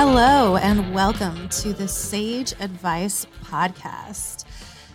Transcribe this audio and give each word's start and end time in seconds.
Hello, 0.00 0.54
and 0.54 0.94
welcome 0.94 1.48
to 1.48 1.72
the 1.72 1.88
Sage 1.88 2.52
Advice 2.60 3.26
Podcast. 3.42 4.44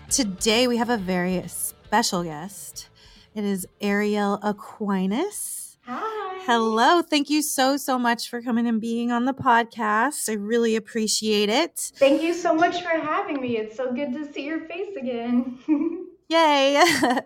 Today, 0.09 0.65
we 0.65 0.77
have 0.77 0.89
a 0.89 0.95
very 0.95 1.43
special 1.45 2.23
guest. 2.23 2.87
It 3.35 3.43
is 3.43 3.67
Arielle 3.81 4.39
Aquinas. 4.41 5.77
Hi. 5.85 6.41
Hello. 6.45 7.01
Thank 7.01 7.29
you 7.29 7.41
so, 7.41 7.75
so 7.75 7.99
much 7.99 8.29
for 8.29 8.41
coming 8.41 8.65
and 8.65 8.79
being 8.79 9.11
on 9.11 9.25
the 9.25 9.33
podcast. 9.33 10.29
I 10.29 10.35
really 10.35 10.77
appreciate 10.77 11.49
it. 11.49 11.91
Thank 11.95 12.21
you 12.21 12.33
so 12.33 12.55
much 12.55 12.81
for 12.81 12.97
having 12.97 13.41
me. 13.41 13.57
It's 13.57 13.75
so 13.75 13.91
good 13.91 14.13
to 14.13 14.31
see 14.31 14.45
your 14.45 14.61
face 14.67 14.95
again. 14.95 15.59
Yay. 16.29 16.81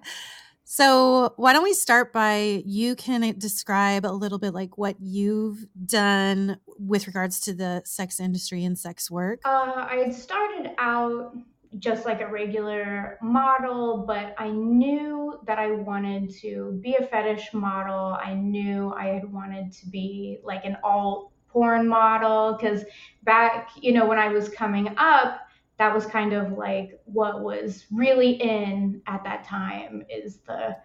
so, 0.69 1.33
why 1.37 1.53
don't 1.53 1.63
we 1.63 1.73
start 1.73 2.11
by 2.11 2.61
you 2.65 2.97
can 2.97 3.33
describe 3.37 4.05
a 4.05 4.11
little 4.11 4.37
bit 4.37 4.53
like 4.53 4.77
what 4.77 4.97
you've 4.99 5.65
done 5.85 6.59
with 6.77 7.07
regards 7.07 7.39
to 7.39 7.53
the 7.53 7.81
sex 7.85 8.19
industry 8.19 8.65
and 8.65 8.77
sex 8.77 9.09
work? 9.09 9.39
Uh, 9.45 9.87
I 9.89 10.11
started 10.11 10.71
out 10.77 11.37
just 11.79 12.05
like 12.05 12.19
a 12.19 12.27
regular 12.27 13.17
model, 13.21 14.03
but 14.05 14.35
I 14.37 14.49
knew 14.49 15.39
that 15.47 15.57
I 15.57 15.71
wanted 15.71 16.33
to 16.41 16.77
be 16.83 16.95
a 16.95 17.05
fetish 17.05 17.53
model. 17.53 18.17
I 18.21 18.33
knew 18.33 18.93
I 18.93 19.05
had 19.05 19.31
wanted 19.31 19.71
to 19.71 19.87
be 19.87 20.39
like 20.43 20.65
an 20.65 20.75
alt 20.83 21.31
porn 21.47 21.87
model 21.87 22.57
because 22.59 22.83
back, 23.23 23.69
you 23.79 23.93
know, 23.93 24.05
when 24.05 24.19
I 24.19 24.27
was 24.27 24.49
coming 24.49 24.93
up, 24.97 25.46
that 25.77 25.93
was 25.93 26.05
kind 26.05 26.33
of 26.33 26.53
like 26.53 26.99
what 27.05 27.43
was 27.43 27.85
really 27.91 28.31
in 28.31 29.01
at 29.07 29.23
that 29.23 29.43
time 29.43 30.03
is 30.09 30.37
the, 30.47 30.75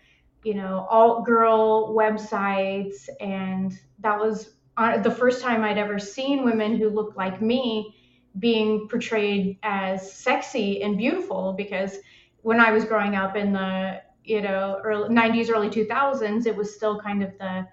you 0.45 0.55
know, 0.55 0.87
alt 0.91 1.25
girl 1.25 1.95
websites. 1.95 3.09
And 3.21 3.73
that 4.01 4.19
was 4.19 4.55
uh, 4.77 4.99
the 4.99 5.11
first 5.11 5.43
time 5.43 5.65
I'd 5.65 5.79
ever 5.79 5.99
seen 5.99 6.45
women 6.45 6.77
who 6.77 6.91
looked 6.91 7.17
like 7.17 7.41
me 7.41 7.95
being 8.39 8.89
portrayed 8.89 9.59
as 9.63 10.13
sexy 10.13 10.83
and 10.83 10.97
beautiful 10.97 11.53
because 11.53 11.99
when 12.43 12.61
I 12.61 12.71
was 12.73 12.85
growing 12.85 13.15
up 13.15 13.37
in 13.37 13.53
the 13.53 14.03
you 14.25 14.41
know 14.41 14.81
early 14.85 15.09
90s 15.09 15.51
early 15.51 15.69
2000s 15.69 16.47
it 16.47 16.57
was 16.57 16.75
still 16.75 17.01
kind 17.01 17.23
of 17.23 17.37
the 17.39 17.67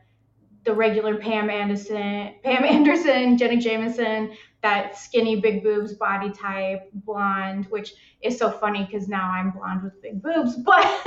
the 0.66 0.74
regular 0.74 1.18
Pam 1.18 1.50
Anderson 1.50 2.36
Pam 2.44 2.64
Anderson 2.66 3.38
Jenna 3.38 3.58
Jameson 3.58 4.32
that 4.62 4.98
skinny 4.98 5.40
big 5.40 5.64
boobs 5.64 5.94
body 5.94 6.32
type 6.32 6.90
blonde 6.94 7.66
which 7.70 7.94
is 8.22 8.38
so 8.38 8.52
funny 8.52 8.84
because 8.84 9.08
now 9.08 9.30
I'm 9.30 9.52
blonde 9.52 9.84
with 9.84 10.02
big 10.02 10.22
boobs 10.22 10.56
but 10.66 11.02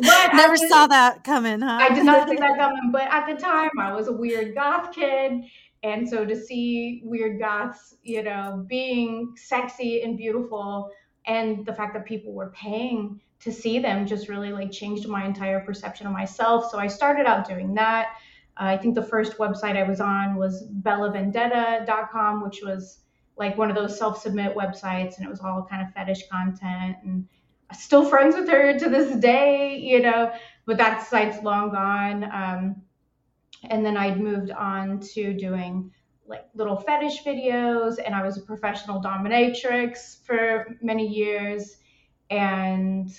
but 0.00 0.34
never 0.34 0.56
the, 0.56 0.66
saw 0.68 0.86
that 0.86 1.22
coming 1.24 1.60
huh? 1.60 1.78
I 1.80 1.94
did 1.94 2.04
not 2.04 2.28
see 2.28 2.36
that 2.36 2.56
coming 2.58 2.90
but 2.90 3.02
at 3.02 3.26
the 3.26 3.40
time 3.40 3.70
I 3.78 3.92
was 3.92 4.08
a 4.08 4.12
weird 4.12 4.54
goth 4.54 4.94
kid 4.94 5.44
and 5.86 6.08
so 6.08 6.24
to 6.24 6.34
see 6.34 7.00
weird 7.04 7.38
goths, 7.38 7.94
you 8.02 8.22
know, 8.22 8.64
being 8.66 9.34
sexy 9.36 10.02
and 10.02 10.16
beautiful, 10.16 10.90
and 11.26 11.64
the 11.64 11.72
fact 11.72 11.94
that 11.94 12.04
people 12.04 12.32
were 12.32 12.50
paying 12.50 13.20
to 13.40 13.52
see 13.52 13.78
them 13.78 14.06
just 14.06 14.28
really 14.28 14.52
like 14.52 14.70
changed 14.70 15.06
my 15.08 15.24
entire 15.24 15.60
perception 15.60 16.06
of 16.06 16.12
myself. 16.12 16.70
So 16.70 16.78
I 16.78 16.86
started 16.86 17.26
out 17.26 17.48
doing 17.48 17.74
that. 17.74 18.16
Uh, 18.58 18.64
I 18.64 18.76
think 18.76 18.94
the 18.94 19.02
first 19.02 19.38
website 19.38 19.76
I 19.76 19.82
was 19.82 20.00
on 20.00 20.36
was 20.36 20.66
bellavendetta.com, 20.82 22.42
which 22.42 22.60
was 22.62 23.00
like 23.36 23.58
one 23.58 23.68
of 23.68 23.76
those 23.76 23.98
self-submit 23.98 24.56
websites, 24.56 25.18
and 25.18 25.26
it 25.26 25.28
was 25.28 25.40
all 25.40 25.66
kind 25.68 25.86
of 25.86 25.92
fetish 25.92 26.26
content. 26.30 26.96
And 27.04 27.28
I'm 27.68 27.76
still 27.76 28.08
friends 28.08 28.34
with 28.34 28.48
her 28.48 28.78
to 28.78 28.88
this 28.88 29.14
day, 29.16 29.76
you 29.78 30.00
know, 30.00 30.32
but 30.64 30.78
that 30.78 31.06
site's 31.06 31.42
long 31.42 31.70
gone. 31.70 32.24
Um, 32.24 32.82
and 33.64 33.84
then 33.84 33.96
I'd 33.96 34.20
moved 34.20 34.50
on 34.50 35.00
to 35.14 35.34
doing 35.34 35.90
like 36.26 36.46
little 36.54 36.76
fetish 36.76 37.22
videos 37.24 37.96
and 38.04 38.14
I 38.14 38.22
was 38.22 38.36
a 38.36 38.40
professional 38.40 39.00
dominatrix 39.00 40.24
for 40.24 40.76
many 40.82 41.06
years 41.06 41.76
and 42.30 43.10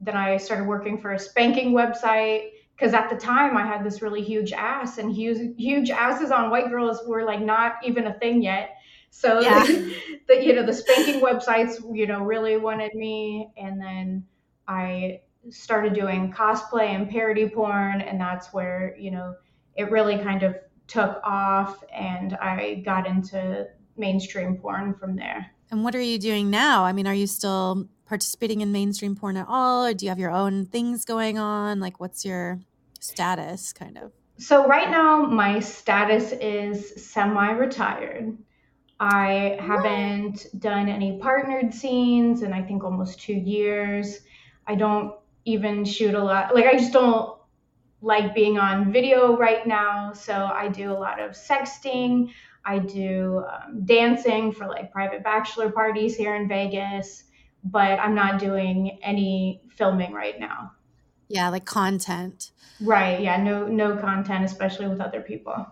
then 0.00 0.16
I 0.16 0.36
started 0.36 0.66
working 0.66 0.98
for 0.98 1.12
a 1.12 1.18
spanking 1.18 1.72
website 1.72 2.50
because 2.76 2.92
at 2.92 3.08
the 3.08 3.16
time 3.16 3.56
I 3.56 3.66
had 3.66 3.84
this 3.84 4.02
really 4.02 4.22
huge 4.22 4.52
ass 4.52 4.98
and 4.98 5.14
huge 5.14 5.56
huge 5.56 5.90
asses 5.90 6.30
on 6.30 6.50
white 6.50 6.68
girls 6.68 7.00
were 7.06 7.24
like 7.24 7.40
not 7.40 7.76
even 7.84 8.06
a 8.06 8.14
thing 8.14 8.42
yet. 8.42 8.76
So 9.10 9.40
yeah. 9.40 9.64
the, 9.64 9.96
the 10.28 10.44
you 10.44 10.54
know 10.54 10.66
the 10.66 10.72
spanking 10.74 11.20
websites 11.20 11.80
you 11.94 12.06
know 12.06 12.22
really 12.22 12.56
wanted 12.56 12.94
me 12.94 13.50
and 13.56 13.80
then 13.80 14.26
I 14.66 15.20
started 15.50 15.92
doing 15.92 16.32
cosplay 16.32 16.88
and 16.88 17.08
parody 17.08 17.48
porn 17.48 18.00
and 18.00 18.20
that's 18.20 18.52
where 18.52 18.96
you 18.98 19.10
know 19.10 19.34
it 19.76 19.90
really 19.90 20.18
kind 20.18 20.42
of 20.42 20.56
took 20.86 21.20
off 21.24 21.82
and 21.92 22.34
I 22.34 22.82
got 22.84 23.06
into 23.06 23.68
mainstream 23.96 24.56
porn 24.56 24.94
from 24.94 25.16
there. 25.16 25.50
And 25.70 25.82
what 25.82 25.94
are 25.94 26.00
you 26.00 26.18
doing 26.18 26.50
now? 26.50 26.84
I 26.84 26.92
mean, 26.92 27.06
are 27.06 27.14
you 27.14 27.26
still 27.26 27.88
participating 28.06 28.60
in 28.60 28.72
mainstream 28.72 29.16
porn 29.16 29.36
at 29.36 29.46
all 29.48 29.86
or 29.86 29.94
do 29.94 30.04
you 30.04 30.10
have 30.10 30.18
your 30.18 30.30
own 30.30 30.66
things 30.66 31.04
going 31.04 31.38
on? 31.38 31.80
Like 31.80 32.00
what's 32.00 32.24
your 32.24 32.60
status 33.00 33.72
kind 33.72 33.98
of? 33.98 34.12
So 34.38 34.66
right 34.66 34.90
now 34.90 35.24
my 35.26 35.60
status 35.60 36.32
is 36.32 37.04
semi-retired. 37.10 38.36
I 39.00 39.58
haven't 39.60 40.46
done 40.58 40.88
any 40.88 41.18
partnered 41.18 41.74
scenes 41.74 42.42
in 42.42 42.52
I 42.52 42.62
think 42.62 42.84
almost 42.84 43.20
2 43.20 43.32
years. 43.32 44.20
I 44.66 44.74
don't 44.74 45.14
even 45.44 45.84
shoot 45.84 46.14
a 46.14 46.22
lot. 46.22 46.54
Like 46.54 46.66
I 46.66 46.76
just 46.76 46.92
don't 46.92 47.38
like 48.00 48.34
being 48.34 48.58
on 48.58 48.92
video 48.92 49.36
right 49.36 49.66
now. 49.66 50.12
So 50.12 50.34
I 50.34 50.68
do 50.68 50.92
a 50.92 50.98
lot 50.98 51.20
of 51.20 51.32
sexting. 51.32 52.30
I 52.64 52.78
do 52.78 53.44
um, 53.50 53.84
dancing 53.84 54.52
for 54.52 54.66
like 54.66 54.92
private 54.92 55.22
bachelor 55.22 55.70
parties 55.70 56.16
here 56.16 56.34
in 56.34 56.48
Vegas, 56.48 57.24
but 57.64 57.98
I'm 57.98 58.14
not 58.14 58.38
doing 58.38 58.98
any 59.02 59.62
filming 59.70 60.12
right 60.12 60.38
now. 60.38 60.72
Yeah, 61.28 61.48
like 61.48 61.64
content. 61.64 62.52
Right. 62.80 63.20
Yeah. 63.20 63.42
No. 63.42 63.66
No 63.66 63.96
content, 63.96 64.44
especially 64.44 64.86
with 64.88 65.00
other 65.00 65.20
people. 65.20 65.66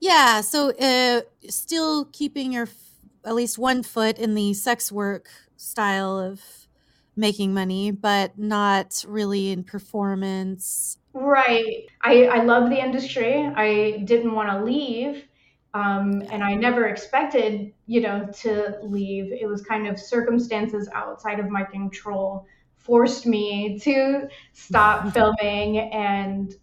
Yeah. 0.00 0.40
So, 0.42 0.70
uh, 0.76 1.22
still 1.48 2.06
keeping 2.06 2.52
your 2.52 2.64
f- 2.64 3.00
at 3.24 3.34
least 3.34 3.58
one 3.58 3.82
foot 3.82 4.18
in 4.18 4.34
the 4.34 4.54
sex 4.54 4.92
work 4.92 5.28
style 5.56 6.18
of 6.18 6.68
making 7.16 7.54
money, 7.54 7.90
but 7.90 8.38
not 8.38 9.04
really 9.08 9.50
in 9.50 9.64
performance 9.64 10.98
Right. 11.14 11.86
I, 12.02 12.26
I 12.26 12.42
love 12.42 12.68
the 12.68 12.78
industry. 12.78 13.34
I 13.34 14.02
didn't 14.04 14.34
want 14.34 14.50
to 14.50 14.62
leave. 14.62 15.24
Um, 15.76 16.22
and 16.30 16.42
I 16.42 16.54
never 16.54 16.86
expected, 16.86 17.70
you 17.86 18.00
know, 18.00 18.26
to 18.40 18.78
leave. 18.82 19.30
It 19.30 19.46
was 19.46 19.60
kind 19.60 19.86
of 19.86 20.00
circumstances 20.00 20.88
outside 20.94 21.38
of 21.38 21.50
my 21.50 21.64
control 21.64 22.46
forced 22.78 23.26
me 23.26 23.78
to 23.80 24.26
stop 24.54 25.12
filming. 25.12 25.78
And 25.92 26.54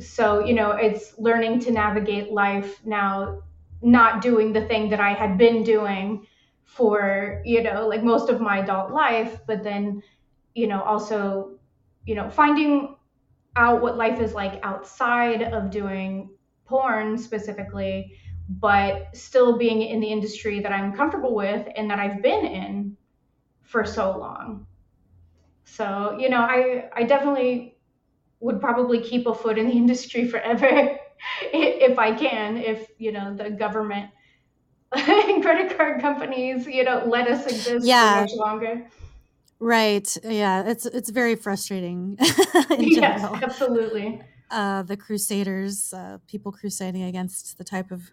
so, 0.00 0.44
you 0.44 0.54
know, 0.54 0.72
it's 0.72 1.16
learning 1.16 1.60
to 1.60 1.70
navigate 1.70 2.32
life 2.32 2.84
now, 2.84 3.42
not 3.82 4.20
doing 4.20 4.52
the 4.52 4.66
thing 4.66 4.90
that 4.90 4.98
I 4.98 5.12
had 5.12 5.38
been 5.38 5.62
doing 5.62 6.26
for, 6.64 7.42
you 7.44 7.62
know, 7.62 7.86
like 7.86 8.02
most 8.02 8.28
of 8.28 8.40
my 8.40 8.58
adult 8.58 8.90
life, 8.90 9.38
but 9.46 9.62
then, 9.62 10.02
you 10.56 10.66
know, 10.66 10.82
also, 10.82 11.56
you 12.04 12.16
know, 12.16 12.28
finding 12.28 12.96
out 13.54 13.80
what 13.80 13.96
life 13.96 14.20
is 14.20 14.34
like 14.34 14.58
outside 14.64 15.42
of 15.42 15.70
doing 15.70 16.30
porn 16.64 17.18
specifically, 17.18 18.16
but 18.50 19.16
still 19.16 19.58
being 19.58 19.82
in 19.82 20.00
the 20.00 20.08
industry 20.08 20.60
that 20.60 20.72
I'm 20.72 20.94
comfortable 20.94 21.34
with 21.34 21.68
and 21.76 21.90
that 21.90 22.00
I've 22.00 22.22
been 22.22 22.46
in 22.46 22.98
for 23.62 23.84
so 23.84 24.18
long. 24.18 24.66
So, 25.64 26.16
you 26.18 26.28
know, 26.28 26.40
I 26.40 26.90
I 26.94 27.04
definitely 27.04 27.78
would 28.40 28.60
probably 28.60 29.02
keep 29.02 29.26
a 29.26 29.34
foot 29.34 29.58
in 29.58 29.68
the 29.68 29.74
industry 29.84 30.28
forever 30.28 30.66
if 31.42 31.98
I 31.98 32.14
can, 32.14 32.58
if, 32.58 32.90
you 32.98 33.12
know, 33.12 33.36
the 33.36 33.50
government 33.50 34.12
and 34.92 35.42
credit 35.42 35.76
card 35.76 36.00
companies, 36.02 36.66
you 36.66 36.84
know, 36.84 37.04
let 37.06 37.28
us 37.28 37.46
exist 37.46 37.86
Yeah. 37.86 38.00
for 38.00 38.10
much 38.10 38.30
longer. 38.34 38.90
Right. 39.58 40.16
Yeah. 40.24 40.66
It's 40.66 40.86
it's 40.86 41.10
very 41.10 41.36
frustrating 41.36 42.16
Yes, 42.76 43.30
general. 43.30 43.42
absolutely. 43.42 44.20
Uh, 44.50 44.82
the 44.82 44.96
crusaders, 44.96 45.92
uh, 45.92 46.18
people 46.26 46.50
crusading 46.50 47.02
against 47.02 47.56
the 47.56 47.62
type 47.64 47.92
of 47.92 48.10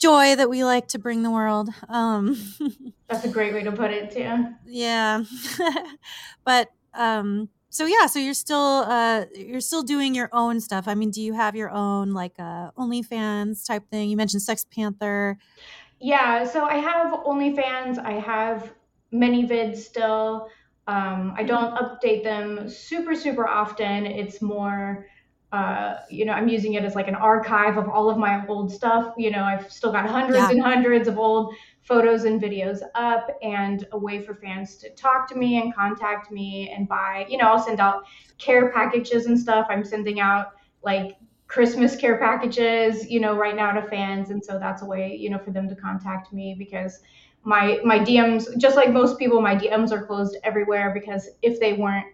joy 0.00 0.34
that 0.36 0.48
we 0.48 0.64
like 0.64 0.88
to 0.88 0.98
bring 0.98 1.22
the 1.22 1.30
world. 1.30 1.68
Um, 1.88 2.36
That's 3.08 3.24
a 3.24 3.28
great 3.28 3.52
way 3.54 3.62
to 3.62 3.72
put 3.72 3.90
it 3.90 4.10
too. 4.10 4.46
yeah. 4.66 5.24
but 6.44 6.68
um, 6.94 7.48
so 7.68 7.86
yeah, 7.86 8.06
so 8.06 8.18
you're 8.18 8.34
still 8.34 8.84
uh, 8.88 9.26
you're 9.34 9.60
still 9.60 9.82
doing 9.82 10.14
your 10.14 10.28
own 10.32 10.60
stuff. 10.60 10.88
I 10.88 10.94
mean, 10.94 11.10
do 11.10 11.22
you 11.22 11.34
have 11.34 11.54
your 11.54 11.70
own 11.70 12.12
like 12.12 12.34
uh, 12.38 12.72
OnlyFans 12.72 13.64
type 13.66 13.88
thing? 13.90 14.10
You 14.10 14.16
mentioned 14.16 14.42
Sex 14.42 14.64
Panther. 14.64 15.38
Yeah, 16.00 16.44
so 16.44 16.64
I 16.64 16.76
have 16.76 17.12
OnlyFans. 17.12 17.98
I 17.98 18.12
have 18.12 18.72
ManyVids 19.12 19.76
still. 19.76 20.48
Um, 20.86 21.34
I 21.36 21.44
don't 21.44 21.74
update 21.76 22.24
them 22.24 22.68
super, 22.68 23.14
super 23.14 23.46
often. 23.46 24.06
It's 24.06 24.40
more, 24.42 25.06
uh, 25.52 25.96
you 26.08 26.24
know, 26.24 26.32
I'm 26.32 26.48
using 26.48 26.74
it 26.74 26.84
as 26.84 26.94
like 26.94 27.08
an 27.08 27.16
archive 27.16 27.76
of 27.76 27.88
all 27.88 28.08
of 28.08 28.16
my 28.16 28.46
old 28.46 28.70
stuff. 28.72 29.14
You 29.18 29.30
know, 29.32 29.42
I've 29.42 29.70
still 29.70 29.90
got 29.92 30.08
hundreds 30.08 30.38
Yeah. 30.38 30.50
and 30.50 30.62
hundreds 30.62 31.08
of 31.08 31.18
old 31.18 31.54
photos 31.82 32.24
and 32.24 32.40
videos 32.40 32.82
up, 32.94 33.28
and 33.42 33.86
a 33.92 33.98
way 33.98 34.22
for 34.22 34.34
fans 34.34 34.76
to 34.76 34.90
talk 34.90 35.28
to 35.28 35.34
me 35.36 35.60
and 35.60 35.74
contact 35.74 36.30
me 36.30 36.70
and 36.70 36.88
buy. 36.88 37.26
You 37.28 37.38
know, 37.38 37.46
I'll 37.46 37.58
send 37.62 37.80
out 37.80 38.04
care 38.38 38.70
packages 38.70 39.26
and 39.26 39.38
stuff. 39.38 39.66
I'm 39.70 39.84
sending 39.84 40.20
out 40.20 40.52
like 40.84 41.16
Christmas 41.48 41.96
care 41.96 42.16
packages, 42.18 43.10
you 43.10 43.18
know, 43.18 43.36
right 43.36 43.56
now 43.56 43.72
to 43.72 43.82
fans, 43.88 44.30
and 44.30 44.44
so 44.44 44.58
that's 44.58 44.82
a 44.82 44.86
way, 44.86 45.16
you 45.16 45.30
know, 45.30 45.38
for 45.38 45.50
them 45.50 45.68
to 45.68 45.74
contact 45.74 46.32
me 46.32 46.54
because 46.56 47.00
my 47.42 47.80
my 47.84 47.98
DMs, 47.98 48.56
just 48.58 48.76
like 48.76 48.92
most 48.92 49.18
people, 49.18 49.40
my 49.40 49.56
DMs 49.56 49.90
are 49.90 50.06
closed 50.06 50.36
everywhere 50.44 50.92
because 50.94 51.28
if 51.42 51.58
they 51.58 51.72
weren't, 51.72 52.06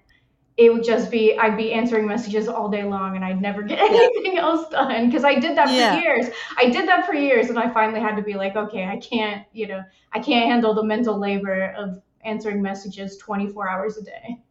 it 0.57 0.73
would 0.73 0.85
just 0.85 1.11
be 1.11 1.37
I'd 1.39 1.57
be 1.57 1.73
answering 1.73 2.07
messages 2.07 2.49
all 2.49 2.69
day 2.69 2.85
long 2.85 3.15
and 3.15 3.25
I'd 3.25 3.41
never 3.43 3.63
get 3.63 3.79
anything 3.91 4.39
else 4.39 4.69
done 4.71 5.07
because 5.07 5.25
I 5.25 5.35
did 5.35 5.57
that 5.57 5.69
Yeah. 5.77 5.97
for 5.97 6.03
years. 6.03 6.27
I 6.57 6.71
did 6.71 6.89
that 6.89 7.07
for 7.07 7.15
years, 7.15 7.51
and 7.51 7.59
I 7.59 7.73
finally 7.73 8.01
had 8.01 8.17
to 8.17 8.23
be 8.23 8.35
like, 8.35 8.57
okay, 8.57 8.87
I 8.87 8.97
can't, 8.99 9.47
you 9.53 9.67
know, 9.67 9.83
I 10.13 10.21
can't 10.21 10.51
handle 10.51 10.75
the 10.75 10.85
mental 10.85 11.19
labor 11.19 11.75
of 11.77 12.01
answering 12.25 12.63
messages 12.63 13.17
24 13.19 13.69
hours 13.69 13.97
a 13.99 14.03
day. 14.03 14.43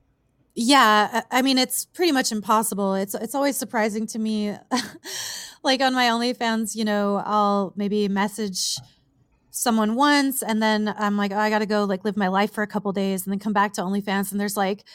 Yeah, 0.57 1.21
I 1.31 1.41
mean 1.41 1.57
it's 1.57 1.85
pretty 1.85 2.11
much 2.13 2.31
impossible. 2.31 2.95
It's 2.95 3.13
it's 3.15 3.35
always 3.35 3.57
surprising 3.57 4.07
to 4.07 4.19
me. 4.19 4.55
like 5.63 5.81
on 5.81 5.93
my 5.93 6.05
OnlyFans, 6.05 6.75
you 6.75 6.85
know, 6.85 7.21
I'll 7.25 7.73
maybe 7.75 8.07
message 8.07 8.77
someone 9.51 9.95
once 9.95 10.43
and 10.43 10.61
then 10.61 10.93
I'm 10.97 11.17
like, 11.17 11.31
oh, 11.31 11.37
I 11.37 11.49
gotta 11.49 11.65
go 11.65 11.85
like 11.85 12.05
live 12.05 12.17
my 12.17 12.27
life 12.29 12.51
for 12.53 12.61
a 12.63 12.67
couple 12.67 12.91
days 12.93 13.25
and 13.25 13.31
then 13.31 13.39
come 13.39 13.53
back 13.53 13.73
to 13.73 13.81
OnlyFans 13.81 14.31
and 14.31 14.39
there's 14.39 14.57
like 14.57 14.85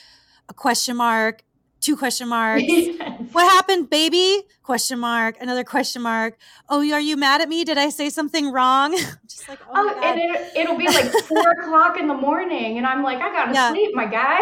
a 0.50 0.54
question 0.54 0.96
mark, 0.96 1.42
two 1.80 1.96
question 1.96 2.28
marks. 2.28 2.64
Yes. 2.66 2.96
What 3.32 3.48
happened, 3.48 3.88
baby? 3.88 4.42
Question 4.64 4.98
mark, 4.98 5.36
another 5.40 5.62
question 5.62 6.02
mark. 6.02 6.36
Oh, 6.68 6.78
are 6.92 7.00
you 7.00 7.16
mad 7.16 7.40
at 7.40 7.48
me? 7.48 7.62
Did 7.62 7.78
I 7.78 7.90
say 7.90 8.10
something 8.10 8.50
wrong? 8.50 8.90
Just 9.28 9.48
like, 9.48 9.60
oh, 9.68 9.70
Oh, 9.72 10.00
and 10.02 10.18
it, 10.18 10.56
it'll 10.56 10.76
be 10.76 10.88
like 10.88 11.12
four 11.28 11.48
o'clock 11.60 11.96
in 11.96 12.08
the 12.08 12.14
morning, 12.14 12.76
and 12.76 12.84
I'm 12.86 13.04
like, 13.04 13.18
I 13.18 13.30
gotta 13.32 13.54
Yeah. 13.54 13.70
sleep, 13.70 13.94
my 13.94 14.06
guy. 14.06 14.40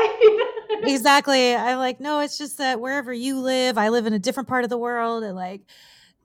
exactly. 0.89 1.55
I'm 1.55 1.77
like, 1.79 2.01
no, 2.01 2.21
it's 2.21 2.39
just 2.39 2.57
that 2.59 2.81
wherever 2.81 3.13
you 3.13 3.39
live, 3.41 3.77
I 3.77 3.91
live 3.91 4.07
in 4.07 4.15
a 4.15 4.19
different 4.19 4.49
part 4.49 4.65
of 4.65 4.71
the 4.71 4.79
world, 4.79 5.23
and 5.23 5.37
like, 5.37 5.61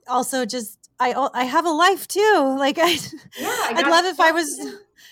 also 0.08 0.46
just 0.46 0.80
I 1.02 1.14
I 1.34 1.44
have 1.44 1.66
a 1.66 1.70
life 1.72 2.08
too. 2.08 2.56
Like 2.58 2.78
I, 2.80 2.92
yeah, 2.92 3.48
I 3.48 3.74
I'd 3.76 3.88
love 3.88 4.06
if 4.06 4.20
I 4.22 4.32
was. 4.32 4.48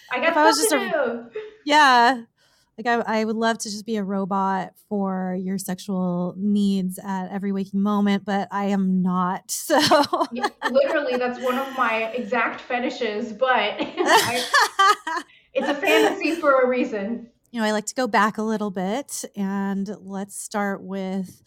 I 0.09 0.19
got 0.19 0.29
if 0.29 0.37
I 0.37 0.43
was 0.45 0.57
just 0.57 0.71
a, 0.71 0.77
do. 1.33 1.41
yeah, 1.65 2.21
like 2.83 3.05
I 3.07 3.21
I 3.21 3.25
would 3.25 3.35
love 3.35 3.57
to 3.59 3.69
just 3.69 3.85
be 3.85 3.97
a 3.97 4.03
robot 4.03 4.73
for 4.89 5.37
your 5.39 5.57
sexual 5.57 6.33
needs 6.37 6.99
at 7.03 7.29
every 7.31 7.51
waking 7.51 7.81
moment, 7.81 8.25
but 8.25 8.47
I 8.51 8.65
am 8.65 9.01
not. 9.01 9.51
So. 9.71 9.79
Yeah, 10.33 10.49
literally, 10.69 11.17
that's 11.17 11.39
one 11.39 11.57
of 11.57 11.77
my 11.77 12.11
exact 12.11 12.59
fetishes, 12.59 13.31
but 13.31 13.47
I, 13.79 14.43
it's 15.53 15.67
a 15.67 15.75
fantasy 15.75 16.35
for 16.35 16.61
a 16.61 16.67
reason. 16.67 17.29
you 17.51 17.61
know, 17.61 17.67
I 17.67 17.71
like 17.71 17.85
to 17.85 17.95
go 17.95 18.07
back 18.07 18.37
a 18.37 18.43
little 18.43 18.71
bit 18.71 19.23
and 19.35 19.89
let's 20.01 20.37
start 20.37 20.81
with 20.81 21.41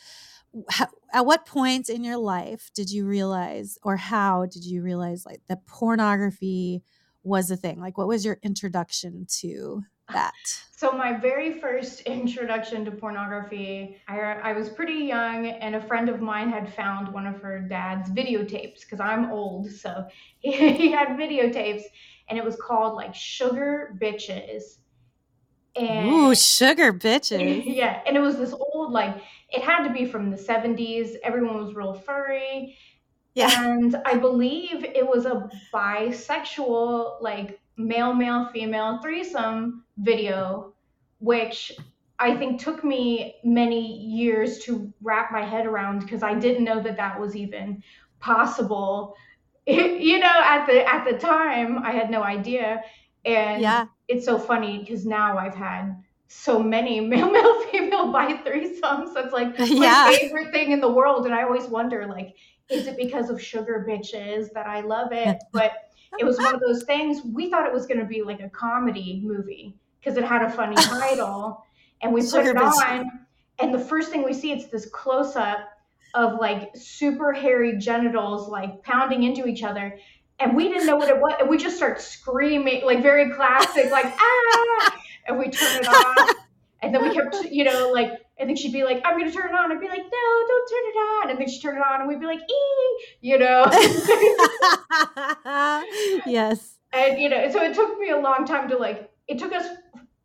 at 1.13 1.27
what 1.27 1.45
point 1.45 1.89
in 1.89 2.03
your 2.03 2.17
life 2.17 2.71
did 2.75 2.91
you 2.91 3.05
realize 3.05 3.79
or 3.83 3.97
how 3.97 4.47
did 4.47 4.65
you 4.65 4.83
realize 4.83 5.27
like 5.27 5.41
that 5.49 5.67
pornography 5.67 6.83
was 7.23 7.51
a 7.51 7.57
thing? 7.57 7.81
Like 7.81 7.99
what 7.99 8.09
was 8.09 8.25
your 8.25 8.39
introduction 8.43 9.27
to 9.41 9.83
that? 10.13 10.35
So 10.73 10.93
my 10.93 11.13
very 11.15 11.59
first 11.61 12.01
introduction 12.07 12.85
to 12.85 12.91
pornography, 12.91 14.01
I, 14.09 14.19
I 14.21 14.53
was 14.53 14.69
pretty 14.69 15.05
young, 15.05 15.47
and 15.47 15.75
a 15.75 15.81
friend 15.81 16.09
of 16.09 16.21
mine 16.21 16.51
had 16.51 16.73
found 16.75 17.09
one 17.13 17.27
of 17.27 17.41
her 17.43 17.61
dad's 17.61 18.11
videotapes 18.11 18.81
because 18.83 19.01
I'm 19.01 19.31
old, 19.31 19.71
so 19.71 20.07
he, 20.41 20.73
he 20.73 20.91
had 20.91 21.09
videotapes, 21.11 21.83
and 22.29 22.39
it 22.39 22.45
was 22.45 22.57
called 22.57 22.95
like 22.97 23.15
Sugar 23.15 23.97
Bitches, 24.01 24.79
and 25.77 26.09
Ooh, 26.13 26.35
sugar 26.35 26.93
bitches. 26.93 27.63
yeah, 27.67 28.01
and 28.07 28.17
it 28.17 28.21
was 28.21 28.37
this 28.37 28.53
old 28.53 28.93
like 28.93 29.17
it 29.51 29.63
had 29.63 29.85
to 29.87 29.93
be 29.93 30.05
from 30.05 30.31
the 30.31 30.37
70s. 30.37 31.17
Everyone 31.23 31.57
was 31.65 31.75
real 31.75 31.95
furry, 31.95 32.77
Yeah. 33.35 33.51
and 33.65 33.97
I 34.05 34.17
believe 34.17 34.85
it 34.85 35.07
was 35.07 35.27
a 35.27 35.49
bisexual, 35.73 37.21
like 37.23 37.61
male, 37.77 38.15
male, 38.15 38.49
female 38.53 38.99
threesome 39.03 39.85
video, 39.99 40.75
which 41.19 41.73
I 42.19 42.37
think 42.37 42.61
took 42.61 42.85
me 42.85 43.37
many 43.45 43.99
years 43.99 44.61
to 44.61 44.93
wrap 45.03 45.33
my 45.33 45.45
head 45.45 45.67
around 45.67 46.01
because 46.01 46.23
I 46.23 46.35
didn't 46.35 46.65
know 46.65 46.81
that 46.83 46.97
that 46.97 47.19
was 47.21 47.35
even 47.35 47.83
possible. 48.21 49.15
you 49.67 50.19
know, 50.19 50.41
at 50.45 50.67
the 50.67 50.87
at 50.89 51.05
the 51.05 51.19
time, 51.19 51.79
I 51.79 51.91
had 51.93 52.11
no 52.11 52.23
idea, 52.23 52.83
and 53.25 53.63
Yeah. 53.63 53.87
it's 54.09 54.25
so 54.25 54.39
funny 54.39 54.79
because 54.79 55.07
now 55.07 55.39
I've 55.39 55.55
had 55.55 55.97
so 56.29 56.63
many 56.63 57.01
male, 57.13 57.31
male, 57.31 57.61
female 57.71 58.13
bi 58.13 58.35
threesomes. 58.45 59.15
That's 59.15 59.33
like 59.33 59.55
my 59.77 59.89
Yeah. 59.89 60.05
favorite 60.05 60.53
thing 60.53 60.73
in 60.73 60.81
the 60.81 60.91
world, 60.93 61.27
and 61.27 61.35
I 61.35 61.43
always 61.43 61.65
wonder 61.67 62.07
like 62.07 62.35
is 62.71 62.87
it 62.87 62.97
because 62.97 63.29
of 63.29 63.43
sugar 63.43 63.85
bitches 63.89 64.51
that 64.55 64.67
I 64.67 64.81
love 64.81 65.13
it? 65.13 65.37
But 65.53 65.73
it 66.19 66.25
was 66.25 66.39
one 66.39 66.55
of 66.55 66.61
those 66.61 66.85
things. 66.85 67.23
We 67.25 67.51
thought 67.51 67.67
it 67.67 67.73
was 67.73 67.87
going 67.87 68.01
to 68.01 68.07
be 68.07 68.23
like 68.23 68.41
a 68.41 68.49
comedy 68.49 69.21
movie 69.25 69.75
because 70.01 70.17
it 70.17 70.25
had 70.25 70.43
a 70.43 70.51
funny 70.51 70.77
title, 70.77 71.65
and 72.03 72.13
we 72.13 72.23
put 72.23 72.47
it 72.47 72.57
on. 72.57 73.11
And 73.61 73.73
the 73.73 73.79
first 73.79 74.11
thing 74.11 74.25
we 74.25 74.35
see, 74.35 74.53
it's 74.53 74.67
this 74.67 74.87
close 74.87 75.37
up 75.37 75.59
of 76.15 76.39
like 76.41 76.71
super 76.75 77.33
hairy 77.33 77.77
genitals 77.79 78.49
like 78.49 78.83
pounding 78.83 79.25
into 79.25 79.47
each 79.47 79.63
other. 79.63 79.99
And 80.41 80.57
we 80.57 80.69
didn't 80.69 80.87
know 80.87 80.97
what 80.97 81.09
it 81.09 81.21
was. 81.21 81.35
And 81.41 81.49
we 81.49 81.59
just 81.59 81.77
start 81.77 82.01
screaming, 82.01 82.85
like 82.85 83.03
very 83.03 83.33
classic, 83.33 83.91
like, 83.91 84.07
ah! 84.07 85.01
And 85.27 85.39
we 85.39 85.49
turn 85.51 85.81
it 85.81 85.89
off 85.89 86.37
And 86.83 86.95
then 86.95 87.03
we 87.03 87.15
kept, 87.15 87.37
you 87.51 87.65
know, 87.65 87.91
like, 87.93 88.11
and 88.39 88.49
then 88.49 88.57
she'd 88.57 88.73
be 88.73 88.83
like, 88.83 89.01
I'm 89.05 89.17
going 89.19 89.31
to 89.31 89.37
turn 89.37 89.51
it 89.51 89.55
on. 89.55 89.71
I'd 89.71 89.81
be 89.81 89.87
like, 89.89 90.03
no, 90.03 90.47
don't 90.49 90.71
turn 90.71 90.87
it 90.87 90.97
on. 90.99 91.31
And 91.31 91.39
then 91.39 91.49
she'd 91.49 91.61
turn 91.63 91.77
it 91.77 91.81
on 91.81 92.01
and 92.01 92.09
we'd 92.09 92.19
be 92.21 92.27
like, 92.27 92.41
ee, 92.41 93.05
you 93.21 93.39
know. 93.39 93.65
yes. 96.27 96.79
and, 96.93 97.19
you 97.21 97.29
know, 97.29 97.49
so 97.51 97.63
it 97.63 97.75
took 97.75 97.97
me 97.99 98.11
a 98.11 98.19
long 98.19 98.45
time 98.45 98.69
to 98.71 98.77
like, 98.77 99.11
it 99.29 99.39
took 99.39 99.53
us 99.53 99.67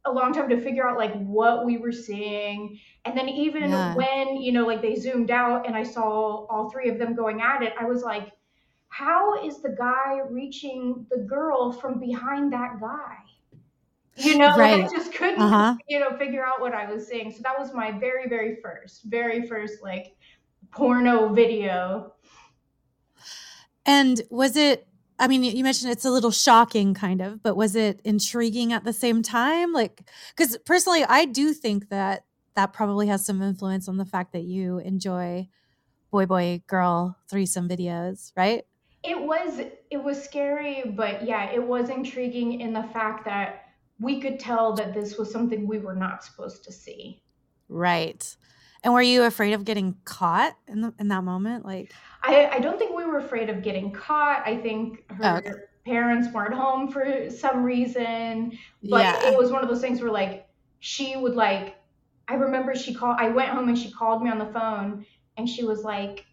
a 0.05 0.11
long 0.11 0.33
time 0.33 0.49
to 0.49 0.59
figure 0.59 0.87
out 0.87 0.97
like 0.97 1.13
what 1.25 1.65
we 1.65 1.77
were 1.77 1.91
seeing. 1.91 2.79
And 3.05 3.15
then 3.17 3.29
even 3.29 3.69
Yeah. 3.69 3.93
when, 3.95 4.37
you 4.37 4.51
know, 4.53 4.65
like 4.65 4.81
they 4.81 4.95
zoomed 4.95 5.29
out 5.29 5.67
and 5.67 5.75
I 5.75 5.83
saw 5.83 6.47
all 6.47 6.71
three 6.71 6.89
of 6.89 6.97
them 6.97 7.13
going 7.15 7.41
at 7.41 7.61
it, 7.61 7.73
I 7.79 7.85
was 7.85 8.01
like, 8.01 8.31
how 8.87 9.45
is 9.45 9.61
the 9.61 9.75
guy 9.77 10.21
reaching 10.29 11.05
the 11.11 11.19
girl 11.19 11.71
from 11.71 11.99
behind 11.99 12.51
that 12.53 12.79
guy? 12.81 13.17
You 14.21 14.35
know, 14.37 14.47
like, 14.57 14.81
I 14.83 14.87
just 14.91 15.13
couldn't, 15.13 15.41
Uh-huh. 15.41 15.75
you 15.87 15.99
know, 15.99 16.17
figure 16.17 16.45
out 16.45 16.59
what 16.59 16.73
I 16.73 16.91
was 16.91 17.07
seeing. 17.07 17.31
So 17.31 17.39
that 17.43 17.57
was 17.57 17.73
my 17.73 17.91
very, 17.91 18.27
very 18.27 18.57
first, 18.61 19.03
very 19.05 19.47
first 19.47 19.81
like 19.81 20.15
porno 20.71 21.33
video. 21.33 22.13
And 23.85 24.21
was 24.29 24.55
it 24.55 24.85
I 25.21 25.27
mean, 25.27 25.43
you 25.43 25.65
mentioned 25.65 25.91
it's 25.91 26.05
a 26.05 26.11
little 26.11 26.31
shocking 26.31 26.93
kind 26.93 27.21
of, 27.21 27.43
but 27.43 27.57
was 27.57 27.75
it 27.75 27.99
intriguing 28.05 28.71
at 28.71 28.85
the 28.85 28.93
same 28.93 29.21
time? 29.21 29.73
Like 29.73 30.09
cuz 30.37 30.57
personally 30.65 31.03
I 31.03 31.25
do 31.25 31.53
think 31.53 31.89
that 31.89 32.25
that 32.55 32.73
probably 32.73 33.07
has 33.07 33.25
some 33.25 33.41
influence 33.41 33.87
on 33.87 33.97
the 33.97 34.05
fact 34.05 34.33
that 34.33 34.43
you 34.43 34.79
enjoy 34.79 35.47
boy 36.11 36.25
boy 36.27 36.63
girl 36.67 37.17
threesome 37.29 37.69
videos, 37.69 38.31
right? 38.37 38.65
It 39.03 39.21
was 39.21 39.59
it 39.89 40.03
was 40.03 40.21
scary, 40.23 40.83
but 40.95 41.23
yeah, 41.25 41.51
it 41.51 41.65
was 41.65 41.89
intriguing 41.89 42.59
in 42.61 42.73
the 42.73 42.83
fact 42.83 43.25
that 43.25 43.68
we 43.99 44.21
could 44.21 44.39
tell 44.39 44.73
that 44.73 44.93
this 44.93 45.17
was 45.17 45.31
something 45.31 45.67
we 45.67 45.79
were 45.79 45.95
not 45.95 46.23
supposed 46.23 46.63
to 46.65 46.71
see. 46.71 47.21
Right. 47.67 48.35
And 48.83 48.93
were 48.93 49.01
you 49.01 49.23
afraid 49.23 49.53
of 49.53 49.65
getting 49.65 49.95
caught 50.05 50.55
in 50.67 50.81
the, 50.81 50.93
in 50.99 51.09
that 51.09 51.23
moment? 51.23 51.65
Like 51.65 51.91
I, 52.23 52.47
I 52.53 52.59
don't 52.59 52.79
think 52.79 52.95
we 52.95 53.05
were 53.05 53.17
afraid 53.17 53.49
of 53.49 53.61
getting 53.61 53.91
caught. 53.91 54.41
I 54.45 54.55
think 54.57 55.03
her 55.09 55.17
Oh, 55.21 55.37
okay. 55.37 55.51
parents 55.85 56.29
weren't 56.33 56.53
home 56.53 56.89
for 56.89 57.29
some 57.29 57.63
reason. 57.63 58.57
But 58.83 59.01
Yeah. 59.01 59.31
it 59.31 59.37
was 59.37 59.51
one 59.51 59.63
of 59.63 59.69
those 59.69 59.81
things 59.81 60.01
where 60.01 60.11
like 60.11 60.47
she 60.79 61.17
would 61.17 61.35
like 61.35 61.75
I 62.29 62.35
remember 62.35 62.73
she 62.75 62.93
called 62.93 63.17
I 63.19 63.29
went 63.29 63.49
home 63.49 63.67
and 63.67 63.77
she 63.77 63.91
called 63.91 64.23
me 64.23 64.29
on 64.29 64.39
the 64.39 64.45
phone 64.45 65.05
and 65.35 65.49
she 65.49 65.65
was 65.65 65.83
like 65.83 66.25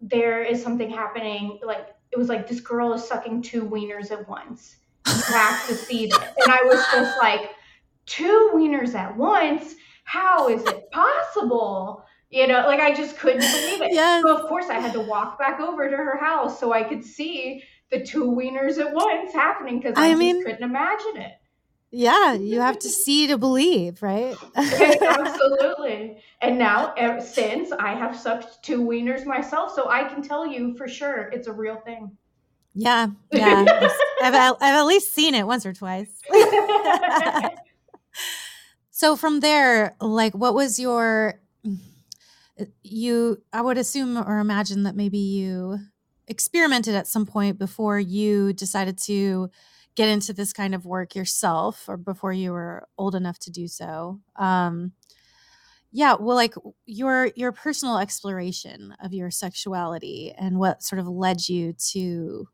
there 0.00 0.42
is 0.42 0.60
something 0.62 0.90
happening 0.90 1.60
like 1.64 1.88
it 2.10 2.18
was 2.18 2.28
like 2.28 2.48
this 2.48 2.60
girl 2.60 2.92
is 2.92 3.04
sucking 3.06 3.42
two 3.42 3.62
wieners 3.62 4.10
at 4.10 4.28
once. 4.28 4.76
Have 5.06 5.66
to 5.68 5.74
see 5.74 6.06
this. 6.06 6.18
And 6.18 6.52
I 6.52 6.62
was 6.62 6.84
just 6.92 7.18
like 7.18 7.50
two 8.06 8.50
wieners 8.54 8.94
at 8.94 9.16
once? 9.16 9.74
How 10.04 10.48
is 10.48 10.62
it 10.64 10.90
possible? 10.90 12.04
You 12.30 12.46
know, 12.46 12.66
like 12.66 12.80
I 12.80 12.94
just 12.94 13.18
couldn't 13.18 13.40
believe 13.40 13.82
it. 13.82 13.92
Yes. 13.92 14.22
So 14.22 14.36
of 14.36 14.48
course 14.48 14.66
I 14.66 14.78
had 14.78 14.92
to 14.94 15.00
walk 15.00 15.38
back 15.38 15.60
over 15.60 15.88
to 15.88 15.96
her 15.96 16.16
house 16.18 16.58
so 16.58 16.72
I 16.72 16.82
could 16.82 17.04
see 17.04 17.62
the 17.90 18.02
two 18.02 18.24
wieners 18.24 18.78
at 18.78 18.92
once 18.92 19.32
happening 19.32 19.78
because 19.78 19.94
I, 19.96 20.06
I 20.06 20.10
just 20.10 20.18
mean- 20.18 20.44
couldn't 20.44 20.62
imagine 20.62 21.16
it. 21.18 21.32
Yeah, 21.94 22.32
you 22.32 22.58
have 22.58 22.78
to 22.78 22.88
see 22.88 23.26
to 23.26 23.36
believe, 23.36 24.02
right? 24.02 24.34
Absolutely. 24.56 26.22
And 26.40 26.58
now, 26.58 26.94
since 27.20 27.70
I 27.70 27.94
have 27.94 28.18
sucked 28.18 28.62
two 28.64 28.80
wieners 28.80 29.26
myself, 29.26 29.74
so 29.74 29.90
I 29.90 30.04
can 30.04 30.22
tell 30.22 30.46
you 30.46 30.74
for 30.78 30.88
sure 30.88 31.28
it's 31.34 31.48
a 31.48 31.52
real 31.52 31.76
thing. 31.76 32.16
Yeah, 32.74 33.08
yeah. 33.32 33.64
I've, 34.22 34.34
I've, 34.34 34.56
at 34.60 34.84
least 34.84 35.12
seen 35.12 35.34
it 35.34 35.46
once 35.46 35.66
or 35.66 35.72
twice. 35.72 36.08
so 38.90 39.16
from 39.16 39.40
there, 39.40 39.96
like, 40.00 40.34
what 40.34 40.54
was 40.54 40.78
your 40.78 41.40
you? 42.82 43.42
I 43.52 43.60
would 43.60 43.78
assume 43.78 44.16
or 44.16 44.38
imagine 44.38 44.84
that 44.84 44.96
maybe 44.96 45.18
you 45.18 45.78
experimented 46.28 46.94
at 46.94 47.08
some 47.08 47.26
point 47.26 47.58
before 47.58 47.98
you 47.98 48.52
decided 48.52 48.96
to 48.96 49.50
get 49.94 50.08
into 50.08 50.32
this 50.32 50.52
kind 50.52 50.74
of 50.74 50.86
work 50.86 51.14
yourself, 51.14 51.84
or 51.88 51.96
before 51.96 52.32
you 52.32 52.52
were 52.52 52.88
old 52.96 53.14
enough 53.14 53.38
to 53.40 53.50
do 53.50 53.68
so. 53.68 54.20
Um, 54.36 54.92
yeah, 55.90 56.14
well, 56.18 56.36
like 56.36 56.54
your 56.86 57.30
your 57.36 57.52
personal 57.52 57.98
exploration 57.98 58.94
of 59.02 59.12
your 59.12 59.30
sexuality 59.30 60.32
and 60.38 60.58
what 60.58 60.82
sort 60.82 61.00
of 61.00 61.06
led 61.06 61.48
you 61.48 61.74
to 61.90 62.48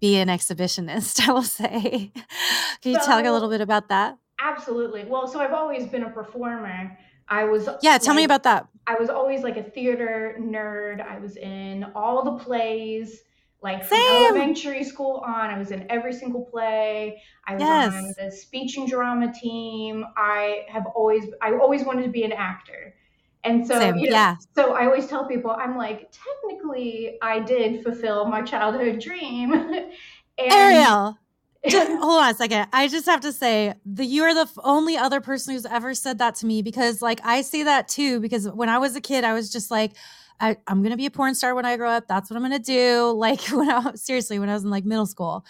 be 0.00 0.16
an 0.16 0.28
exhibitionist, 0.28 1.20
I 1.28 1.32
will 1.32 1.42
say. 1.42 2.12
Can 2.82 2.92
you 2.92 2.98
talk 2.98 3.24
a 3.24 3.30
little 3.30 3.50
bit 3.50 3.60
about 3.60 3.88
that? 3.88 4.18
Absolutely. 4.40 5.04
Well, 5.04 5.28
so 5.28 5.38
I've 5.40 5.52
always 5.52 5.86
been 5.86 6.04
a 6.04 6.10
performer. 6.10 6.96
I 7.28 7.44
was 7.44 7.68
Yeah, 7.82 7.98
tell 7.98 8.14
me 8.14 8.24
about 8.24 8.42
that. 8.44 8.66
I 8.86 8.94
was 8.94 9.08
always 9.10 9.42
like 9.42 9.56
a 9.56 9.62
theater 9.62 10.36
nerd. 10.40 11.00
I 11.06 11.18
was 11.18 11.36
in 11.36 11.84
all 11.94 12.24
the 12.24 12.42
plays, 12.42 13.20
like 13.62 13.84
from 13.84 13.98
Same. 13.98 14.08
elementary 14.24 14.82
school 14.82 15.22
on. 15.26 15.50
I 15.50 15.58
was 15.58 15.70
in 15.70 15.86
every 15.90 16.12
single 16.14 16.44
play. 16.46 17.22
I 17.46 17.52
was 17.54 17.62
Yes. 17.62 17.92
on 17.94 18.14
the 18.18 18.32
speech 18.32 18.78
and 18.78 18.88
drama 18.88 19.32
team. 19.32 20.04
I 20.16 20.64
have 20.68 20.86
always, 20.94 21.26
I 21.42 21.52
always 21.52 21.84
wanted 21.84 22.04
to 22.04 22.08
be 22.10 22.24
an 22.24 22.32
actor. 22.32 22.94
And 23.42 23.66
so, 23.66 23.78
Same, 23.78 23.96
you 23.96 24.10
know, 24.10 24.16
yeah. 24.16 24.36
so 24.54 24.74
I 24.74 24.84
always 24.84 25.06
tell 25.06 25.26
people, 25.26 25.50
I'm 25.50 25.76
like, 25.76 26.12
technically, 26.12 27.16
I 27.22 27.40
did 27.40 27.82
fulfill 27.82 28.26
my 28.26 28.42
childhood 28.42 29.00
dream. 29.00 29.52
and 29.54 29.92
Arielle, 30.38 31.16
just, 31.68 31.90
hold 32.02 32.22
on 32.22 32.30
a 32.30 32.34
second. 32.34 32.66
I 32.72 32.86
just 32.88 33.06
have 33.06 33.20
to 33.20 33.32
say 33.32 33.74
that 33.86 34.04
you 34.04 34.24
are 34.24 34.34
the 34.34 34.46
only 34.62 34.98
other 34.98 35.22
person 35.22 35.54
who's 35.54 35.64
ever 35.64 35.94
said 35.94 36.18
that 36.18 36.34
to 36.36 36.46
me 36.46 36.60
because, 36.60 37.00
like, 37.00 37.20
I 37.24 37.40
say 37.40 37.62
that 37.62 37.88
too. 37.88 38.20
Because 38.20 38.46
when 38.48 38.68
I 38.68 38.76
was 38.76 38.94
a 38.94 39.00
kid, 39.00 39.24
I 39.24 39.32
was 39.32 39.50
just 39.50 39.70
like, 39.70 39.92
I, 40.38 40.56
I'm 40.66 40.82
gonna 40.82 40.96
be 40.96 41.06
a 41.06 41.10
porn 41.10 41.34
star 41.34 41.54
when 41.54 41.64
I 41.66 41.76
grow 41.76 41.90
up. 41.90 42.08
That's 42.08 42.30
what 42.30 42.36
I'm 42.36 42.42
gonna 42.42 42.58
do. 42.58 43.10
Like 43.16 43.40
when 43.48 43.70
I 43.70 43.92
seriously, 43.94 44.38
when 44.38 44.48
I 44.50 44.54
was 44.54 44.64
in 44.64 44.70
like 44.70 44.84
middle 44.84 45.06
school, 45.06 45.44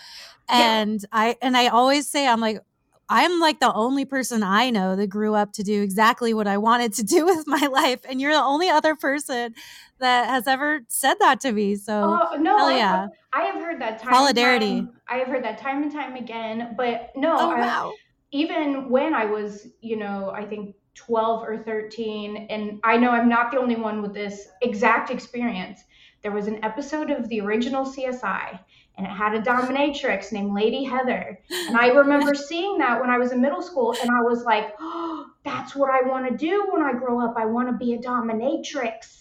Yeah. 0.48 0.80
and 0.80 1.04
I 1.12 1.36
and 1.42 1.56
I 1.56 1.68
always 1.68 2.08
say 2.08 2.26
I'm 2.26 2.40
like. 2.40 2.60
I'm 3.10 3.40
like 3.40 3.58
the 3.58 3.74
only 3.74 4.04
person 4.04 4.44
I 4.44 4.70
know 4.70 4.94
that 4.94 5.08
grew 5.08 5.34
up 5.34 5.52
to 5.54 5.64
do 5.64 5.82
exactly 5.82 6.32
what 6.32 6.46
I 6.46 6.58
wanted 6.58 6.92
to 6.94 7.02
do 7.16 7.26
with 7.26 7.46
my 7.46 7.66
life. 7.66 8.00
And 8.08 8.20
you're 8.20 8.32
the 8.32 8.40
only 8.42 8.70
other 8.70 8.94
person 8.94 9.54
that 9.98 10.28
has 10.28 10.46
ever 10.46 10.80
said 10.88 11.14
that 11.20 11.40
to 11.40 11.52
me. 11.52 11.74
So, 11.74 12.18
Oh 12.32 12.36
no! 12.36 12.56
hell 12.56 12.68
I, 12.68 12.76
yeah. 12.76 13.06
I 13.32 13.42
have 13.42 13.56
heard 13.56 13.80
that 13.82 13.98
time. 14.00 14.14
Solidarity. 14.14 14.76
time- 14.76 14.92
I 15.08 15.16
have 15.16 15.26
heard 15.28 15.44
that 15.44 15.58
time 15.58 15.82
and 15.82 15.92
time 15.92 16.14
again. 16.14 16.74
But 16.76 17.10
no, 17.16 17.36
oh, 17.38 17.50
I, 17.50 17.60
wow. 17.60 17.92
even 18.30 18.88
when 18.88 19.12
I 19.12 19.24
was, 19.24 19.66
you 19.80 19.96
know, 19.96 20.30
I 20.34 20.46
think 20.46 20.76
12 20.94 21.42
or 21.42 21.58
13, 21.58 22.46
and 22.48 22.78
I 22.84 22.96
know 22.96 23.10
I'm 23.10 23.28
not 23.28 23.50
the 23.50 23.58
only 23.58 23.76
one 23.76 24.02
with 24.02 24.14
this 24.14 24.48
exact 24.62 25.10
experience. 25.10 25.80
There 26.22 26.32
was 26.32 26.46
an 26.46 26.62
episode 26.64 27.10
of 27.10 27.28
the 27.28 27.40
original 27.40 27.84
CSI, 27.84 28.60
and 29.00 29.06
it 29.06 29.16
had 29.16 29.34
a 29.34 29.40
dominatrix 29.40 30.30
named 30.30 30.52
Lady 30.54 30.84
Heather. 30.84 31.38
And 31.68 31.74
I 31.76 31.86
remember 32.02 32.34
seeing 32.34 32.76
that 32.78 33.00
when 33.00 33.08
I 33.08 33.16
was 33.16 33.32
in 33.32 33.40
middle 33.40 33.62
school, 33.62 33.92
and 33.92 34.10
I 34.10 34.20
was 34.20 34.44
like, 34.44 34.74
oh, 34.78 35.24
that's 35.42 35.74
what 35.74 35.90
I 35.90 36.06
want 36.06 36.28
to 36.30 36.36
do 36.36 36.66
when 36.70 36.82
I 36.82 36.92
grow 36.92 37.18
up. 37.24 37.34
I 37.38 37.46
want 37.46 37.68
to 37.68 37.72
be 37.82 37.94
a 37.94 37.98
dominatrix. 37.98 39.16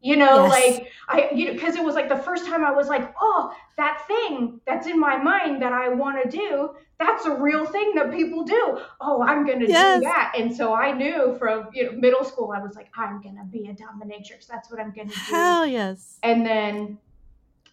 You 0.00 0.16
know, 0.16 0.42
Yes. 0.44 0.50
like 0.50 0.88
I, 1.08 1.30
you 1.34 1.46
know, 1.46 1.52
because 1.54 1.76
it 1.76 1.82
was 1.82 1.94
like 1.94 2.10
the 2.10 2.18
first 2.18 2.44
time 2.46 2.62
I 2.62 2.70
was 2.70 2.88
like, 2.88 3.12
oh, 3.20 3.50
that 3.78 4.04
thing 4.06 4.60
that's 4.66 4.86
in 4.86 5.00
my 5.00 5.16
mind 5.16 5.62
that 5.62 5.72
I 5.72 5.88
want 5.88 6.22
to 6.22 6.28
do, 6.30 6.74
that's 6.98 7.24
a 7.24 7.34
real 7.34 7.64
thing 7.64 7.94
that 7.94 8.12
people 8.12 8.44
do. 8.44 8.78
Oh, 9.00 9.22
I'm 9.22 9.46
gonna 9.46 9.64
Yes. 9.66 9.96
do 9.96 10.00
that. 10.02 10.34
And 10.38 10.54
so 10.54 10.74
I 10.74 10.92
knew 10.92 11.34
from 11.38 11.68
you 11.72 11.86
know 11.90 11.92
middle 11.98 12.22
school, 12.22 12.52
I 12.54 12.60
was 12.60 12.76
like, 12.76 12.88
I'm 12.96 13.22
gonna 13.22 13.46
be 13.50 13.66
a 13.68 13.72
dominatrix. 13.72 14.46
That's 14.46 14.70
what 14.70 14.78
I'm 14.78 14.92
gonna 14.94 15.08
do. 15.08 15.32
Hell 15.32 15.66
yes. 15.66 16.18
And 16.22 16.44
then 16.46 16.98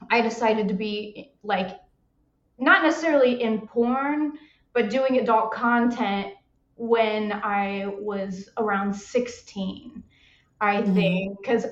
I 0.10 0.22
decided 0.22 0.68
to 0.68 0.74
be 0.74 1.32
like, 1.44 1.80
not 2.58 2.84
necessarily 2.84 3.42
in 3.42 3.68
porn, 3.68 4.34
but 4.74 4.90
doing 4.90 5.20
adult 5.20 5.52
content 5.52 6.34
when 6.76 7.32
I 7.32 7.94
was 8.00 8.50
around 8.58 8.94
16, 8.94 10.04
I 10.60 10.82
Mhm. 10.82 10.94
think. 10.94 11.38
Because, 11.42 11.66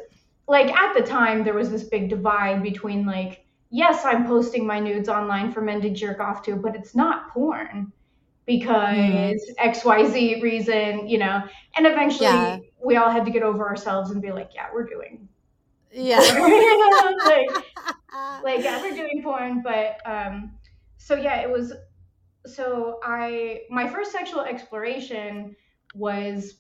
like, 0.48 0.72
at 0.76 0.94
the 0.94 1.02
time, 1.02 1.44
there 1.44 1.54
was 1.54 1.72
this 1.72 1.84
big 1.84 2.10
divide 2.10 2.62
between, 2.64 3.06
like, 3.06 3.46
yes, 3.70 4.06
I'm 4.06 4.26
posting 4.26 4.66
my 4.66 4.80
nudes 4.80 5.10
online 5.10 5.52
for 5.52 5.62
men 5.62 5.82
to 5.82 5.90
jerk 5.90 6.20
off 6.20 6.42
to, 6.44 6.56
but 6.56 6.76
it's 6.76 6.96
not 6.96 7.30
porn 7.30 7.92
because 8.46 8.98
Mhm. 8.98 9.56
XYZ 9.60 10.42
reason, 10.42 11.08
you 11.08 11.20
know. 11.20 11.44
And 11.76 11.86
eventually, 11.86 12.26
Yeah. 12.26 12.58
we 12.84 12.98
all 12.98 13.12
had 13.12 13.26
to 13.26 13.32
get 13.32 13.44
over 13.44 13.68
ourselves 13.68 14.10
and 14.12 14.22
be 14.22 14.32
like, 14.32 14.56
yeah, 14.56 14.68
we're 14.74 14.86
doing 14.86 15.28
Yeah. 15.92 16.20
like, 17.26 17.50
like 18.44 18.64
yeah, 18.64 18.82
we're 18.82 18.96
doing 18.96 19.22
porn, 19.24 19.62
but 19.64 19.98
um, 20.06 20.52
so 20.98 21.16
yeah, 21.16 21.42
it 21.42 21.50
was. 21.50 21.74
So 22.46 23.00
I, 23.04 23.62
my 23.70 23.88
first 23.88 24.12
sexual 24.12 24.42
exploration 24.42 25.56
was 25.94 26.56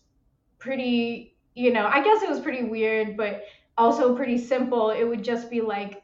pretty, 0.60 1.38
you 1.56 1.72
know, 1.72 1.86
I 1.88 2.04
guess 2.04 2.22
it 2.22 2.30
was 2.30 2.40
pretty 2.40 2.64
weird, 2.64 3.16
but 3.16 3.44
also 3.78 4.16
pretty 4.16 4.38
simple. 4.38 4.92
It 4.92 5.06
would 5.06 5.24
just 5.24 5.50
be 5.50 5.62
like 5.62 6.04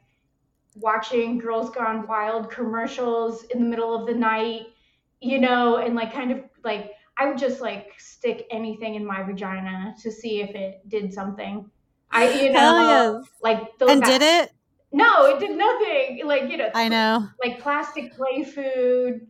watching 0.75 1.37
Girls 1.37 1.69
Gone 1.69 2.07
Wild 2.07 2.49
commercials 2.49 3.43
in 3.45 3.59
the 3.59 3.65
middle 3.69 3.93
of 3.93 4.07
the 4.07 4.13
night, 4.13 4.67
you 5.21 5.39
know, 5.39 5.77
and 5.77 5.95
like 5.95 6.13
kind 6.13 6.31
of 6.31 6.39
like 6.63 6.91
I 7.17 7.27
would 7.27 7.37
just 7.37 7.61
like 7.61 7.93
stick 7.97 8.45
anything 8.51 8.95
in 8.95 9.05
my 9.05 9.23
vagina 9.23 9.95
to 10.01 10.11
see 10.11 10.41
if 10.41 10.51
it 10.55 10.87
did 10.87 11.13
something. 11.13 11.69
I, 12.11 12.29
you 12.41 12.51
know, 12.51 12.59
Hell 12.59 13.13
yes. 13.21 13.29
like 13.41 13.77
those 13.77 13.89
And 13.89 14.01
guys- 14.01 14.19
did 14.19 14.21
it? 14.21 14.51
no, 14.91 15.25
it 15.25 15.39
did 15.39 15.57
nothing. 15.57 16.21
Like 16.25 16.49
you 16.49 16.57
know, 16.57 16.69
I 16.73 16.87
know. 16.87 17.27
like 17.43 17.59
plastic 17.59 18.13
play 18.13 18.43
food, 18.43 19.27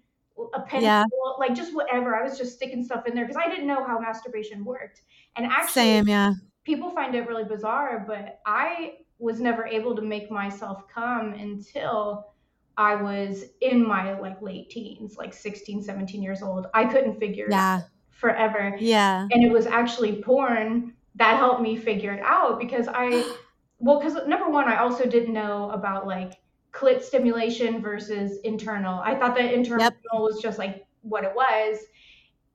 a 0.53 0.59
pencil, 0.61 0.81
Yeah. 0.83 1.03
like 1.39 1.55
just 1.55 1.73
whatever. 1.73 2.15
I 2.15 2.23
was 2.23 2.37
just 2.37 2.53
sticking 2.55 2.83
stuff 2.83 3.07
in 3.07 3.15
there 3.15 3.25
because 3.25 3.41
I 3.43 3.49
didn't 3.49 3.67
know 3.67 3.83
how 3.83 3.97
masturbation 3.99 4.63
worked. 4.65 5.01
And 5.35 5.45
actually, 5.47 5.71
Same, 5.71 6.07
yeah. 6.07 6.33
people 6.63 6.91
find 6.91 7.15
it 7.15 7.27
really 7.27 7.43
bizarre, 7.45 8.03
but 8.07 8.39
I 8.45 8.97
was 9.17 9.39
never 9.39 9.65
able 9.65 9.95
to 9.95 10.01
make 10.01 10.29
myself 10.29 10.83
come 10.93 11.33
until 11.33 12.33
I 12.77 12.95
was 12.95 13.45
in 13.61 13.87
my 13.87 14.19
like 14.19 14.41
late 14.41 14.69
teens, 14.69 15.15
like 15.17 15.33
16, 15.33 15.81
17 15.81 16.21
years 16.21 16.41
old. 16.43 16.67
I 16.73 16.83
couldn't 16.85 17.17
figure 17.19 17.45
it 17.45 17.53
out 17.53 17.57
Yeah. 17.57 17.81
forever 18.11 18.75
Yeah. 18.79 19.27
and 19.31 19.43
it 19.43 19.51
was 19.51 19.65
actually 19.65 20.21
porn 20.21 20.93
that 21.15 21.37
helped 21.37 21.61
me 21.61 21.75
figure 21.75 22.13
it 22.13 22.21
out 22.23 22.59
because 22.59 22.87
I, 22.87 23.33
well, 23.79 23.99
because 23.99 24.15
number 24.27 24.49
one, 24.49 24.67
I 24.67 24.77
also 24.77 25.05
didn't 25.05 25.33
know 25.33 25.69
about 25.71 26.07
like 26.07 26.33
clit 26.73 27.01
stimulation 27.01 27.81
versus 27.81 28.39
internal. 28.43 28.99
I 28.99 29.15
thought 29.15 29.35
that 29.35 29.53
internal 29.53 29.85
Yep. 29.85 29.95
was 30.13 30.41
just 30.41 30.57
like 30.59 30.85
what 31.01 31.23
it 31.23 31.33
was. 31.35 31.79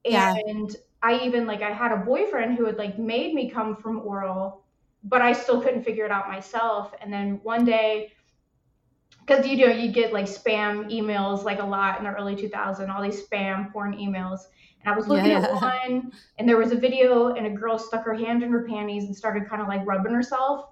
Yeah. 0.05 0.37
And 0.45 0.75
I 1.01 1.19
even 1.19 1.47
like 1.47 1.61
I 1.61 1.71
had 1.71 1.91
a 1.91 1.97
boyfriend 1.97 2.57
who 2.57 2.65
had 2.65 2.77
like 2.77 2.97
made 2.99 3.33
me 3.33 3.49
come 3.49 3.75
from 3.75 4.01
oral, 4.01 4.63
but 5.03 5.21
I 5.21 5.33
still 5.33 5.61
couldn't 5.61 5.83
figure 5.83 6.05
it 6.05 6.11
out 6.11 6.27
myself. 6.27 6.93
And 7.01 7.11
then 7.11 7.39
one 7.43 7.65
day, 7.65 8.11
because 9.25 9.45
you 9.47 9.57
know 9.65 9.71
you 9.73 9.91
get 9.91 10.11
like 10.13 10.25
spam 10.25 10.91
emails 10.91 11.43
like 11.43 11.59
a 11.59 11.65
lot 11.65 11.97
in 11.99 12.03
the 12.05 12.11
early 12.11 12.35
2000s, 12.35 12.89
all 12.89 13.01
these 13.01 13.25
spam 13.25 13.71
porn 13.71 13.93
emails. 13.95 14.39
And 14.83 14.91
I 14.91 14.97
was 14.97 15.07
looking 15.07 15.29
Yeah. 15.29 15.41
at 15.41 15.53
one, 15.53 16.11
and 16.39 16.49
there 16.49 16.57
was 16.57 16.71
a 16.71 16.75
video, 16.75 17.35
and 17.35 17.45
a 17.45 17.51
girl 17.51 17.77
stuck 17.77 18.03
her 18.03 18.15
hand 18.15 18.41
in 18.43 18.49
her 18.51 18.65
panties 18.67 19.03
and 19.05 19.15
started 19.15 19.47
kind 19.47 19.61
of 19.61 19.67
like 19.67 19.85
rubbing 19.85 20.13
herself. 20.13 20.69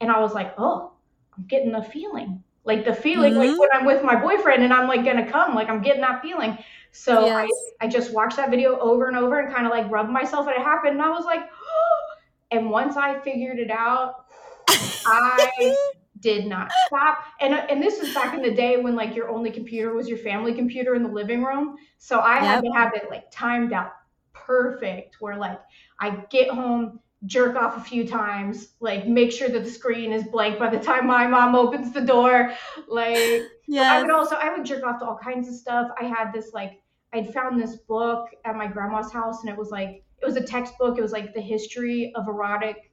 And 0.00 0.10
I 0.10 0.18
was 0.20 0.32
like, 0.32 0.54
oh, 0.56 0.92
I'm 1.36 1.44
getting 1.46 1.74
a 1.74 1.82
feeling. 1.84 2.42
like 2.64 2.84
the 2.84 2.94
feeling 2.94 3.32
mm-hmm. 3.34 3.50
like 3.52 3.58
when 3.58 3.68
I'm 3.72 3.86
with 3.86 4.02
my 4.04 4.14
boyfriend 4.16 4.62
and 4.62 4.72
I'm 4.72 4.86
like 4.86 5.04
gonna 5.04 5.28
come, 5.30 5.54
like 5.54 5.68
I'm 5.68 5.80
getting 5.82 6.02
that 6.02 6.20
feeling. 6.22 6.58
So 6.92 7.26
yes. 7.26 7.48
I, 7.80 7.86
I 7.86 7.88
just 7.88 8.12
watched 8.12 8.36
that 8.36 8.50
video 8.50 8.78
over 8.78 9.08
and 9.08 9.16
over 9.16 9.40
and 9.40 9.52
kind 9.52 9.66
of 9.66 9.72
like 9.72 9.90
rubbed 9.90 10.10
myself 10.10 10.46
and 10.46 10.56
it 10.56 10.62
happened 10.62 10.94
and 10.94 11.02
I 11.02 11.08
was 11.10 11.24
like, 11.24 11.40
oh. 11.40 12.06
and 12.50 12.70
once 12.70 12.96
I 12.96 13.18
figured 13.20 13.58
it 13.58 13.70
out, 13.70 14.26
I 14.68 15.74
did 16.20 16.46
not 16.46 16.70
stop. 16.86 17.24
And 17.40 17.54
uh, 17.54 17.66
and 17.68 17.82
this 17.82 18.00
was 18.00 18.12
back 18.14 18.34
in 18.34 18.42
the 18.42 18.54
day 18.54 18.76
when 18.76 18.94
like 18.94 19.14
your 19.14 19.28
only 19.28 19.50
computer 19.50 19.94
was 19.94 20.08
your 20.08 20.18
family 20.18 20.54
computer 20.54 20.94
in 20.94 21.02
the 21.02 21.08
living 21.08 21.42
room. 21.42 21.76
So 21.98 22.18
I 22.18 22.36
yep. 22.36 22.44
had 22.44 22.64
to 22.64 22.70
have 22.70 22.94
it 22.94 23.10
like 23.10 23.30
timed 23.30 23.72
out 23.72 23.92
perfect 24.32 25.16
where 25.20 25.36
like 25.36 25.60
I 25.98 26.24
get 26.30 26.50
home, 26.50 27.00
jerk 27.26 27.56
off 27.56 27.76
a 27.76 27.80
few 27.80 28.06
times, 28.06 28.74
like 28.80 29.06
make 29.06 29.32
sure 29.32 29.48
that 29.48 29.64
the 29.64 29.70
screen 29.70 30.12
is 30.12 30.24
blank 30.24 30.58
by 30.58 30.70
the 30.70 30.78
time 30.78 31.06
my 31.06 31.26
mom 31.26 31.54
opens 31.54 31.92
the 31.92 32.00
door. 32.00 32.52
Like 32.88 33.42
yeah. 33.66 33.92
I 33.92 34.02
would 34.02 34.10
also 34.10 34.36
I 34.36 34.54
would 34.54 34.64
jerk 34.64 34.84
off 34.84 35.00
to 35.00 35.06
all 35.06 35.18
kinds 35.18 35.48
of 35.48 35.54
stuff. 35.54 35.90
I 36.00 36.04
had 36.04 36.32
this 36.32 36.52
like 36.52 36.82
I'd 37.12 37.32
found 37.32 37.60
this 37.60 37.76
book 37.76 38.28
at 38.44 38.56
my 38.56 38.66
grandma's 38.66 39.12
house 39.12 39.40
and 39.40 39.50
it 39.50 39.56
was 39.56 39.70
like 39.70 40.04
it 40.20 40.26
was 40.26 40.36
a 40.36 40.42
textbook. 40.42 40.98
It 40.98 41.02
was 41.02 41.12
like 41.12 41.32
the 41.34 41.40
history 41.40 42.12
of 42.14 42.28
erotic 42.28 42.92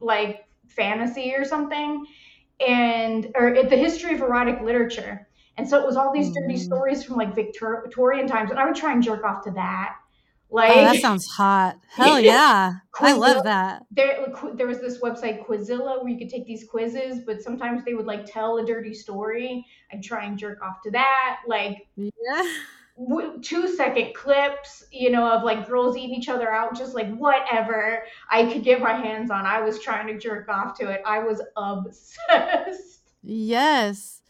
like 0.00 0.46
fantasy 0.68 1.34
or 1.34 1.44
something 1.44 2.06
and 2.66 3.30
or 3.34 3.62
the 3.62 3.76
history 3.76 4.14
of 4.14 4.20
erotic 4.20 4.60
literature. 4.62 5.28
And 5.58 5.68
so 5.68 5.78
it 5.78 5.84
was 5.84 5.96
all 5.96 6.12
these 6.12 6.32
dirty 6.32 6.54
mm. 6.54 6.58
stories 6.58 7.04
from 7.04 7.16
like 7.16 7.34
Victorian 7.34 8.26
times, 8.26 8.50
and 8.50 8.58
I 8.58 8.64
would 8.64 8.74
try 8.74 8.92
and 8.92 9.02
jerk 9.02 9.24
off 9.24 9.44
to 9.44 9.50
that. 9.52 9.96
Like 10.50 10.70
oh, 10.70 10.80
that 10.84 11.00
sounds 11.00 11.26
hot. 11.26 11.76
Hell 11.88 12.20
yeah, 12.20 12.74
I 13.00 13.12
love 13.12 13.44
that. 13.44 13.82
There, 13.90 14.26
there 14.54 14.66
was 14.66 14.80
this 14.80 15.00
website 15.00 15.46
Quizilla 15.46 16.02
where 16.02 16.08
you 16.08 16.18
could 16.18 16.28
take 16.28 16.46
these 16.46 16.64
quizzes, 16.64 17.20
but 17.24 17.42
sometimes 17.42 17.84
they 17.84 17.94
would 17.94 18.06
like 18.06 18.26
tell 18.26 18.58
a 18.58 18.64
dirty 18.64 18.92
story. 18.92 19.64
I'd 19.92 20.02
try 20.02 20.24
and 20.24 20.38
jerk 20.38 20.60
off 20.62 20.82
to 20.84 20.90
that. 20.90 21.40
Like 21.46 21.86
yeah 21.96 22.52
two 23.42 23.68
second 23.74 24.14
clips, 24.14 24.84
you 24.90 25.10
know, 25.10 25.26
of 25.26 25.42
like 25.42 25.68
girls 25.68 25.96
eating 25.96 26.14
each 26.14 26.28
other 26.28 26.50
out, 26.50 26.76
just 26.76 26.94
like 26.94 27.12
whatever 27.14 28.04
I 28.30 28.44
could 28.52 28.64
get 28.64 28.80
my 28.80 28.94
hands 28.94 29.30
on. 29.30 29.46
I 29.46 29.60
was 29.60 29.80
trying 29.80 30.06
to 30.08 30.18
jerk 30.18 30.48
off 30.48 30.78
to 30.78 30.90
it. 30.90 31.02
I 31.06 31.20
was 31.20 31.40
obsessed. 31.56 32.88
Yes. 33.24 34.20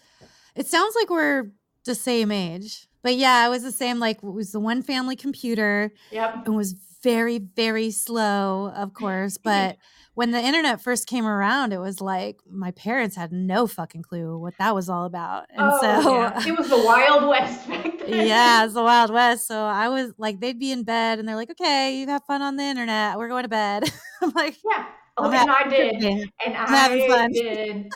It 0.54 0.66
sounds 0.66 0.94
like 0.94 1.08
we're 1.08 1.50
the 1.86 1.94
same 1.94 2.30
age. 2.30 2.88
But 3.02 3.16
yeah, 3.16 3.46
it 3.46 3.48
was 3.48 3.62
the 3.62 3.72
same. 3.72 3.98
Like, 3.98 4.18
it 4.18 4.22
was 4.22 4.52
the 4.52 4.60
one 4.60 4.82
family 4.82 5.16
computer. 5.16 5.92
Yep. 6.10 6.46
And 6.46 6.56
was 6.56 6.74
very, 7.02 7.38
very 7.38 7.90
slow, 7.90 8.72
of 8.74 8.94
course. 8.94 9.36
But 9.36 9.76
when 10.14 10.30
the 10.30 10.40
internet 10.40 10.80
first 10.80 11.06
came 11.06 11.26
around, 11.26 11.72
it 11.72 11.78
was 11.78 12.00
like 12.00 12.38
my 12.48 12.70
parents 12.72 13.16
had 13.16 13.32
no 13.32 13.66
fucking 13.66 14.02
clue 14.02 14.38
what 14.38 14.54
that 14.58 14.74
was 14.74 14.88
all 14.88 15.04
about. 15.04 15.46
And 15.50 15.70
oh, 15.72 15.78
so 15.80 16.14
yeah. 16.14 16.46
it 16.46 16.56
was 16.56 16.68
the 16.68 16.82
Wild 16.84 17.28
West 17.28 17.68
back 17.68 17.98
then. 18.06 18.26
Yeah, 18.26 18.64
it's 18.64 18.74
the 18.74 18.82
Wild 18.82 19.10
West. 19.10 19.46
So 19.46 19.58
I 19.58 19.88
was 19.88 20.12
like, 20.18 20.40
they'd 20.40 20.58
be 20.58 20.70
in 20.70 20.84
bed 20.84 21.18
and 21.18 21.26
they're 21.26 21.36
like, 21.36 21.50
okay, 21.50 21.98
you 21.98 22.06
have 22.08 22.24
fun 22.24 22.42
on 22.42 22.56
the 22.56 22.64
internet. 22.64 23.16
We're 23.16 23.28
going 23.28 23.44
to 23.44 23.48
bed. 23.48 23.84
I'm 24.22 24.30
like, 24.30 24.58
yeah. 24.64 24.86
Oh, 25.16 25.30
and 25.30 25.50
I 25.50 25.68
did. 25.68 26.02
And 26.02 26.30
I 26.46 27.28
did. 27.28 27.92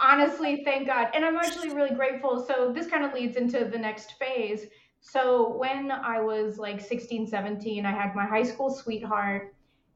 Honestly, 0.00 0.62
thank 0.64 0.86
God. 0.86 1.08
And 1.14 1.24
I'm 1.24 1.36
actually 1.36 1.70
really 1.70 1.94
grateful. 1.94 2.46
So 2.46 2.72
this 2.72 2.86
kind 2.86 3.04
of 3.04 3.12
leads 3.12 3.36
into 3.36 3.64
the 3.64 3.78
next 3.78 4.12
phase. 4.18 4.66
So 5.10 5.56
when 5.56 5.90
I 5.90 6.20
was 6.20 6.58
like 6.58 6.80
16, 6.80 7.26
17, 7.26 7.86
I 7.86 7.90
had 7.90 8.14
my 8.14 8.26
high 8.26 8.42
school 8.42 8.70
sweetheart 8.70 9.54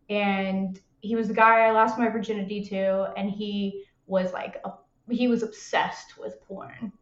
and 0.09 0.81
he 1.03 1.17
was 1.17 1.29
the 1.29 1.35
guy 1.35 1.67
I 1.67 1.73
lost 1.73 1.99
my 1.99 2.09
virginity 2.09 2.65
to, 2.67 3.13
and 3.17 3.29
he 3.31 3.85
was 4.07 4.33
like 4.33 4.61
a, 4.65 4.73
he 5.11 5.29
was 5.29 5.43
obsessed 5.43 6.17
with 6.17 6.41
porn, 6.47 6.93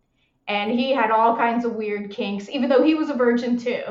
and 0.49 0.73
he 0.73 0.91
had 0.91 1.11
all 1.11 1.37
kinds 1.37 1.65
of 1.65 1.75
weird 1.75 2.11
kinks, 2.11 2.49
even 2.49 2.69
though 2.69 2.83
he 2.83 2.95
was 2.95 3.11
a 3.11 3.15
virgin 3.15 3.59
too. 3.59 3.83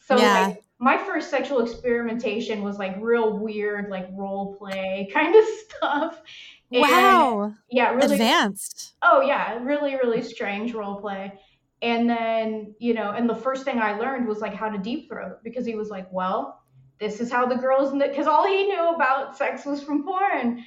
So 0.00 0.18
yeah. 0.18 0.46
like 0.46 0.64
my 0.80 0.98
first 0.98 1.30
sexual 1.30 1.60
experimentation 1.60 2.62
was 2.62 2.78
like 2.78 2.96
real 3.00 3.38
weird, 3.38 3.90
like 3.90 4.08
role 4.12 4.56
play 4.56 5.08
kind 5.14 5.34
of 5.34 5.44
stuff. 5.44 6.20
And 6.72 6.82
wow. 6.82 7.54
Yeah, 7.70 7.94
really 7.94 8.14
advanced. 8.14 8.94
Oh 9.02 9.20
yeah, 9.20 9.62
really, 9.62 9.94
really 9.94 10.22
strange 10.22 10.74
role 10.74 11.00
play. 11.00 11.32
And 11.80 12.10
then, 12.10 12.74
you 12.78 12.94
know, 12.94 13.10
and 13.12 13.28
the 13.28 13.36
first 13.36 13.64
thing 13.64 13.78
I 13.78 13.96
learned 13.96 14.26
was 14.26 14.40
like 14.40 14.54
how 14.54 14.68
to 14.68 14.78
deep 14.78 15.08
throat 15.08 15.38
because 15.44 15.64
he 15.64 15.76
was 15.76 15.90
like, 15.90 16.08
well, 16.12 16.62
this 16.98 17.20
is 17.20 17.30
how 17.30 17.46
the 17.46 17.54
girls 17.54 17.92
because 17.92 18.26
all 18.26 18.46
he 18.46 18.64
knew 18.64 18.94
about 18.94 19.36
sex 19.36 19.64
was 19.64 19.82
from 19.82 20.04
porn 20.04 20.64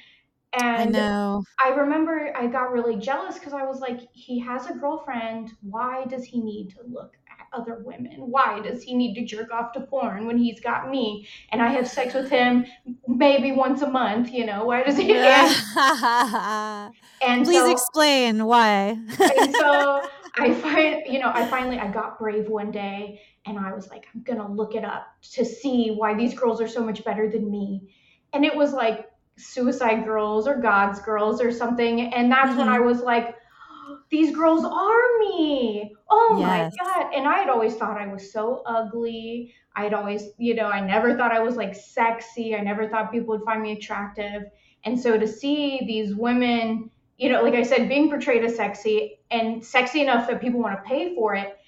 and 0.54 0.96
I 0.96 0.98
know. 0.98 1.42
I 1.64 1.70
remember 1.70 2.32
I 2.36 2.46
got 2.46 2.72
really 2.72 2.96
jealous 2.96 3.38
because 3.38 3.54
I 3.54 3.64
was 3.64 3.80
like, 3.80 4.00
he 4.12 4.38
has 4.40 4.66
a 4.66 4.74
girlfriend. 4.74 5.52
Why 5.62 6.04
does 6.04 6.24
he 6.24 6.40
need 6.42 6.70
to 6.70 6.78
look 6.86 7.14
at 7.26 7.46
other 7.58 7.82
women? 7.82 8.16
Why 8.18 8.60
does 8.60 8.82
he 8.82 8.94
need 8.94 9.14
to 9.14 9.24
jerk 9.24 9.50
off 9.50 9.72
to 9.72 9.80
porn 9.80 10.26
when 10.26 10.36
he's 10.36 10.60
got 10.60 10.90
me 10.90 11.26
and 11.52 11.62
I 11.62 11.68
have 11.68 11.88
sex 11.88 12.12
with 12.12 12.28
him 12.28 12.66
maybe 13.08 13.52
once 13.52 13.80
a 13.80 13.88
month? 13.88 14.30
You 14.30 14.44
know, 14.44 14.66
why 14.66 14.82
does 14.82 14.98
he? 14.98 15.08
Yeah. 15.08 15.48
and 17.22 17.44
please 17.44 17.60
so, 17.60 17.72
explain 17.72 18.44
why. 18.44 18.98
and 19.20 19.54
so 19.54 20.02
I 20.34 20.54
find, 20.54 21.02
you 21.06 21.18
know, 21.18 21.30
I 21.32 21.46
finally 21.46 21.78
I 21.78 21.90
got 21.90 22.18
brave 22.18 22.48
one 22.48 22.70
day 22.70 23.20
and 23.46 23.58
I 23.58 23.72
was 23.72 23.88
like, 23.90 24.06
I'm 24.14 24.22
gonna 24.22 24.50
look 24.50 24.74
it 24.74 24.84
up 24.84 25.06
to 25.32 25.44
see 25.44 25.90
why 25.90 26.14
these 26.14 26.34
girls 26.34 26.60
are 26.60 26.68
so 26.68 26.84
much 26.84 27.04
better 27.04 27.30
than 27.30 27.50
me. 27.50 27.94
And 28.32 28.44
it 28.44 28.54
was 28.54 28.72
like 28.72 29.10
Suicide 29.36 30.04
Girls 30.04 30.46
or 30.46 30.56
God's 30.56 31.00
Girls 31.00 31.40
or 31.40 31.52
something. 31.52 32.12
And 32.14 32.30
that's 32.30 32.50
mm-hmm. 32.50 32.58
when 32.58 32.68
I 32.68 32.80
was 32.80 33.00
like, 33.00 33.36
these 34.10 34.34
girls 34.34 34.64
are 34.64 35.18
me. 35.18 35.94
Oh 36.10 36.38
yes. 36.40 36.72
my 36.78 36.84
God. 36.84 37.14
And 37.14 37.26
I 37.26 37.38
had 37.38 37.48
always 37.48 37.76
thought 37.76 38.00
I 38.00 38.06
was 38.06 38.32
so 38.32 38.62
ugly. 38.64 39.52
I'd 39.76 39.94
always, 39.94 40.30
you 40.38 40.54
know, 40.54 40.66
I 40.66 40.80
never 40.80 41.16
thought 41.16 41.32
I 41.32 41.40
was 41.40 41.56
like 41.56 41.74
sexy. 41.74 42.54
I 42.54 42.60
never 42.60 42.88
thought 42.88 43.12
people 43.12 43.28
would 43.28 43.44
find 43.44 43.62
me 43.62 43.72
attractive. 43.72 44.44
And 44.84 44.98
so 44.98 45.18
to 45.18 45.26
see 45.26 45.80
these 45.86 46.14
women, 46.14 46.90
you 47.18 47.30
know, 47.30 47.42
like 47.42 47.54
I 47.54 47.62
said, 47.62 47.88
being 47.88 48.08
portrayed 48.08 48.44
as 48.44 48.56
sexy 48.56 49.18
and 49.30 49.64
sexy 49.64 50.00
enough 50.00 50.28
that 50.28 50.40
people 50.40 50.60
want 50.60 50.78
to 50.78 50.88
pay 50.88 51.14
for 51.14 51.34
it 51.34 51.58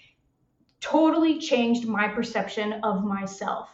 totally 0.85 1.39
changed 1.39 1.87
my 1.87 2.07
perception 2.09 2.75
of 2.83 3.05
myself. 3.05 3.71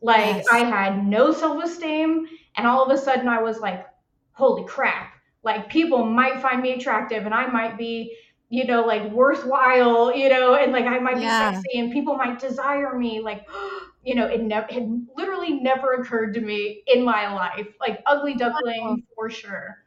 Like 0.00 0.36
yes. 0.36 0.46
I 0.50 0.58
had 0.58 1.06
no 1.06 1.32
self-esteem 1.32 2.26
and 2.56 2.66
all 2.66 2.84
of 2.84 2.90
a 2.90 3.00
sudden 3.00 3.28
I 3.28 3.40
was 3.40 3.60
like, 3.60 3.86
holy 4.32 4.64
crap. 4.64 5.12
Like 5.44 5.68
people 5.68 6.04
might 6.04 6.42
find 6.42 6.60
me 6.60 6.72
attractive 6.72 7.26
and 7.26 7.34
I 7.34 7.46
might 7.46 7.78
be, 7.78 8.16
you 8.48 8.64
know, 8.64 8.84
like 8.84 9.08
worthwhile, 9.12 10.16
you 10.16 10.28
know, 10.28 10.56
and 10.56 10.72
like 10.72 10.84
I 10.84 10.98
might 10.98 11.20
yeah. 11.20 11.50
be 11.50 11.56
sexy 11.56 11.78
and 11.78 11.92
people 11.92 12.16
might 12.16 12.40
desire 12.40 12.98
me. 12.98 13.20
Like, 13.20 13.46
you 14.02 14.16
know, 14.16 14.26
it 14.26 14.42
never 14.42 14.66
had 14.66 15.06
literally 15.16 15.52
never 15.52 15.92
occurred 15.92 16.34
to 16.34 16.40
me 16.40 16.82
in 16.88 17.04
my 17.04 17.32
life. 17.32 17.68
Like 17.78 18.02
ugly 18.06 18.34
duckling 18.34 19.04
for 19.14 19.30
sure. 19.30 19.81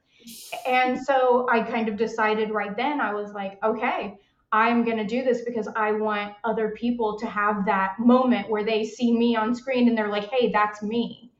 And 0.67 0.99
so 0.99 1.47
I 1.51 1.61
kind 1.61 1.87
of 1.87 1.97
decided 1.97 2.51
right 2.51 2.75
then, 2.75 2.99
I 2.99 3.13
was 3.13 3.33
like, 3.33 3.63
okay, 3.63 4.17
I'm 4.51 4.85
going 4.85 4.97
to 4.97 5.05
do 5.05 5.23
this 5.23 5.41
because 5.41 5.67
I 5.75 5.91
want 5.91 6.33
other 6.43 6.69
people 6.69 7.19
to 7.19 7.25
have 7.25 7.65
that 7.65 7.99
moment 7.99 8.49
where 8.49 8.63
they 8.63 8.85
see 8.85 9.17
me 9.17 9.35
on 9.35 9.53
screen 9.53 9.87
and 9.87 9.97
they're 9.97 10.09
like, 10.09 10.29
hey, 10.29 10.51
that's 10.51 10.81
me. 10.81 11.31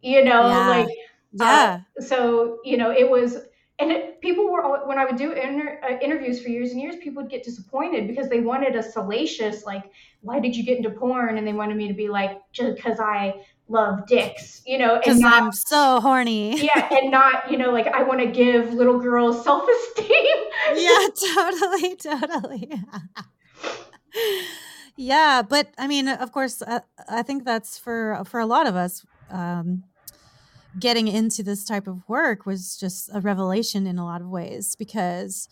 You 0.00 0.24
know, 0.24 0.48
yeah. 0.48 0.68
like, 0.68 0.88
yeah. 1.32 1.80
Uh, 1.98 2.00
so, 2.00 2.58
you 2.64 2.76
know, 2.76 2.90
it 2.90 3.08
was, 3.08 3.36
and 3.78 3.90
it, 3.92 4.20
people 4.20 4.50
were, 4.50 4.86
when 4.86 4.98
I 4.98 5.04
would 5.04 5.16
do 5.16 5.32
inter, 5.32 5.80
uh, 5.82 5.98
interviews 6.00 6.42
for 6.42 6.48
years 6.48 6.70
and 6.70 6.80
years, 6.80 6.96
people 6.96 7.22
would 7.22 7.30
get 7.30 7.42
disappointed 7.42 8.08
because 8.08 8.28
they 8.28 8.40
wanted 8.40 8.74
a 8.74 8.82
salacious, 8.82 9.64
like, 9.64 9.84
why 10.20 10.40
did 10.40 10.56
you 10.56 10.64
get 10.64 10.76
into 10.78 10.90
porn? 10.90 11.38
And 11.38 11.46
they 11.46 11.52
wanted 11.52 11.76
me 11.76 11.88
to 11.88 11.94
be 11.94 12.08
like, 12.08 12.40
just 12.52 12.76
because 12.76 13.00
I 13.00 13.44
love 13.72 14.06
dicks, 14.06 14.62
you 14.66 14.78
know, 14.78 14.98
because 14.98 15.22
I'm 15.24 15.50
so 15.52 16.00
horny. 16.00 16.62
yeah, 16.62 16.88
and 16.92 17.10
not, 17.10 17.50
you 17.50 17.56
know, 17.58 17.70
like 17.70 17.86
I 17.88 18.02
want 18.02 18.20
to 18.20 18.26
give 18.26 18.72
little 18.72 18.98
girls 18.98 19.42
self 19.42 19.68
esteem. 19.68 20.36
yeah, 20.76 21.06
totally, 21.34 21.96
totally. 21.96 22.72
yeah, 24.96 25.42
but 25.42 25.68
I 25.78 25.88
mean, 25.88 26.08
of 26.08 26.32
course, 26.32 26.62
uh, 26.62 26.80
I 27.08 27.22
think 27.22 27.44
that's 27.44 27.78
for 27.78 28.22
for 28.26 28.38
a 28.38 28.46
lot 28.46 28.66
of 28.66 28.76
us. 28.76 29.04
Um, 29.30 29.84
getting 30.78 31.08
into 31.08 31.42
this 31.42 31.64
type 31.64 31.86
of 31.86 32.08
work 32.08 32.46
was 32.46 32.76
just 32.78 33.10
a 33.12 33.20
revelation 33.20 33.86
in 33.86 33.98
a 33.98 34.04
lot 34.04 34.22
of 34.22 34.28
ways 34.28 34.74
because 34.76 35.46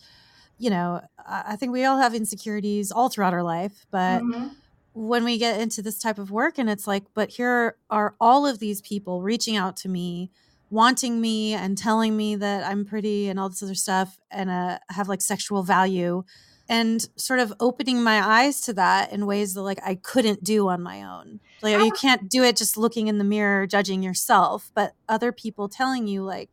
you 0.57 0.67
know 0.67 0.99
i 1.27 1.55
think 1.55 1.71
we 1.71 1.85
all 1.85 1.99
have 1.99 2.15
insecurities 2.15 2.91
all 2.91 3.07
throughout 3.07 3.31
our 3.31 3.43
life 3.43 3.85
but 3.91 4.23
mm-hmm 4.23 4.47
when 4.93 5.23
we 5.23 5.37
get 5.37 5.59
into 5.59 5.81
this 5.81 5.97
type 5.97 6.17
of 6.17 6.31
work 6.31 6.57
and 6.57 6.69
it's 6.69 6.87
like 6.87 7.03
but 7.13 7.29
here 7.29 7.75
are 7.89 8.15
all 8.19 8.45
of 8.45 8.59
these 8.59 8.81
people 8.81 9.21
reaching 9.21 9.55
out 9.55 9.75
to 9.75 9.89
me 9.89 10.29
wanting 10.69 11.19
me 11.19 11.53
and 11.53 11.77
telling 11.77 12.15
me 12.15 12.35
that 12.35 12.65
i'm 12.65 12.85
pretty 12.85 13.29
and 13.29 13.39
all 13.39 13.49
this 13.49 13.63
other 13.63 13.75
stuff 13.75 14.17
and 14.29 14.49
uh, 14.49 14.77
have 14.89 15.07
like 15.07 15.21
sexual 15.21 15.63
value 15.63 16.23
and 16.69 17.09
sort 17.15 17.39
of 17.39 17.53
opening 17.59 18.01
my 18.01 18.21
eyes 18.21 18.61
to 18.61 18.73
that 18.73 19.11
in 19.11 19.25
ways 19.25 19.53
that 19.53 19.61
like 19.61 19.79
i 19.85 19.95
couldn't 19.95 20.43
do 20.43 20.67
on 20.67 20.81
my 20.81 21.01
own 21.01 21.39
like 21.61 21.77
you 21.79 21.91
can't 21.91 22.29
do 22.29 22.43
it 22.43 22.57
just 22.57 22.77
looking 22.77 23.07
in 23.07 23.17
the 23.17 23.23
mirror 23.23 23.65
judging 23.65 24.03
yourself 24.03 24.71
but 24.73 24.93
other 25.07 25.31
people 25.31 25.69
telling 25.69 26.07
you 26.07 26.21
like 26.23 26.51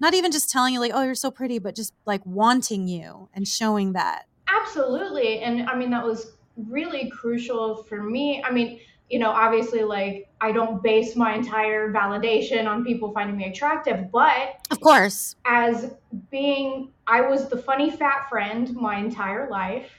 not 0.00 0.14
even 0.14 0.32
just 0.32 0.50
telling 0.50 0.74
you 0.74 0.80
like, 0.80 0.92
oh, 0.94 1.02
you're 1.02 1.14
so 1.14 1.30
pretty, 1.30 1.58
but 1.58 1.74
just 1.74 1.94
like 2.04 2.24
wanting 2.26 2.88
you 2.88 3.28
and 3.32 3.46
showing 3.46 3.92
that. 3.92 4.24
Absolutely. 4.48 5.40
And 5.40 5.68
I 5.68 5.76
mean, 5.76 5.90
that 5.90 6.04
was 6.04 6.32
really 6.56 7.10
crucial 7.10 7.82
for 7.84 8.02
me. 8.02 8.42
I 8.42 8.50
mean, 8.50 8.80
you 9.10 9.18
know, 9.18 9.30
obviously, 9.30 9.82
like, 9.82 10.28
I 10.40 10.52
don't 10.52 10.82
base 10.82 11.14
my 11.14 11.34
entire 11.34 11.92
validation 11.92 12.66
on 12.66 12.84
people 12.84 13.12
finding 13.12 13.36
me 13.36 13.46
attractive, 13.46 14.10
but 14.10 14.66
of 14.70 14.80
course, 14.80 15.36
as 15.44 15.94
being, 16.30 16.90
I 17.06 17.20
was 17.20 17.48
the 17.48 17.58
funny 17.58 17.90
fat 17.90 18.28
friend 18.28 18.74
my 18.74 18.96
entire 18.96 19.48
life. 19.50 19.90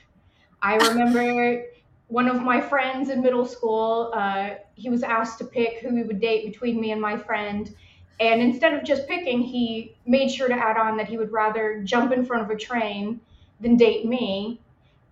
I 0.62 0.74
remember 0.88 1.64
one 2.08 2.28
of 2.28 2.42
my 2.42 2.60
friends 2.60 3.10
in 3.10 3.20
middle 3.22 3.44
school, 3.44 4.12
uh, 4.14 4.50
he 4.74 4.90
was 4.90 5.02
asked 5.02 5.38
to 5.38 5.44
pick 5.44 5.80
who 5.80 5.94
he 5.94 6.02
would 6.02 6.20
date 6.20 6.46
between 6.46 6.80
me 6.80 6.92
and 6.92 7.00
my 7.00 7.16
friend. 7.16 7.74
And 8.18 8.40
instead 8.40 8.72
of 8.74 8.84
just 8.84 9.06
picking, 9.06 9.42
he 9.42 9.94
made 10.06 10.30
sure 10.30 10.48
to 10.48 10.54
add 10.54 10.76
on 10.76 10.96
that 10.96 11.08
he 11.08 11.18
would 11.18 11.32
rather 11.32 11.82
jump 11.84 12.12
in 12.12 12.24
front 12.24 12.42
of 12.42 12.50
a 12.50 12.56
train 12.56 13.20
than 13.60 13.76
date 13.76 14.06
me. 14.06 14.60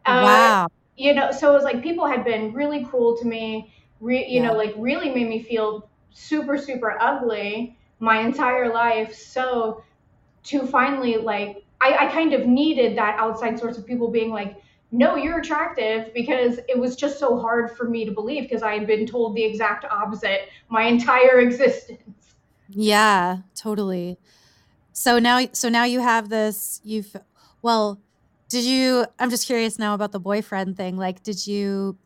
Uh, 0.07 0.22
wow. 0.22 0.68
You 0.96 1.14
know, 1.14 1.33
so 1.33 1.50
it 1.50 1.54
was 1.54 1.64
like 1.64 1.83
people 1.83 2.07
had 2.07 2.24
been 2.24 2.52
really 2.52 2.85
cruel 2.85 3.16
to 3.18 3.26
me, 3.26 3.72
re- 4.00 4.26
you 4.26 4.40
yeah. 4.40 4.48
know, 4.48 4.54
like 4.54 4.74
really 4.76 5.11
made 5.11 5.28
me 5.28 5.42
feel 5.42 5.88
super, 6.11 6.57
super 6.57 6.96
ugly 7.00 7.76
my 7.98 8.20
entire 8.20 8.72
life. 8.72 9.14
So 9.14 9.83
to 10.44 10.66
finally, 10.66 11.16
like, 11.16 11.64
I, 11.80 12.07
I 12.07 12.12
kind 12.12 12.33
of 12.33 12.46
needed 12.46 12.96
that 12.96 13.18
outside 13.18 13.59
source 13.59 13.76
of 13.76 13.87
people 13.87 14.11
being 14.11 14.30
like, 14.30 14.57
no, 14.92 15.16
you're 15.16 15.40
attractive 15.40 16.14
because 16.14 16.61
it 16.68 16.78
was 16.78 16.94
just 16.94 17.18
so 17.18 17.38
hard 17.38 17.76
for 17.76 17.88
me 17.88 18.04
to 18.04 18.12
believe 18.12 18.44
because 18.44 18.62
I 18.62 18.74
had 18.74 18.87
been 18.87 19.07
told 19.07 19.35
the 19.35 19.42
exact 19.42 19.85
opposite 19.85 20.48
my 20.68 20.85
entire 20.85 21.40
existence. 21.48 22.37
Yeah, 22.68 23.38
totally. 23.57 24.18
So 24.92 25.18
now 25.18 25.46
so 25.52 25.68
now 25.68 25.83
you 25.83 26.00
have 26.00 26.28
this 26.28 26.80
you've 26.85 27.16
well, 27.61 28.00
did 28.55 28.64
you 28.64 29.05
I'm 29.19 29.31
just 29.31 29.47
curious 29.47 29.81
now 29.81 29.95
about 29.95 30.12
the 30.12 30.21
boyfriend 30.21 30.77
thing. 30.77 30.97
Like 30.97 31.25
did 31.25 31.45
you 31.45 31.99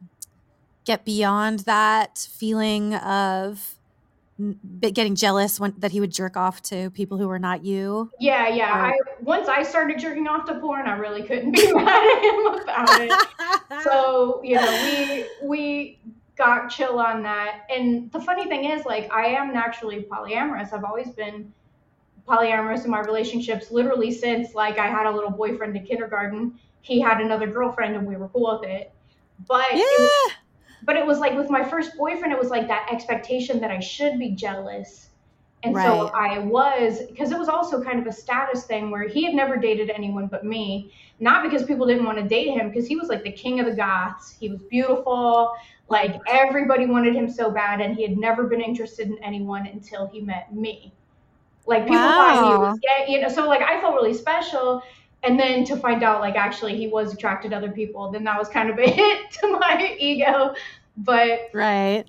get 0.87 1.05
beyond 1.05 1.61
that 1.61 2.27
feeling 2.33 2.95
of 2.95 3.75
getting 4.81 5.15
jealous 5.15 5.61
when 5.61 5.75
that 5.77 5.91
he 5.91 6.01
would 6.01 6.11
jerk 6.11 6.39
off 6.39 6.63
to 6.63 6.89
people 6.91 7.19
who 7.19 7.29
were 7.29 7.39
not 7.39 7.67
you? 7.67 8.11
Yeah, 8.19 8.49
yeah. 8.49 8.79
Or, 8.79 8.87
I 8.87 8.99
once 9.21 9.47
I 9.47 9.63
started 9.63 9.99
jerking 9.99 10.27
off 10.27 10.47
to 10.47 10.59
porn, 10.59 10.87
I 10.87 10.97
really 10.97 11.23
couldn't 11.23 11.53
be 11.57 11.71
mad 11.71 11.87
at 11.87 12.23
him 12.23 12.63
about 12.63 13.01
it. 13.03 13.83
so 13.83 14.41
you 14.43 14.55
know, 14.57 15.27
we 15.43 15.47
we 15.47 15.99
got 16.35 16.71
chill 16.71 16.99
on 16.99 17.23
that. 17.25 17.67
And 17.69 18.11
the 18.11 18.21
funny 18.21 18.47
thing 18.47 18.65
is, 18.65 18.87
like, 18.87 19.13
I 19.13 19.27
am 19.27 19.53
naturally 19.53 20.07
polyamorous. 20.11 20.73
I've 20.73 20.85
always 20.85 21.11
been 21.11 21.53
polyamorous 22.29 22.85
in 22.85 22.91
my 22.91 23.01
relationships, 23.01 23.71
literally 23.71 24.12
since 24.12 24.55
like 24.55 24.79
I 24.79 24.87
had 24.87 25.07
a 25.07 25.11
little 25.11 25.31
boyfriend 25.31 25.77
in 25.77 25.85
kindergarten. 25.85 26.59
He 26.81 27.01
had 27.01 27.21
another 27.21 27.47
girlfriend, 27.47 27.97
and 27.97 28.07
we 28.07 28.17
were 28.17 28.29
cool 28.29 28.59
with 28.61 28.69
it. 28.69 28.93
But 29.47 29.67
yeah. 29.73 29.83
It, 29.83 30.33
but 30.85 30.97
it 30.97 31.05
was 31.05 31.19
like 31.19 31.37
with 31.37 31.51
my 31.51 31.64
first 31.69 31.97
boyfriend, 31.97 32.33
it 32.33 32.38
was 32.38 32.51
like 32.51 32.69
that 32.69 32.88
expectation 32.91 33.61
that 33.61 33.71
I 33.71 33.81
should 33.81 34.19
be 34.19 34.31
jealous. 34.31 35.09
And 35.64 35.75
right. 35.75 35.85
so 35.85 36.07
I 36.14 36.38
was, 36.38 37.03
because 37.09 37.33
it 37.33 37.38
was 37.38 37.49
also 37.49 37.83
kind 37.83 37.99
of 37.99 38.07
a 38.07 38.12
status 38.12 38.64
thing 38.64 38.93
where 38.93 39.09
he 39.09 39.25
had 39.25 39.35
never 39.35 39.57
dated 39.57 39.91
anyone 39.91 40.29
but 40.29 40.45
me. 40.45 40.93
Not 41.19 41.43
because 41.43 41.64
people 41.64 41.85
didn't 41.85 42.05
want 42.05 42.19
to 42.19 42.25
date 42.25 42.51
him, 42.51 42.69
because 42.69 42.87
he 42.87 42.95
was 42.95 43.09
like 43.09 43.25
the 43.25 43.33
king 43.33 43.59
of 43.59 43.67
the 43.67 43.75
goths. 43.75 44.37
He 44.38 44.49
was 44.49 44.62
beautiful. 44.62 45.53
Like 45.88 46.21
everybody 46.29 46.87
wanted 46.87 47.17
him 47.17 47.29
so 47.29 47.51
bad, 47.51 47.81
and 47.81 47.97
he 47.97 48.03
had 48.03 48.17
never 48.17 48.45
been 48.45 48.61
interested 48.61 49.09
in 49.09 49.19
anyone 49.25 49.67
until 49.67 50.07
he 50.07 50.21
met 50.21 50.55
me. 50.55 50.95
Like 51.69 51.83
people 51.85 51.97
wow. 51.97 52.17
thought 52.17 52.53
he 52.53 52.59
was 52.59 52.79
gay, 52.81 53.13
you 53.13 53.21
know. 53.21 53.29
So 53.29 53.47
like 53.47 53.63
I 53.63 53.81
felt 53.81 53.95
really 53.95 54.15
special, 54.15 54.83
and 55.23 55.39
then 55.39 55.65
to 55.65 55.77
find 55.77 56.03
out 56.03 56.21
like 56.21 56.37
actually 56.37 56.77
he 56.77 56.87
was 56.87 57.13
attracted 57.13 57.51
to 57.51 57.57
other 57.57 57.71
people 57.71 58.11
then 58.11 58.25
that 58.25 58.39
was 58.39 58.49
kind 58.49 58.71
of 58.71 58.79
a 58.79 58.89
hit 58.91 59.31
to 59.33 59.59
my 59.59 59.97
ego 59.99 60.55
but 60.99 61.51
right 61.53 62.05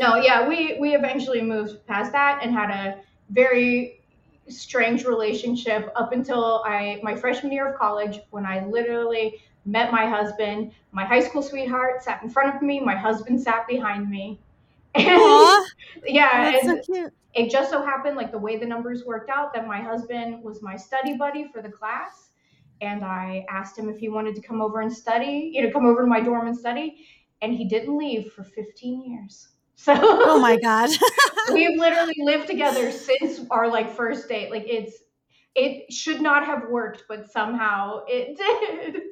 no 0.00 0.16
yeah 0.16 0.46
we 0.48 0.78
we 0.78 0.94
eventually 0.94 1.42
moved 1.42 1.84
past 1.86 2.12
that 2.12 2.40
and 2.42 2.52
had 2.52 2.70
a 2.70 3.00
very 3.30 4.00
strange 4.48 5.04
relationship 5.04 5.90
up 5.96 6.12
until 6.12 6.62
i 6.66 7.00
my 7.02 7.14
freshman 7.14 7.50
year 7.50 7.72
of 7.72 7.78
college 7.78 8.20
when 8.30 8.44
i 8.44 8.64
literally 8.66 9.40
met 9.64 9.90
my 9.90 10.06
husband 10.06 10.70
my 10.92 11.04
high 11.04 11.20
school 11.20 11.42
sweetheart 11.42 12.02
sat 12.02 12.22
in 12.22 12.28
front 12.28 12.54
of 12.54 12.60
me 12.60 12.78
my 12.80 12.94
husband 12.94 13.40
sat 13.40 13.66
behind 13.66 14.10
me 14.10 14.38
and 14.94 15.06
Aww, 15.06 15.64
yeah 16.06 16.58
and 16.62 16.86
so 16.86 16.94
cute. 16.94 17.12
It 17.34 17.50
just 17.50 17.70
so 17.70 17.84
happened 17.84 18.16
like 18.16 18.30
the 18.30 18.38
way 18.38 18.56
the 18.56 18.66
numbers 18.66 19.04
worked 19.04 19.30
out 19.30 19.52
that 19.54 19.66
my 19.66 19.80
husband 19.80 20.42
was 20.42 20.62
my 20.62 20.76
study 20.76 21.16
buddy 21.16 21.48
for 21.52 21.62
the 21.62 21.68
class 21.68 22.30
and 22.80 23.04
I 23.04 23.44
asked 23.48 23.78
him 23.78 23.88
if 23.88 23.98
he 23.98 24.08
wanted 24.08 24.34
to 24.36 24.42
come 24.42 24.60
over 24.60 24.80
and 24.80 24.92
study, 24.92 25.50
you 25.52 25.62
know, 25.62 25.70
come 25.70 25.86
over 25.86 26.02
to 26.02 26.06
my 26.06 26.20
dorm 26.20 26.46
and 26.46 26.56
study, 26.56 27.06
and 27.42 27.52
he 27.52 27.66
didn't 27.66 27.96
leave 27.96 28.32
for 28.32 28.44
15 28.44 29.10
years. 29.10 29.48
So 29.76 29.92
Oh 29.92 30.38
my 30.38 30.56
god. 30.56 30.88
we've 31.52 31.76
literally 31.76 32.14
lived 32.18 32.46
together 32.46 32.92
since 32.92 33.40
our 33.50 33.68
like 33.68 33.90
first 33.90 34.28
date. 34.28 34.52
Like 34.52 34.64
it's 34.68 34.94
it 35.56 35.92
should 35.92 36.20
not 36.20 36.46
have 36.46 36.68
worked, 36.70 37.04
but 37.08 37.30
somehow 37.30 38.04
it 38.06 38.38
did. 38.38 39.02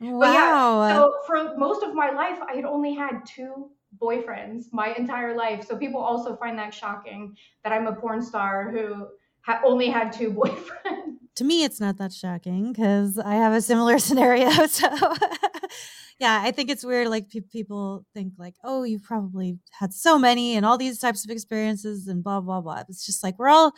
Wow. 0.00 0.88
Yeah, 0.88 0.96
so 0.96 1.12
for 1.24 1.56
most 1.56 1.84
of 1.84 1.94
my 1.94 2.10
life 2.10 2.40
I 2.46 2.56
had 2.56 2.64
only 2.64 2.94
had 2.94 3.20
two 3.32 3.70
boyfriends 4.00 4.66
my 4.72 4.94
entire 4.94 5.36
life. 5.36 5.66
So 5.66 5.76
people 5.76 6.00
also 6.00 6.36
find 6.36 6.58
that 6.58 6.74
shocking 6.74 7.36
that 7.64 7.72
I'm 7.72 7.86
a 7.86 7.94
porn 7.94 8.22
star 8.22 8.70
who 8.70 9.08
ha- 9.42 9.60
only 9.64 9.88
had 9.88 10.12
two 10.12 10.30
boyfriends 10.32 11.18
to 11.38 11.44
me, 11.44 11.62
it's 11.62 11.80
not 11.80 11.98
that 11.98 12.12
shocking 12.12 12.72
because 12.72 13.16
I 13.16 13.36
have 13.36 13.52
a 13.52 13.62
similar 13.62 13.98
scenario. 14.00 14.50
So, 14.66 14.88
yeah, 16.18 16.40
I 16.42 16.50
think 16.50 16.68
it's 16.68 16.84
weird. 16.84 17.08
Like 17.08 17.30
pe- 17.30 17.40
people 17.40 18.04
think, 18.12 18.34
like, 18.38 18.54
oh, 18.64 18.82
you've 18.82 19.04
probably 19.04 19.58
had 19.70 19.94
so 19.94 20.18
many 20.18 20.56
and 20.56 20.66
all 20.66 20.76
these 20.76 20.98
types 20.98 21.24
of 21.24 21.30
experiences 21.30 22.08
and 22.08 22.24
blah 22.24 22.40
blah 22.40 22.60
blah. 22.60 22.82
It's 22.88 23.06
just 23.06 23.22
like 23.22 23.38
we're 23.38 23.48
all 23.48 23.72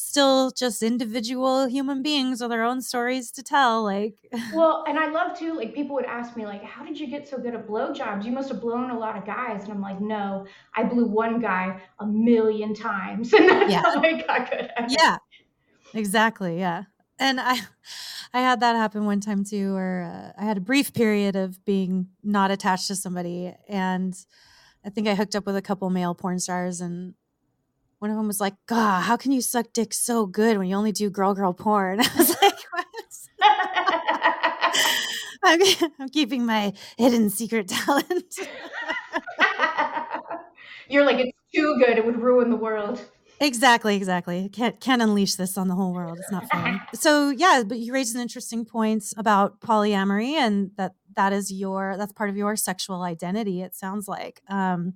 still 0.00 0.52
just 0.52 0.82
individual 0.82 1.66
human 1.66 2.02
beings 2.02 2.40
with 2.40 2.50
their 2.50 2.62
own 2.62 2.80
stories 2.80 3.32
to 3.32 3.42
tell. 3.42 3.82
Like, 3.82 4.14
well, 4.54 4.84
and 4.86 4.98
I 4.98 5.10
love 5.10 5.36
too. 5.36 5.54
Like 5.54 5.74
people 5.74 5.96
would 5.96 6.04
ask 6.04 6.36
me, 6.36 6.46
like, 6.46 6.62
how 6.62 6.84
did 6.84 6.98
you 6.98 7.08
get 7.08 7.26
so 7.26 7.38
good 7.38 7.54
at 7.54 7.66
blowjobs? 7.66 8.24
You 8.24 8.32
must 8.32 8.48
have 8.50 8.60
blown 8.60 8.90
a 8.90 8.98
lot 8.98 9.16
of 9.16 9.26
guys, 9.26 9.64
and 9.64 9.72
I'm 9.72 9.80
like, 9.80 10.00
no, 10.00 10.46
I 10.76 10.84
blew 10.84 11.06
one 11.06 11.40
guy 11.40 11.80
a 11.98 12.06
million 12.06 12.74
times, 12.74 13.32
and 13.34 13.48
that's 13.48 13.72
yeah. 13.72 13.82
how 13.82 14.00
I 14.00 14.22
got 14.22 14.50
good 14.50 14.70
at 14.76 14.90
it. 14.90 14.96
Yeah, 14.98 15.18
Exactly. 15.94 16.58
Yeah. 16.58 16.84
And 17.18 17.40
I, 17.40 17.58
I 18.34 18.40
had 18.40 18.60
that 18.60 18.76
happen 18.76 19.04
one 19.04 19.20
time 19.20 19.44
too, 19.44 19.74
where 19.74 20.34
uh, 20.36 20.40
I 20.40 20.44
had 20.44 20.58
a 20.58 20.60
brief 20.62 20.92
period 20.92 21.36
of 21.36 21.64
being 21.64 22.08
not 22.22 22.50
attached 22.50 22.88
to 22.88 22.96
somebody, 22.96 23.54
and 23.68 24.16
I 24.84 24.90
think 24.90 25.08
I 25.08 25.14
hooked 25.14 25.34
up 25.34 25.46
with 25.46 25.56
a 25.56 25.62
couple 25.62 25.88
male 25.90 26.14
porn 26.14 26.38
stars, 26.38 26.80
and 26.80 27.14
one 27.98 28.10
of 28.10 28.16
them 28.16 28.26
was 28.26 28.40
like, 28.40 28.54
"God, 28.66 29.02
how 29.02 29.16
can 29.16 29.32
you 29.32 29.40
suck 29.40 29.66
dick 29.72 29.92
so 29.92 30.26
good 30.26 30.58
when 30.58 30.68
you 30.68 30.76
only 30.76 30.92
do 30.92 31.10
girl 31.10 31.34
girl 31.34 31.52
porn?" 31.52 32.00
I 32.00 32.08
was 32.16 32.30
like, 32.42 32.58
"What?" 32.72 32.86
I'm, 35.44 35.60
I'm 35.98 36.08
keeping 36.08 36.46
my 36.46 36.72
hidden 36.96 37.30
secret 37.30 37.68
talent. 37.68 38.38
You're 40.88 41.04
like, 41.04 41.18
it's 41.18 41.36
too 41.54 41.76
good; 41.78 41.98
it 41.98 42.04
would 42.04 42.20
ruin 42.20 42.50
the 42.50 42.56
world. 42.56 43.00
Exactly, 43.40 43.96
exactly. 43.96 44.48
Can't 44.48 44.80
can't 44.80 45.02
unleash 45.02 45.36
this 45.36 45.56
on 45.56 45.68
the 45.68 45.74
whole 45.74 45.94
world. 45.94 46.18
It's 46.18 46.32
not 46.32 46.48
fun. 46.50 46.80
so 46.94 47.30
yeah, 47.30 47.62
but 47.66 47.78
you 47.78 47.92
raised 47.92 48.14
an 48.16 48.22
interesting 48.22 48.64
point 48.64 49.04
about 49.16 49.60
polyamory 49.60 50.32
and 50.32 50.70
that 50.76 50.92
that 51.14 51.32
is 51.32 51.52
your 51.52 51.96
that's 51.96 52.12
part 52.12 52.30
of 52.30 52.36
your 52.36 52.56
sexual 52.56 53.02
identity. 53.02 53.62
It 53.62 53.74
sounds 53.74 54.08
like. 54.08 54.40
Um, 54.48 54.94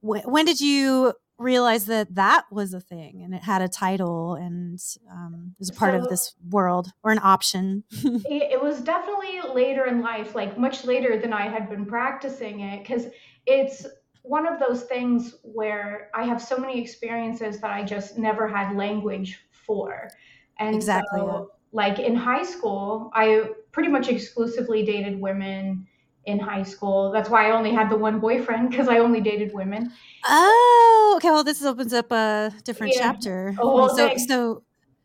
wh- 0.00 0.26
when 0.26 0.44
did 0.44 0.60
you 0.60 1.14
realize 1.40 1.86
that 1.86 2.14
that 2.14 2.44
was 2.52 2.74
a 2.74 2.80
thing 2.80 3.22
and 3.24 3.34
it 3.34 3.42
had 3.42 3.62
a 3.62 3.68
title 3.68 4.34
and 4.34 4.78
um, 5.10 5.54
was 5.58 5.70
a 5.70 5.72
part 5.72 5.94
so, 5.94 6.02
of 6.02 6.08
this 6.10 6.34
world 6.50 6.92
or 7.02 7.10
an 7.10 7.20
option? 7.22 7.82
it, 7.90 8.52
it 8.52 8.62
was 8.62 8.82
definitely 8.82 9.40
later 9.52 9.86
in 9.86 10.02
life, 10.02 10.34
like 10.34 10.58
much 10.58 10.84
later 10.84 11.18
than 11.18 11.32
I 11.32 11.48
had 11.48 11.70
been 11.70 11.86
practicing 11.86 12.60
it, 12.60 12.80
because 12.80 13.06
it's 13.46 13.86
one 14.22 14.46
of 14.46 14.60
those 14.60 14.82
things 14.84 15.36
where 15.42 16.10
I 16.14 16.24
have 16.24 16.42
so 16.42 16.58
many 16.58 16.80
experiences 16.80 17.58
that 17.60 17.70
I 17.70 17.84
just 17.84 18.18
never 18.18 18.46
had 18.46 18.76
language 18.76 19.40
for. 19.50 20.10
And 20.58 20.76
exactly. 20.76 21.20
So, 21.20 21.52
like 21.72 21.98
in 21.98 22.14
high 22.16 22.42
school, 22.42 23.10
I 23.14 23.44
pretty 23.72 23.88
much 23.88 24.08
exclusively 24.08 24.84
dated 24.84 25.18
women 25.18 25.86
in 26.30 26.38
high 26.38 26.62
school. 26.62 27.10
That's 27.12 27.28
why 27.28 27.48
I 27.48 27.52
only 27.52 27.72
had 27.72 27.90
the 27.90 27.96
one 27.96 28.20
boyfriend 28.20 28.70
because 28.70 28.88
I 28.88 28.98
only 28.98 29.20
dated 29.20 29.52
women. 29.54 29.92
Oh, 30.26 31.14
okay. 31.16 31.30
Well, 31.30 31.44
this 31.44 31.62
opens 31.62 31.92
up 31.92 32.10
a 32.12 32.52
different 32.64 32.92
yeah. 32.94 33.00
chapter. 33.00 33.54
Oh, 33.60 33.88
so, 33.96 34.10
so 34.16 34.62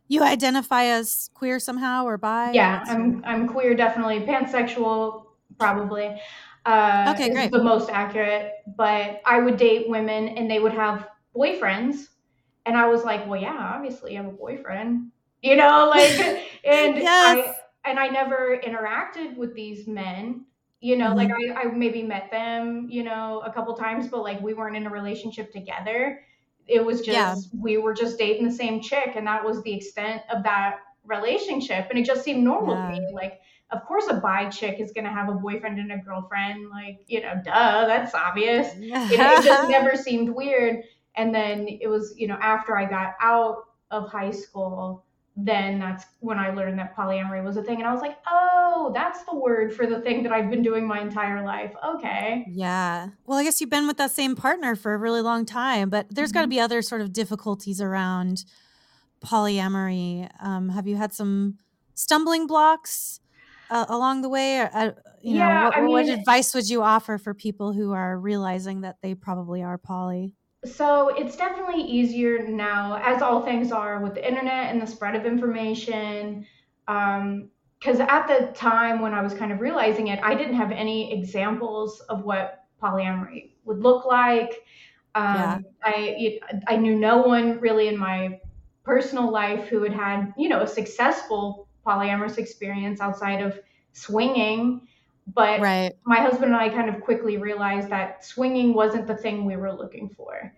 you 0.08 0.24
identify 0.24 0.84
as 0.86 1.30
queer 1.34 1.60
somehow 1.60 2.06
or 2.06 2.18
bi? 2.18 2.52
Yeah, 2.54 2.84
I'm 2.88 3.24
I'm 3.26 3.48
queer, 3.48 3.76
definitely 3.76 4.20
pansexual, 4.22 5.26
probably. 5.58 6.22
Uh, 6.66 7.14
okay, 7.16 7.30
great. 7.30 7.52
The 7.52 7.64
most 7.64 7.90
accurate, 7.90 8.52
but 8.78 9.22
I 9.26 9.40
would 9.40 9.58
date 9.58 9.90
women 9.90 10.30
and 10.30 10.50
they 10.50 10.60
would 10.60 10.74
have 10.74 11.08
boyfriends, 11.36 12.08
and 12.66 12.78
I 12.78 12.88
was 12.88 13.04
like, 13.04 13.28
well, 13.28 13.40
yeah, 13.40 13.58
obviously 13.76 14.18
I 14.18 14.22
have 14.22 14.32
a 14.32 14.36
boyfriend. 14.36 15.12
You 15.42 15.56
know, 15.56 15.90
like 15.90 16.12
and 16.66 16.98
Yes. 16.98 17.08
I 17.08 17.56
and 17.86 18.00
I 18.00 18.08
never 18.08 18.60
interacted 18.64 19.38
with 19.38 19.54
these 19.56 19.88
men. 19.88 20.46
You 20.82 20.98
know, 20.98 21.14
like 21.16 21.30
Mhm. 21.30 21.56
I, 21.56 21.62
I 21.62 21.66
maybe 21.66 22.04
met 22.04 22.30
them, 22.32 22.88
you 22.90 23.04
know, 23.04 23.42
a 23.46 23.52
couple 23.52 23.76
times, 23.76 24.08
but 24.08 24.22
like 24.24 24.42
we 24.42 24.54
weren't 24.54 24.76
in 24.76 24.86
a 24.86 24.90
relationship 24.90 25.52
together. 25.52 26.24
It 26.68 26.84
was 26.86 27.06
Yeah. 27.08 27.36
just 27.36 27.50
we 27.60 27.78
were 27.78 27.94
just 27.94 28.18
dating 28.18 28.46
the 28.46 28.52
same 28.54 28.82
chick, 28.82 29.16
and 29.16 29.26
that 29.28 29.44
was 29.44 29.62
the 29.64 29.74
extent 29.74 30.24
of 30.30 30.44
that 30.44 30.80
relationship. 31.06 31.88
And 31.90 31.98
it 32.00 32.06
just 32.06 32.24
seemed 32.24 32.44
normal 32.44 32.76
to 32.76 32.88
me. 32.88 33.00
Like, 33.14 33.40
of 33.72 33.84
course, 33.86 34.08
a 34.10 34.16
bi 34.16 34.50
chick 34.50 34.80
is 34.80 34.92
gonna 34.92 35.12
have 35.14 35.30
a 35.30 35.34
boyfriend 35.34 35.80
and 35.80 35.92
a 35.92 35.98
girlfriend. 35.98 36.70
Like, 36.70 37.00
you 37.08 37.22
know, 37.22 37.36
duh, 37.44 37.86
that's 37.88 38.14
obvious. 38.14 38.76
You 39.10 39.18
know, 39.18 39.34
it 39.34 39.44
just 39.44 39.70
never 39.70 39.96
seemed 39.96 40.30
weird. 40.30 40.84
And 41.16 41.34
then 41.34 41.68
it 41.70 41.88
was, 41.88 42.14
you 42.18 42.28
know, 42.28 42.36
after 42.42 42.78
I 42.78 42.86
got 42.86 43.14
out 43.22 43.66
of 43.92 44.12
high 44.12 44.32
school, 44.32 45.05
then 45.38 45.80
that's 45.80 46.06
when 46.20 46.40
I 46.40 46.52
learned 46.52 46.80
that 46.80 46.96
polyamory 46.96 47.44
was 47.44 47.58
a 47.58 47.64
thing. 47.64 47.80
And 47.80 47.88
I 47.88 47.92
was 47.92 48.02
like, 48.02 48.18
oh, 48.28 48.92
that's 48.94 49.24
the 49.26 49.36
word 49.36 49.74
for 49.74 49.86
the 49.86 50.00
thing 50.00 50.24
that 50.24 50.32
I've 50.32 50.50
been 50.50 50.64
doing 50.64 50.88
my 50.88 51.02
entire 51.02 51.44
life. 51.44 51.74
Okay. 51.86 52.46
Yeah. 52.50 53.10
Well, 53.26 53.38
I 53.38 53.44
guess 53.44 53.60
you've 53.60 53.70
been 53.70 53.88
with 53.88 53.98
that 53.98 54.12
same 54.12 54.36
partner 54.36 54.76
for 54.76 54.94
a 54.94 54.98
really 54.98 55.22
long 55.22 55.46
time, 55.46 55.90
but 55.90 56.08
there's 56.10 56.32
got 56.32 56.44
to 56.44 56.48
be 56.48 56.60
other 56.60 56.82
sort 56.82 57.02
of 57.02 57.12
difficulties 57.12 57.82
around 57.82 58.46
polyamory. 59.24 60.30
Um, 60.42 60.70
have 60.70 60.88
you 60.88 60.96
had 60.96 61.14
some 61.14 61.58
stumbling 61.96 62.48
blocks 62.48 63.20
uh, 63.70 63.86
along 63.90 64.22
the 64.22 64.30
way? 64.30 64.60
Or, 64.60 64.70
uh, 64.74 64.92
you 65.22 65.34
know, 65.34 65.40
Yeah, 65.40 65.64
what, 65.66 65.76
I 65.76 65.82
what 65.82 66.08
advice 66.08 66.54
would 66.54 66.70
you 66.70 66.82
offer 66.82 67.18
for 67.18 67.34
people 67.34 67.74
who 67.74 67.92
are 67.92 68.18
realizing 68.18 68.82
that 68.82 68.98
they 69.02 69.16
probably 69.16 69.64
are 69.64 69.78
poly? 69.78 70.34
So 70.66 71.10
it's 71.10 71.36
definitely 71.36 71.82
easier 71.84 72.48
now, 72.48 73.00
as 73.04 73.22
all 73.22 73.44
things 73.44 73.72
are, 73.72 74.02
with 74.02 74.16
the 74.16 74.28
internet 74.28 74.72
and 74.72 74.82
the 74.82 74.88
spread 74.88 75.16
of 75.16 75.26
information. 75.26 76.46
Um, 76.88 77.50
because 77.80 78.00
at 78.00 78.28
the 78.28 78.52
time 78.54 79.02
when 79.02 79.14
I 79.14 79.22
was 79.22 79.34
kind 79.34 79.52
of 79.52 79.60
realizing 79.60 80.08
it, 80.08 80.20
I 80.24 80.34
didn't 80.34 80.56
have 80.56 80.72
any 80.72 81.14
examples 81.14 82.00
of 82.10 82.24
what 82.24 82.64
polyamory 82.82 83.52
would 83.66 83.80
look 83.80 84.06
like. 84.06 84.64
Yeah. 85.16 85.56
Um, 85.56 85.66
I 85.84 86.40
I 86.68 86.78
knew 86.78 86.96
no 86.96 87.22
one 87.22 87.60
really 87.60 87.88
in 87.88 87.98
my 87.98 88.40
personal 88.84 89.32
life 89.32 89.68
who 89.68 89.84
had 89.84 89.94
had 89.94 90.34
you 90.38 90.50
know 90.50 90.62
a 90.62 90.68
successful 90.68 91.68
polyamorous 91.86 92.38
experience 92.38 93.02
outside 93.02 93.42
of 93.42 93.60
swinging, 93.94 94.88
but 95.28 95.60
Right. 95.60 95.94
my 96.06 96.18
husband 96.20 96.46
and 96.54 96.56
I 96.56 96.70
kind 96.70 96.90
of 96.94 97.02
quickly 97.02 97.38
realized 97.38 97.90
that 97.90 98.24
swinging 98.24 98.74
wasn't 98.74 99.08
the 99.08 99.16
thing 99.18 99.46
we 99.46 99.56
were 99.56 99.74
looking 99.74 100.10
for. 100.10 100.54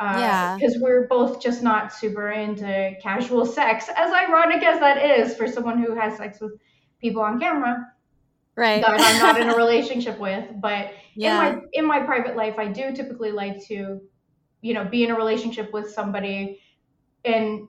Uh, 0.00 0.16
yeah. 0.18 0.56
Because 0.56 0.78
we're 0.80 1.06
both 1.08 1.42
just 1.42 1.62
not 1.62 1.92
super 1.92 2.30
into 2.30 2.92
casual 3.02 3.44
sex, 3.44 3.88
as 3.96 4.12
ironic 4.12 4.62
as 4.62 4.78
that 4.80 4.98
is 5.04 5.36
for 5.36 5.48
someone 5.48 5.82
who 5.82 5.94
has 5.94 6.16
sex 6.16 6.40
with 6.40 6.52
people 7.00 7.20
on 7.22 7.38
camera 7.40 7.86
Right. 8.56 8.80
that 8.80 9.00
I'm 9.00 9.18
not 9.20 9.40
in 9.40 9.50
a 9.50 9.56
relationship 9.64 10.18
with. 10.18 10.44
But 10.60 10.92
yeah. 11.14 11.48
in 11.48 11.54
my 11.56 11.62
in 11.72 11.86
my 11.86 12.00
private 12.00 12.36
life, 12.36 12.54
I 12.58 12.68
do 12.68 12.94
typically 12.94 13.30
like 13.32 13.64
to, 13.66 14.00
you 14.62 14.74
know, 14.74 14.84
be 14.84 15.04
in 15.04 15.10
a 15.10 15.16
relationship 15.16 15.72
with 15.72 15.90
somebody 15.90 16.60
and 17.24 17.68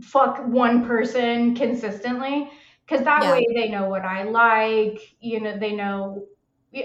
fuck 0.00 0.46
one 0.46 0.86
person 0.86 1.54
consistently 1.54 2.50
because 2.86 3.04
that 3.04 3.28
Yeah. 3.28 3.30
way 3.30 3.46
they 3.54 3.68
know 3.68 3.88
what 3.88 4.02
I 4.04 4.24
like. 4.24 5.16
You 5.20 5.40
know, 5.40 5.58
they 5.58 5.72
know 5.74 6.26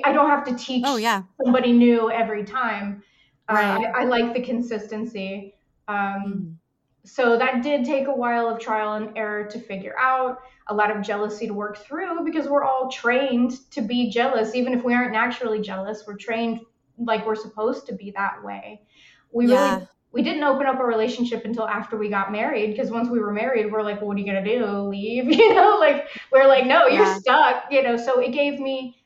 I 0.03 0.11
don't 0.11 0.29
have 0.29 0.45
to 0.45 0.55
teach 0.55 0.87
Oh, 0.87 0.95
yeah. 0.97 1.23
somebody 1.43 1.71
new 1.73 2.11
every 2.11 2.43
time. 2.43 3.03
Uh, 3.49 3.53
Right. 3.53 3.87
I, 3.95 4.01
I 4.01 4.03
like 4.05 4.33
the 4.33 4.41
consistency. 4.43 5.55
Um, 5.87 6.35
Mhm. 6.35 6.59
so 7.05 7.37
that 7.37 7.63
did 7.63 7.85
take 7.85 8.07
a 8.07 8.13
while 8.15 8.47
of 8.49 8.59
trial 8.59 8.93
and 8.95 9.17
error 9.17 9.45
to 9.47 9.59
figure 9.59 9.97
out, 9.99 10.39
a 10.67 10.75
lot 10.75 10.91
of 10.95 11.01
jealousy 11.03 11.47
to 11.47 11.53
work 11.53 11.77
through 11.77 12.25
because 12.25 12.47
we're 12.49 12.63
all 12.65 12.89
trained 12.91 13.69
to 13.71 13.81
be 13.81 14.09
jealous, 14.09 14.55
even 14.55 14.73
if 14.73 14.83
we 14.83 14.93
aren't 14.93 15.13
naturally 15.13 15.61
jealous. 15.61 16.03
We're 16.05 16.17
trained 16.17 16.61
like 16.97 17.25
we're 17.25 17.35
supposed 17.35 17.87
to 17.87 17.95
be 17.95 18.11
that 18.11 18.43
way. 18.43 18.85
We 19.31 19.45
Yeah. 19.45 19.47
really 19.47 19.87
we 20.17 20.23
didn't 20.23 20.43
open 20.43 20.65
up 20.65 20.79
a 20.79 20.83
relationship 20.83 21.45
until 21.45 21.67
after 21.67 21.95
we 21.95 22.09
got 22.09 22.31
married 22.31 22.71
because 22.71 22.89
once 22.89 23.07
we 23.07 23.19
were 23.19 23.31
married, 23.31 23.71
we're 23.71 23.83
like, 23.83 23.97
well, 24.01 24.07
what 24.07 24.17
are 24.17 24.19
you 24.19 24.25
gonna 24.25 24.43
do? 24.43 24.65
Leave? 24.89 25.25
You 25.31 25.53
know, 25.53 25.77
like 25.79 26.07
we're 26.31 26.47
like, 26.47 26.65
no, 26.65 26.87
you're 26.87 27.05
Yeah. 27.05 27.19
stuck. 27.19 27.65
You 27.69 27.83
know, 27.83 27.97
so 27.97 28.19
it 28.19 28.31
gave 28.31 28.59
me 28.59 28.97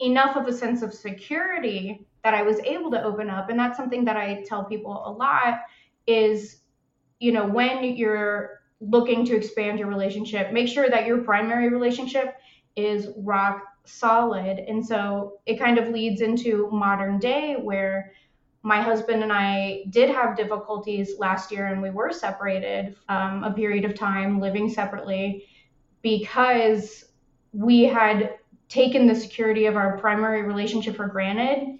enough 0.00 0.36
of 0.36 0.48
a 0.48 0.52
sense 0.52 0.82
of 0.82 0.92
security 0.92 2.08
that 2.24 2.34
I 2.34 2.42
was 2.42 2.58
able 2.60 2.90
to 2.90 3.04
open 3.04 3.30
up. 3.30 3.50
And 3.50 3.58
that's 3.58 3.76
something 3.76 4.04
that 4.06 4.16
I 4.16 4.42
tell 4.48 4.64
people 4.64 5.04
a 5.06 5.12
lot 5.12 5.60
is, 6.08 6.62
you 7.20 7.30
know, 7.30 7.46
when 7.46 7.84
you're 7.84 8.62
looking 8.80 9.24
to 9.26 9.36
expand 9.36 9.78
your 9.78 9.86
relationship, 9.88 10.52
make 10.52 10.66
sure 10.66 10.90
that 10.90 11.06
your 11.06 11.18
primary 11.22 11.68
relationship 11.68 12.34
is 12.74 13.10
rock 13.18 13.62
solid. 13.84 14.58
And 14.58 14.84
so 14.84 15.40
it 15.46 15.58
kind 15.60 15.78
of 15.78 15.88
leads 15.90 16.20
into 16.20 16.68
modern 16.72 17.20
day 17.20 17.54
where 17.54 18.12
my 18.62 18.80
husband 18.80 19.22
and 19.22 19.32
I 19.32 19.84
did 19.90 20.08
have 20.10 20.36
difficulties 20.36 21.18
last 21.18 21.50
year 21.50 21.66
and 21.66 21.82
we 21.82 21.90
were 21.90 22.12
separated 22.12 22.96
um, 23.08 23.42
a 23.42 23.52
period 23.52 23.84
of 23.84 23.94
time 23.94 24.40
living 24.40 24.68
separately 24.68 25.46
because 26.00 27.06
we 27.52 27.82
had 27.82 28.38
taken 28.68 29.06
the 29.06 29.14
security 29.14 29.66
of 29.66 29.76
our 29.76 29.98
primary 29.98 30.42
relationship 30.42 30.96
for 30.96 31.06
granted. 31.06 31.78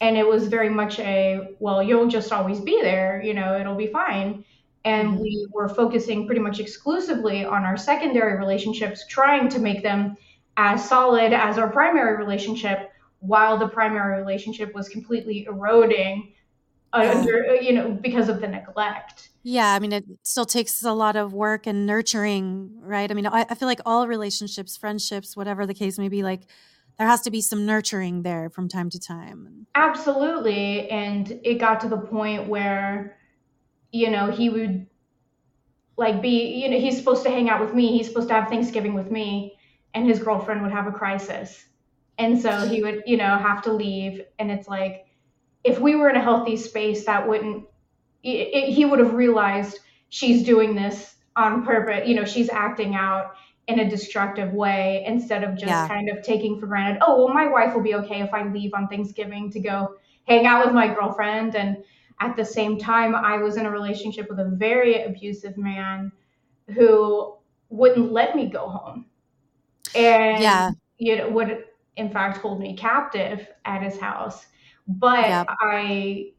And 0.00 0.16
it 0.16 0.26
was 0.26 0.46
very 0.46 0.70
much 0.70 0.98
a 1.00 1.54
well 1.58 1.82
you'll 1.82 2.08
just 2.08 2.32
always 2.32 2.60
be 2.60 2.80
there 2.80 3.20
you 3.22 3.34
know 3.34 3.58
it'll 3.58 3.74
be 3.74 3.88
fine. 3.88 4.44
And 4.84 5.18
Mhm. 5.18 5.20
we 5.20 5.46
were 5.52 5.68
focusing 5.68 6.26
pretty 6.26 6.40
much 6.40 6.58
exclusively 6.58 7.44
on 7.44 7.64
our 7.64 7.76
secondary 7.76 8.38
relationships 8.38 9.04
trying 9.08 9.48
to 9.50 9.58
make 9.58 9.82
them 9.82 10.16
as 10.56 10.88
solid 10.88 11.32
as 11.32 11.58
our 11.58 11.68
primary 11.68 12.16
relationship 12.16 12.89
while 13.20 13.58
the 13.58 13.68
primary 13.68 14.18
relationship 14.18 14.74
was 14.74 14.88
completely 14.88 15.44
eroding 15.44 16.32
under 16.92 17.46
uh, 17.50 17.52
you 17.54 17.72
know 17.72 17.90
because 17.92 18.28
of 18.28 18.40
the 18.40 18.48
neglect 18.48 19.30
Yeah, 19.42 19.72
I 19.72 19.78
mean, 19.78 19.92
it 19.92 20.04
still 20.22 20.44
takes 20.44 20.82
a 20.84 20.92
lot 20.92 21.16
of 21.16 21.32
work 21.32 21.66
and 21.66 21.86
nurturing, 21.86 22.72
right? 22.82 23.10
I 23.10 23.14
mean, 23.14 23.26
I, 23.26 23.46
I 23.48 23.54
feel 23.54 23.68
like 23.68 23.80
all 23.86 24.06
relationships, 24.06 24.76
friendships, 24.76 25.34
whatever 25.34 25.66
the 25.66 25.72
case 25.72 25.98
may 25.98 26.08
be, 26.10 26.22
like 26.22 26.42
there 26.98 27.08
has 27.08 27.22
to 27.22 27.30
be 27.30 27.40
some 27.40 27.64
nurturing 27.64 28.22
there 28.22 28.50
from 28.50 28.68
time 28.68 28.90
to 28.90 28.98
time. 28.98 29.66
absolutely 29.74 30.88
and 30.90 31.40
it 31.44 31.54
got 31.54 31.80
to 31.80 31.88
the 31.88 31.96
point 31.96 32.48
where 32.48 33.16
you 33.92 34.10
know 34.10 34.30
he 34.30 34.50
would 34.50 34.86
like 35.96 36.20
be 36.20 36.60
you 36.60 36.68
know 36.68 36.78
he's 36.78 36.96
supposed 36.96 37.22
to 37.22 37.30
hang 37.30 37.48
out 37.48 37.60
with 37.60 37.74
me 37.74 37.96
he's 37.96 38.08
supposed 38.08 38.28
to 38.28 38.34
have 38.34 38.48
thanksgiving 38.48 38.94
with 38.94 39.10
me 39.10 39.56
and 39.94 40.06
his 40.06 40.18
girlfriend 40.18 40.62
would 40.62 40.72
have 40.72 40.86
a 40.86 40.92
crisis 40.92 41.64
and 42.20 42.40
so 42.40 42.68
he 42.68 42.82
would 42.84 43.02
you 43.06 43.18
know 43.18 43.38
have 43.38 43.62
to 43.62 43.72
leave 43.72 44.22
and 44.40 44.52
it's 44.52 44.68
like 44.68 45.06
if 45.64 45.80
we 45.80 45.96
were 45.96 46.10
in 46.10 46.16
a 46.16 46.22
healthy 46.22 46.56
space 46.56 47.06
that 47.06 47.28
wouldn't 47.28 47.64
it, 48.22 48.48
it, 48.54 48.72
he 48.74 48.84
would 48.86 48.98
have 49.00 49.14
realized 49.14 49.78
she's 50.10 50.44
doing 50.44 50.76
this 50.76 51.16
on 51.36 51.64
purpose 51.64 52.08
you 52.08 52.16
know 52.16 52.26
she's 52.26 52.50
acting 52.50 52.94
out 52.96 53.32
in 53.68 53.80
a 53.80 53.90
destructive 53.90 54.52
way 54.52 55.04
instead 55.06 55.44
of 55.44 55.56
just 55.56 55.68
Yeah. 55.68 55.88
kind 55.88 56.10
of 56.10 56.22
taking 56.22 56.60
for 56.60 56.66
granted 56.68 57.00
oh 57.06 57.18
well 57.24 57.34
my 57.34 57.46
wife 57.48 57.74
will 57.74 57.82
be 57.82 57.94
okay 57.96 58.22
if 58.22 58.34
i 58.34 58.44
leave 58.44 58.72
on 58.74 58.88
thanksgiving 58.88 59.50
to 59.52 59.60
go 59.60 59.96
hang 60.26 60.46
out 60.46 60.64
with 60.66 60.74
my 60.74 60.88
girlfriend 60.92 61.56
and 61.56 61.78
at 62.20 62.36
the 62.36 62.44
same 62.44 62.78
time 62.78 63.14
i 63.16 63.38
was 63.38 63.56
in 63.56 63.66
a 63.66 63.70
relationship 63.70 64.28
with 64.30 64.40
a 64.40 64.50
very 64.56 65.04
abusive 65.04 65.56
man 65.58 66.12
who 66.74 67.36
wouldn't 67.70 68.12
let 68.12 68.36
me 68.36 68.48
go 68.48 68.68
home 68.68 69.06
and 69.94 70.42
Yeah. 70.42 70.72
you 70.98 71.16
know 71.16 71.30
would 71.30 71.64
in 72.00 72.10
fact 72.10 72.38
hold 72.38 72.60
me 72.60 72.76
captive 72.76 73.48
at 73.66 73.82
his 73.82 73.98
house 74.00 74.46
but 74.88 75.28
Yep. 75.28 75.48
i 75.60 76.32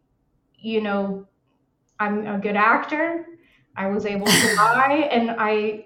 you 0.57 0.81
know 0.81 1.27
i'm 1.99 2.25
a 2.27 2.39
good 2.39 2.55
actor 2.57 3.25
i 3.75 3.87
was 3.87 4.05
able 4.05 4.37
to 4.37 4.47
lie 4.57 5.09
and 5.11 5.31
i 5.39 5.85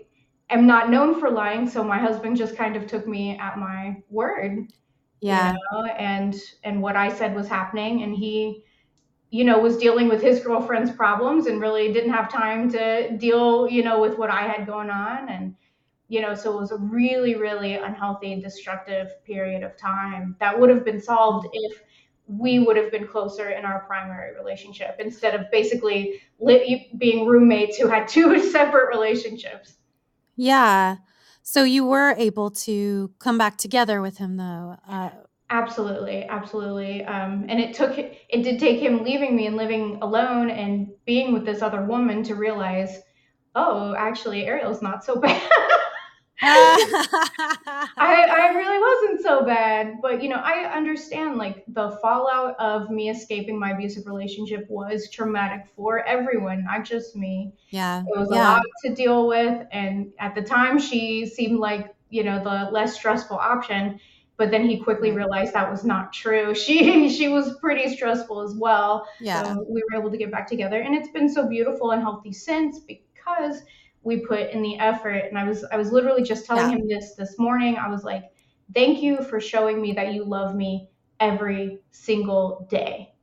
am 0.49 0.67
not 0.67 0.89
known 0.89 1.19
for 1.19 1.29
lying 1.31 1.67
so 1.69 1.83
my 1.83 1.99
husband 1.99 2.37
just 2.37 2.55
kind 2.57 2.75
of 2.75 2.87
took 2.87 3.07
me 3.07 3.37
at 3.39 3.57
my 3.57 3.97
word 4.09 4.67
Yeah. 5.21 5.53
you 5.53 5.59
know 5.71 5.85
and 5.85 6.35
and 6.63 6.81
what 6.81 6.95
i 6.95 7.09
said 7.13 7.35
was 7.35 7.47
happening 7.47 8.03
and 8.03 8.15
he 8.15 8.63
you 9.31 9.43
know 9.43 9.59
was 9.59 9.77
dealing 9.77 10.07
with 10.07 10.21
his 10.21 10.39
girlfriend's 10.41 10.91
problems 10.91 11.47
and 11.47 11.61
really 11.61 11.91
didn't 11.93 12.13
have 12.13 12.31
time 12.31 12.69
to 12.71 13.17
deal 13.17 13.67
you 13.69 13.83
know 13.83 13.99
with 14.01 14.17
what 14.17 14.29
i 14.29 14.43
had 14.43 14.67
going 14.67 14.89
on 14.89 15.29
and 15.29 15.55
you 16.07 16.21
know 16.21 16.35
so 16.35 16.55
it 16.57 16.59
was 16.59 16.71
a 16.71 16.77
really 16.77 17.35
really 17.35 17.75
unhealthy 17.75 18.33
and 18.33 18.43
destructive 18.43 19.07
period 19.25 19.63
of 19.63 19.75
time 19.77 20.35
that 20.39 20.59
would 20.59 20.69
have 20.69 20.85
been 20.85 21.01
solved 21.01 21.47
if 21.53 21.81
we 22.27 22.57
would 22.59 22.75
have 22.75 22.91
been 22.91 23.07
closer 23.07 23.49
in 23.51 23.65
our 23.65 23.83
primary 23.85 24.35
relationship 24.35 24.95
instead 24.99 25.35
of 25.35 25.49
basically 25.51 26.21
li- 26.39 26.91
being 26.97 27.27
roommates 27.27 27.77
who 27.77 27.87
had 27.87 28.07
two 28.15 28.39
separate 28.51 28.89
relationships 28.89 29.75
Yeah. 30.35 30.97
So 31.47 31.63
you 31.63 31.85
were 31.85 32.15
able 32.17 32.49
to 32.51 33.11
come 33.19 33.37
back 33.37 33.57
together 33.57 34.01
with 34.01 34.17
him, 34.17 34.37
though. 34.37 34.77
Uh, 34.87 35.11
Absolutely, 35.51 36.25
absolutely. 36.25 37.05
Um, 37.05 37.45
and 37.47 37.59
it 37.59 37.75
took 37.75 37.99
it 37.99 38.41
did 38.43 38.59
take 38.59 38.79
him 38.79 39.03
leaving 39.03 39.35
me 39.35 39.45
and 39.45 39.55
living 39.55 39.99
alone 40.01 40.49
and 40.49 40.89
being 41.05 41.33
with 41.33 41.45
this 41.45 41.61
other 41.61 41.83
woman 41.83 42.23
to 42.23 42.33
realize, 42.33 43.01
oh, 43.53 43.93
actually, 43.95 44.47
Arielle's 44.47 44.81
not 44.81 45.05
so 45.05 45.15
bad. 45.21 45.39
I, 46.41 47.87
I 47.97 48.53
really 48.55 48.79
wasn't 48.79 49.21
so 49.21 49.45
bad. 49.45 50.01
But, 50.01 50.21
you 50.21 50.29
know, 50.29 50.41
I 50.43 50.71
understand 50.75 51.37
like 51.37 51.63
the 51.67 51.97
fallout 52.01 52.55
of 52.59 52.89
me 52.89 53.09
escaping 53.09 53.59
my 53.59 53.71
abusive 53.71 54.05
relationship 54.05 54.65
was 54.69 55.09
traumatic 55.09 55.67
for 55.75 56.05
everyone, 56.05 56.63
not 56.65 56.83
just 56.83 57.15
me. 57.15 57.53
Yeah. 57.69 58.01
It 58.01 58.17
was 58.17 58.29
yeah. 58.31 58.37
a 58.37 58.55
lot 58.55 58.61
to 58.85 58.93
deal 58.93 59.27
with. 59.27 59.65
And 59.71 60.11
at 60.19 60.35
the 60.35 60.41
time, 60.41 60.79
she 60.79 61.25
seemed 61.25 61.59
like, 61.59 61.93
you 62.09 62.23
know, 62.23 62.43
the 62.43 62.69
less 62.71 62.95
stressful 62.95 63.37
option. 63.37 63.99
But 64.37 64.51
then 64.51 64.67
he 64.67 64.79
quickly 64.79 65.11
realized 65.11 65.53
that 65.53 65.71
was 65.71 65.85
not 65.85 66.11
true. 66.11 66.53
She 66.65 67.09
she 67.09 67.29
was 67.29 67.57
pretty 67.59 67.95
stressful 67.95 68.41
as 68.41 68.53
well. 68.53 69.07
Yeah. 69.21 69.43
So 69.43 69.65
we 69.69 69.81
were 69.81 69.97
able 69.97 70.11
to 70.11 70.17
get 70.17 70.29
back 70.29 70.47
together. 70.47 70.81
And 70.81 70.93
it's 70.93 71.09
been 71.09 71.29
so 71.29 71.47
beautiful 71.47 71.91
and 71.91 72.01
healthy 72.01 72.33
since 72.33 72.79
because 72.79 73.63
we 74.05 74.19
put 74.19 74.51
in 74.51 74.61
the 74.61 74.77
effort 74.79 75.25
and 75.29 75.37
i 75.37 75.43
was 75.43 75.65
i 75.71 75.77
was 75.77 75.91
literally 75.91 76.23
just 76.23 76.45
telling 76.45 76.69
yeah. 76.69 76.77
him 76.77 76.87
this 76.87 77.15
this 77.15 77.37
morning. 77.37 77.75
I 77.75 77.89
was 77.89 78.03
like 78.03 78.31
thank 78.73 79.01
you 79.01 79.21
for 79.23 79.39
showing 79.39 79.81
me 79.81 79.93
that 79.93 80.13
you 80.13 80.23
love 80.23 80.55
me 80.55 80.89
every 81.19 81.79
single 81.91 82.67
day. 82.69 83.13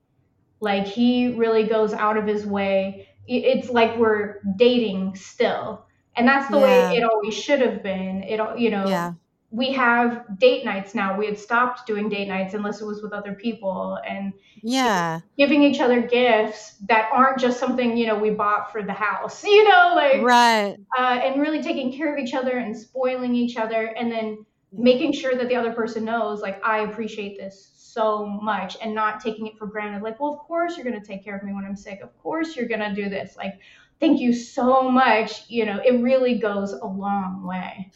Like 0.61 0.87
he 0.87 1.35
really 1.35 1.65
goes 1.65 1.93
out 1.93 2.17
of 2.17 2.27
his 2.27 2.47
way. 2.47 3.09
It's 3.27 3.71
like 3.71 3.97
we're 3.97 4.41
dating 4.57 5.17
still. 5.17 5.87
And 6.15 6.29
that's 6.29 6.51
the 6.51 6.59
yeah. 6.59 6.91
way 6.91 6.97
it 6.97 7.05
always 7.05 7.35
should 7.35 7.61
have 7.61 7.83
been. 7.83 8.23
It 8.23 8.41
you 8.59 8.71
know 8.71 8.87
yeah 8.87 9.13
we 9.53 9.71
have 9.73 10.25
date 10.39 10.65
nights 10.65 10.95
now. 10.95 11.17
We 11.17 11.27
had 11.27 11.39
stopped 11.39 11.87
doing 11.87 12.09
date 12.09 12.27
nights 12.27 12.55
unless 12.55 12.81
it 12.81 12.87
was 12.87 13.03
with 13.03 13.13
other 13.13 13.35
people 13.35 13.99
and 14.09 14.33
yeah, 14.63 15.21
giving 15.37 15.63
each 15.63 15.79
other 15.79 16.01
gifts 16.01 16.79
that 16.89 17.11
aren't 17.13 17.39
just 17.39 17.61
something, 17.61 17.95
you 17.95 18.07
know, 18.07 18.19
we 18.19 18.31
bought 18.31 18.73
for 18.73 18.83
the 18.83 18.95
house, 18.95 19.45
you 19.45 19.69
know, 19.69 19.93
like 19.95 20.23
right. 20.23 20.79
Uh, 20.99 21.21
and 21.23 21.41
really 21.41 21.63
taking 21.63 21.93
care 21.93 22.13
of 22.13 22.19
each 22.19 22.33
other 22.33 22.59
and 22.59 22.75
spoiling 22.75 23.35
each 23.35 23.59
other 23.59 23.95
and 23.99 24.11
then 24.11 24.45
making 24.73 25.13
sure 25.13 25.37
that 25.37 25.49
the 25.49 25.55
other 25.55 25.73
person 25.73 26.03
knows 26.03 26.41
like 26.41 26.65
I 26.65 26.85
appreciate 26.85 27.37
this 27.37 27.73
so 27.77 28.25
much 28.25 28.79
and 28.81 28.95
not 28.95 29.21
taking 29.21 29.47
it 29.47 29.59
for 29.59 29.67
granted 29.67 30.03
like, 30.03 30.19
well, 30.19 30.33
of 30.33 30.39
course 30.39 30.79
you're 30.79 30.87
going 30.87 30.99
to 30.99 31.07
take 31.07 31.23
care 31.23 31.37
of 31.37 31.43
me 31.43 31.53
when 31.53 31.67
I'm 31.67 31.77
sick. 31.77 32.01
Of 32.03 32.17
course 32.23 32.57
you're 32.57 32.69
going 32.69 32.81
to 32.81 32.95
do 32.95 33.11
this. 33.11 33.37
Like, 33.37 33.61
thank 34.01 34.19
you 34.19 34.33
so 34.33 34.91
much. 34.91 35.43
You 35.51 35.67
know, 35.67 35.79
it 35.85 36.01
really 36.01 36.39
goes 36.39 36.73
a 36.73 36.87
long 36.87 37.47
way. 37.47 37.93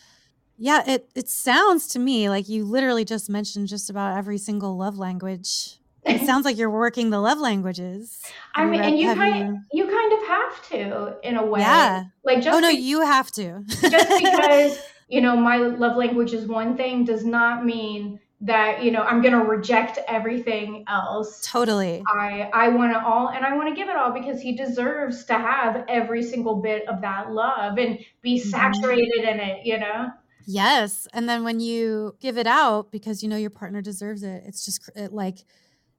Yeah, 0.59 0.83
it 0.87 1.11
it 1.15 1.29
sounds 1.29 1.87
to 1.89 1.99
me 1.99 2.29
like 2.29 2.49
you 2.49 2.65
literally 2.65 3.05
just 3.05 3.29
mentioned 3.29 3.69
just 3.69 3.91
about 3.91 4.17
every 4.17 4.39
single 4.39 4.77
love 4.77 4.99
language. 4.99 5.79
It 6.05 6.25
sounds 6.25 6.45
like 6.45 6.57
you're 6.57 6.71
working 6.71 7.11
the 7.11 7.19
love 7.19 7.39
languages. 7.39 8.23
I 8.55 8.65
mean, 8.65 8.81
and 8.81 8.99
you 8.99 9.13
kind 9.15 9.59
you... 9.73 9.85
you 9.85 9.91
kind 9.91 10.13
of 10.13 10.29
have 10.29 10.69
to 10.69 11.17
in 11.29 11.37
a 11.37 11.45
way. 11.45 11.61
Yeah. 11.61 12.05
Like 12.25 12.43
just 12.43 12.57
Oh 12.57 12.61
no, 12.61 12.71
be- 12.71 12.79
you 12.79 13.03
have 13.03 13.31
to. 13.33 13.65
just 13.67 14.23
because, 14.23 14.79
you 15.09 15.21
know, 15.21 15.37
my 15.37 15.57
love 15.57 15.97
language 15.97 16.33
is 16.33 16.47
one 16.47 16.77
thing 16.77 17.05
does 17.05 17.25
not 17.25 17.65
mean 17.65 18.21
that 18.43 18.85
you 18.85 18.91
know 18.91 19.01
i'm 19.01 19.23
going 19.23 19.33
to 19.33 19.41
reject 19.41 19.99
everything 20.09 20.85
else 20.89 21.41
totally 21.41 22.03
i 22.15 22.51
i 22.53 22.69
want 22.69 22.93
to 22.93 23.03
all 23.03 23.31
and 23.31 23.47
i 23.47 23.57
want 23.57 23.67
to 23.67 23.75
give 23.75 23.89
it 23.89 23.97
all 23.97 24.13
because 24.13 24.43
he 24.43 24.55
deserves 24.55 25.25
to 25.25 25.33
have 25.33 25.87
every 25.89 26.23
single 26.23 26.57
bit 26.57 26.87
of 26.87 27.01
that 27.01 27.33
love 27.33 27.79
and 27.79 27.99
be 28.21 28.39
mm-hmm. 28.39 28.51
saturated 28.51 29.25
mm-hmm. 29.25 29.41
in 29.41 29.41
it 29.41 29.65
you 29.65 29.79
know 29.79 30.11
Yes. 30.47 31.09
And 31.13 31.29
then 31.29 31.43
when 31.43 31.59
you 31.59 32.17
give 32.21 32.39
it 32.39 32.47
out 32.47 32.93
because 32.93 33.23
you 33.23 33.29
know 33.29 33.37
your 33.37 33.51
partner 33.51 33.83
deserves 33.83 34.23
it, 34.23 34.45
it's 34.47 34.65
just 34.65 34.89
it 34.95 35.13
like 35.13 35.39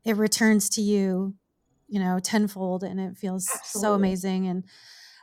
it 0.05 0.15
returns 0.15 0.69
to 0.71 0.81
you, 0.81 1.35
you 1.89 1.99
know, 1.99 2.19
tenfold 2.19 2.83
and 2.83 2.99
it 2.99 3.17
feels 3.17 3.45
Absolutely. 3.45 3.79
so 3.81 3.93
amazing. 3.93 4.47
And 4.47 4.63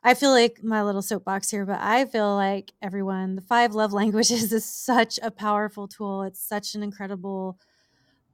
I 0.05 0.13
feel 0.13 0.31
like 0.31 0.63
my 0.63 0.83
little 0.83 1.01
soapbox 1.01 1.51
here, 1.51 1.65
but 1.65 1.81
I 1.81 2.05
feel 2.05 2.35
like 2.35 2.73
everyone, 2.83 3.37
the 3.37 3.43
five 3.43 3.75
love 3.75 3.93
languages 3.95 4.53
is 4.53 4.65
such 4.67 5.19
a 5.23 5.31
powerful 5.31 5.89
tool. 5.89 6.23
It's 6.23 6.47
such 6.47 6.75
an 6.75 6.83
incredible 6.83 7.59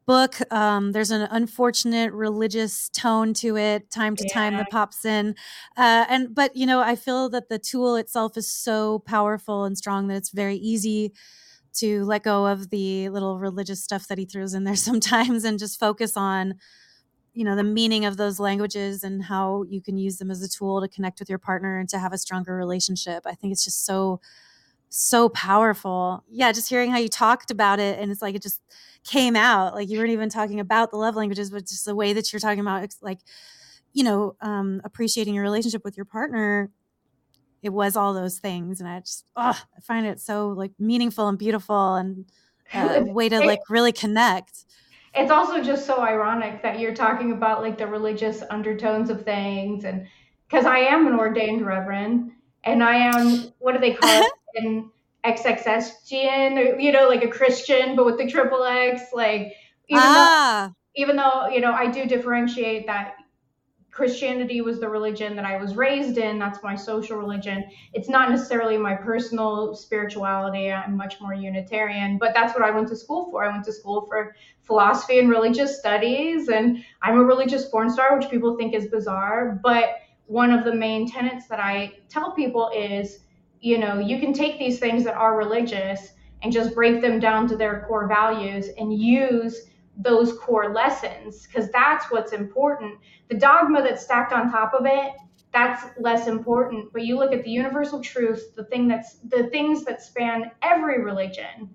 book. 0.06 0.36
Um, 0.52 0.92
there's 0.92 1.10
an 1.10 1.28
unfortunate 1.30 2.12
religious 2.12 2.88
tone 2.88 3.34
to 3.34 3.56
it, 3.56 3.90
time 3.90 4.16
to 4.16 4.24
yeah. 4.26 4.34
time 4.34 4.56
that 4.56 4.70
pops 4.70 5.04
in, 5.04 5.34
uh, 5.76 6.06
and 6.08 6.34
but 6.34 6.56
you 6.56 6.66
know, 6.66 6.80
I 6.80 6.96
feel 6.96 7.28
that 7.30 7.48
the 7.48 7.58
tool 7.58 7.96
itself 7.96 8.36
is 8.36 8.50
so 8.50 9.00
powerful 9.00 9.64
and 9.64 9.76
strong 9.76 10.08
that 10.08 10.16
it's 10.16 10.30
very 10.30 10.56
easy 10.56 11.12
to 11.72 12.04
let 12.04 12.22
go 12.22 12.46
of 12.46 12.70
the 12.70 13.08
little 13.10 13.38
religious 13.38 13.82
stuff 13.82 14.08
that 14.08 14.18
he 14.18 14.24
throws 14.24 14.54
in 14.54 14.64
there 14.64 14.76
sometimes 14.90 15.44
and 15.44 15.58
just 15.58 15.78
focus 15.78 16.16
on 16.16 16.54
you 17.32 17.44
know 17.44 17.54
the 17.54 17.64
meaning 17.64 18.04
of 18.04 18.16
those 18.16 18.40
languages 18.40 19.04
and 19.04 19.22
how 19.24 19.64
you 19.68 19.80
can 19.80 19.96
use 19.96 20.18
them 20.18 20.30
as 20.30 20.42
a 20.42 20.48
tool 20.48 20.80
to 20.80 20.88
connect 20.88 21.20
with 21.20 21.28
your 21.28 21.38
partner 21.38 21.78
and 21.78 21.88
to 21.88 21.98
have 21.98 22.12
a 22.12 22.18
stronger 22.18 22.56
relationship 22.56 23.22
i 23.24 23.34
think 23.34 23.52
it's 23.52 23.64
just 23.64 23.84
so 23.86 24.20
so 24.90 25.29
powerful. 25.31 26.24
Yeah 26.29 26.53
just 26.53 26.68
hearing 26.68 26.90
how 26.90 26.98
you 26.98 27.09
talked 27.09 27.50
about 27.50 27.81
it 27.81 27.98
and 27.98 28.11
it's 28.11 28.22
like 28.22 28.35
it 28.35 28.42
just 28.42 28.61
came 29.05 29.37
out. 29.37 29.74
Like 29.74 29.88
you 29.88 29.98
weren't 29.98 30.11
even 30.11 30.29
talking 30.29 30.61
about 30.61 30.90
the 30.90 30.98
love 30.98 31.16
languages 31.16 31.50
but 31.50 31.66
just 31.66 31.85
the 31.85 31.94
way 31.94 32.12
that 32.12 32.33
you're 32.33 32.40
talking 32.40 32.61
about 32.61 32.88
like 33.00 33.20
you 33.92 34.05
know 34.05 34.37
um 34.40 34.81
appreciating 34.85 35.35
your 35.35 35.42
relationship 35.42 35.85
with 35.85 35.96
your 35.96 36.05
partner 36.05 36.70
it 37.61 37.70
was 37.70 37.96
all 37.96 38.14
those 38.14 38.38
things 38.38 38.79
and 38.81 38.88
i 38.88 39.00
just 39.00 39.24
oh 39.35 39.61
i 39.76 39.81
find 39.81 40.07
it 40.07 40.20
so 40.20 40.50
like 40.50 40.70
meaningful 40.79 41.26
and 41.26 41.38
beautiful 41.38 41.96
and 41.96 42.26
a 42.74 43.03
way 43.12 43.29
to 43.29 43.40
like 43.40 43.61
really 43.68 43.92
connect. 43.92 44.64
It's 45.14 45.31
also 45.31 45.61
just 45.61 45.87
so 45.87 46.00
ironic 46.00 46.62
that 46.62 46.79
you're 46.79 46.94
talking 46.94 47.33
about 47.33 47.62
like 47.62 47.79
the 47.79 47.87
religious 47.87 48.42
undertones 48.48 49.11
of 49.11 49.24
things 49.24 49.85
and 49.85 50.07
because 50.48 50.66
i 50.66 50.79
am 50.79 51.07
an 51.07 51.14
ordained 51.14 51.66
reverend 51.66 52.31
and 52.64 52.83
i 52.83 52.94
am 52.94 53.53
what 53.59 53.72
do 53.72 53.79
they 53.79 53.92
call 53.92 54.22
it 54.22 54.33
in 54.54 54.90
XXSGN, 55.24 56.82
you 56.82 56.92
know, 56.92 57.08
like 57.08 57.24
a 57.24 57.28
Christian, 57.28 57.96
but 57.96 58.06
with 58.06 58.18
the 58.18 58.30
triple 58.30 58.64
X. 58.64 59.02
Like, 59.12 59.52
even 59.88 60.02
ah. 60.02 60.68
though, 60.68 61.02
even 61.02 61.16
though, 61.16 61.48
you 61.48 61.60
know, 61.60 61.72
I 61.72 61.90
do 61.90 62.06
differentiate 62.06 62.86
that 62.86 63.14
Christianity 63.90 64.60
was 64.60 64.80
the 64.80 64.88
religion 64.88 65.34
that 65.36 65.44
I 65.44 65.56
was 65.56 65.74
raised 65.74 66.16
in. 66.16 66.38
That's 66.38 66.62
my 66.62 66.74
social 66.74 67.18
religion. 67.18 67.64
It's 67.92 68.08
not 68.08 68.30
necessarily 68.30 68.78
my 68.78 68.94
personal 68.94 69.74
spirituality. 69.74 70.72
I'm 70.72 70.96
much 70.96 71.20
more 71.20 71.34
Unitarian, 71.34 72.16
but 72.16 72.32
that's 72.32 72.54
what 72.54 72.62
I 72.62 72.70
went 72.70 72.88
to 72.88 72.96
school 72.96 73.30
for. 73.30 73.44
I 73.44 73.52
went 73.52 73.64
to 73.64 73.72
school 73.72 74.06
for 74.06 74.34
philosophy 74.62 75.18
and 75.18 75.28
religious 75.28 75.78
studies, 75.78 76.48
and 76.48 76.84
I'm 77.02 77.18
a 77.18 77.24
religious 77.24 77.68
porn 77.68 77.90
star, 77.90 78.16
which 78.16 78.30
people 78.30 78.56
think 78.56 78.74
is 78.74 78.86
bizarre. 78.86 79.60
But 79.62 79.96
one 80.26 80.52
of 80.52 80.64
the 80.64 80.74
main 80.74 81.10
tenets 81.10 81.48
that 81.48 81.58
I 81.58 81.98
tell 82.08 82.32
people 82.32 82.70
is 82.74 83.18
you 83.60 83.78
know, 83.78 83.98
you 83.98 84.18
can 84.18 84.32
take 84.32 84.58
these 84.58 84.78
things 84.78 85.04
that 85.04 85.14
are 85.14 85.36
religious 85.36 86.12
and 86.42 86.52
just 86.52 86.74
break 86.74 87.00
them 87.02 87.20
down 87.20 87.46
to 87.48 87.56
their 87.56 87.84
core 87.86 88.08
values 88.08 88.68
and 88.78 88.92
use 88.92 89.68
those 89.96 90.32
core 90.38 90.72
lessons 90.72 91.46
because 91.46 91.70
that's 91.70 92.10
what's 92.10 92.32
important. 92.32 92.98
The 93.28 93.36
dogma 93.36 93.82
that's 93.82 94.04
stacked 94.04 94.32
on 94.32 94.50
top 94.50 94.72
of 94.72 94.86
it, 94.86 95.12
that's 95.52 95.84
less 95.98 96.26
important. 96.26 96.92
But 96.92 97.04
you 97.04 97.18
look 97.18 97.32
at 97.32 97.44
the 97.44 97.50
universal 97.50 98.00
truths, 98.00 98.50
the 98.56 98.64
thing 98.64 98.88
that's 98.88 99.18
the 99.18 99.44
things 99.48 99.84
that 99.84 100.02
span 100.02 100.50
every 100.62 101.02
religion 101.02 101.70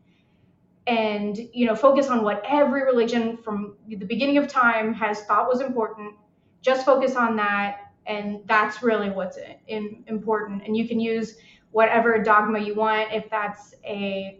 and 0.88 1.38
you 1.54 1.66
know 1.66 1.76
focus 1.76 2.08
on 2.10 2.24
what 2.24 2.44
every 2.48 2.84
religion 2.84 3.38
from 3.38 3.76
the 3.88 3.96
beginning 4.06 4.38
of 4.38 4.48
time 4.48 4.94
has 4.94 5.24
thought 5.24 5.48
was 5.48 5.62
important 5.62 6.14
just 6.62 6.86
focus 6.86 7.16
on 7.16 7.36
that 7.36 7.92
and 8.06 8.42
that's 8.46 8.84
really 8.84 9.10
what's 9.10 9.38
in, 9.68 10.04
important 10.08 10.62
and 10.66 10.78
you 10.78 10.88
can 10.88 11.00
use 11.00 11.38
whatever 11.76 12.24
dogma 12.24 12.58
you 12.58 12.74
want 12.74 13.12
if 13.12 13.30
that's 13.30 13.76
a 13.84 14.40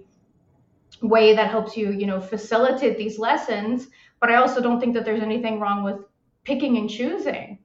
way 1.02 1.36
that 1.36 1.50
helps 1.50 1.76
you 1.76 1.92
you 1.92 2.06
know 2.06 2.22
facilitate 2.22 2.98
these 2.98 3.20
lessons 3.20 3.88
but 4.22 4.32
i 4.32 4.36
also 4.36 4.62
don't 4.62 4.80
think 4.80 4.94
that 4.94 5.04
there's 5.04 5.22
anything 5.22 5.60
wrong 5.60 5.84
with 5.84 5.98
picking 6.46 6.78
and 6.78 6.90
choosing 6.90 7.60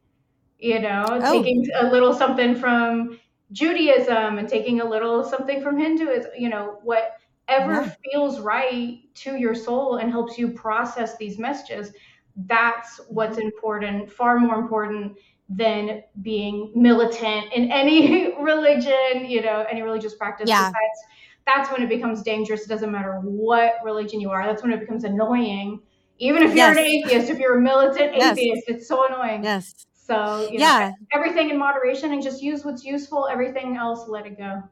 you 0.59 0.81
know 0.81 1.05
oh. 1.09 1.33
taking 1.33 1.65
a 1.81 1.87
little 1.89 2.13
something 2.13 2.57
from 2.57 3.17
judaism 3.53 4.39
and 4.39 4.49
taking 4.49 4.81
a 4.81 4.85
little 4.85 5.23
something 5.23 5.63
from 5.63 5.79
hinduism 5.79 6.33
you 6.37 6.49
know 6.49 6.81
whatever 6.83 7.75
yeah. 7.75 7.95
feels 8.03 8.41
right 8.41 8.99
to 9.15 9.37
your 9.37 9.55
soul 9.55 9.99
and 9.99 10.11
helps 10.11 10.37
you 10.37 10.49
process 10.49 11.17
these 11.17 11.39
messages 11.39 11.93
that's 12.47 13.01
what's 13.09 13.37
mm-hmm. 13.37 13.47
important 13.47 14.11
far 14.11 14.37
more 14.37 14.57
important 14.57 15.17
than 15.51 16.03
being 16.23 16.73
militant 16.77 17.53
in 17.53 17.71
any 17.73 18.33
religion, 18.41 19.27
you 19.27 19.43
know, 19.43 19.67
any 19.71 19.83
religious 19.83 20.15
practice. 20.15 20.49
Yeah. 20.49 20.71
That's, 20.71 21.05
that's 21.45 21.73
when 21.73 21.83
it 21.83 21.89
becomes 21.89 22.23
dangerous. 22.23 22.63
It 22.63 22.69
doesn't 22.69 22.93
matter 22.93 23.19
what 23.23 23.75
religion 23.85 24.21
you 24.21 24.31
are. 24.31 24.47
That's 24.47 24.63
when 24.63 24.73
it 24.73 24.79
becomes 24.79 25.03
annoying. 25.05 25.81
Even 26.19 26.43
if 26.43 26.55
you're 26.55 26.71
an 26.71 26.79
atheist, 26.79 27.31
if 27.31 27.39
you're 27.39 27.59
a 27.59 27.61
militant 27.61 28.15
yes. 28.15 28.39
atheist, 28.39 28.65
it's 28.69 28.87
so 28.87 29.07
annoying. 29.09 29.43
Yes. 29.43 29.87
So 29.95 30.49
you 30.51 30.59
know, 30.59 30.65
yeah, 30.65 30.93
everything 31.13 31.51
in 31.51 31.59
moderation 31.59 32.13
and 32.13 32.23
just 32.23 32.43
use 32.43 32.65
what's 32.65 32.85
useful. 32.85 33.27
Everything 33.27 33.77
else, 33.77 34.07
let 34.09 34.27
it 34.27 34.37
go. 34.37 34.63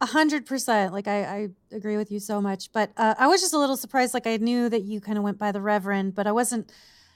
A 0.00 0.06
hundred 0.06 0.46
percent. 0.46 0.92
Like 0.92 1.08
I, 1.08 1.24
I 1.24 1.48
agree 1.72 1.96
with 1.96 2.12
you 2.12 2.20
so 2.20 2.40
much. 2.40 2.70
But 2.72 2.90
uh, 2.96 3.14
I 3.18 3.28
was 3.28 3.40
just 3.40 3.54
a 3.54 3.58
little 3.58 3.76
surprised. 3.76 4.14
Like 4.14 4.26
I 4.26 4.36
knew 4.36 4.68
that 4.68 4.82
you 4.82 5.00
kind 5.00 5.16
of 5.16 5.24
went 5.24 5.38
by 5.38 5.52
the 5.52 5.60
Reverend, 5.60 6.14
but 6.14 6.26
I 6.26 6.32
wasn't 6.32 6.70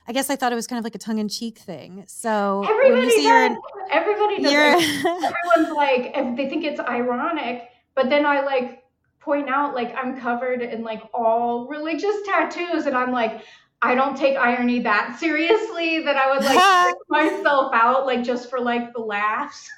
I 0.07 0.13
guess 0.13 0.31
I 0.31 0.37
thought 0.37 0.53
it 0.53 0.57
was 0.57 0.67
kind 0.67 0.79
of 0.79 0.85
like 0.85 0.95
a 0.95 0.99
tongue 0.99 1.19
in 1.19 1.29
cheek 1.29 1.59
thing. 1.59 2.05
So 2.07 2.65
everybody 2.69 3.23
does. 3.23 3.57
everybody 3.91 4.43
does. 4.43 4.83
Everyone's 5.05 5.77
like, 5.77 6.13
if 6.15 6.37
they 6.37 6.49
think 6.49 6.65
it's 6.65 6.81
ironic, 6.81 7.69
but 7.95 8.11
then 8.11 8.27
I 8.27 8.41
like 8.41 8.83
point 9.21 9.49
out 9.49 9.75
like 9.75 9.95
I'm 9.95 10.19
covered 10.19 10.63
in 10.63 10.83
like 10.83 11.03
all 11.15 11.69
religious 11.69 12.17
tattoos, 12.25 12.87
and 12.87 12.97
I'm 12.97 13.13
like, 13.13 13.43
I 13.81 13.95
don't 13.95 14.17
take 14.17 14.37
irony 14.37 14.81
that 14.81 15.19
seriously 15.19 16.05
that 16.05 16.17
I 16.17 16.31
would 16.33 16.45
like 16.45 16.97
myself 17.09 17.73
out 17.75 18.07
like 18.07 18.23
just 18.23 18.51
for 18.51 18.61
like 18.61 18.93
the 18.93 19.01
laughs. 19.01 19.69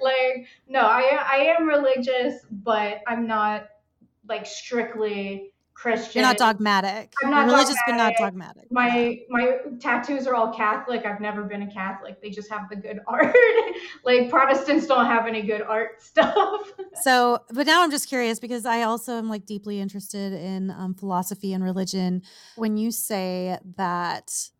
like 0.00 0.46
no, 0.68 0.80
I 0.80 1.18
I 1.30 1.36
am 1.58 1.68
religious, 1.68 2.40
but 2.50 3.00
I'm 3.06 3.26
not 3.26 3.68
like 4.28 4.46
strictly 4.46 5.51
Christian. 5.82 6.20
You're 6.20 6.28
not 6.28 6.38
dogmatic. 6.38 7.12
I'm 7.24 7.30
not 7.30 7.46
religious, 7.46 7.74
dogmatic. 7.86 7.88
but 7.88 7.96
not 7.96 8.12
dogmatic. 8.30 8.70
My 8.70 9.18
my 9.28 9.56
tattoos 9.80 10.28
are 10.28 10.34
all 10.36 10.54
Catholic. 10.54 11.04
I've 11.04 11.20
never 11.20 11.42
been 11.42 11.62
a 11.62 11.72
Catholic. 11.72 12.22
They 12.22 12.30
just 12.30 12.48
have 12.52 12.68
the 12.70 12.76
good 12.76 13.00
art. 13.08 13.34
like 14.04 14.30
Protestants 14.30 14.86
don't 14.86 15.06
have 15.06 15.26
any 15.26 15.42
good 15.42 15.62
art 15.62 16.00
stuff. 16.00 16.70
so, 17.02 17.40
but 17.50 17.66
now 17.66 17.82
I'm 17.82 17.90
just 17.90 18.08
curious 18.08 18.38
because 18.38 18.64
I 18.64 18.82
also 18.82 19.14
am 19.14 19.28
like 19.28 19.44
deeply 19.44 19.80
interested 19.80 20.32
in 20.32 20.70
um, 20.70 20.94
philosophy 20.94 21.52
and 21.52 21.64
religion. 21.64 22.22
When 22.54 22.76
you 22.76 22.92
say 22.92 23.58
that, 23.76 24.50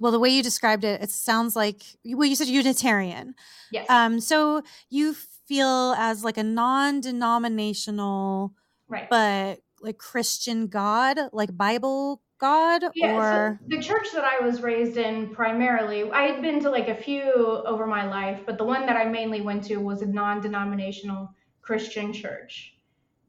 well, 0.00 0.10
the 0.10 0.18
way 0.18 0.30
you 0.30 0.42
described 0.42 0.82
it, 0.82 1.00
it 1.00 1.10
sounds 1.10 1.54
like 1.54 1.84
well, 2.04 2.28
you 2.28 2.34
said 2.34 2.48
Unitarian. 2.48 3.36
Yes. 3.70 3.88
Um. 3.88 4.18
So 4.18 4.64
you 4.90 5.14
feel 5.46 5.94
as 5.96 6.24
like 6.24 6.38
a 6.38 6.42
non-denominational, 6.42 8.52
right, 8.88 9.08
but 9.08 9.60
like 9.82 9.98
Christian 9.98 10.68
God, 10.68 11.18
like 11.32 11.56
Bible 11.56 12.22
God, 12.38 12.82
yeah, 12.94 13.14
or 13.14 13.60
so 13.60 13.76
the 13.76 13.82
church 13.82 14.08
that 14.14 14.24
I 14.24 14.44
was 14.44 14.62
raised 14.62 14.96
in 14.96 15.28
primarily. 15.30 16.10
I 16.10 16.22
had 16.22 16.42
been 16.42 16.60
to 16.60 16.70
like 16.70 16.88
a 16.88 16.94
few 16.94 17.32
over 17.32 17.86
my 17.86 18.04
life, 18.08 18.40
but 18.44 18.58
the 18.58 18.64
one 18.64 18.86
that 18.86 18.96
I 18.96 19.04
mainly 19.04 19.40
went 19.40 19.64
to 19.64 19.76
was 19.76 20.02
a 20.02 20.06
non-denominational 20.06 21.32
Christian 21.60 22.12
church, 22.12 22.76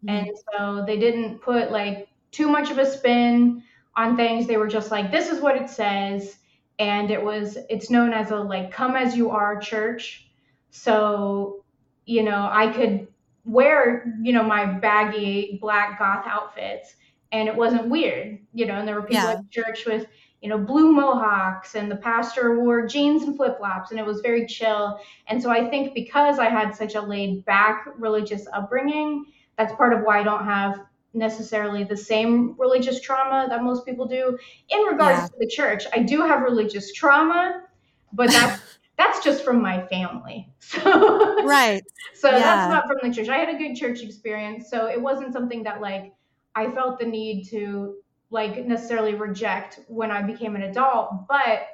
mm-hmm. 0.04 0.16
and 0.16 0.38
so 0.52 0.84
they 0.86 0.98
didn't 0.98 1.42
put 1.42 1.72
like 1.72 2.08
too 2.32 2.48
much 2.48 2.72
of 2.72 2.80
a 2.80 2.90
spin 2.90 3.64
on 3.96 4.16
things. 4.16 4.48
They 4.48 4.58
were 4.58 4.68
just 4.68 4.90
like, 4.90 5.12
this 5.12 5.30
is 5.30 5.40
what 5.40 5.58
it 5.58 5.70
says, 5.70 6.38
and 6.80 7.12
it 7.12 7.24
was 7.24 7.58
it's 7.70 7.92
known 7.92 8.14
as 8.14 8.32
a 8.32 8.38
like 8.38 8.72
come 8.72 8.96
as 8.96 9.16
you 9.16 9.30
are 9.30 9.60
church. 9.60 10.28
So 10.72 11.64
you 12.06 12.24
know, 12.24 12.50
I 12.52 12.72
could 12.74 13.08
wear, 13.46 14.16
you 14.22 14.34
know, 14.34 14.44
my 14.44 14.66
baggy 14.66 15.58
black 15.62 16.00
goth 16.00 16.26
outfits 16.26 16.96
and 17.32 17.48
it 17.48 17.56
wasn't 17.56 17.90
weird, 17.90 18.40
you 18.54 18.66
know, 18.66 18.76
and 18.76 18.88
there 18.88 18.96
were 18.96 19.02
people 19.02 19.24
yeah. 19.24 19.32
at 19.40 19.52
church 19.52 19.86
with, 19.86 20.08
you 20.42 20.50
know, 20.50 20.58
blue 20.58 20.92
mohawks 20.92 21.76
and 21.76 21.90
the 21.90 21.96
pastor 21.96 22.60
wore 22.60 22.86
jeans 22.86 23.24
and 23.24 23.36
flip 23.36 23.58
flops 23.58 23.92
and 23.92 24.00
it 24.00 24.06
was 24.06 24.22
very 24.22 24.46
chill. 24.46 25.00
And 25.28 25.42
so 25.42 25.50
I 25.50 25.70
think 25.70 25.94
because 25.94 26.40
I 26.40 26.50
had 26.50 26.76
such 26.76 26.96
a 26.96 27.02
laid 27.02 27.44
back 27.46 27.86
religious 27.98 28.46
upbringing, 28.54 29.26
that's 29.58 29.74
part 29.76 29.94
of 29.94 30.02
why 30.02 30.20
I 30.20 30.24
don't 30.24 30.46
have 30.46 30.82
necessarily 31.14 31.84
the 31.84 31.98
same 31.98 32.56
religious 32.58 33.00
trauma 33.00 33.48
that 33.50 33.64
most 33.64 33.86
people 33.86 34.06
do 34.06 34.38
in 34.70 34.80
regards 34.82 35.22
yeah. 35.22 35.28
to 35.28 35.34
the 35.40 35.48
church. 35.48 35.86
I 35.94 36.00
do 36.00 36.22
have 36.22 36.42
religious 36.42 36.92
trauma, 36.94 37.64
but 38.12 38.32
that's 38.32 38.62
that's 38.98 39.24
just 39.24 39.44
from 39.44 39.62
my 39.62 39.86
family. 39.88 40.50
So 40.60 41.44
right. 41.44 41.84
so 42.14 42.30
yeah. 42.30 42.40
that's 42.40 42.72
not 42.72 42.88
from 42.88 42.98
the 43.04 43.14
church. 43.14 43.28
I 43.28 43.38
had 43.38 43.54
a 43.54 43.58
good 43.58 43.76
church 43.76 44.02
experience, 44.02 44.70
so 44.70 44.88
it 44.88 45.00
wasn't 45.00 45.34
something 45.34 45.62
that 45.64 45.82
like 45.82 46.14
I 46.56 46.72
felt 46.72 47.00
the 47.00 47.06
need 47.06 47.44
to 47.50 47.96
like 48.30 48.66
necessarily 48.66 49.14
reject 49.14 49.82
when 49.88 50.10
I 50.10 50.22
became 50.22 50.56
an 50.56 50.64
adult, 50.64 51.28
but 51.28 51.68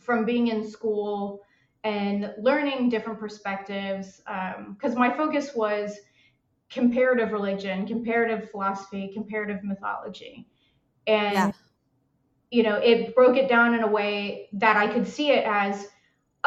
from 0.00 0.24
being 0.24 0.48
in 0.48 0.68
school 0.68 1.42
and 1.84 2.32
learning 2.38 2.88
different 2.88 3.18
perspectives, 3.18 4.22
because 4.72 4.92
um, 4.92 4.98
my 4.98 5.14
focus 5.14 5.50
was 5.54 5.98
comparative 6.70 7.32
religion, 7.32 7.86
comparative 7.86 8.50
philosophy, 8.50 9.10
comparative 9.12 9.62
mythology, 9.64 10.48
and 11.06 11.34
yeah. 11.34 11.52
you 12.50 12.62
know, 12.62 12.76
it 12.76 13.14
broke 13.14 13.36
it 13.36 13.48
down 13.48 13.74
in 13.74 13.82
a 13.82 13.86
way 13.86 14.48
that 14.54 14.76
I 14.76 14.86
could 14.86 15.06
see 15.06 15.30
it 15.30 15.44
as 15.44 15.88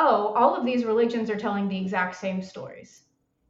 oh, 0.02 0.34
all 0.36 0.56
of 0.56 0.66
these 0.66 0.84
religions 0.84 1.30
are 1.30 1.38
telling 1.38 1.68
the 1.68 1.78
exact 1.78 2.16
same 2.16 2.41
stories. 2.41 3.04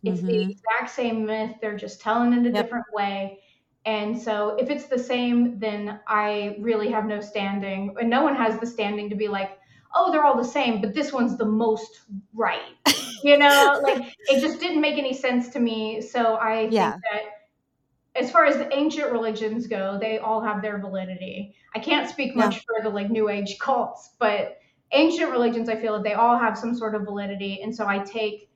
It's 0.04 0.18
mm-hmm. 0.18 0.28
the 0.28 0.42
exact 0.52 0.90
same 0.90 1.26
myth, 1.26 1.56
they're 1.62 1.78
just 1.78 2.02
telling 2.02 2.34
it 2.34 2.40
a 2.46 2.52
yep. 2.52 2.66
different 2.66 2.86
way. 2.94 3.40
And 3.86 4.20
so 4.20 4.58
if 4.60 4.70
it's 4.70 4.86
the 4.86 5.00
same, 5.00 5.58
then 5.60 6.00
I 6.08 6.58
really 6.60 6.92
have 6.92 7.06
no 7.06 7.22
standing, 7.22 7.96
and 8.00 8.10
no 8.10 8.22
one 8.22 8.36
has 8.36 8.60
the 8.60 8.68
standing 8.68 9.10
to 9.10 9.16
be 9.16 9.28
like, 9.28 9.58
oh, 9.96 10.12
they're 10.12 10.26
all 10.26 10.38
the 10.38 10.44
same, 10.44 10.82
but 10.82 10.94
this 10.94 11.12
one's 11.12 11.38
the 11.38 11.46
most 11.46 12.02
right. 12.34 12.76
you 13.24 13.38
know, 13.38 13.80
like 13.84 14.14
it 14.28 14.42
just 14.42 14.60
didn't 14.60 14.82
make 14.82 14.98
any 14.98 15.14
sense 15.14 15.50
to 15.50 15.60
me. 15.60 16.02
So 16.02 16.38
I 16.38 16.64
think 16.64 16.74
yeah. 16.74 16.96
that 17.12 18.22
as 18.22 18.30
far 18.30 18.46
as 18.46 18.58
the 18.58 18.74
ancient 18.76 19.12
religions 19.12 19.68
go, 19.68 19.98
they 20.00 20.18
all 20.18 20.42
have 20.42 20.62
their 20.62 20.80
validity. 20.80 21.56
I 21.76 21.80
can't 21.80 22.10
speak 22.10 22.36
much 22.36 22.56
yeah. 22.56 22.62
for 22.66 22.84
the 22.84 22.90
like 22.90 23.10
new 23.10 23.30
age 23.30 23.58
cults, 23.60 24.12
but 24.20 24.61
ancient 24.94 25.32
religions, 25.32 25.70
I 25.70 25.76
feel 25.76 25.94
that 25.94 26.04
they 26.04 26.14
all 26.14 26.38
have 26.38 26.58
some 26.58 26.76
sort 26.76 26.96
of 26.96 27.04
validity. 27.04 27.62
And 27.62 27.76
so 27.76 27.88
I 27.88 28.00
take, 28.00 28.50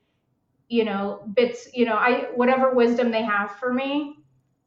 you 0.68 0.84
know, 0.84 1.22
bits, 1.34 1.68
you 1.74 1.84
know, 1.84 1.94
I 1.94 2.28
whatever 2.34 2.74
wisdom 2.74 3.10
they 3.10 3.22
have 3.22 3.52
for 3.56 3.72
me, 3.72 4.18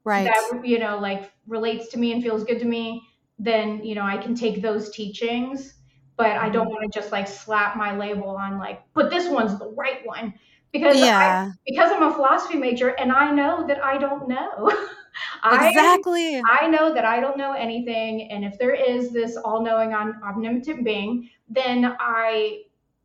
right. 0.03 0.25
that, 0.25 0.65
you 0.65 0.79
know, 0.79 0.97
like 0.99 1.31
relates 1.47 1.89
to 1.89 1.99
me 1.99 2.13
and 2.13 2.23
feels 2.23 2.43
good 2.43 2.59
to 2.59 2.65
me, 2.65 3.03
then, 3.37 3.83
you 3.83 3.95
know, 3.95 4.03
I 4.03 4.17
can 4.17 4.35
take 4.35 4.61
those 4.61 4.89
teachings. 4.91 5.75
But 6.17 6.31
I 6.31 6.49
don't 6.49 6.65
mm-hmm. 6.65 6.73
want 6.73 6.91
to 6.91 6.99
just 6.99 7.13
like 7.13 7.29
slap 7.29 7.77
my 7.77 7.95
label 7.95 8.29
on 8.29 8.57
like, 8.57 8.83
but 8.93 9.09
this 9.09 9.29
one's 9.29 9.57
the 9.57 9.69
right 9.69 10.05
one. 10.05 10.33
Because 10.71 10.99
yeah. 10.99 11.51
I, 11.51 11.57
because 11.65 11.91
I'm 11.91 12.03
a 12.03 12.13
philosophy 12.13 12.57
major 12.57 12.89
and 12.89 13.11
I 13.11 13.31
know 13.31 13.65
that 13.67 13.83
I 13.83 13.97
don't 13.97 14.27
know. 14.27 14.71
exactly. 15.45 16.37
I, 16.37 16.59
I 16.61 16.67
know 16.67 16.93
that 16.93 17.05
I 17.05 17.19
don't 17.19 17.37
know 17.37 17.53
anything. 17.53 18.31
And 18.31 18.45
if 18.45 18.59
there 18.59 18.73
is 18.73 19.11
this 19.11 19.35
all 19.37 19.63
knowing, 19.63 19.93
omnipotent 19.93 20.83
being, 20.83 21.29
then 21.49 21.95
I 21.99 22.63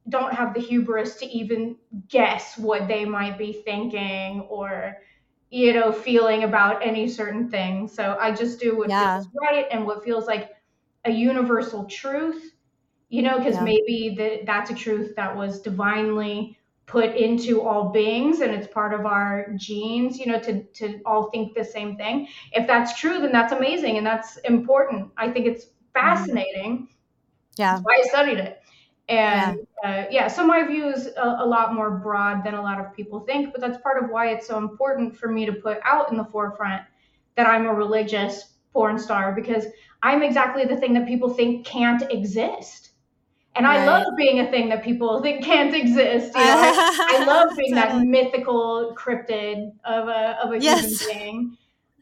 don't 0.08 0.34
have 0.34 0.54
the 0.54 0.60
hubris 0.60 1.16
to 1.16 1.26
even 1.26 1.76
guess 2.08 2.58
what 2.58 2.88
they 2.88 3.04
might 3.04 3.38
be 3.38 3.52
thinking 3.52 4.40
or 4.42 4.98
you 5.50 5.72
know 5.72 5.92
feeling 5.92 6.44
about 6.44 6.84
any 6.86 7.08
certain 7.08 7.48
thing 7.48 7.88
so 7.88 8.16
i 8.20 8.30
just 8.30 8.60
do 8.60 8.76
what 8.76 8.90
yeah. 8.90 9.16
feels 9.16 9.28
right 9.40 9.66
and 9.70 9.86
what 9.86 10.04
feels 10.04 10.26
like 10.26 10.50
a 11.06 11.10
universal 11.10 11.84
truth 11.84 12.54
you 13.08 13.22
know 13.22 13.38
because 13.38 13.54
yeah. 13.54 13.64
maybe 13.64 14.14
that 14.16 14.44
that's 14.44 14.70
a 14.70 14.74
truth 14.74 15.14
that 15.16 15.34
was 15.34 15.60
divinely 15.60 16.58
put 16.86 17.16
into 17.16 17.62
all 17.62 17.88
beings 17.88 18.40
and 18.40 18.52
it's 18.52 18.66
part 18.66 18.92
of 18.92 19.06
our 19.06 19.48
genes 19.56 20.18
you 20.18 20.26
know 20.26 20.38
to 20.38 20.62
to 20.64 21.00
all 21.06 21.30
think 21.30 21.54
the 21.54 21.64
same 21.64 21.96
thing. 21.96 22.28
If 22.52 22.66
that's 22.66 22.98
true 22.98 23.20
then 23.20 23.32
that's 23.32 23.52
amazing 23.52 23.96
and 23.98 24.06
that's 24.06 24.36
important. 24.38 25.10
I 25.16 25.30
think 25.30 25.46
it's 25.46 25.64
mm-hmm. 25.64 25.98
fascinating. 26.00 26.88
Yeah. 27.56 27.74
That's 27.74 27.84
why 27.84 28.02
i 28.04 28.08
studied 28.08 28.38
it. 28.38 28.60
And 29.08 29.66
yeah, 29.82 29.90
uh, 29.90 30.06
yeah 30.10 30.28
so 30.28 30.46
my 30.46 30.66
view 30.66 30.88
is 30.88 31.08
a, 31.16 31.36
a, 31.40 31.46
lot 31.46 31.74
more 31.74 31.90
broad 31.90 32.42
than 32.42 32.54
a 32.54 32.62
lot 32.62 32.80
of 32.80 32.94
people 32.94 33.20
think 33.20 33.52
but 33.52 33.60
that's 33.60 33.76
part 33.82 34.02
of 34.02 34.08
why 34.08 34.28
it's 34.28 34.46
so 34.46 34.56
important 34.56 35.14
for 35.14 35.28
me 35.30 35.44
to 35.44 35.52
put 35.52 35.78
out 35.84 36.10
in 36.10 36.16
the 36.16 36.24
forefront 36.24 36.82
that 37.36 37.46
i'm 37.46 37.66
a 37.66 37.74
religious 37.74 38.54
porn 38.72 38.98
star 38.98 39.32
because 39.32 39.66
i'm 40.02 40.22
exactly 40.22 40.64
the 40.64 40.76
thing 40.76 40.94
that 40.94 41.06
people 41.06 41.28
think 41.28 41.66
can't 41.66 42.10
exist 42.10 42.83
and 43.56 43.66
right. 43.66 43.80
I 43.80 43.86
love 43.86 44.16
being 44.16 44.40
a 44.40 44.50
thing 44.50 44.68
that 44.70 44.82
people 44.82 45.22
think 45.22 45.44
can't 45.44 45.74
exist. 45.74 46.34
You 46.34 46.42
know? 46.42 46.56
I, 46.56 47.20
I, 47.20 47.24
love 47.24 47.56
being 47.56 47.74
that 47.74 47.96
mythical 47.98 48.94
cryptid 48.98 49.72
of 49.84 50.08
a 50.08 50.38
of 50.42 50.52
a 50.52 50.60
yes. 50.60 51.00
human 51.00 51.18
being. 51.18 51.56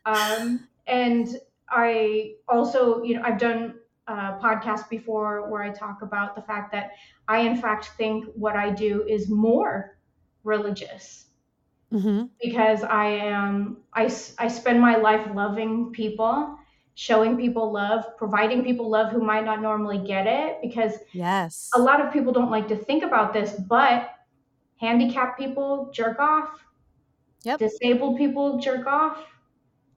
Um, 0.06 0.68
and 0.86 1.28
I 1.68 2.34
also, 2.48 3.02
you 3.02 3.14
know, 3.14 3.22
I've 3.24 3.38
done 3.38 3.74
a 4.06 4.14
podcast 4.42 4.88
before 4.88 5.48
where 5.48 5.62
I 5.62 5.70
talk 5.70 6.02
about 6.02 6.34
the 6.34 6.42
fact 6.42 6.72
that 6.72 6.92
I, 7.28 7.40
in 7.40 7.56
fact, 7.56 7.90
think 7.96 8.26
what 8.34 8.56
I 8.56 8.70
do 8.70 9.06
is 9.08 9.28
more 9.28 9.98
religious. 10.44 11.26
Mm-hmm. 11.92 12.24
Because 12.42 12.82
I 12.82 13.06
am, 13.06 13.78
I, 13.92 14.04
I 14.38 14.48
spend 14.48 14.80
my 14.80 14.96
life 14.96 15.28
loving 15.34 15.92
people 15.92 16.58
showing 16.94 17.36
people 17.36 17.72
love, 17.72 18.04
providing 18.16 18.62
people 18.62 18.90
love 18.90 19.10
who 19.10 19.20
might 19.20 19.44
not 19.44 19.62
normally 19.62 19.98
get 19.98 20.26
it 20.26 20.58
because 20.62 20.92
yes. 21.12 21.70
A 21.74 21.80
lot 21.80 22.04
of 22.04 22.12
people 22.12 22.32
don't 22.32 22.50
like 22.50 22.68
to 22.68 22.76
think 22.76 23.02
about 23.02 23.32
this, 23.32 23.52
but 23.52 24.10
handicapped 24.76 25.38
people 25.38 25.90
jerk 25.92 26.18
off. 26.18 26.50
Yep. 27.44 27.58
Disabled 27.58 28.18
people 28.18 28.58
jerk 28.58 28.86
off. 28.86 29.18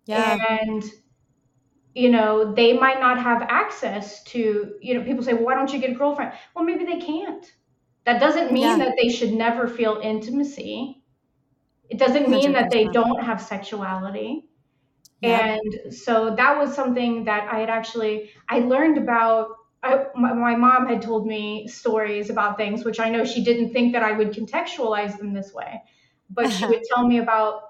Yeah. 0.05 0.37
And 0.61 0.83
you 1.95 2.11
know, 2.11 2.53
they 2.53 2.73
might 2.73 2.99
not 2.99 3.17
have 3.17 3.41
access 3.43 4.21
to, 4.25 4.73
you 4.81 4.93
know, 4.93 5.03
people 5.05 5.23
say, 5.23 5.33
well, 5.33 5.45
why 5.45 5.55
don't 5.55 5.71
you 5.71 5.79
get 5.79 5.91
a 5.91 5.93
girlfriend? 5.93 6.33
Well, 6.53 6.65
maybe 6.65 6.83
they 6.83 6.99
can't. 6.99 7.45
That 8.05 8.19
doesn't 8.19 8.51
mean 8.51 8.63
yeah. 8.63 8.85
that 8.85 8.95
they 9.01 9.07
should 9.07 9.31
never 9.31 9.65
feel 9.67 10.01
intimacy. 10.03 11.01
It 11.89 11.97
doesn't 11.97 12.29
mean 12.29 12.51
that 12.51 12.69
they 12.69 12.85
don't 12.85 13.23
have 13.23 13.41
sexuality 13.41 14.45
Yep. 15.21 15.59
And 15.85 15.93
so 15.93 16.35
that 16.35 16.57
was 16.57 16.75
something 16.75 17.23
that 17.25 17.47
I 17.51 17.59
had 17.59 17.69
actually 17.69 18.31
I 18.49 18.59
learned 18.59 18.97
about 18.97 19.49
I, 19.81 20.05
my, 20.15 20.33
my, 20.33 20.55
mom 20.55 20.87
had 20.87 21.03
told 21.03 21.27
me 21.27 21.67
stories 21.67 22.31
about 22.31 22.57
things, 22.57 22.83
which 22.83 22.99
I 22.99 23.09
know 23.09 23.23
she 23.23 23.43
didn't 23.43 23.71
think 23.71 23.93
that 23.93 24.01
I 24.01 24.13
would 24.13 24.31
contextualize 24.31 25.15
them 25.19 25.31
this 25.31 25.53
way, 25.53 25.83
but 26.31 26.49
she 26.49 26.65
would 26.65 26.81
tell 26.93 27.07
me 27.07 27.19
about 27.19 27.61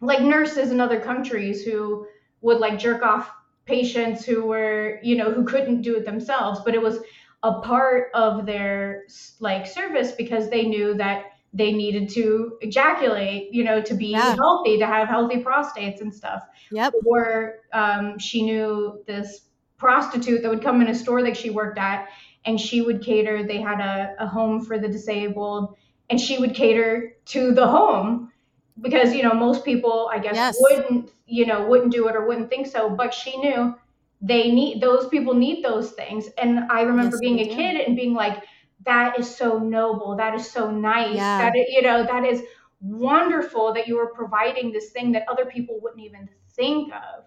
like 0.00 0.22
nurses 0.22 0.70
in 0.70 0.80
other 0.80 0.98
countries 0.98 1.62
who 1.62 2.06
would 2.40 2.58
like 2.58 2.78
jerk 2.78 3.02
off 3.02 3.30
patients 3.66 4.24
who 4.24 4.46
were, 4.46 4.98
you 5.02 5.16
know, 5.16 5.30
who 5.30 5.44
couldn't 5.44 5.82
do 5.82 5.96
it 5.96 6.06
themselves, 6.06 6.60
but 6.64 6.74
it 6.74 6.80
was 6.80 7.00
a 7.42 7.60
part 7.60 8.10
of 8.14 8.46
their 8.46 9.04
like 9.40 9.66
service 9.66 10.12
because 10.12 10.48
they 10.48 10.64
knew 10.64 10.94
that 10.94 11.24
they 11.52 11.72
needed 11.72 12.08
to 12.10 12.58
ejaculate, 12.60 13.52
you 13.52 13.64
know, 13.64 13.80
to 13.80 13.94
be 13.94 14.08
yeah. 14.08 14.34
healthy, 14.34 14.78
to 14.78 14.86
have 14.86 15.08
healthy 15.08 15.42
prostates 15.42 16.00
and 16.00 16.14
stuff. 16.14 16.42
Yep. 16.70 16.94
Or 17.06 17.60
um, 17.72 18.18
she 18.18 18.42
knew 18.42 19.02
this 19.06 19.42
prostitute 19.78 20.42
that 20.42 20.50
would 20.50 20.62
come 20.62 20.80
in 20.80 20.88
a 20.88 20.94
store 20.94 21.22
that 21.22 21.36
she 21.36 21.50
worked 21.50 21.78
at 21.78 22.08
and 22.44 22.60
she 22.60 22.80
would 22.80 23.02
cater 23.02 23.46
they 23.46 23.60
had 23.60 23.80
a, 23.80 24.14
a 24.20 24.26
home 24.26 24.64
for 24.64 24.78
the 24.78 24.88
disabled 24.88 25.76
and 26.08 26.20
she 26.20 26.38
would 26.38 26.54
cater 26.54 27.16
to 27.26 27.52
the 27.52 27.66
home 27.66 28.32
because 28.80 29.14
you 29.14 29.22
know 29.22 29.34
most 29.34 29.64
people 29.64 30.08
i 30.12 30.18
guess 30.18 30.34
yes. 30.34 30.56
wouldn't 30.60 31.10
you 31.26 31.44
know 31.44 31.66
wouldn't 31.66 31.92
do 31.92 32.08
it 32.08 32.16
or 32.16 32.26
wouldn't 32.26 32.48
think 32.48 32.66
so 32.66 32.88
but 32.88 33.12
she 33.12 33.36
knew 33.36 33.74
they 34.22 34.50
need 34.50 34.80
those 34.80 35.08
people 35.08 35.34
need 35.34 35.62
those 35.62 35.90
things 35.90 36.28
and 36.38 36.60
i 36.70 36.80
remember 36.80 37.16
yes, 37.16 37.20
being 37.20 37.40
a 37.40 37.54
kid 37.54 37.76
and 37.76 37.96
being 37.96 38.14
like 38.14 38.42
that 38.86 39.18
is 39.18 39.36
so 39.36 39.58
noble 39.58 40.16
that 40.16 40.34
is 40.34 40.50
so 40.50 40.70
nice 40.70 41.16
yeah. 41.16 41.38
that 41.38 41.54
it, 41.54 41.68
you 41.68 41.82
know 41.82 42.04
that 42.04 42.24
is 42.24 42.42
wonderful 42.80 43.72
that 43.74 43.86
you 43.86 43.98
are 43.98 44.08
providing 44.14 44.72
this 44.72 44.90
thing 44.90 45.12
that 45.12 45.24
other 45.28 45.44
people 45.46 45.78
wouldn't 45.82 46.02
even 46.02 46.28
think 46.54 46.92
of 46.92 47.24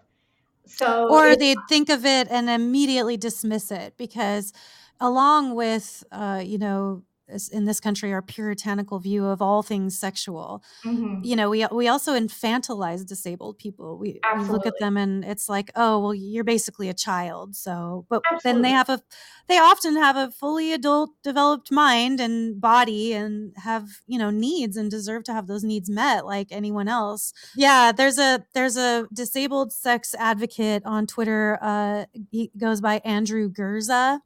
so 0.65 1.09
or 1.09 1.35
they'd 1.35 1.57
think 1.67 1.89
of 1.89 2.05
it 2.05 2.27
and 2.29 2.49
immediately 2.49 3.17
dismiss 3.17 3.71
it 3.71 3.93
because 3.97 4.53
along 4.99 5.55
with 5.55 6.03
uh, 6.11 6.41
you 6.43 6.57
know 6.57 7.03
in 7.51 7.65
this 7.65 7.79
country 7.79 8.13
our 8.13 8.21
puritanical 8.21 8.99
view 8.99 9.25
of 9.25 9.41
all 9.41 9.63
things 9.63 9.97
sexual. 9.97 10.63
Mm-hmm. 10.85 11.21
you 11.23 11.35
know 11.35 11.49
we 11.49 11.65
we 11.71 11.87
also 11.87 12.17
infantilize 12.17 13.05
disabled 13.05 13.57
people. 13.57 13.97
We, 13.97 14.19
we, 14.37 14.43
look 14.45 14.65
at 14.65 14.79
them 14.79 14.97
and 14.97 15.23
it's 15.23 15.49
like 15.49 15.71
oh 15.75 15.99
well 15.99 16.13
you're 16.13 16.43
basically 16.43 16.89
a 16.89 16.93
child. 16.93 17.55
So 17.55 18.05
but 18.09 18.21
Absolutely. 18.25 18.51
then 18.51 18.61
they 18.63 18.71
have 18.71 18.89
a 18.89 19.01
they 19.47 19.57
often 19.57 19.95
have 19.95 20.15
a 20.15 20.31
fully 20.31 20.73
adult 20.73 21.11
developed 21.23 21.71
mind 21.71 22.19
and 22.19 22.59
body 22.59 23.13
and 23.13 23.53
have 23.57 23.87
you 24.07 24.17
know 24.17 24.29
needs 24.29 24.77
and 24.77 24.89
deserve 24.89 25.23
to 25.25 25.33
have 25.33 25.47
those 25.47 25.63
needs 25.63 25.89
met 25.89 26.25
like 26.25 26.47
anyone 26.51 26.87
else. 26.87 27.33
Yeah 27.55 27.91
there's 27.91 28.17
a 28.17 28.43
there's 28.53 28.77
a 28.77 29.07
disabled 29.13 29.73
sex 29.73 30.15
advocate 30.17 30.83
on 30.85 31.05
twitter 31.05 31.57
uh 31.61 32.05
he 32.31 32.51
goes 32.57 32.81
by 32.81 33.01
andrew 33.05 33.49
gurza 33.49 34.19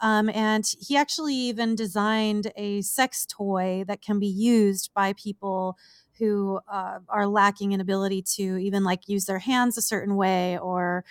um, 0.00 0.28
and 0.30 0.64
he 0.80 0.96
actually 0.96 1.34
even 1.34 1.74
designed 1.74 2.52
a 2.56 2.82
sex 2.82 3.26
toy 3.26 3.84
that 3.86 4.02
can 4.02 4.18
be 4.18 4.26
used 4.26 4.90
by 4.94 5.12
people 5.14 5.76
who 6.18 6.60
uh, 6.70 6.98
are 7.08 7.26
lacking 7.26 7.72
an 7.72 7.80
ability 7.80 8.22
to 8.22 8.56
even 8.56 8.82
like 8.84 9.08
use 9.08 9.26
their 9.26 9.38
hands 9.38 9.78
a 9.78 9.82
certain 9.82 10.16
way 10.16 10.58
or 10.58 11.04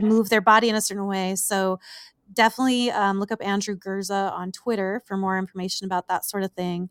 move 0.00 0.28
their 0.28 0.40
body 0.40 0.68
in 0.68 0.74
a 0.76 0.80
certain 0.80 1.06
way. 1.06 1.34
So 1.34 1.80
definitely 2.32 2.90
um, 2.90 3.18
look 3.18 3.32
up 3.32 3.44
Andrew 3.44 3.76
Gurza 3.76 4.32
on 4.32 4.52
Twitter 4.52 5.02
for 5.06 5.16
more 5.16 5.38
information 5.38 5.84
about 5.84 6.08
that 6.08 6.24
sort 6.24 6.42
of 6.42 6.52
thing. 6.52 6.90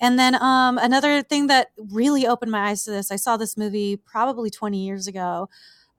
And 0.00 0.18
then 0.18 0.34
um, 0.36 0.78
another 0.78 1.22
thing 1.22 1.48
that 1.48 1.68
really 1.76 2.26
opened 2.26 2.52
my 2.52 2.70
eyes 2.70 2.84
to 2.84 2.90
this, 2.90 3.10
I 3.10 3.16
saw 3.16 3.36
this 3.36 3.56
movie 3.56 3.96
probably 3.96 4.50
20 4.50 4.84
years 4.84 5.06
ago 5.06 5.48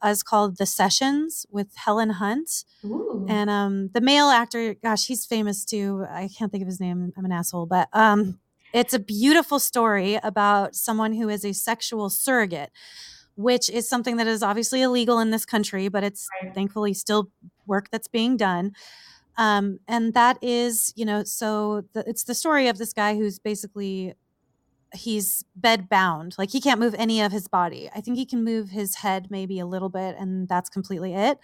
is 0.06 0.24
called 0.24 0.58
The 0.58 0.66
Sessions 0.66 1.46
with 1.50 1.76
Helen 1.76 2.12
Hunt. 2.12 2.66
Ooh. 2.86 3.26
And 3.28 3.50
um, 3.50 3.90
the 3.94 4.02
male 4.02 4.30
actor, 4.30 4.76
gosh, 4.76 5.08
he's 5.08 5.26
famous 5.26 5.66
too. 5.66 6.06
I 6.10 6.30
can't 6.38 6.52
think 6.52 6.62
of 6.62 6.68
his 6.68 6.80
name. 6.80 7.12
I'm 7.18 7.26
an 7.26 7.32
asshole, 7.32 7.66
but 7.66 7.90
um, 7.94 8.40
it's 8.74 8.94
a 8.94 9.00
beautiful 9.00 9.60
story 9.60 10.20
about 10.24 10.76
someone 10.76 11.14
who 11.14 11.30
is 11.30 11.44
a 11.44 11.54
sexual 11.54 12.10
surrogate, 12.10 12.72
which 13.36 13.70
is 13.70 13.90
something 13.90 14.18
that 14.18 14.28
is 14.28 14.44
obviously 14.44 14.82
illegal 14.82 15.20
in 15.20 15.32
this 15.32 15.46
country, 15.46 15.88
but 15.88 16.04
it's 16.04 16.28
right. 16.44 16.54
thankfully 16.54 16.94
still 16.94 17.30
work 17.66 17.90
that's 17.92 18.08
being 18.08 18.38
done. 18.38 18.74
Um, 19.38 19.80
and 19.88 20.14
that 20.14 20.38
is, 20.42 20.92
you 20.96 21.06
know, 21.06 21.24
so 21.24 21.84
the, 21.94 22.04
it's 22.06 22.26
the 22.26 22.36
story 22.36 22.68
of 22.68 22.78
this 22.78 22.92
guy 22.92 23.16
who's 23.16 23.40
basically 23.40 24.14
he's 24.94 25.44
bed 25.56 25.90
bound. 25.90 26.36
Like 26.38 26.52
he 26.52 26.62
can't 26.62 26.80
move 26.80 26.96
any 26.98 27.22
of 27.22 27.32
his 27.32 27.48
body. 27.48 27.90
I 27.96 28.02
think 28.02 28.18
he 28.18 28.26
can 28.26 28.44
move 28.44 28.70
his 28.70 28.96
head 28.96 29.28
maybe 29.30 29.60
a 29.60 29.66
little 29.66 29.90
bit, 29.90 30.16
and 30.18 30.48
that's 30.48 30.70
completely 30.70 31.14
it. 31.14 31.40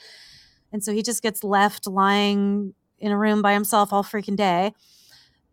And 0.71 0.83
so 0.83 0.91
he 0.91 1.01
just 1.03 1.21
gets 1.21 1.43
left 1.43 1.87
lying 1.87 2.73
in 2.99 3.11
a 3.11 3.17
room 3.17 3.41
by 3.41 3.53
himself 3.53 3.93
all 3.93 4.03
freaking 4.03 4.35
day. 4.35 4.73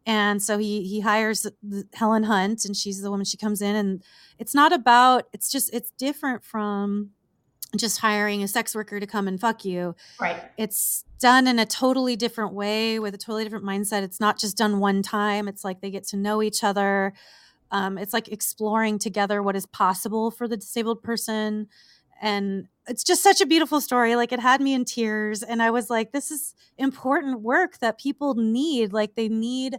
And 0.05 0.43
so 0.43 0.59
he 0.59 0.83
he 0.83 1.01
hires 1.01 1.47
Helen 1.95 2.25
Hunt, 2.25 2.65
and 2.65 2.77
she's 2.77 3.01
the 3.01 3.11
woman. 3.11 3.25
She 3.25 3.37
comes 3.37 3.63
in, 3.63 3.77
and 3.77 4.03
it's 4.39 4.55
not 4.55 4.73
about. 4.73 5.29
It's 5.33 5.51
just 5.51 5.73
it's 5.73 5.93
different 5.97 6.45
from 6.45 7.11
just 7.77 8.01
hiring 8.01 8.43
a 8.43 8.49
sex 8.49 8.75
worker 8.75 9.01
to 9.01 9.07
come 9.07 9.29
and 9.29 9.41
fuck 9.41 9.65
you. 9.65 9.95
Right. 10.21 10.43
It's 10.59 11.05
done 11.19 11.47
in 11.47 11.59
a 11.59 11.67
totally 11.67 12.17
different 12.17 12.53
way 12.53 12.99
with 12.99 13.15
a 13.15 13.19
totally 13.19 13.45
different 13.45 13.65
mindset. 13.65 14.03
It's 14.03 14.21
not 14.21 14.39
just 14.39 14.57
done 14.57 14.79
one 14.79 15.03
time. 15.03 15.49
It's 15.49 15.65
like 15.65 15.81
they 15.81 15.91
get 15.91 16.05
to 16.09 16.17
know 16.17 16.43
each 16.43 16.65
other. 16.65 17.15
Um, 17.73 17.99
it's 17.99 18.13
like 18.13 18.29
exploring 18.29 18.99
together 18.99 19.43
what 19.43 19.57
is 19.57 19.67
possible 19.67 20.31
for 20.31 20.47
the 20.47 20.57
disabled 20.57 21.03
person. 21.03 21.69
And 22.21 22.69
it's 22.87 23.03
just 23.03 23.23
such 23.23 23.41
a 23.41 23.47
beautiful 23.47 23.81
story. 23.81 24.15
Like 24.15 24.31
it 24.31 24.39
had 24.39 24.61
me 24.61 24.75
in 24.75 24.85
tears. 24.85 25.43
And 25.43 25.61
I 25.63 25.71
was 25.71 25.91
like, 25.91 26.13
this 26.13 26.31
is 26.31 26.55
important 26.79 27.41
work 27.41 27.79
that 27.79 27.99
people 27.99 28.35
need. 28.35 28.93
Like 28.93 29.17
they 29.17 29.29
need 29.29 29.79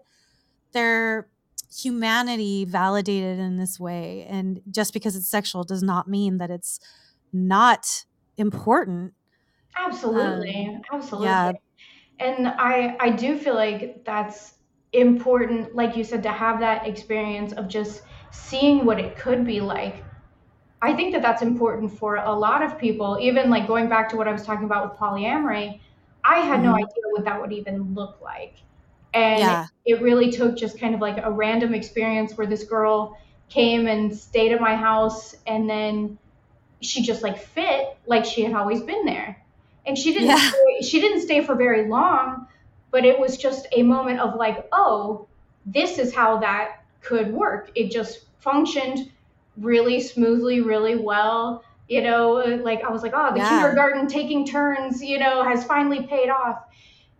their 0.73 1.29
humanity 1.73 2.65
validated 2.65 3.39
in 3.39 3.57
this 3.57 3.79
way. 3.79 4.25
And 4.29 4.61
just 4.69 4.91
because 4.93 5.15
it's 5.15 5.29
sexual 5.29 5.63
does 5.63 5.83
not 5.83 6.07
mean 6.07 6.39
that 6.39 6.49
it's 6.49 6.79
not 7.31 8.05
important. 8.37 9.13
Absolutely. 9.77 10.67
Um, 10.67 10.81
Absolutely. 10.91 11.27
Yeah. 11.27 11.51
And 12.19 12.47
I 12.47 12.95
I 12.99 13.09
do 13.09 13.37
feel 13.37 13.55
like 13.55 14.03
that's 14.05 14.53
important, 14.93 15.75
like 15.75 15.97
you 15.97 16.03
said, 16.03 16.23
to 16.23 16.31
have 16.31 16.59
that 16.59 16.87
experience 16.87 17.51
of 17.53 17.67
just 17.67 18.03
seeing 18.31 18.85
what 18.85 18.99
it 18.99 19.17
could 19.17 19.45
be 19.45 19.59
like. 19.59 20.03
I 20.81 20.93
think 20.93 21.13
that 21.13 21.21
that's 21.21 21.41
important 21.41 21.97
for 21.97 22.17
a 22.17 22.31
lot 22.31 22.61
of 22.61 22.77
people. 22.77 23.17
Even 23.21 23.49
like 23.49 23.67
going 23.67 23.89
back 23.89 24.09
to 24.09 24.17
what 24.17 24.27
I 24.27 24.31
was 24.31 24.43
talking 24.43 24.65
about 24.65 24.89
with 24.89 24.99
polyamory, 24.99 25.79
I 26.23 26.39
had 26.39 26.59
mm-hmm. 26.59 26.65
no 26.65 26.75
idea 26.75 27.03
what 27.11 27.25
that 27.25 27.39
would 27.39 27.53
even 27.53 27.93
look 27.93 28.19
like. 28.21 28.55
And 29.13 29.39
yeah. 29.39 29.67
it 29.85 30.01
really 30.01 30.31
took 30.31 30.57
just 30.57 30.79
kind 30.79 30.95
of 30.95 31.01
like 31.01 31.17
a 31.23 31.31
random 31.31 31.73
experience 31.73 32.35
where 32.35 32.47
this 32.47 32.63
girl 32.63 33.17
came 33.49 33.87
and 33.87 34.15
stayed 34.15 34.51
at 34.51 34.59
my 34.59 34.75
house 34.75 35.35
and 35.45 35.69
then 35.69 36.17
she 36.81 37.03
just 37.03 37.21
like 37.21 37.37
fit 37.37 37.95
like 38.07 38.25
she 38.25 38.43
had 38.43 38.53
always 38.53 38.81
been 38.81 39.05
there. 39.05 39.41
And 39.85 39.97
she 39.97 40.13
didn't 40.13 40.29
yeah. 40.29 40.49
stay, 40.49 40.81
she 40.81 40.99
didn't 40.99 41.21
stay 41.21 41.43
for 41.43 41.55
very 41.55 41.87
long, 41.87 42.47
but 42.93 43.03
it 43.03 43.19
was 43.19 43.37
just 43.37 43.67
a 43.71 43.81
moment 43.81 44.19
of 44.19 44.35
like, 44.35 44.67
oh, 44.71 45.27
this 45.65 45.97
is 45.97 46.13
how 46.13 46.37
that 46.37 46.83
could 47.01 47.33
work. 47.33 47.71
It 47.73 47.89
just 47.89 48.25
functioned 48.39 49.11
really 49.57 49.99
smoothly, 49.99 50.61
really 50.61 50.95
well. 50.95 51.63
You 51.89 52.03
know, 52.03 52.33
like 52.63 52.83
I 52.83 52.91
was 52.91 53.01
like, 53.01 53.13
oh, 53.15 53.31
the 53.33 53.39
yeah. 53.39 53.49
kindergarten 53.49 54.07
taking 54.07 54.45
turns, 54.45 55.03
you 55.03 55.17
know, 55.17 55.43
has 55.43 55.63
finally 55.63 56.03
paid 56.05 56.29
off. 56.29 56.65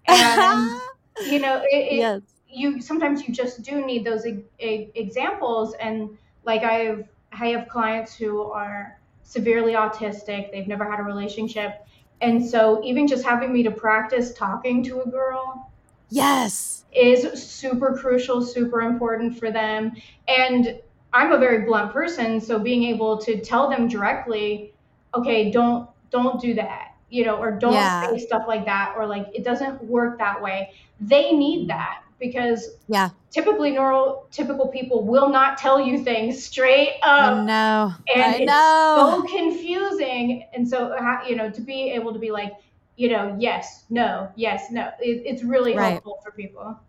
And, 0.07 0.79
you 1.25 1.39
know, 1.39 1.63
it, 1.63 1.93
it, 1.93 1.95
yes. 1.95 2.21
you 2.47 2.79
sometimes 2.79 3.27
you 3.27 3.33
just 3.33 3.63
do 3.63 3.83
need 3.83 4.05
those 4.05 4.27
e- 4.27 4.43
e- 4.59 4.91
examples. 4.93 5.73
And 5.79 6.15
like 6.45 6.61
I've, 6.61 7.07
I 7.31 7.47
have 7.47 7.67
clients 7.67 8.13
who 8.13 8.43
are 8.43 8.99
severely 9.23 9.73
autistic, 9.73 10.51
they've 10.51 10.67
never 10.67 10.89
had 10.89 10.99
a 10.99 11.03
relationship 11.03 11.83
and 12.23 12.43
so 12.43 12.81
even 12.83 13.07
just 13.07 13.23
having 13.23 13.51
me 13.53 13.63
to 13.63 13.71
practice 13.71 14.33
talking 14.33 14.83
to 14.83 15.01
a 15.01 15.09
girl 15.09 15.69
yes 16.09 16.73
is 16.95 17.41
super 17.41 17.97
crucial, 17.97 18.41
super 18.41 18.81
important 18.81 19.37
for 19.37 19.51
them. 19.51 19.93
And 20.27 20.79
I'm 21.11 21.31
a 21.31 21.37
very 21.37 21.65
blunt 21.65 21.91
person, 21.91 22.39
so 22.41 22.59
being 22.59 22.83
able 22.83 23.17
to 23.19 23.39
tell 23.39 23.69
them 23.69 23.87
directly, 23.87 24.73
okay, 25.13 25.51
don't 25.51 25.89
don't 26.09 26.39
do 26.39 26.53
that, 26.55 26.95
you 27.09 27.25
know, 27.25 27.37
or 27.37 27.51
don't 27.51 27.73
yeah. 27.73 28.09
say 28.09 28.19
stuff 28.19 28.43
like 28.47 28.65
that 28.65 28.93
or 28.97 29.05
like 29.07 29.27
it 29.33 29.43
doesn't 29.43 29.83
work 29.83 30.17
that 30.19 30.41
way. 30.41 30.71
They 30.99 31.31
need 31.31 31.69
that 31.69 32.02
because 32.23 32.69
yeah. 32.87 33.09
typically 33.31 33.73
neurotypical 33.73 34.71
people 34.71 35.03
will 35.03 35.27
not 35.27 35.57
tell 35.57 35.77
you 35.77 36.01
things 36.01 36.41
straight 36.41 36.97
up. 37.03 37.45
No 37.45 37.93
and 38.15 38.23
I 38.23 38.35
it's 38.37 38.45
know. 38.45 39.25
so 39.27 39.35
confusing. 39.37 40.47
And 40.53 40.67
so 40.67 40.95
you 41.27 41.35
know 41.35 41.49
to 41.51 41.61
be 41.61 41.91
able 41.91 42.13
to 42.13 42.19
be 42.19 42.31
like 42.31 42.53
you 42.95 43.09
know 43.09 43.35
yes 43.37 43.83
no 43.89 44.31
yes 44.37 44.71
no. 44.71 44.87
It, 45.01 45.23
it's 45.25 45.43
really 45.43 45.75
right. 45.75 45.91
helpful 45.91 46.19
for 46.23 46.31
people. 46.31 46.79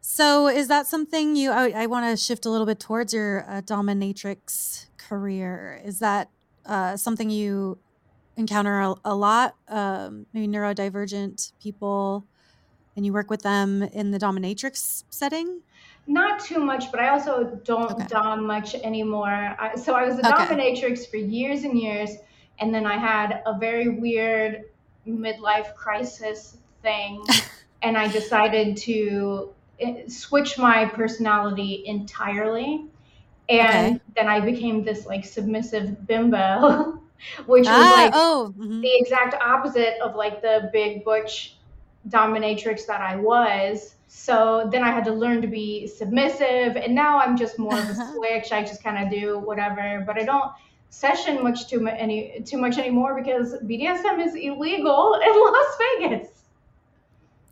So 0.00 0.46
is 0.46 0.68
that 0.68 0.86
something 0.86 1.34
you 1.34 1.50
i, 1.50 1.70
I 1.70 1.86
want 1.86 2.06
to 2.06 2.16
shift 2.16 2.46
a 2.46 2.50
little 2.50 2.66
bit 2.66 2.78
towards 2.78 3.12
your 3.12 3.44
uh, 3.48 3.60
dominatrix 3.62 4.86
career. 4.96 5.82
Is 5.84 5.98
that 5.98 6.30
uh, 6.64 6.96
something 6.96 7.28
you 7.28 7.78
encounter 8.36 8.78
a, 8.78 8.94
a 9.04 9.14
lot? 9.16 9.56
Um, 9.66 10.26
maybe 10.32 10.46
neurodivergent 10.46 11.52
people, 11.60 12.24
and 12.98 13.06
you 13.06 13.12
work 13.12 13.30
with 13.30 13.42
them 13.42 13.84
in 13.84 14.10
the 14.10 14.18
dominatrix 14.18 15.04
setting? 15.08 15.62
Not 16.06 16.40
too 16.40 16.58
much, 16.58 16.90
but 16.90 17.00
I 17.00 17.10
also 17.10 17.60
don't 17.64 17.98
Okay. 17.98 18.08
dom 18.08 18.46
much 18.46 18.74
anymore. 18.74 19.28
I, 19.58 19.74
so 19.76 19.94
I 19.94 20.04
was 20.04 20.18
a 20.18 20.22
Okay. 20.24 20.48
dominatrix 20.48 21.08
for 21.10 21.18
years 21.18 21.64
and 21.64 21.78
years, 21.78 22.10
and 22.58 22.74
then 22.74 22.86
I 22.86 22.96
had 22.96 23.42
a 23.46 23.58
very 23.58 23.88
weird 23.88 24.64
midlife 25.06 25.74
crisis 25.74 26.58
thing, 26.82 27.36
and 27.82 27.96
I 27.98 28.08
decided 28.08 28.76
to 28.78 29.54
eh, 29.80 30.08
switch 30.08 30.56
my 30.58 30.86
personality 30.86 31.82
entirely. 31.86 32.88
And 33.48 33.90
Okay. 33.90 34.00
then 34.16 34.28
I 34.28 34.40
became 34.40 34.84
this 34.84 35.06
like 35.06 35.24
submissive 35.24 36.06
bimbo, 36.06 37.02
which 37.46 37.70
was 37.70 37.88
Ah, 37.88 37.90
like 37.90 38.14
oh, 38.14 38.52
mhm. 38.56 38.82
the 38.82 38.90
exact 39.00 39.34
opposite 39.42 40.00
of 40.02 40.14
like 40.16 40.42
the 40.42 40.70
big 40.72 41.04
butch 41.04 41.57
dominatrix 42.08 42.86
that 42.86 43.00
I 43.00 43.16
was. 43.16 43.94
So 44.06 44.68
then 44.72 44.82
I 44.82 44.90
had 44.90 45.04
to 45.04 45.12
learn 45.12 45.42
to 45.42 45.48
be 45.48 45.86
submissive, 45.86 46.76
and 46.76 46.94
now 46.94 47.18
I'm 47.18 47.36
just 47.36 47.58
more 47.58 47.78
of 47.78 47.88
a 47.88 47.94
switch. 48.12 48.52
I 48.52 48.62
just 48.62 48.82
kind 48.82 49.04
of 49.04 49.10
do 49.10 49.38
whatever, 49.38 50.02
but 50.06 50.18
I 50.18 50.24
don't 50.24 50.50
session 50.90 51.42
much 51.42 51.68
too 51.68 51.80
much 51.80 51.94
any 51.98 52.40
too 52.46 52.56
much 52.56 52.78
anymore 52.78 53.14
because 53.14 53.54
BDSM 53.62 54.26
is 54.26 54.34
illegal 54.34 55.14
in 55.22 55.32
Las 55.32 55.76
Vegas. 55.78 56.28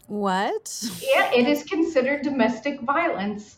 What? 0.06 0.90
Yeah, 1.02 1.32
it 1.32 1.46
is 1.48 1.64
considered 1.64 2.22
domestic 2.22 2.80
violence, 2.80 3.56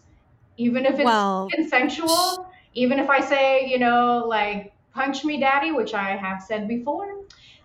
even 0.57 0.87
if 0.87 0.95
it's 0.95 1.05
Well, 1.05 1.49
consensual. 1.51 2.47
Even 2.75 2.99
if 2.99 3.11
I 3.11 3.21
say, 3.21 3.67
you 3.67 3.79
know, 3.79 4.25
like 4.27 4.73
punch 4.95 5.25
me, 5.25 5.39
daddy, 5.41 5.73
which 5.73 5.95
I 5.95 6.17
have 6.17 6.43
said 6.43 6.69
before, 6.69 7.09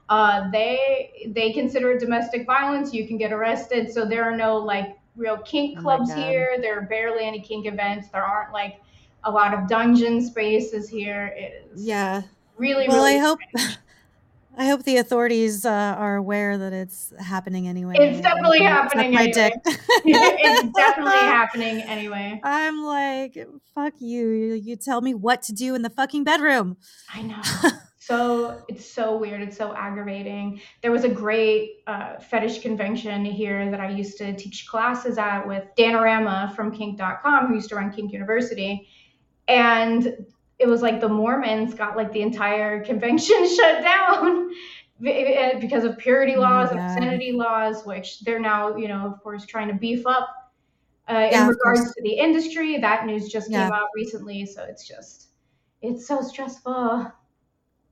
uh, 0.09 0.49
they 0.51 1.29
they 1.33 1.51
consider 1.51 1.91
it 1.91 1.99
domestic 1.99 2.45
violence. 2.45 2.93
You 2.93 3.07
can 3.07 3.17
get 3.17 3.31
arrested. 3.31 3.91
So 3.91 4.05
there 4.05 4.23
are 4.23 4.35
no 4.35 4.57
like 4.57 4.97
real 5.15 5.37
kink 5.37 5.79
oh 5.79 5.81
clubs 5.81 6.09
God. 6.09 6.17
here. 6.17 6.57
There 6.59 6.77
are 6.77 6.83
barely 6.83 7.25
any 7.25 7.41
kink 7.41 7.65
events. 7.65 8.09
There 8.09 8.23
aren't 8.23 8.51
like 8.53 8.81
a 9.23 9.31
lot 9.31 9.53
of 9.53 9.67
dungeon 9.67 10.21
spaces 10.21 10.89
here. 10.89 11.27
It 11.37 11.69
is 11.73 11.85
Yeah. 11.85 12.23
really, 12.57 12.87
Well, 12.87 13.03
I 13.03 13.17
hope 13.17 13.39
strange. 13.53 13.77
I 14.55 14.67
hope 14.67 14.83
the 14.83 14.97
authorities 14.97 15.65
uh, 15.65 15.69
are 15.97 16.15
aware 16.15 16.59
that 16.59 16.73
it's 16.73 17.11
happening 17.19 17.67
anyway. 17.67 17.95
It's 17.97 18.21
definitely 18.21 18.61
happening 18.61 19.11
my 19.11 19.25
anyway. 19.25 19.33
dick. 19.33 19.53
it's 20.05 20.77
definitely 20.77 21.11
happening 21.17 21.81
anyway. 21.81 22.39
I'm 22.43 22.83
like, 22.83 23.35
fuck 23.73 23.93
you. 23.99 24.29
You 24.29 24.53
you 24.53 24.75
tell 24.75 25.01
me 25.01 25.15
what 25.15 25.41
to 25.43 25.53
do 25.53 25.73
in 25.73 25.81
the 25.81 25.89
fucking 25.89 26.23
bedroom. 26.23 26.77
I 27.11 27.23
know. 27.23 27.41
So 28.05 28.65
it's 28.67 28.85
so 28.85 29.17
weird. 29.17 29.41
It's 29.41 29.55
so 29.55 29.73
aggravating. 29.73 30.59
There 30.81 30.91
was 30.91 31.05
a 31.05 31.09
great 31.09 31.83
uh, 31.87 32.19
fetish 32.19 32.59
convention 32.61 33.23
here 33.23 33.71
that 33.71 33.79
I 33.79 33.89
used 33.89 34.17
to 34.17 34.35
teach 34.35 34.67
classes 34.67 35.17
at 35.17 35.47
with 35.47 35.63
Danorama 35.77 36.53
from 36.53 36.69
kink.com, 36.75 37.47
who 37.47 37.53
used 37.55 37.69
to 37.69 37.75
run 37.77 37.93
Kink 37.93 38.11
University. 38.11 38.89
And 39.47 40.25
it 40.59 40.67
was 40.67 40.81
like 40.81 40.99
the 40.99 41.07
Mormons 41.07 41.73
got 41.75 41.95
like 41.95 42.11
the 42.11 42.21
entire 42.21 42.83
convention 42.83 43.47
shut 43.55 43.81
down 43.81 44.49
because 44.99 45.85
of 45.85 45.97
purity 45.97 46.35
Oh 46.35 46.41
laws 46.41 46.71
and 46.71 46.79
God. 46.79 46.85
obscenity 46.85 47.31
laws, 47.31 47.85
which 47.85 48.19
they're 48.25 48.37
now, 48.39 48.75
you 48.75 48.89
know, 48.89 49.07
of 49.07 49.23
course, 49.23 49.45
trying 49.45 49.69
to 49.69 49.75
beef 49.75 50.05
up 50.05 50.27
uh, 51.09 51.29
in 51.31 51.31
Yeah, 51.31 51.43
of 51.43 51.47
regards 51.47 51.93
to 51.93 52.01
the 52.03 52.11
industry. 52.11 52.77
That 52.79 53.05
news 53.05 53.29
just 53.29 53.49
Yeah. 53.49 53.63
came 53.63 53.71
out 53.71 53.87
recently. 53.95 54.45
So 54.45 54.63
it's 54.63 54.85
just, 54.85 55.29
it's 55.81 56.05
so 56.05 56.21
stressful. 56.21 57.13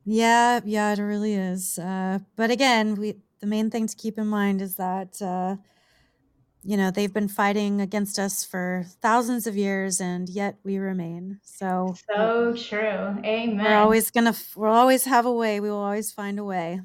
Yeah, 0.04 0.62
yeah, 0.66 0.94
it 0.94 1.00
really 1.00 1.34
is. 1.36 1.78
Uh, 1.78 2.20
but 2.36 2.50
again, 2.52 2.96
we 2.96 3.22
the 3.40 3.48
main 3.48 3.70
thing 3.70 3.88
to 3.88 3.96
keep 3.96 4.18
in 4.18 4.28
mind 4.28 4.62
is 4.62 4.76
that 4.78 5.22
uh, 5.22 5.58
you 6.64 6.78
know 6.78 6.92
they've 6.92 7.14
been 7.14 7.28
fighting 7.28 7.82
against 7.82 8.20
us 8.20 8.44
for 8.44 8.86
thousands 9.02 9.48
of 9.48 9.56
years, 9.58 10.00
and 10.00 10.30
yet 10.30 10.60
we 10.64 10.78
remain. 10.78 11.40
So 11.44 12.00
So 12.16 12.54
true. 12.56 13.20
Amen. 13.24 13.58
We're 13.64 13.76
always 13.76 14.10
gonna 14.12 14.34
we'll 14.56 14.72
always 14.72 15.06
have 15.06 15.26
a 15.26 15.32
way. 15.32 15.60
We 15.60 15.70
will 15.70 15.78
always 15.78 16.12
find 16.12 16.40
a 16.40 16.44
way. 16.44 16.82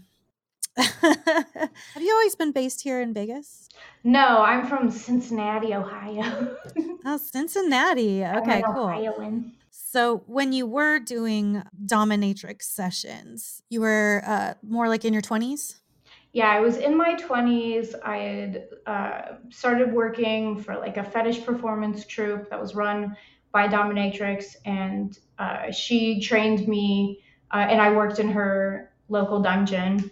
have 0.77 1.73
you 1.97 2.13
always 2.13 2.37
been 2.37 2.53
based 2.53 2.83
here 2.83 3.01
in 3.01 3.15
Vegas? 3.15 3.71
No, 4.05 4.43
I'm 4.43 4.67
from 4.67 4.91
Cincinnati, 4.91 5.75
Ohio. 5.75 6.57
Oh, 7.07 7.17
Cincinnati. 7.17 8.23
I'm 8.33 8.39
Okay, 8.39 8.63
an 8.63 8.65
cool. 8.65 9.03
Ohioan. 9.05 9.56
So 9.97 10.19
when 10.27 10.53
you 10.53 10.67
were 10.67 10.99
doing 10.99 11.63
dominatrix 11.87 12.65
sessions, 12.65 13.63
you 13.71 13.81
were 13.81 14.23
uh, 14.27 14.53
more 14.63 14.91
like 14.91 15.07
in 15.07 15.15
your 15.15 15.23
twenties. 15.23 15.81
Yeah, 16.35 16.51
I 16.51 16.61
was 16.61 16.77
in 16.77 16.99
my 16.99 17.15
20s. 17.15 17.95
I 18.05 18.17
had 18.19 18.69
uh, 18.85 19.23
started 19.49 19.95
working 19.95 20.63
for 20.63 20.77
like 20.77 20.99
a 20.99 21.03
fetish 21.03 21.47
performance 21.47 22.05
troupe 22.07 22.51
that 22.51 22.61
was 22.61 22.75
run 22.75 23.17
by 23.53 23.69
Dominatrix, 23.69 24.57
and 24.67 25.19
uh, 25.39 25.71
she 25.71 26.21
trained 26.21 26.69
me, 26.69 27.23
uh, 27.51 27.65
and 27.71 27.81
I 27.81 27.91
worked 27.97 28.19
in 28.19 28.29
her 28.33 28.93
local 29.09 29.41
dungeon. 29.41 30.11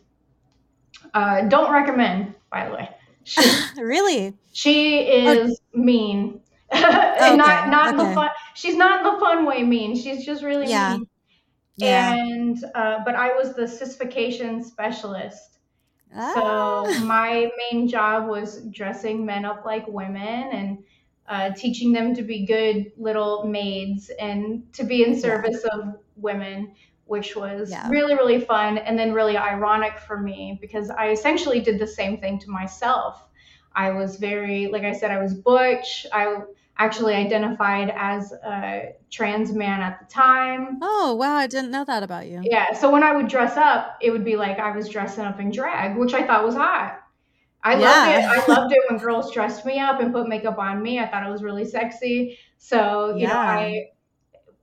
Uh, 1.13 1.43
don't 1.43 1.71
recommend, 1.71 2.35
by 2.51 2.71
the 2.71 2.75
way. 2.75 2.89
She, 3.25 3.43
really? 3.77 4.39
she 4.53 5.01
Oh, 5.27 5.39
is 5.43 5.61
mean, 5.75 6.41
and 7.25 7.37
not 7.39 7.69
okay. 7.69 7.71
not 7.71 7.91
in 7.93 7.97
the 7.99 8.07
fun. 8.07 8.31
She's 8.55 8.77
not 8.77 9.05
in 9.07 9.13
the 9.15 9.21
fun 9.21 9.45
way 9.45 9.63
mean. 9.63 9.97
She's 9.97 10.25
just 10.25 10.43
really 10.43 10.69
Yeah. 10.69 10.73
mean. 10.73 11.07
Yeah. 11.77 12.17
And 12.21 12.59
uh, 12.75 13.05
but 13.05 13.15
I 13.17 13.35
was 13.35 13.55
the 13.55 13.69
sissification 13.69 14.63
specialist. 14.65 15.59
So 16.19 16.95
Ah. 16.95 16.97
my 16.99 17.51
main 17.59 17.89
job 17.89 18.29
was 18.29 18.65
dressing 18.67 19.27
men 19.27 19.45
up 19.45 19.65
like 19.65 19.87
women 19.89 20.51
and 20.53 20.85
uh, 21.27 21.51
teaching 21.55 21.93
them 21.93 22.15
to 22.15 22.23
be 22.23 22.47
good 22.47 22.93
little 22.97 23.45
maids 23.47 24.11
and 24.21 24.73
to 24.75 24.85
be 24.85 25.05
in 25.05 25.19
Yeah. 25.19 25.21
service 25.21 25.65
of 25.73 25.99
women, 26.17 26.75
which 27.07 27.37
was 27.37 27.79
Yeah. 27.79 27.89
really, 27.89 28.15
really 28.15 28.41
fun 28.41 28.79
and 28.79 28.99
then 28.99 29.13
really 29.13 29.37
ironic 29.37 29.99
for 29.99 30.19
me 30.21 30.59
because 30.61 30.91
I 30.91 31.11
essentially 31.11 31.61
did 31.61 31.79
the 31.79 31.87
same 31.87 32.21
thing 32.21 32.39
to 32.41 32.51
myself. 32.51 33.29
I 33.75 33.91
was 33.91 34.17
very, 34.17 34.69
like 34.69 34.85
I 34.85 34.93
said, 34.93 35.11
I 35.11 35.21
was 35.23 35.35
butch. 35.35 36.07
I 36.13 36.43
actually 36.79 37.15
identified 37.15 37.93
as 37.97 38.33
a 38.33 38.95
trans 39.11 39.53
man 39.53 39.81
at 39.81 40.01
the 40.01 40.07
time. 40.13 40.79
Oh 40.83 41.15
wow, 41.15 41.37
I 41.37 41.47
didn't 41.47 41.71
know 41.71 41.85
that 41.85 42.03
about 42.03 42.27
you. 42.27 42.41
Yeah, 42.43 42.73
so 42.73 42.91
when 42.91 43.03
I 43.03 43.13
would 43.13 43.29
dress 43.29 43.57
up, 43.57 43.97
it 44.01 44.11
would 44.11 44.25
be 44.25 44.37
like 44.37 44.59
I 44.59 44.71
was 44.75 44.89
dressing 44.89 45.25
up 45.25 45.39
in 45.41 45.51
drag, 45.51 45.97
which 45.97 46.15
I 46.15 46.27
thought 46.27 46.45
was 46.45 46.55
hot. 46.57 47.01
I 47.63 47.77
loved 47.77 48.11
it. 48.11 48.25
I 48.25 48.53
loved 48.53 48.73
it 48.75 48.81
when 48.91 48.99
girls 48.99 49.33
dressed 49.33 49.65
me 49.65 49.79
up 49.79 50.01
and 50.01 50.13
put 50.13 50.29
makeup 50.29 50.59
on 50.59 50.83
me. 50.83 50.99
I 50.99 51.07
thought 51.09 51.27
it 51.27 51.31
was 51.31 51.43
really 51.43 51.65
sexy. 51.65 52.39
So, 52.59 53.17
you 53.17 53.27
know, 53.27 53.33
Yeah. 53.33 53.39
I, 53.41 53.85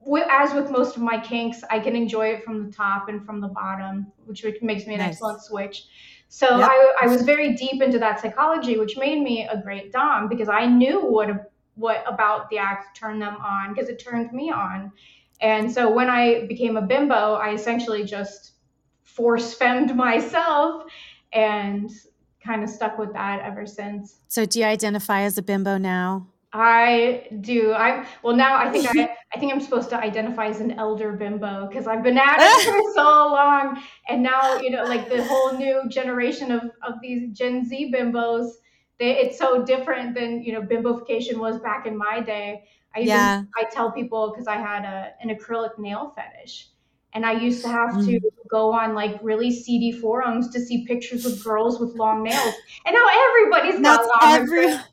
wi- 0.06 0.28
as 0.30 0.54
with 0.54 0.70
most 0.70 0.98
of 0.98 1.02
my 1.02 1.20
kinks, 1.20 1.64
I 1.72 1.80
can 1.80 1.96
enjoy 1.96 2.28
it 2.28 2.44
from 2.44 2.64
the 2.66 2.72
top 2.72 3.10
and 3.10 3.26
from 3.26 3.42
the 3.42 3.48
bottom, 3.48 4.12
which 4.26 4.46
makes 4.62 4.86
me 4.86 4.94
an 4.94 5.00
Nice. 5.00 5.14
excellent 5.14 5.42
switch. 5.42 5.86
So 6.30 6.58
Yep. 6.58 6.70
I, 6.70 6.94
I 7.02 7.08
was 7.08 7.24
very 7.24 7.56
deep 7.56 7.82
into 7.82 7.98
that 8.00 8.20
psychology, 8.20 8.78
which 8.78 8.98
made 8.98 9.22
me 9.22 9.48
a 9.48 9.60
great 9.60 9.92
dom 9.92 10.30
because 10.30 10.48
I 10.48 10.68
knew 10.68 11.02
what 11.02 11.51
what 11.76 12.04
about 12.08 12.50
the 12.50 12.58
act 12.58 12.98
turned 12.98 13.22
them 13.22 13.36
on 13.36 13.74
because 13.74 13.90
it 13.90 14.00
turned 14.04 14.32
me 14.32 14.52
on. 14.52 14.92
And 15.42 15.72
so 15.72 15.92
when 15.92 16.10
I 16.10 16.46
became 16.46 16.78
a 16.78 16.82
bimbo, 16.82 17.34
I 17.34 17.54
essentially 17.54 18.04
just 18.04 18.54
force 19.04 19.54
femmed 19.54 19.96
myself 19.96 20.84
and 21.34 21.90
kind 22.44 22.64
of 22.64 22.70
stuck 22.70 22.98
with 22.98 23.14
that 23.14 23.42
ever 23.42 23.66
since. 23.66 24.20
So 24.28 24.46
do 24.46 24.60
you 24.60 24.66
identify 24.66 25.22
as 25.22 25.38
a 25.38 25.42
bimbo 25.42 25.78
now? 25.78 26.28
I 26.54 27.28
do. 27.40 27.72
I 27.72 28.06
well 28.24 28.36
now 28.36 28.58
I 28.58 28.70
think 28.70 28.86
I 28.86 29.16
I 29.34 29.40
think 29.40 29.54
I'm 29.54 29.62
supposed 29.62 29.90
to 29.92 29.98
identify 29.98 30.48
as 30.48 30.60
an 30.60 30.72
elder 30.72 31.14
bimbo 31.14 31.68
because 31.68 31.88
I've 31.88 32.04
been 32.04 32.18
at 32.18 32.38
it 32.40 32.66
for 32.66 32.92
so 32.96 33.04
long, 33.04 33.82
and 34.10 34.22
now 34.22 34.60
you 34.60 34.70
know 34.70 34.84
like 34.84 35.08
the 35.08 35.24
whole 35.24 35.54
new 35.54 35.88
generation 35.88 36.52
of 36.52 36.64
of 36.86 36.96
these 37.02 37.30
Gen 37.32 37.66
Z 37.66 37.94
bimbos. 37.96 38.52
They, 39.02 39.18
it's 39.18 39.38
so 39.38 39.64
different 39.66 40.14
than 40.16 40.44
you 40.44 40.54
know 40.54 40.62
bimbofication 40.62 41.38
was 41.38 41.60
back 41.60 41.88
in 41.88 41.98
my 41.98 42.22
day. 42.22 42.70
I 42.96 43.02
even 43.02 43.10
Yeah. 43.10 43.44
I 43.58 43.64
tell 43.72 43.92
people 43.92 44.32
because 44.32 44.48
I 44.48 44.58
had 44.58 44.86
a 44.86 44.98
an 45.22 45.30
acrylic 45.36 45.78
nail 45.80 46.14
fetish, 46.16 46.70
and 47.14 47.26
I 47.26 47.34
used 47.34 47.62
to 47.64 47.70
have 47.70 47.94
to 48.06 48.12
Mm. 48.12 48.22
go 48.50 48.72
on 48.74 48.94
like 48.94 49.20
really 49.24 49.52
seedy 49.52 49.92
forums 49.92 50.50
to 50.54 50.60
see 50.60 50.86
pictures 50.86 51.26
of 51.26 51.44
girls 51.44 51.80
with 51.82 51.96
long 51.96 52.24
nails, 52.24 52.56
and 52.86 52.94
now 52.94 53.08
everybody's 53.28 53.82
got 53.82 54.02
it's 54.02 54.10
long 54.12 54.40
every 54.40 54.68
acrylic 54.68 54.84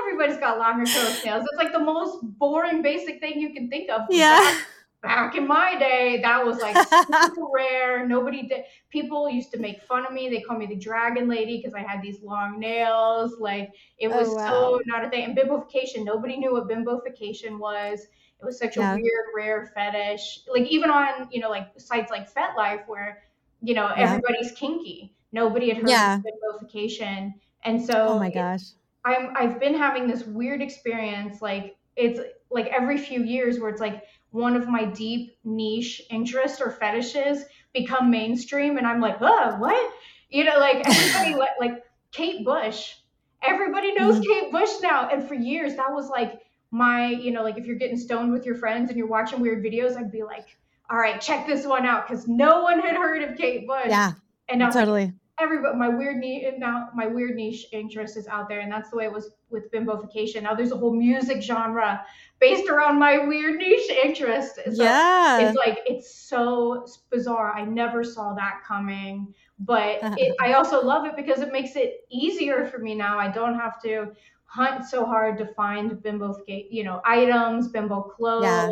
everybody's 0.00 0.38
got 0.38 0.58
long 0.58 0.84
acrylic 0.86 1.24
nails. 1.24 1.44
It's 1.50 1.58
like 1.62 1.72
the 1.72 1.78
most 1.80 2.18
boring, 2.38 2.82
basic 2.82 3.20
thing 3.20 3.40
you 3.40 3.52
can 3.54 3.70
think 3.70 3.90
of. 3.90 4.02
Yeah. 4.10 4.38
Back, 4.38 4.66
back 5.02 5.34
in 5.34 5.46
my 5.46 5.76
day, 5.78 6.20
that 6.22 6.44
was 6.44 6.58
like 6.58 6.76
super 7.26 7.46
rare. 7.52 8.06
Nobody 8.06 8.46
did. 8.46 8.64
People 8.90 9.28
used 9.28 9.52
to 9.52 9.58
make 9.58 9.82
fun 9.82 10.06
of 10.06 10.12
me. 10.12 10.28
They 10.28 10.40
called 10.40 10.60
me 10.60 10.66
the 10.66 10.76
dragon 10.76 11.28
lady 11.28 11.58
because 11.58 11.74
I 11.74 11.80
had 11.80 12.00
these 12.00 12.22
long 12.22 12.58
nails. 12.58 13.34
Like 13.38 13.72
it 13.98 14.08
oh, 14.08 14.18
was 14.18 14.28
Oh, 14.28 14.34
wow. 14.36 14.50
so 14.50 14.80
not 14.86 15.04
a 15.04 15.10
thing. 15.10 15.24
And 15.24 15.36
bimbofication, 15.36 16.04
nobody 16.04 16.36
knew 16.36 16.52
what 16.52 16.68
bimbofication 16.68 17.58
was. 17.58 18.00
It 18.40 18.44
was 18.44 18.58
such 18.58 18.76
yeah. 18.76 18.92
a 18.92 18.96
weird, 18.96 19.26
rare 19.36 19.72
fetish. 19.74 20.40
Like 20.48 20.64
even 20.64 20.90
on, 20.90 21.28
you 21.30 21.40
know, 21.40 21.50
like 21.50 21.68
sites 21.76 22.10
like 22.10 22.32
FetLife 22.32 22.86
where, 22.86 23.22
you 23.60 23.74
know, 23.74 23.88
yeah. 23.88 24.04
everybody's 24.04 24.52
kinky. 24.52 25.14
Nobody 25.32 25.68
had 25.68 25.78
heard 25.78 25.90
yeah. 25.90 26.16
of 26.16 26.24
bimbofication. 26.24 27.34
And 27.64 27.84
so 27.84 28.08
Oh 28.08 28.18
my 28.18 28.30
gosh. 28.30 28.62
I'm 29.04 29.32
I've 29.36 29.58
been 29.58 29.74
having 29.74 30.06
this 30.06 30.24
weird 30.24 30.62
experience 30.62 31.42
like 31.42 31.76
it's 31.96 32.20
like 32.50 32.66
every 32.68 32.98
few 32.98 33.22
years 33.22 33.58
where 33.58 33.68
it's 33.68 33.80
like 33.80 34.04
one 34.32 34.56
of 34.56 34.66
my 34.66 34.84
deep 34.84 35.36
niche 35.44 36.02
interests 36.10 36.60
or 36.60 36.70
fetishes 36.70 37.44
become 37.72 38.10
mainstream 38.10 38.78
and 38.78 38.86
I'm 38.86 39.00
like, 39.00 39.18
"Oh, 39.20 39.56
what?" 39.58 39.92
You 40.30 40.44
know, 40.44 40.58
like 40.58 40.86
everybody 40.86 41.34
like 41.60 41.84
Kate 42.10 42.44
Bush. 42.44 42.94
Everybody 43.42 43.94
knows 43.94 44.16
mm-hmm. 44.16 44.30
Kate 44.30 44.52
Bush 44.52 44.70
now 44.82 45.08
and 45.08 45.26
for 45.26 45.34
years 45.34 45.76
that 45.76 45.92
was 45.92 46.08
like 46.08 46.40
my, 46.70 47.08
you 47.08 47.30
know, 47.30 47.42
like 47.42 47.58
if 47.58 47.66
you're 47.66 47.76
getting 47.76 47.98
stoned 47.98 48.32
with 48.32 48.46
your 48.46 48.54
friends 48.54 48.88
and 48.88 48.98
you're 48.98 49.06
watching 49.06 49.40
weird 49.40 49.62
videos, 49.62 49.96
I'd 49.96 50.10
be 50.10 50.22
like, 50.22 50.56
"All 50.90 50.98
right, 50.98 51.20
check 51.20 51.46
this 51.46 51.66
one 51.66 51.84
out" 51.84 52.06
cuz 52.06 52.26
no 52.26 52.62
one 52.62 52.80
had 52.80 52.96
heard 52.96 53.22
of 53.22 53.36
Kate 53.36 53.66
Bush. 53.66 53.88
Yeah. 53.88 54.12
And 54.48 54.58
now 54.58 54.70
totally. 54.70 55.06
Like, 55.06 55.14
everybody 55.42 55.76
my 55.76 55.88
weird 55.88 56.16
niche 56.16 56.54
now 56.58 56.88
my 56.94 57.06
weird 57.06 57.34
niche 57.34 57.66
interest 57.72 58.16
is 58.16 58.26
out 58.28 58.48
there 58.48 58.60
and 58.60 58.70
that's 58.70 58.90
the 58.90 58.96
way 58.96 59.04
it 59.04 59.12
was 59.12 59.32
with 59.50 59.70
bimbofication 59.70 60.42
now 60.42 60.54
there's 60.54 60.72
a 60.72 60.76
whole 60.76 60.94
music 60.94 61.42
genre 61.42 62.04
based 62.40 62.68
around 62.68 62.98
my 62.98 63.26
weird 63.26 63.56
niche 63.56 63.90
interest 63.90 64.60
so 64.72 64.82
yeah 64.82 65.40
it's 65.40 65.56
like 65.56 65.80
it's 65.86 66.14
so 66.14 66.86
bizarre 67.10 67.52
i 67.52 67.64
never 67.64 68.04
saw 68.04 68.32
that 68.34 68.60
coming 68.66 69.34
but 69.58 69.98
it, 70.16 70.34
i 70.40 70.52
also 70.52 70.82
love 70.82 71.04
it 71.04 71.16
because 71.16 71.40
it 71.40 71.52
makes 71.52 71.76
it 71.76 72.06
easier 72.10 72.66
for 72.66 72.78
me 72.78 72.94
now 72.94 73.18
i 73.18 73.28
don't 73.28 73.58
have 73.58 73.80
to 73.82 74.06
hunt 74.44 74.84
so 74.84 75.04
hard 75.04 75.36
to 75.38 75.46
find 75.54 76.02
bimbo 76.02 76.34
you 76.46 76.84
know 76.84 77.00
items 77.04 77.68
bimbo 77.68 78.02
clothes 78.02 78.44
yeah 78.44 78.68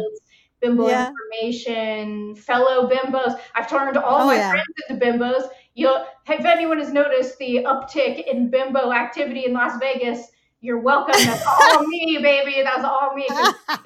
bimbo 0.60 0.88
yeah. 0.88 1.10
information, 1.10 2.34
fellow 2.36 2.88
bimbos. 2.88 3.38
I've 3.54 3.68
turned 3.68 3.96
all 3.96 4.22
oh, 4.22 4.26
my 4.26 4.36
yeah. 4.36 4.50
friends 4.50 4.66
into 4.88 5.04
bimbos 5.04 5.48
you'll 5.80 6.04
if 6.28 6.44
anyone 6.44 6.78
has 6.78 6.92
noticed 6.92 7.38
the 7.38 7.64
uptick 7.64 8.26
in 8.30 8.50
bimbo 8.50 8.92
activity 8.92 9.46
in 9.46 9.54
Las 9.54 9.80
Vegas, 9.80 10.28
you're 10.60 10.78
welcome. 10.78 11.14
That's 11.24 11.44
all 11.46 11.86
me, 11.86 12.18
baby. 12.20 12.62
That's 12.62 12.84
all 12.84 13.14
me. 13.14 13.26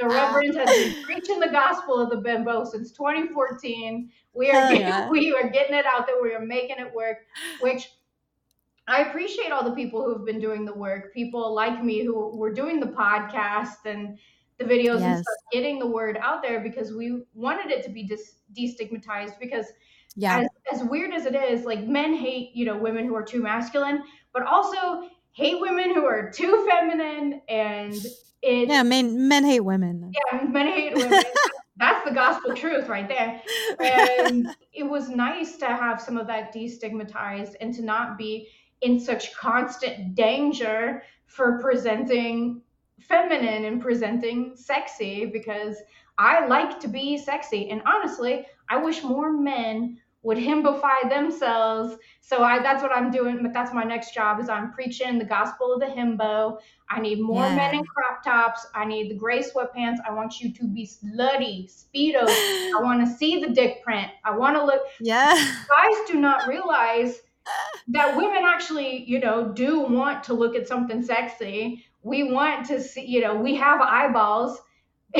The 0.01 0.09
Reverend 0.09 0.57
has 0.57 0.68
been 0.68 1.05
preaching 1.05 1.38
the 1.38 1.51
gospel 1.51 2.01
of 2.01 2.11
the 2.11 2.16
bimbo 2.16 2.64
since 2.64 2.90
2014. 2.90 4.11
We 4.34 4.51
are 4.51 4.68
getting, 4.68 4.80
yeah. 4.80 5.09
we 5.09 5.32
are 5.32 5.49
getting 5.49 5.76
it 5.76 5.86
out 5.86 6.07
there. 6.07 6.20
We 6.20 6.34
are 6.34 6.45
making 6.45 6.78
it 6.78 6.92
work, 6.92 7.18
which 7.61 7.90
I 8.88 9.03
appreciate 9.03 9.53
all 9.53 9.62
the 9.62 9.76
people 9.76 10.03
who 10.03 10.12
have 10.14 10.26
been 10.26 10.40
doing 10.40 10.64
the 10.64 10.74
work. 10.74 11.14
People 11.14 11.55
like 11.55 11.82
me 11.82 12.05
who 12.05 12.36
were 12.36 12.53
doing 12.53 12.80
the 12.80 12.86
podcast 12.86 13.86
and 13.86 14.18
the 14.59 14.64
videos 14.64 15.01
yes. 15.01 15.03
and 15.03 15.18
stuff, 15.18 15.36
getting 15.53 15.78
the 15.78 15.86
word 15.86 16.18
out 16.20 16.42
there 16.42 16.61
because 16.61 16.92
we 16.92 17.22
wanted 17.34 17.70
it 17.70 17.84
to 17.84 17.90
be 17.90 18.03
dis- 18.03 18.36
destigmatized 18.59 19.38
because 19.38 19.66
yeah. 20.16 20.46
As, 20.70 20.80
as 20.80 20.88
weird 20.88 21.12
as 21.12 21.26
it 21.26 21.34
is 21.34 21.64
like 21.64 21.84
men 21.86 22.14
hate 22.14 22.54
you 22.54 22.64
know 22.64 22.76
women 22.76 23.06
who 23.06 23.14
are 23.14 23.24
too 23.24 23.42
masculine 23.42 24.02
but 24.32 24.44
also 24.44 25.08
hate 25.32 25.60
women 25.60 25.94
who 25.94 26.04
are 26.04 26.30
too 26.30 26.66
feminine 26.70 27.40
and 27.48 27.94
it 28.42 28.68
yeah 28.68 28.82
men 28.82 29.28
men 29.28 29.44
hate 29.44 29.60
women. 29.60 30.12
Yeah 30.32 30.42
men 30.44 30.68
hate 30.68 30.94
women. 30.94 31.22
That's 31.76 32.08
the 32.08 32.14
gospel 32.14 32.54
truth 32.54 32.88
right 32.88 33.08
there. 33.08 33.42
And 33.80 34.54
it 34.72 34.84
was 34.84 35.08
nice 35.08 35.56
to 35.56 35.66
have 35.66 36.00
some 36.00 36.16
of 36.16 36.28
that 36.28 36.54
destigmatized 36.54 37.54
and 37.60 37.74
to 37.74 37.82
not 37.82 38.16
be 38.16 38.48
in 38.80 39.00
such 39.00 39.34
constant 39.34 40.14
danger 40.14 41.02
for 41.26 41.58
presenting 41.60 42.62
feminine 43.00 43.64
and 43.64 43.82
presenting 43.82 44.52
sexy 44.54 45.26
because 45.26 45.76
I 46.16 46.46
like 46.46 46.78
to 46.80 46.88
be 46.88 47.18
sexy. 47.18 47.70
And 47.70 47.82
honestly, 47.86 48.46
I 48.68 48.76
wish 48.76 49.02
more 49.02 49.32
men 49.32 49.98
would 50.24 50.38
himbify 50.38 51.08
themselves. 51.08 51.96
So 52.20 52.42
I 52.42 52.58
that's 52.58 52.82
what 52.82 52.90
I'm 52.90 53.10
doing. 53.10 53.40
But 53.42 53.52
that's 53.52 53.72
my 53.72 53.84
next 53.84 54.14
job 54.14 54.40
is 54.40 54.48
I'm 54.48 54.72
preaching 54.72 55.18
the 55.18 55.24
gospel 55.24 55.74
of 55.74 55.80
the 55.80 55.86
himbo. 55.86 56.58
I 56.90 57.00
need 57.00 57.20
more 57.20 57.44
yeah. 57.44 57.54
men 57.54 57.74
in 57.76 57.84
crop 57.84 58.24
tops. 58.24 58.66
I 58.74 58.84
need 58.86 59.10
the 59.10 59.14
gray 59.14 59.42
sweatpants. 59.42 59.98
I 60.08 60.12
want 60.12 60.40
you 60.40 60.52
to 60.52 60.64
be 60.64 60.86
slutty, 60.86 61.70
speedo. 61.70 62.24
I 62.26 62.78
want 62.80 63.06
to 63.06 63.14
see 63.14 63.40
the 63.40 63.50
dick 63.50 63.82
print. 63.84 64.10
I 64.24 64.36
want 64.36 64.56
to 64.56 64.64
look. 64.64 64.82
Yeah. 64.98 65.32
Guys 65.34 65.96
do 66.08 66.18
not 66.18 66.48
realize 66.48 67.20
that 67.88 68.16
women 68.16 68.44
actually, 68.44 69.04
you 69.04 69.20
know, 69.20 69.52
do 69.52 69.80
want 69.80 70.24
to 70.24 70.34
look 70.34 70.56
at 70.56 70.66
something 70.66 71.02
sexy. 71.02 71.84
We 72.02 72.32
want 72.32 72.66
to 72.66 72.80
see, 72.80 73.04
you 73.04 73.20
know, 73.20 73.34
we 73.34 73.54
have 73.56 73.80
eyeballs. 73.82 74.58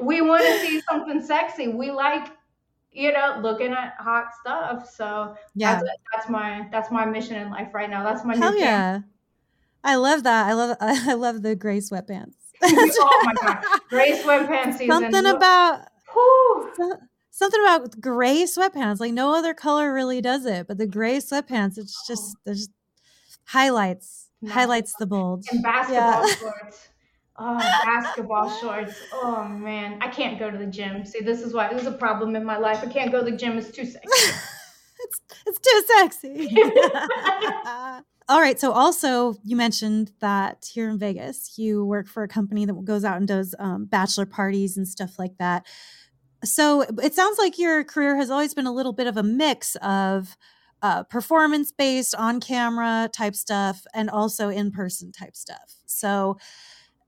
we 0.00 0.20
want 0.20 0.44
to 0.44 0.58
see 0.58 0.80
something 0.90 1.22
sexy. 1.22 1.68
We 1.68 1.92
like 1.92 2.28
you 2.92 3.12
know, 3.12 3.38
looking 3.42 3.72
at 3.72 3.94
hot 3.98 4.26
stuff. 4.40 4.90
So 4.90 5.34
yeah, 5.54 5.76
that's, 5.76 5.88
that's 6.14 6.30
my 6.30 6.68
that's 6.70 6.90
my 6.90 7.04
mission 7.04 7.36
in 7.36 7.50
life 7.50 7.72
right 7.74 7.88
now. 7.88 8.04
That's 8.04 8.24
my 8.24 8.36
hell 8.36 8.56
yeah. 8.56 9.00
I 9.84 9.96
love 9.96 10.22
that. 10.24 10.46
I 10.46 10.52
love 10.52 10.76
I 10.80 11.14
love 11.14 11.42
the 11.42 11.56
gray 11.56 11.78
sweatpants. 11.78 12.34
oh 12.62 13.22
my 13.24 13.34
god, 13.42 13.64
gray 13.88 14.12
sweatpants 14.22 14.74
season. 14.74 14.88
Something 14.88 15.26
about 15.26 15.80
so, 16.76 16.98
something 17.30 17.60
about 17.60 18.00
gray 18.00 18.44
sweatpants. 18.44 19.00
Like 19.00 19.12
no 19.12 19.34
other 19.34 19.54
color 19.54 19.92
really 19.92 20.20
does 20.20 20.46
it, 20.46 20.68
but 20.68 20.78
the 20.78 20.86
gray 20.86 21.16
sweatpants. 21.16 21.78
It's 21.78 22.06
just 22.06 22.36
there's 22.44 22.66
just 22.66 22.70
highlights 23.44 24.28
highlights 24.48 24.94
the 24.98 25.06
bold 25.06 25.44
and 25.50 25.62
basketball 25.62 26.28
yeah. 26.28 26.34
shorts. 26.34 26.88
Oh, 27.38 27.58
basketball 27.58 28.50
shorts. 28.50 28.94
Oh 29.12 29.44
man, 29.48 29.98
I 30.00 30.08
can't 30.08 30.38
go 30.38 30.50
to 30.50 30.58
the 30.58 30.66
gym. 30.66 31.04
See, 31.04 31.20
this 31.20 31.40
is 31.40 31.54
why 31.54 31.72
this 31.72 31.82
is 31.82 31.88
a 31.88 31.92
problem 31.92 32.36
in 32.36 32.44
my 32.44 32.58
life. 32.58 32.80
I 32.82 32.86
can't 32.86 33.10
go 33.10 33.24
to 33.24 33.30
the 33.30 33.36
gym. 33.36 33.56
It's 33.56 33.70
too 33.70 33.86
sexy. 33.86 34.00
it's 35.00 35.20
it's 35.46 35.58
too 35.58 35.84
sexy. 35.96 36.48
All 38.28 38.40
right. 38.40 38.58
So 38.60 38.72
also, 38.72 39.34
you 39.44 39.56
mentioned 39.56 40.12
that 40.20 40.68
here 40.72 40.88
in 40.88 40.98
Vegas, 40.98 41.58
you 41.58 41.84
work 41.84 42.06
for 42.06 42.22
a 42.22 42.28
company 42.28 42.64
that 42.66 42.84
goes 42.84 43.04
out 43.04 43.16
and 43.16 43.26
does 43.26 43.54
um, 43.58 43.86
bachelor 43.86 44.26
parties 44.26 44.76
and 44.76 44.86
stuff 44.86 45.18
like 45.18 45.36
that. 45.38 45.66
So 46.44 46.82
it 46.82 47.14
sounds 47.14 47.38
like 47.38 47.58
your 47.58 47.84
career 47.84 48.16
has 48.16 48.30
always 48.30 48.54
been 48.54 48.66
a 48.66 48.72
little 48.72 48.92
bit 48.92 49.06
of 49.06 49.16
a 49.16 49.22
mix 49.22 49.76
of 49.76 50.36
uh, 50.82 51.04
performance 51.04 51.72
based, 51.72 52.14
on 52.14 52.40
camera 52.40 53.08
type 53.12 53.34
stuff, 53.36 53.84
and 53.94 54.10
also 54.10 54.48
in 54.48 54.70
person 54.70 55.12
type 55.12 55.36
stuff. 55.36 55.74
So 55.86 56.38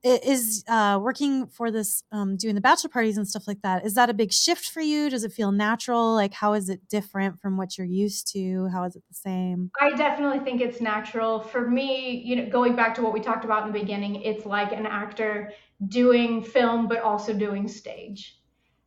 is 0.04 0.64
uh, 0.68 0.98
working 1.00 1.46
for 1.46 1.70
this 1.70 2.04
um, 2.12 2.36
doing 2.36 2.54
the 2.54 2.60
bachelor 2.60 2.90
parties 2.90 3.16
and 3.16 3.26
stuff 3.26 3.48
like 3.48 3.62
that 3.62 3.84
is 3.86 3.94
that 3.94 4.10
a 4.10 4.14
big 4.14 4.32
shift 4.32 4.68
for 4.70 4.80
you? 4.80 5.08
Does 5.08 5.24
it 5.24 5.32
feel 5.32 5.50
natural? 5.50 6.14
Like 6.14 6.34
how 6.34 6.52
is 6.52 6.68
it 6.68 6.86
different 6.88 7.40
from 7.40 7.56
what 7.56 7.78
you're 7.78 7.86
used 7.86 8.30
to? 8.32 8.68
How 8.68 8.84
is 8.84 8.96
it 8.96 9.02
the 9.08 9.14
same? 9.14 9.70
I 9.80 9.90
definitely 9.90 10.40
think 10.40 10.60
it's 10.60 10.80
natural. 10.80 11.40
For 11.40 11.68
me 11.68 12.22
you 12.24 12.36
know 12.36 12.50
going 12.50 12.76
back 12.76 12.94
to 12.96 13.02
what 13.02 13.12
we 13.12 13.20
talked 13.20 13.44
about 13.44 13.66
in 13.66 13.72
the 13.72 13.78
beginning 13.80 14.16
it's 14.16 14.44
like 14.44 14.72
an 14.72 14.86
actor 14.86 15.52
doing 15.88 16.42
film 16.42 16.86
but 16.86 16.98
also 16.98 17.32
doing 17.32 17.66
stage. 17.66 18.38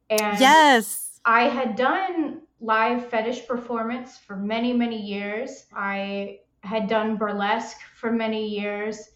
And 0.10 0.40
yes. 0.40 1.20
I 1.26 1.44
had 1.44 1.76
done 1.76 2.42
live 2.62 3.10
fetish 3.10 3.48
performance 3.48 4.18
for 4.18 4.36
many 4.36 4.72
many 4.72 5.02
years. 5.02 5.66
I 5.74 6.40
had 6.62 6.88
done 6.88 7.18
burlesque 7.18 7.78
for 7.96 8.12
many 8.12 8.48
years 8.48 9.10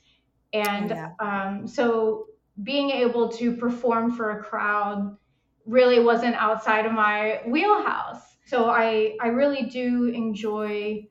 and 0.54 0.90
yeah. 0.90 1.12
um, 1.20 1.68
so 1.68 2.28
being 2.64 2.92
able 2.92 3.30
to 3.30 3.56
perform 3.56 4.12
for 4.12 4.32
a 4.32 4.44
crowd 4.44 5.18
really 5.66 6.04
wasn't 6.04 6.36
outside 6.36 6.86
of 6.86 6.92
my 6.92 7.42
wheelhouse. 7.48 8.22
So 8.46 8.70
I, 8.70 9.16
I 9.22 9.28
really 9.28 9.64
do 9.64 10.08
enjoy 10.08 11.08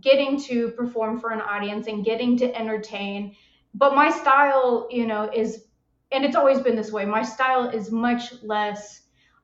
getting 0.00 0.40
to 0.42 0.70
perform 0.70 1.20
for 1.20 1.30
an 1.30 1.40
audience 1.40 1.86
and 1.86 2.04
getting 2.04 2.36
to 2.38 2.58
entertain. 2.58 3.36
But 3.74 3.94
my 3.94 4.10
style, 4.10 4.88
you 4.90 5.06
know, 5.06 5.30
is, 5.32 5.66
and 6.10 6.24
it's 6.24 6.36
always 6.36 6.60
been 6.60 6.76
this 6.76 6.90
way, 6.90 7.04
my 7.04 7.22
style 7.22 7.68
is 7.68 7.90
much 7.90 8.42
less. 8.42 9.02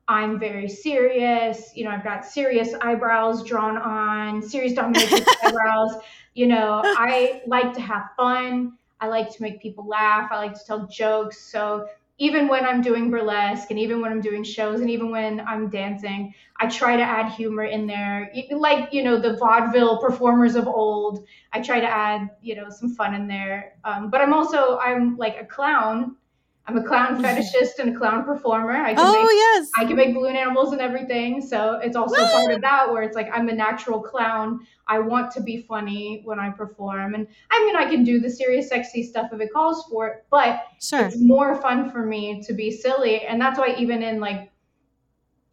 I'm 0.08 0.40
very 0.40 0.68
serious. 0.68 1.70
You 1.76 1.84
know, 1.84 1.90
I've 1.90 2.02
got 2.02 2.24
serious 2.24 2.74
eyebrows 2.80 3.44
drawn 3.44 3.78
on, 3.78 4.42
serious 4.42 4.72
dominatrix 4.72 5.24
eyebrows. 5.44 6.02
You 6.34 6.48
know, 6.48 6.82
I 6.84 7.42
like 7.46 7.72
to 7.74 7.80
have 7.80 8.10
fun. 8.16 8.72
I 9.00 9.08
like 9.08 9.30
to 9.34 9.42
make 9.42 9.60
people 9.60 9.86
laugh. 9.86 10.30
I 10.30 10.36
like 10.36 10.54
to 10.54 10.64
tell 10.64 10.86
jokes. 10.86 11.40
So 11.40 11.88
even 12.18 12.48
when 12.48 12.66
I'm 12.66 12.82
doing 12.82 13.10
burlesque 13.10 13.70
and 13.70 13.78
even 13.78 14.02
when 14.02 14.12
I'm 14.12 14.20
doing 14.20 14.44
shows 14.44 14.80
and 14.80 14.90
even 14.90 15.10
when 15.10 15.40
I'm 15.40 15.70
dancing, 15.70 16.34
I 16.60 16.68
try 16.68 16.96
to 16.96 17.02
add 17.02 17.32
humor 17.32 17.64
in 17.64 17.86
there. 17.86 18.30
Like, 18.50 18.92
you 18.92 19.02
know, 19.02 19.18
the 19.18 19.38
vaudeville 19.38 19.98
performers 19.98 20.54
of 20.54 20.68
old, 20.68 21.24
I 21.54 21.62
try 21.62 21.80
to 21.80 21.88
add, 21.88 22.28
you 22.42 22.56
know, 22.56 22.68
some 22.68 22.94
fun 22.94 23.14
in 23.14 23.26
there. 23.26 23.76
Um, 23.84 24.10
but 24.10 24.20
I'm 24.20 24.34
also, 24.34 24.78
I'm 24.78 25.16
like 25.16 25.38
a 25.40 25.46
clown. 25.46 26.16
I'm 26.66 26.76
a 26.76 26.84
clown 26.84 27.22
fetishist 27.22 27.78
and 27.80 27.96
a 27.96 27.98
clown 27.98 28.24
performer. 28.24 28.72
I 28.72 28.94
can 28.94 29.04
oh 29.04 29.12
make, 29.12 29.30
yes, 29.32 29.70
I 29.78 29.84
can 29.84 29.96
make 29.96 30.14
balloon 30.14 30.36
animals 30.36 30.72
and 30.72 30.80
everything. 30.80 31.40
So 31.40 31.80
it's 31.82 31.96
also 31.96 32.24
part 32.26 32.52
of 32.52 32.60
that 32.60 32.92
where 32.92 33.02
it's 33.02 33.16
like 33.16 33.28
I'm 33.32 33.48
a 33.48 33.52
natural 33.52 34.00
clown. 34.00 34.60
I 34.86 35.00
want 35.00 35.32
to 35.32 35.40
be 35.40 35.62
funny 35.62 36.22
when 36.24 36.38
I 36.38 36.50
perform, 36.50 37.14
and 37.14 37.26
I 37.50 37.64
mean 37.64 37.76
I 37.76 37.86
can 37.86 38.04
do 38.04 38.20
the 38.20 38.30
serious, 38.30 38.68
sexy 38.68 39.02
stuff 39.02 39.30
if 39.32 39.40
it 39.40 39.52
calls 39.52 39.84
for 39.90 40.06
it. 40.08 40.24
But 40.30 40.62
sure. 40.80 41.06
it's 41.06 41.18
more 41.18 41.56
fun 41.60 41.90
for 41.90 42.06
me 42.06 42.42
to 42.46 42.52
be 42.52 42.70
silly, 42.70 43.22
and 43.22 43.40
that's 43.40 43.58
why 43.58 43.74
even 43.78 44.02
in 44.02 44.20
like 44.20 44.52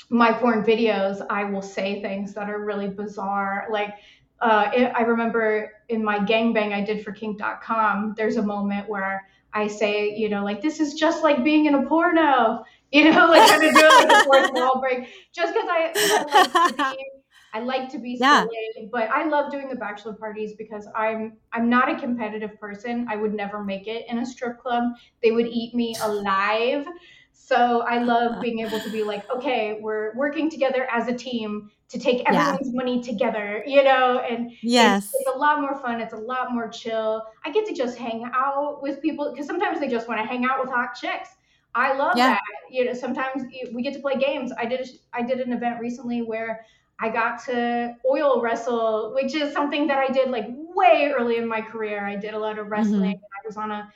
my 0.09 0.31
porn 0.31 0.63
videos, 0.63 1.25
I 1.29 1.45
will 1.45 1.61
say 1.61 2.01
things 2.01 2.33
that 2.33 2.49
are 2.49 2.63
really 2.63 2.89
bizarre. 2.89 3.67
Like 3.71 3.95
uh, 4.39 4.69
I 4.95 5.01
remember 5.01 5.71
in 5.89 6.03
my 6.03 6.19
gangbang 6.19 6.73
I 6.73 6.81
did 6.81 7.03
for 7.03 7.11
Kink.com, 7.11 8.13
there's 8.17 8.35
a 8.35 8.43
moment 8.43 8.87
where 8.87 9.27
I 9.57 9.65
say, 9.65 10.15
you 10.15 10.29
know, 10.29 10.43
like 10.43 10.61
this 10.61 10.79
is 10.79 10.93
just 10.93 11.23
like 11.23 11.43
being 11.43 11.65
in 11.65 11.73
a 11.73 11.81
porno, 11.87 12.63
you 12.91 13.11
know, 13.11 13.25
like 13.29 13.49
kind 13.49 13.63
of 13.63 13.73
doing 13.73 13.91
like 13.91 14.11
a 14.11 14.23
fourth 14.23 14.51
wall 14.53 14.79
break, 14.79 15.09
just 15.33 15.51
because 15.51 15.67
I, 15.67 15.91
I, 15.95 16.35
like 16.35 16.77
to 16.77 16.95
be, 16.95 17.05
I 17.53 17.59
like 17.61 17.89
to 17.89 17.97
be 17.97 18.17
yeah. 18.19 18.41
silly, 18.41 18.89
but 18.91 19.09
I 19.09 19.27
love 19.27 19.51
doing 19.51 19.67
the 19.67 19.75
bachelor 19.75 20.13
parties 20.13 20.53
because 20.53 20.87
I'm 20.95 21.37
I'm 21.53 21.71
not 21.71 21.89
a 21.89 21.99
competitive 21.99 22.59
person. 22.59 23.07
I 23.09 23.15
would 23.15 23.33
never 23.33 23.63
make 23.63 23.87
it 23.87 24.05
in 24.07 24.19
a 24.19 24.25
strip 24.27 24.59
club. 24.59 24.93
They 25.23 25.31
would 25.31 25.47
eat 25.47 25.73
me 25.73 25.95
alive. 26.03 26.85
So 27.33 27.81
I 27.81 28.03
love 28.03 28.39
being 28.43 28.59
able 28.59 28.79
to 28.79 28.91
be 28.91 29.01
like, 29.01 29.27
okay, 29.31 29.79
we're 29.81 30.15
working 30.15 30.51
together 30.51 30.87
as 30.91 31.07
a 31.07 31.13
team 31.13 31.71
to 31.89 31.97
take 31.97 32.27
everyone's 32.27 32.67
yeah. 32.67 32.75
money 32.75 33.01
together, 33.01 33.63
you 33.65 33.83
know, 33.83 34.19
and 34.19 34.51
yes, 34.61 35.05
it's, 35.05 35.15
it's, 35.15 35.35
a 35.35 35.37
lot 35.37 35.61
more 35.61 35.79
fun. 35.79 36.01
It's 36.01 36.13
a 36.13 36.17
lot 36.17 36.53
more 36.53 36.67
chill. 36.67 37.23
I 37.45 37.51
get 37.51 37.65
to 37.67 37.73
just 37.73 37.97
hang 37.97 38.29
out 38.33 38.81
with 38.81 39.01
people 39.01 39.31
because 39.31 39.47
sometimes 39.47 39.79
they 39.79 39.87
just 39.87 40.07
want 40.07 40.19
to 40.19 40.27
hang 40.27 40.43
out 40.45 40.59
with 40.59 40.69
hot 40.69 40.95
chicks. 40.99 41.29
I 41.75 41.93
love 41.93 42.17
yeah. 42.17 42.29
that. 42.29 42.41
You 42.69 42.85
know, 42.85 42.93
sometimes 42.93 43.43
we 43.73 43.81
get 43.81 43.93
to 43.93 43.99
play 43.99 44.17
games. 44.17 44.51
I 44.57 44.65
did 44.65 44.89
I 45.13 45.21
did 45.21 45.39
an 45.39 45.53
event 45.53 45.79
recently 45.79 46.23
where 46.23 46.65
I 46.99 47.09
got 47.09 47.43
to 47.45 47.95
oil 48.09 48.41
wrestle, 48.41 49.13
which 49.13 49.35
is 49.35 49.53
something 49.53 49.87
that 49.87 49.97
I 49.97 50.11
did 50.11 50.29
like 50.29 50.47
way 50.49 51.13
early 51.15 51.37
in 51.37 51.47
my 51.47 51.61
career. 51.61 52.05
I 52.05 52.15
did 52.15 52.33
a 52.33 52.39
lot 52.39 52.59
of 52.59 52.67
wrestling. 52.67 53.15
Mm-hmm. 53.15 53.45
I 53.45 53.45
was 53.45 53.55
on 53.55 53.71
a 53.71 53.93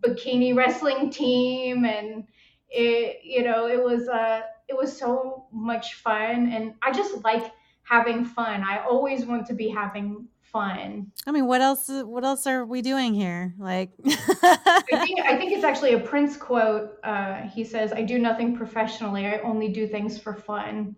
bikini 0.00 0.54
wrestling 0.54 1.10
team 1.10 1.84
and 1.84 2.24
it 2.70 3.20
you 3.22 3.42
know 3.42 3.66
it 3.66 3.82
was 3.82 4.08
uh 4.08 4.40
it 4.68 4.76
was 4.76 4.96
so 4.96 5.46
much 5.52 5.94
fun 5.94 6.52
and 6.52 6.74
i 6.82 6.92
just 6.92 7.22
like 7.24 7.52
having 7.82 8.24
fun. 8.24 8.62
I 8.62 8.84
always 8.84 9.26
want 9.26 9.46
to 9.48 9.54
be 9.54 9.68
having 9.68 10.26
fun. 10.40 11.10
I 11.26 11.30
mean 11.30 11.46
what 11.46 11.60
else 11.60 11.88
what 11.88 12.24
else 12.24 12.46
are 12.46 12.64
we 12.64 12.82
doing 12.82 13.14
here? 13.14 13.54
Like 13.58 13.90
I, 14.06 15.04
think, 15.06 15.20
I 15.20 15.36
think 15.36 15.52
it's 15.52 15.64
actually 15.64 15.94
a 15.94 16.00
prince 16.00 16.36
quote 16.36 16.98
uh, 17.04 17.42
he 17.42 17.64
says 17.64 17.92
i 17.92 18.02
do 18.02 18.18
nothing 18.18 18.56
professionally 18.56 19.26
i 19.26 19.38
only 19.38 19.68
do 19.68 19.86
things 19.86 20.18
for 20.18 20.34
fun. 20.34 20.96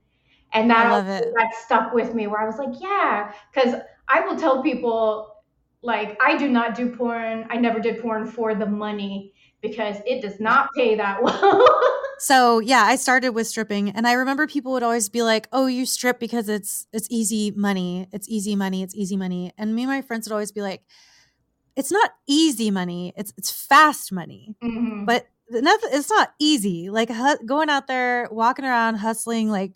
And 0.52 0.70
that 0.70 1.04
that 1.06 1.50
stuck 1.64 1.92
with 1.92 2.14
me 2.14 2.28
where 2.28 2.40
i 2.40 2.46
was 2.46 2.58
like 2.58 2.80
yeah 2.80 3.32
because 3.52 3.74
i 4.06 4.20
will 4.20 4.36
tell 4.36 4.62
people 4.62 5.42
like 5.82 6.16
i 6.22 6.36
do 6.36 6.48
not 6.48 6.76
do 6.76 6.94
porn 6.94 7.44
i 7.50 7.56
never 7.56 7.80
did 7.80 8.00
porn 8.00 8.24
for 8.24 8.54
the 8.54 8.66
money 8.66 9.32
because 9.64 9.96
it 10.06 10.20
does 10.20 10.38
not 10.38 10.68
pay 10.76 10.94
that 10.94 11.22
well. 11.22 11.66
so 12.18 12.58
yeah, 12.58 12.82
I 12.84 12.96
started 12.96 13.30
with 13.30 13.46
stripping 13.46 13.88
and 13.88 14.06
I 14.06 14.12
remember 14.12 14.46
people 14.46 14.72
would 14.72 14.82
always 14.82 15.08
be 15.08 15.22
like, 15.22 15.48
Oh, 15.52 15.66
you 15.66 15.86
strip 15.86 16.20
because 16.20 16.48
it's 16.48 16.86
it's 16.92 17.08
easy 17.10 17.50
money. 17.50 18.06
It's 18.12 18.28
easy 18.28 18.54
money, 18.54 18.82
it's 18.82 18.94
easy 18.94 19.16
money. 19.16 19.52
And 19.56 19.74
me 19.74 19.82
and 19.82 19.90
my 19.90 20.02
friends 20.02 20.28
would 20.28 20.34
always 20.34 20.52
be 20.52 20.60
like, 20.60 20.82
It's 21.76 21.90
not 21.90 22.10
easy 22.28 22.70
money, 22.70 23.14
it's 23.16 23.32
it's 23.38 23.50
fast 23.50 24.12
money. 24.12 24.54
Mm-hmm. 24.62 25.06
But 25.06 25.26
it's 25.48 26.10
not 26.10 26.34
easy. 26.38 26.90
Like 26.90 27.10
hu- 27.10 27.46
going 27.46 27.70
out 27.70 27.86
there, 27.86 28.28
walking 28.30 28.66
around, 28.66 28.96
hustling, 28.96 29.50
like 29.50 29.72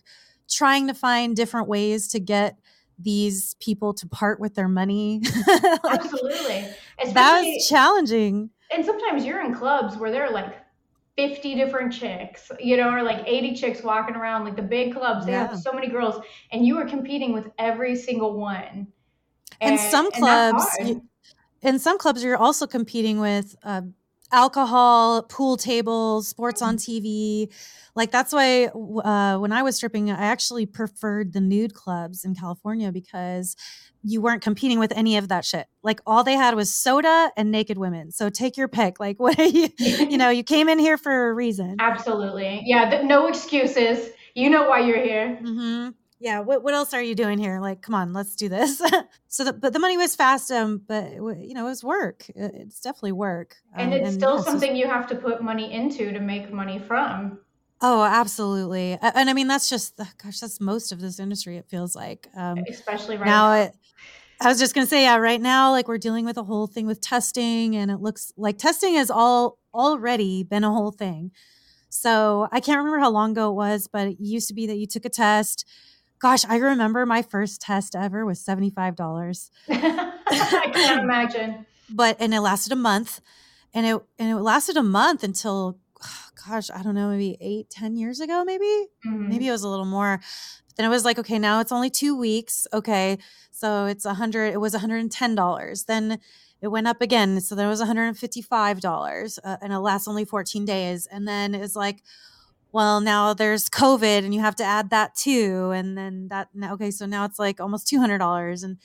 trying 0.51 0.87
to 0.89 0.95
find 0.95 1.35
different 1.35 1.69
ways 1.69 2.09
to 2.09 2.21
get 2.21 2.59
these 2.99 3.55
people 3.61 3.95
to 3.95 4.07
part 4.07 4.39
with 4.39 4.55
their 4.55 4.69
money. 4.69 5.23
like, 5.47 6.01
Absolutely. 6.01 6.69
Especially, 6.99 7.13
that 7.15 7.43
was 7.43 7.67
challenging 7.69 8.51
and 8.71 8.85
sometimes 8.85 9.25
you're 9.25 9.41
in 9.41 9.55
clubs 9.55 9.97
where 9.97 10.11
there 10.11 10.25
are 10.25 10.33
like 10.33 10.57
50 11.17 11.57
different 11.57 11.93
chicks, 11.93 12.51
you 12.61 12.77
know, 12.77 12.91
or 12.91 13.03
like 13.03 13.27
80 13.27 13.57
chicks 13.57 13.83
walking 13.83 14.15
around, 14.15 14.45
like 14.45 14.55
the 14.55 14.63
big 14.63 14.95
clubs, 14.95 15.27
they 15.27 15.33
yeah. 15.33 15.49
have 15.49 15.59
so 15.59 15.73
many 15.73 15.89
girls, 15.89 16.23
and 16.53 16.65
you 16.65 16.79
are 16.79 16.87
competing 16.87 17.33
with 17.33 17.51
every 17.59 17.97
single 17.97 18.39
one. 18.39 18.87
And, 19.61 19.73
and 19.73 19.81
some 19.81 20.13
clubs, 20.13 20.65
and 20.79 20.89
you, 20.89 21.03
in 21.63 21.79
some 21.81 21.99
clubs, 21.99 22.23
you're 22.23 22.37
also 22.37 22.69
competing 22.69 23.19
with 23.19 23.57
uh, 23.65 23.83
alcohol, 24.33 25.23
pool 25.23 25.57
tables, 25.57 26.29
sports 26.29 26.63
on 26.63 26.77
mm-hmm. 26.77 27.07
TV. 27.07 27.55
Like 27.95 28.11
that's 28.11 28.33
why 28.33 28.67
uh, 28.67 29.39
when 29.39 29.53
I 29.53 29.63
was 29.63 29.77
stripping, 29.77 30.11
I 30.11 30.27
actually 30.27 30.67
preferred 30.67 31.33
the 31.33 31.41
nude 31.41 31.75
clubs 31.75 32.25
in 32.25 32.35
California 32.35 32.93
because 32.93 33.57
you 34.05 34.21
weren't 34.21 34.43
competing 34.43 34.79
with 34.79 34.93
any 34.95 35.17
of 35.17 35.29
that 35.29 35.45
shit. 35.45 35.67
Like 35.83 36.01
all 36.07 36.23
they 36.23 36.35
had 36.35 36.55
was 36.55 36.73
soda 36.73 37.33
and 37.37 37.51
naked 37.51 37.79
women. 37.79 38.13
So 38.13 38.31
take 38.31 38.57
your 38.57 38.69
pick. 38.69 38.97
Like 39.09 39.21
what 39.21 39.39
are 39.39 39.45
you, 39.45 39.69
you 39.79 40.19
know, 40.19 40.29
you 40.29 40.43
came 40.43 40.69
in 40.69 40.79
here 40.79 40.99
for 40.99 41.31
a 41.31 41.33
reason. 41.33 41.77
Absolutely. 41.79 42.63
Yeah. 42.67 42.91
The, 42.91 43.05
no 43.05 43.27
excuses. 43.27 44.11
You 44.35 44.51
know 44.51 44.69
why 44.69 44.81
you're 44.81 45.03
here. 45.03 45.39
Mm-hmm. 45.43 45.91
Yeah. 46.21 46.41
What, 46.41 46.63
what 46.63 46.75
else 46.75 46.95
are 46.95 47.03
you 47.03 47.15
doing 47.15 47.39
here? 47.39 47.61
Like, 47.61 47.83
come 47.83 47.95
on, 47.95 48.13
let's 48.13 48.35
do 48.35 48.49
this. 48.49 48.79
so, 49.29 49.45
the, 49.45 49.53
but 49.53 49.73
the 49.73 49.79
money 49.79 49.97
was 49.97 50.17
fast. 50.17 50.51
Um, 50.51 50.83
but 50.87 51.13
you 51.15 51.55
know, 51.55 51.67
it 51.67 51.71
was 51.71 51.85
work. 51.85 52.25
It's 52.35 52.81
definitely 52.81 53.13
work. 53.13 53.57
Um, 53.75 53.85
and 53.85 53.95
it's 53.95 54.09
and, 54.09 54.15
still 54.15 54.37
yeah, 54.37 54.43
something 54.43 54.71
so, 54.71 54.77
you 54.77 54.87
have 54.87 55.07
to 55.09 55.15
put 55.15 55.43
money 55.43 55.73
into 55.73 56.13
to 56.13 56.21
make 56.21 56.53
money 56.53 56.79
from. 56.79 57.39
Oh, 57.81 58.03
absolutely. 58.03 58.99
And 59.01 59.31
I 59.31 59.33
mean, 59.33 59.47
that's 59.47 59.71
just, 59.71 59.97
gosh, 59.97 60.41
that's 60.41 60.61
most 60.61 60.91
of 60.91 61.01
this 61.01 61.21
industry, 61.21 61.59
it 61.59 61.67
feels 61.69 61.95
like. 61.95 62.29
Um, 62.37 62.65
Especially 62.69 63.17
right 63.17 63.27
now. 63.27 63.53
now. 63.53 63.63
It, 63.63 63.73
I 64.41 64.49
was 64.49 64.59
just 64.59 64.75
going 64.75 64.85
to 64.85 64.89
say, 64.89 65.03
yeah, 65.03 65.17
right 65.17 65.41
now, 65.41 65.73
like 65.73 65.89
we're 65.89 65.99
dealing 65.99 66.25
with 66.25 66.37
a 66.37 66.45
whole 66.45 66.67
thing 66.67 66.87
with 66.87 67.01
testing, 67.01 67.75
and 67.77 67.91
it 67.91 68.01
looks 68.01 68.33
like 68.37 68.59
testing 68.59 68.95
has 68.95 69.11
all 69.11 69.59
already 69.75 70.45
been 70.45 70.65
a 70.65 70.73
whole 70.73 70.93
thing. 70.93 71.33
So 71.89 72.49
I 72.53 72.61
can't 72.61 72.79
remember 72.79 73.01
how 73.01 73.11
long 73.11 73.33
ago 73.33 73.51
it 73.51 73.55
was, 73.55 73.89
but 73.89 74.09
it 74.09 74.17
used 74.21 74.49
to 74.49 74.55
be 74.55 74.67
that 74.67 74.77
you 74.77 74.87
took 74.87 75.05
a 75.05 75.09
test. 75.09 75.69
Gosh, 76.19 76.45
I 76.49 76.57
remember 76.57 77.07
my 77.07 77.23
first 77.23 77.61
test 77.61 77.95
ever 77.95 78.27
was 78.27 78.45
$75. 78.45 79.51
I 79.69 80.71
can't 80.73 81.03
imagine. 81.03 81.67
But, 81.91 82.17
and 82.21 82.35
it 82.35 82.41
lasted 82.41 82.73
a 82.73 82.77
month. 82.77 83.21
And 83.73 83.87
it, 83.87 84.03
and 84.19 84.31
it 84.31 84.41
lasted 84.41 84.77
a 84.77 84.83
month 84.83 85.23
until 85.23 85.79
gosh, 86.47 86.71
I 86.71 86.83
don't 86.83 86.95
know, 86.95 87.11
maybe 87.11 87.37
eight, 87.41 87.71
ten 87.71 87.97
years 87.97 88.21
ago, 88.21 88.45
maybe. 88.45 88.65
Mm-hmm. 88.65 89.29
Maybe 89.29 89.49
it 89.49 89.53
was 89.53 89.63
a 89.63 89.69
little 89.69 89.85
more. 89.85 90.21
But 90.67 90.77
then 90.77 90.87
it 90.87 90.91
was 90.91 91.05
like, 91.05 91.19
okay, 91.19 91.39
now 91.39 91.61
it's 91.61 91.73
only 91.73 91.91
two 91.91 92.17
weeks. 92.17 92.67
Okay. 92.73 93.19
So 93.51 93.87
it's 93.87 94.05
a 94.05 94.15
hundred, 94.15 94.53
it 94.53 94.61
was 94.61 94.75
$110. 94.75 95.87
Then 95.87 96.19
it 96.61 96.69
went 96.69 96.87
up 96.87 97.01
again. 97.01 97.41
So 97.41 97.55
then 97.55 97.67
it 97.67 97.69
was 97.69 97.83
$155 97.83 99.39
uh, 99.45 99.57
and 99.61 99.73
it 99.73 99.79
lasts 99.79 100.09
only 100.09 100.25
14 100.25 100.65
days. 100.65 101.07
And 101.07 101.27
then 101.27 101.55
it's 101.55 101.77
like, 101.77 102.03
well, 102.79 103.01
now 103.01 103.35
there's 103.35 103.69
COVID 103.69 104.25
and 104.25 104.33
you 104.33 104.39
have 104.41 104.55
to 104.55 104.63
add 104.63 104.91
that 104.91 105.17
too. 105.17 105.73
And 105.75 105.99
then 105.99 106.29
that, 106.29 106.47
okay, 106.75 106.93
so 106.93 107.07
now 107.07 107.25
it's 107.25 107.37
like 107.37 107.59
almost 107.59 107.89
$200. 107.89 108.63
And 108.63 108.77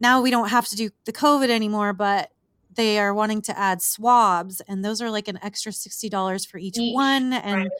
now 0.00 0.20
we 0.20 0.32
don't 0.32 0.48
have 0.48 0.66
to 0.66 0.74
do 0.74 0.90
the 1.04 1.12
COVID 1.12 1.50
anymore, 1.50 1.92
but 1.92 2.32
they 2.74 2.98
are 2.98 3.14
wanting 3.14 3.42
to 3.42 3.56
add 3.56 3.80
swabs 3.80 4.60
and 4.66 4.84
those 4.84 5.00
are 5.00 5.08
like 5.08 5.28
an 5.28 5.38
extra 5.40 5.70
$60 5.70 6.48
for 6.48 6.58
each, 6.58 6.78
each 6.78 6.92
one 6.92 7.32
and 7.32 7.62
right. 7.62 7.70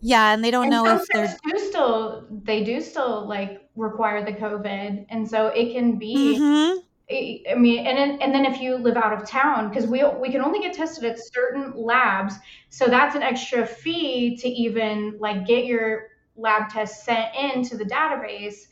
yeah 0.00 0.32
and 0.32 0.42
they 0.42 0.50
don't 0.50 0.64
and 0.64 0.70
know 0.70 0.86
if 0.86 1.06
they're 1.12 1.36
do 1.44 1.58
still 1.58 2.26
they 2.44 2.62
do 2.62 2.80
still 2.80 3.26
like 3.26 3.62
require 3.76 4.22
the 4.24 4.32
covid 4.32 5.06
and 5.08 5.28
so 5.28 5.46
it 5.48 5.72
can 5.72 5.98
be 5.98 6.38
mm-hmm. 6.38 6.78
I 7.08 7.54
mean, 7.56 7.86
and 7.86 7.96
then, 7.96 8.18
and 8.20 8.34
then 8.34 8.44
if 8.44 8.60
you 8.60 8.76
live 8.76 8.96
out 8.96 9.12
of 9.12 9.28
town, 9.28 9.68
because 9.68 9.86
we 9.86 10.04
we 10.20 10.30
can 10.30 10.40
only 10.40 10.58
get 10.58 10.74
tested 10.74 11.04
at 11.04 11.18
certain 11.32 11.72
labs, 11.76 12.34
so 12.68 12.86
that's 12.86 13.14
an 13.14 13.22
extra 13.22 13.64
fee 13.64 14.36
to 14.38 14.48
even 14.48 15.16
like 15.20 15.46
get 15.46 15.66
your 15.66 16.08
lab 16.36 16.68
test 16.68 17.04
sent 17.04 17.34
into 17.36 17.76
the 17.76 17.84
database, 17.84 18.66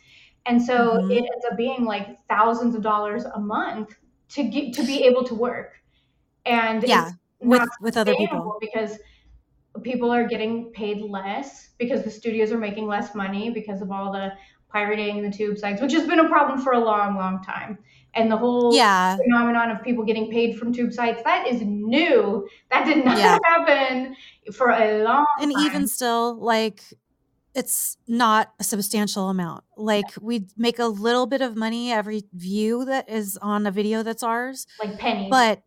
and 0.47 0.61
so 0.61 0.99
mm-hmm. 0.99 1.11
it 1.13 1.19
ends 1.19 1.45
up 1.49 1.57
being 1.57 1.85
like 1.85 2.19
thousands 2.29 2.75
of 2.75 2.83
dollars 2.83 3.25
a 3.25 3.39
month 3.39 3.95
to 4.31 4.43
get 4.43 4.73
to 4.75 4.83
be 4.85 5.05
able 5.05 5.23
to 5.25 5.35
work. 5.35 5.75
And 6.45 6.83
yeah 6.83 7.13
with 7.45 7.69
with 7.81 7.97
other 7.97 8.15
people. 8.15 8.57
because 8.61 8.99
people 9.83 10.11
are 10.11 10.27
getting 10.27 10.71
paid 10.73 11.01
less 11.03 11.71
because 11.79 12.03
the 12.03 12.11
studios 12.11 12.53
are 12.53 12.59
making 12.59 12.87
less 12.87 13.15
money 13.15 13.51
because 13.51 13.83
of 13.83 13.91
all 13.91 14.13
the 14.13 14.33
pirating 14.75 15.23
the 15.23 15.31
tube 15.31 15.57
sites 15.57 15.81
which 15.81 15.93
has 15.93 16.07
been 16.07 16.19
a 16.19 16.29
problem 16.29 16.61
for 16.61 16.73
a 16.73 16.79
long 16.79 17.17
long 17.17 17.43
time 17.43 17.79
and 18.17 18.31
the 18.31 18.37
whole 18.37 18.75
yeah. 18.75 19.17
phenomenon 19.17 19.71
of 19.71 19.83
people 19.83 20.05
getting 20.05 20.31
paid 20.31 20.59
from 20.59 20.73
tube 20.73 20.93
sites 20.93 21.23
that 21.23 21.47
is 21.47 21.63
new 21.63 22.47
that 22.71 22.85
did 22.85 23.05
not 23.05 23.17
yeah. 23.17 23.39
happen 23.47 24.17
for 24.53 24.71
a 24.71 25.03
long 25.03 25.27
and 25.41 25.53
time. 25.53 25.67
even 25.67 25.87
still 25.87 26.35
like 26.35 26.83
it's 27.55 27.97
not 28.09 28.53
a 28.59 28.65
substantial 28.65 29.29
amount. 29.31 29.63
Like 29.77 30.07
we 30.21 30.47
make 30.57 30.79
a 30.79 30.87
little 30.87 31.27
bit 31.27 31.41
of 31.41 31.57
money 31.57 31.93
every 31.93 32.25
view 32.33 32.85
that 32.87 33.09
is 33.09 33.39
on 33.41 33.67
a 33.67 33.71
video 33.71 34.03
that's 34.03 34.23
ours. 34.23 34.67
Like 34.83 34.99
pennies. 34.99 35.31
But 35.31 35.63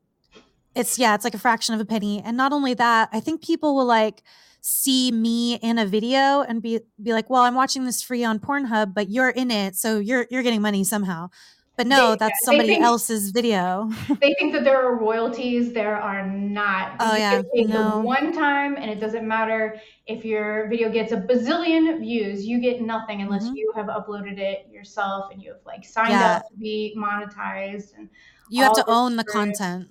It's 0.75 0.99
yeah, 0.99 1.15
it's 1.15 1.23
like 1.23 1.33
a 1.33 1.39
fraction 1.39 1.73
of 1.73 1.81
a 1.81 1.85
penny. 1.85 2.21
And 2.21 2.35
not 2.35 2.51
only 2.51 2.73
that, 2.73 3.09
I 3.13 3.19
think 3.19 3.41
people 3.41 3.75
will 3.75 3.85
like 3.85 4.21
see 4.61 5.11
me 5.11 5.55
in 5.55 5.77
a 5.77 5.85
video 5.85 6.41
and 6.41 6.61
be 6.61 6.79
be 7.01 7.13
like, 7.13 7.29
"Well, 7.29 7.43
I'm 7.43 7.55
watching 7.55 7.85
this 7.85 8.01
free 8.01 8.23
on 8.23 8.39
Pornhub, 8.39 8.93
but 8.93 9.09
you're 9.09 9.29
in 9.29 9.51
it, 9.51 9.75
so 9.75 9.99
you're 9.99 10.27
you're 10.29 10.43
getting 10.43 10.61
money 10.61 10.83
somehow." 10.83 11.29
But 11.77 11.85
no, 11.85 12.11
they, 12.11 12.17
that's 12.17 12.43
somebody 12.43 12.69
think, 12.69 12.83
else's 12.83 13.29
video. 13.29 13.87
they 14.19 14.33
think 14.39 14.51
that 14.53 14.63
there 14.63 14.83
are 14.83 14.97
royalties. 14.97 15.73
There 15.73 15.95
are 15.95 16.27
not. 16.27 16.95
Oh 16.99 17.13
you 17.13 17.19
yeah, 17.19 17.41
no. 17.67 17.99
one 17.99 18.33
time, 18.33 18.75
and 18.77 18.89
it 18.89 18.99
doesn't 18.99 19.27
matter 19.27 19.79
if 20.07 20.25
your 20.25 20.67
video 20.69 20.91
gets 20.91 21.11
a 21.11 21.17
bazillion 21.17 21.99
views. 21.99 22.45
You 22.45 22.59
get 22.59 22.81
nothing 22.81 23.21
unless 23.21 23.43
mm-hmm. 23.43 23.57
you 23.57 23.71
have 23.75 23.85
uploaded 23.85 24.39
it 24.39 24.67
yourself 24.71 25.31
and 25.31 25.41
you 25.41 25.51
have 25.51 25.61
like 25.67 25.85
signed 25.85 26.09
yeah. 26.09 26.37
up 26.37 26.49
to 26.49 26.57
be 26.57 26.95
monetized. 26.97 27.95
And 27.95 28.09
you 28.49 28.63
have 28.63 28.73
to 28.73 28.83
own 28.87 29.15
the 29.15 29.23
content. 29.23 29.87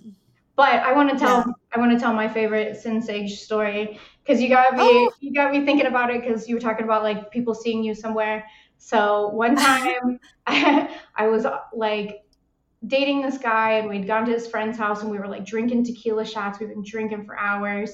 But 0.57 0.81
I 0.81 0.91
want 0.91 1.09
to 1.11 1.17
tell 1.17 1.37
yeah. 1.47 1.53
I 1.73 1.79
want 1.79 1.93
to 1.93 1.99
tell 1.99 2.13
my 2.13 2.27
favorite 2.27 2.75
Sinn 2.75 3.01
Sage 3.01 3.39
story 3.39 3.97
because 4.27 4.41
you 4.41 4.49
got 4.49 4.75
me 4.75 4.83
oh. 4.83 5.11
you 5.21 5.33
got 5.33 5.51
me 5.51 5.65
thinking 5.65 5.85
about 5.85 6.09
it 6.13 6.21
because 6.21 6.49
you 6.49 6.55
were 6.55 6.61
talking 6.61 6.83
about 6.83 7.03
like 7.03 7.31
people 7.31 7.53
seeing 7.53 7.83
you 7.83 7.95
somewhere. 7.95 8.45
So 8.77 9.29
one 9.29 9.55
time 9.67 10.19
I, 10.45 10.95
I 11.15 11.27
was 11.27 11.45
like 11.73 12.23
dating 12.85 13.21
this 13.21 13.37
guy 13.37 13.73
and 13.73 13.89
we'd 13.89 14.05
gone 14.05 14.25
to 14.25 14.31
his 14.31 14.47
friend's 14.47 14.77
house 14.77 15.01
and 15.01 15.09
we 15.09 15.17
were 15.17 15.27
like 15.27 15.45
drinking 15.45 15.85
tequila 15.85 16.25
shots. 16.25 16.59
We've 16.59 16.69
been 16.69 16.83
drinking 16.83 17.25
for 17.25 17.37
hours. 17.37 17.93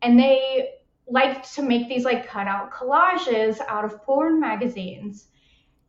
And 0.00 0.18
they 0.18 0.70
liked 1.08 1.54
to 1.54 1.62
make 1.62 1.88
these 1.88 2.04
like 2.04 2.26
cutout 2.26 2.72
collages 2.72 3.58
out 3.68 3.84
of 3.84 4.02
porn 4.02 4.40
magazines. 4.40 5.28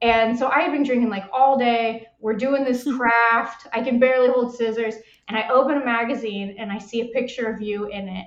And 0.02 0.38
so 0.38 0.50
I 0.50 0.60
had 0.60 0.72
been 0.72 0.84
drinking 0.84 1.10
like 1.10 1.24
all 1.32 1.58
day. 1.58 2.08
We're 2.20 2.34
doing 2.34 2.66
this 2.66 2.84
craft. 2.98 3.68
I 3.72 3.82
can 3.82 4.00
barely 4.00 4.28
hold 4.28 4.56
scissors. 4.56 4.96
And 5.28 5.38
I 5.38 5.48
open 5.48 5.82
a 5.82 5.86
magazine 5.86 6.56
and 6.60 6.72
I 6.72 6.78
see 6.80 7.02
a 7.02 7.06
picture 7.06 7.48
of 7.48 7.62
you 7.62 7.88
in 7.88 8.10
it. 8.10 8.26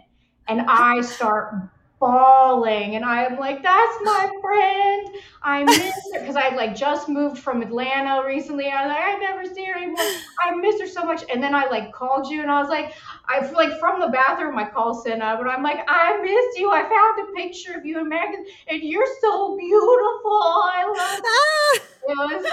And 0.49 0.63
I 0.69 1.01
start 1.01 1.55
bawling 1.99 2.95
and 2.95 3.05
I'm 3.05 3.39
like, 3.39 3.63
that's 3.63 3.99
my 4.03 4.31
friend. 4.43 5.09
I 5.43 5.65
miss 5.65 5.95
her 6.13 6.21
because 6.21 6.37
I 6.37 6.55
like 6.55 6.75
just 6.75 7.09
moved 7.09 7.39
from 7.39 7.63
Atlanta 7.63 8.23
recently. 8.27 8.69
I 8.69 8.85
was 8.85 8.93
like, 8.93 9.03
I 9.03 9.19
never 9.19 9.55
see 9.55 9.65
her 9.65 9.75
anymore. 9.75 10.05
I 10.43 10.55
miss 10.55 10.81
her 10.81 10.87
so 10.87 11.05
much. 11.05 11.25
And 11.33 11.43
then 11.43 11.55
I 11.55 11.67
like 11.67 11.93
called 11.93 12.31
you 12.31 12.43
and 12.43 12.51
I 12.51 12.61
was 12.61 12.69
like, 12.69 12.93
I 13.29 13.51
like 13.53 13.79
from 13.81 14.01
the 14.01 14.09
bathroom, 14.09 14.59
I 14.59 14.69
call 14.69 14.99
up 14.99 15.07
and 15.07 15.23
I'm 15.23 15.63
like, 15.63 15.85
I 15.89 16.21
missed 16.21 16.59
you. 16.59 16.71
I 16.71 16.83
found 16.83 17.29
a 17.29 17.33
picture 17.33 17.79
of 17.79 17.87
you 17.87 18.01
in 18.01 18.09
Megan 18.09 18.45
and 18.69 18.83
you're 18.83 19.07
so 19.21 19.57
beautiful. 19.57 20.43
I 20.43 20.85
love 20.87 21.23
you. 21.25 21.86
It 22.09 22.17
was 22.17 22.47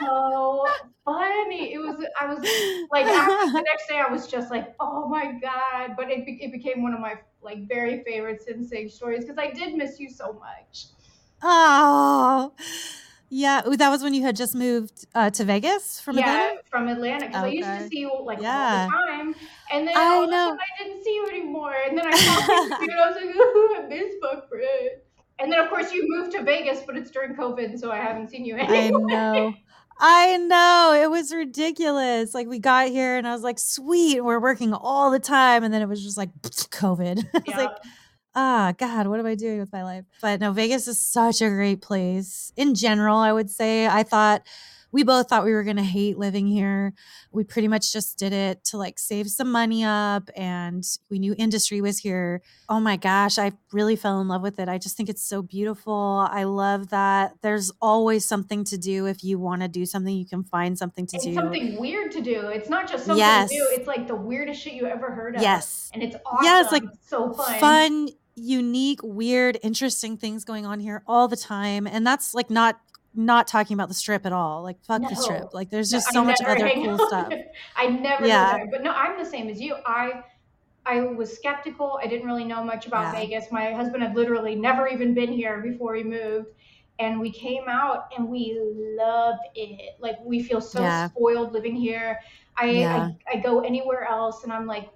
so 0.00 0.66
funny. 1.04 1.72
It 1.72 1.78
was, 1.78 2.04
I 2.20 2.26
was 2.26 2.38
like, 2.90 3.06
after 3.06 3.52
the 3.52 3.62
next 3.62 3.88
day, 3.88 3.98
I 3.98 4.10
was 4.10 4.26
just 4.26 4.50
like, 4.50 4.74
oh 4.80 5.08
my 5.08 5.38
God. 5.40 5.96
But 5.96 6.10
it, 6.10 6.24
it 6.26 6.52
became 6.52 6.82
one 6.82 6.94
of 6.94 7.00
my 7.00 7.14
like 7.42 7.66
very 7.68 8.02
favorite 8.04 8.42
Sage 8.42 8.92
stories 8.92 9.24
because 9.24 9.38
I 9.38 9.50
did 9.50 9.74
miss 9.74 9.98
you 9.98 10.10
so 10.10 10.32
much. 10.34 10.86
Oh, 11.42 12.52
yeah. 13.30 13.62
Ooh, 13.66 13.76
that 13.76 13.88
was 13.90 14.02
when 14.02 14.12
you 14.12 14.22
had 14.22 14.36
just 14.36 14.54
moved 14.54 15.06
uh, 15.14 15.30
to 15.30 15.44
Vegas 15.44 16.00
from 16.00 16.18
yeah, 16.18 16.24
Atlanta? 16.24 16.62
from 16.68 16.88
Atlanta. 16.88 17.26
Because 17.26 17.44
okay. 17.44 17.50
I 17.50 17.52
used 17.52 17.82
to 17.82 17.88
see 17.88 18.00
you 18.00 18.22
like 18.24 18.40
yeah. 18.40 18.88
all 18.92 19.06
the 19.06 19.12
time. 19.12 19.34
And 19.72 19.88
then 19.88 19.94
I 19.96 20.26
know. 20.26 20.58
I 20.58 20.84
didn't 20.84 21.02
see 21.02 21.14
you 21.14 21.26
anymore. 21.28 21.74
And 21.88 21.96
then 21.96 22.06
I 22.06 22.16
saw 22.16 22.54
you 22.56 22.72
and 22.80 22.92
I 22.92 23.08
was 23.08 23.16
like, 23.16 23.34
oh, 23.36 23.76
I 23.78 23.86
miss 23.88 24.14
my 24.20 24.40
friend. 24.48 24.90
And 25.40 25.50
then, 25.50 25.58
of 25.58 25.70
course, 25.70 25.92
you 25.92 26.04
moved 26.06 26.32
to 26.32 26.42
Vegas, 26.42 26.80
but 26.86 26.96
it's 26.96 27.10
during 27.10 27.34
COVID, 27.34 27.78
so 27.78 27.90
I 27.90 27.96
haven't 27.96 28.28
seen 28.28 28.44
you 28.44 28.56
anymore. 28.56 29.10
I 29.10 29.14
know. 29.14 29.54
I 29.98 30.36
know. 30.38 30.98
It 31.00 31.10
was 31.10 31.32
ridiculous. 31.32 32.34
Like 32.34 32.46
we 32.46 32.58
got 32.58 32.88
here 32.88 33.16
and 33.16 33.28
I 33.28 33.32
was 33.32 33.42
like, 33.42 33.58
sweet, 33.58 34.22
we're 34.22 34.40
working 34.40 34.72
all 34.72 35.10
the 35.10 35.18
time. 35.18 35.62
And 35.62 35.72
then 35.72 35.82
it 35.82 35.88
was 35.88 36.02
just 36.02 36.16
like 36.16 36.30
COVID. 36.42 37.18
I 37.34 37.38
was 37.38 37.42
yeah. 37.46 37.56
like, 37.56 37.76
ah, 38.34 38.72
God, 38.78 39.06
what 39.08 39.20
am 39.20 39.26
I 39.26 39.34
doing 39.34 39.60
with 39.60 39.72
my 39.72 39.82
life? 39.82 40.06
But 40.22 40.40
no, 40.40 40.52
Vegas 40.52 40.88
is 40.88 40.98
such 40.98 41.42
a 41.42 41.50
great 41.50 41.82
place. 41.82 42.52
In 42.56 42.74
general, 42.74 43.18
I 43.18 43.32
would 43.32 43.50
say 43.50 43.86
I 43.86 44.02
thought 44.02 44.42
we 44.92 45.02
both 45.04 45.28
thought 45.28 45.44
we 45.44 45.52
were 45.52 45.62
going 45.62 45.76
to 45.76 45.82
hate 45.82 46.18
living 46.18 46.46
here. 46.46 46.92
We 47.32 47.44
pretty 47.44 47.68
much 47.68 47.92
just 47.92 48.18
did 48.18 48.32
it 48.32 48.64
to 48.64 48.76
like 48.76 48.98
save 48.98 49.28
some 49.28 49.50
money 49.50 49.84
up 49.84 50.30
and 50.36 50.84
we 51.10 51.18
knew 51.18 51.34
industry 51.38 51.80
was 51.80 51.98
here. 51.98 52.42
Oh 52.68 52.80
my 52.80 52.96
gosh, 52.96 53.38
I 53.38 53.52
really 53.72 53.96
fell 53.96 54.20
in 54.20 54.28
love 54.28 54.42
with 54.42 54.58
it. 54.58 54.68
I 54.68 54.78
just 54.78 54.96
think 54.96 55.08
it's 55.08 55.22
so 55.22 55.42
beautiful. 55.42 56.26
I 56.30 56.44
love 56.44 56.90
that 56.90 57.34
there's 57.42 57.70
always 57.80 58.24
something 58.24 58.64
to 58.64 58.78
do. 58.78 59.06
If 59.06 59.22
you 59.22 59.38
want 59.38 59.62
to 59.62 59.68
do 59.68 59.86
something, 59.86 60.14
you 60.14 60.26
can 60.26 60.44
find 60.44 60.76
something 60.76 61.06
to 61.06 61.16
and 61.16 61.24
do. 61.24 61.34
Something 61.34 61.80
weird 61.80 62.12
to 62.12 62.20
do. 62.20 62.48
It's 62.48 62.68
not 62.68 62.88
just 62.88 63.06
something 63.06 63.18
yes. 63.18 63.50
to 63.50 63.56
do. 63.56 63.66
It's 63.70 63.86
like 63.86 64.08
the 64.08 64.16
weirdest 64.16 64.60
shit 64.60 64.74
you 64.74 64.86
ever 64.86 65.12
heard 65.12 65.36
of. 65.36 65.42
Yes. 65.42 65.90
And 65.94 66.02
it's 66.02 66.16
awesome. 66.26 66.44
Yeah, 66.44 66.60
it's 66.62 66.72
like 66.72 66.84
it's 66.84 67.08
so 67.08 67.32
fun. 67.32 67.60
Fun 67.60 68.08
unique, 68.40 69.00
weird, 69.02 69.58
interesting 69.62 70.16
things 70.16 70.44
going 70.44 70.66
on 70.66 70.80
here 70.80 71.02
all 71.06 71.28
the 71.28 71.36
time. 71.36 71.86
And 71.86 72.06
that's 72.06 72.34
like 72.34 72.50
not 72.50 72.80
not 73.14 73.48
talking 73.48 73.74
about 73.74 73.88
the 73.88 73.94
strip 73.94 74.26
at 74.26 74.32
all. 74.32 74.62
Like 74.62 74.82
fuck 74.84 75.02
no. 75.02 75.08
the 75.08 75.16
strip. 75.16 75.54
Like 75.54 75.70
there's 75.70 75.90
just 75.90 76.08
no, 76.12 76.20
so 76.20 76.24
much 76.24 76.40
other 76.46 76.70
cool 76.70 76.98
stuff. 77.08 77.32
I 77.76 77.88
never 77.88 78.26
yeah. 78.26 78.64
But 78.70 78.82
no, 78.82 78.92
I'm 78.92 79.18
the 79.18 79.28
same 79.28 79.48
as 79.48 79.60
you. 79.60 79.76
I 79.84 80.22
I 80.86 81.00
was 81.00 81.34
skeptical. 81.34 81.98
I 82.02 82.06
didn't 82.06 82.26
really 82.26 82.44
know 82.44 82.64
much 82.64 82.86
about 82.86 83.14
yeah. 83.14 83.20
Vegas. 83.20 83.46
My 83.50 83.72
husband 83.72 84.02
had 84.02 84.14
literally 84.14 84.54
never 84.54 84.88
even 84.88 85.14
been 85.14 85.32
here 85.32 85.60
before 85.60 85.94
he 85.94 86.02
moved. 86.02 86.48
And 86.98 87.18
we 87.18 87.32
came 87.32 87.66
out 87.66 88.10
and 88.16 88.28
we 88.28 88.58
love 88.98 89.36
it. 89.54 89.96
Like 90.00 90.16
we 90.22 90.42
feel 90.42 90.60
so 90.60 90.80
yeah. 90.80 91.08
spoiled 91.08 91.52
living 91.52 91.74
here. 91.74 92.20
I, 92.56 92.70
yeah. 92.70 93.10
I 93.32 93.38
I 93.38 93.40
go 93.40 93.60
anywhere 93.60 94.04
else 94.04 94.44
and 94.44 94.52
I'm 94.52 94.66
like, 94.66 94.88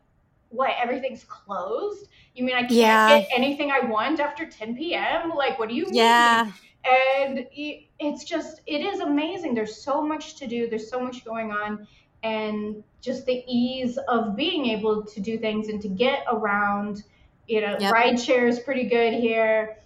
what? 0.51 0.73
Everything's 0.81 1.25
closed? 1.25 2.09
You 2.35 2.45
mean 2.45 2.57
I 2.57 2.65
can't 2.65 2.71
get 2.71 3.29
anything 3.35 3.71
I 3.71 3.81
want 3.81 4.21
after 4.21 4.45
10 4.45 4.77
p.m.? 4.77 5.31
Like, 5.31 5.59
what 5.59 5.69
do 5.69 5.75
you 5.75 5.87
mean? 5.87 5.95
Yeah 5.95 6.51
and 6.85 7.47
it's 8.05 8.25
just 8.25 8.61
it 8.67 8.81
is 8.81 9.01
amazing. 9.01 9.55
There's 9.55 9.77
so 9.77 10.03
much 10.03 10.37
to 10.37 10.47
do. 10.47 10.69
There's 10.69 10.89
so 10.89 11.01
much 11.01 11.25
going 11.25 11.53
on. 11.53 11.87
And 12.23 12.83
just 13.01 13.27
the 13.27 13.45
ease 13.47 13.99
of 14.09 14.35
being 14.35 14.67
able 14.67 15.05
to 15.05 15.21
do 15.21 15.39
things 15.39 15.69
and 15.69 15.81
to 15.83 15.89
get 15.89 16.25
around 16.31 17.05
you 17.47 17.61
know 17.61 17.77
yep. 17.79 17.93
ride 17.93 18.19
share 18.19 18.47
is 18.49 18.59
pretty 18.61 18.85
good 18.85 19.13
here. 19.13 19.77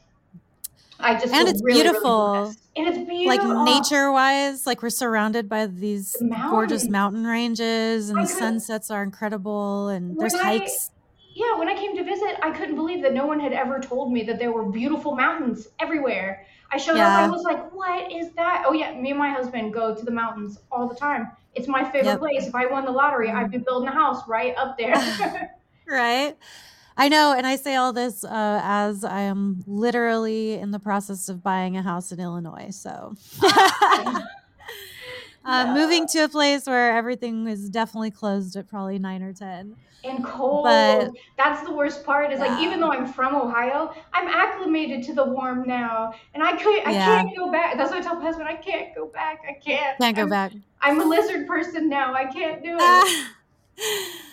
I 1.00 1.14
just 1.14 1.32
and 1.32 1.48
it's 1.48 1.62
really, 1.62 1.82
beautiful. 1.82 2.32
really 2.32 2.54
and 2.76 2.88
it's 2.88 3.08
beautiful 3.08 3.64
like 3.64 3.66
nature 3.66 4.10
wise 4.10 4.66
like 4.66 4.82
we're 4.82 4.90
surrounded 4.90 5.48
by 5.48 5.66
these 5.66 6.16
gorgeous 6.50 6.88
mountain 6.88 7.24
ranges 7.24 8.10
and 8.10 8.20
the 8.20 8.26
sunsets 8.26 8.90
are 8.90 9.02
incredible 9.02 9.88
and 9.88 10.18
there's 10.18 10.34
hikes 10.34 10.90
yeah, 11.38 11.56
when 11.56 11.68
I 11.68 11.74
came 11.76 11.96
to 11.96 12.02
visit, 12.02 12.36
I 12.42 12.50
couldn't 12.50 12.74
believe 12.74 13.00
that 13.02 13.14
no 13.14 13.24
one 13.24 13.38
had 13.38 13.52
ever 13.52 13.78
told 13.78 14.12
me 14.12 14.24
that 14.24 14.40
there 14.40 14.50
were 14.50 14.64
beautiful 14.64 15.14
mountains 15.14 15.68
everywhere. 15.78 16.44
I 16.72 16.78
showed 16.78 16.96
yeah. 16.96 17.16
up, 17.16 17.20
I 17.20 17.30
was 17.30 17.44
like, 17.44 17.72
what 17.72 18.10
is 18.10 18.32
that? 18.32 18.64
Oh, 18.66 18.72
yeah, 18.72 18.92
me 19.00 19.10
and 19.10 19.18
my 19.18 19.30
husband 19.30 19.72
go 19.72 19.94
to 19.94 20.04
the 20.04 20.10
mountains 20.10 20.58
all 20.72 20.88
the 20.88 20.96
time. 20.96 21.30
It's 21.54 21.68
my 21.68 21.84
favorite 21.84 22.06
yep. 22.06 22.18
place. 22.18 22.48
If 22.48 22.56
I 22.56 22.66
won 22.66 22.84
the 22.84 22.90
lottery, 22.90 23.30
I'd 23.30 23.52
be 23.52 23.58
building 23.58 23.88
a 23.88 23.92
house 23.92 24.26
right 24.26 24.52
up 24.56 24.76
there. 24.76 25.56
right. 25.88 26.36
I 26.96 27.08
know. 27.08 27.32
And 27.38 27.46
I 27.46 27.54
say 27.54 27.76
all 27.76 27.92
this 27.92 28.24
uh, 28.24 28.60
as 28.64 29.04
I 29.04 29.20
am 29.20 29.62
literally 29.68 30.54
in 30.54 30.72
the 30.72 30.80
process 30.80 31.28
of 31.28 31.44
buying 31.44 31.76
a 31.76 31.82
house 31.82 32.10
in 32.10 32.18
Illinois. 32.18 32.70
So. 32.70 33.14
Uh, 35.48 35.72
moving 35.72 36.06
to 36.06 36.18
a 36.18 36.28
place 36.28 36.66
where 36.66 36.94
everything 36.94 37.46
is 37.46 37.70
definitely 37.70 38.10
closed 38.10 38.54
at 38.54 38.68
probably 38.68 38.98
nine 38.98 39.22
or 39.22 39.32
ten. 39.32 39.74
And 40.04 40.22
cold. 40.22 40.64
But, 40.64 41.10
That's 41.38 41.66
the 41.66 41.72
worst 41.72 42.04
part. 42.04 42.30
Is 42.30 42.38
yeah. 42.38 42.48
like 42.48 42.62
even 42.62 42.80
though 42.80 42.92
I'm 42.92 43.10
from 43.10 43.34
Ohio, 43.34 43.94
I'm 44.12 44.28
acclimated 44.28 45.02
to 45.04 45.14
the 45.14 45.24
warm 45.24 45.66
now, 45.66 46.12
and 46.34 46.42
I 46.42 46.52
could 46.52 46.86
I 46.86 46.92
yeah. 46.92 47.22
can't 47.22 47.34
go 47.34 47.50
back. 47.50 47.78
That's 47.78 47.90
what 47.90 48.00
I 48.00 48.02
tell 48.02 48.16
my 48.16 48.24
husband. 48.24 48.46
I 48.46 48.56
can't 48.56 48.94
go 48.94 49.06
back. 49.06 49.40
I 49.48 49.54
can't. 49.54 49.98
Can't 49.98 50.14
go 50.14 50.24
I'm, 50.24 50.28
back. 50.28 50.52
I'm 50.82 51.00
a 51.00 51.04
lizard 51.04 51.46
person 51.46 51.88
now. 51.88 52.12
I 52.12 52.26
can't 52.26 52.62
do 52.62 52.76
it. 52.78 53.26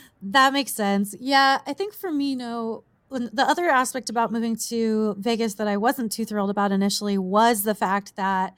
that 0.22 0.52
makes 0.52 0.74
sense. 0.74 1.16
Yeah, 1.18 1.60
I 1.66 1.72
think 1.72 1.94
for 1.94 2.12
me, 2.12 2.36
no. 2.36 2.84
The 3.10 3.44
other 3.44 3.70
aspect 3.70 4.10
about 4.10 4.34
moving 4.34 4.58
to 4.68 5.16
Vegas 5.18 5.54
that 5.54 5.68
I 5.68 5.78
wasn't 5.78 6.12
too 6.12 6.26
thrilled 6.26 6.50
about 6.50 6.74
initially 6.74 7.18
was 7.18 7.64
the 7.64 7.76
fact 7.76 8.18
that 8.18 8.56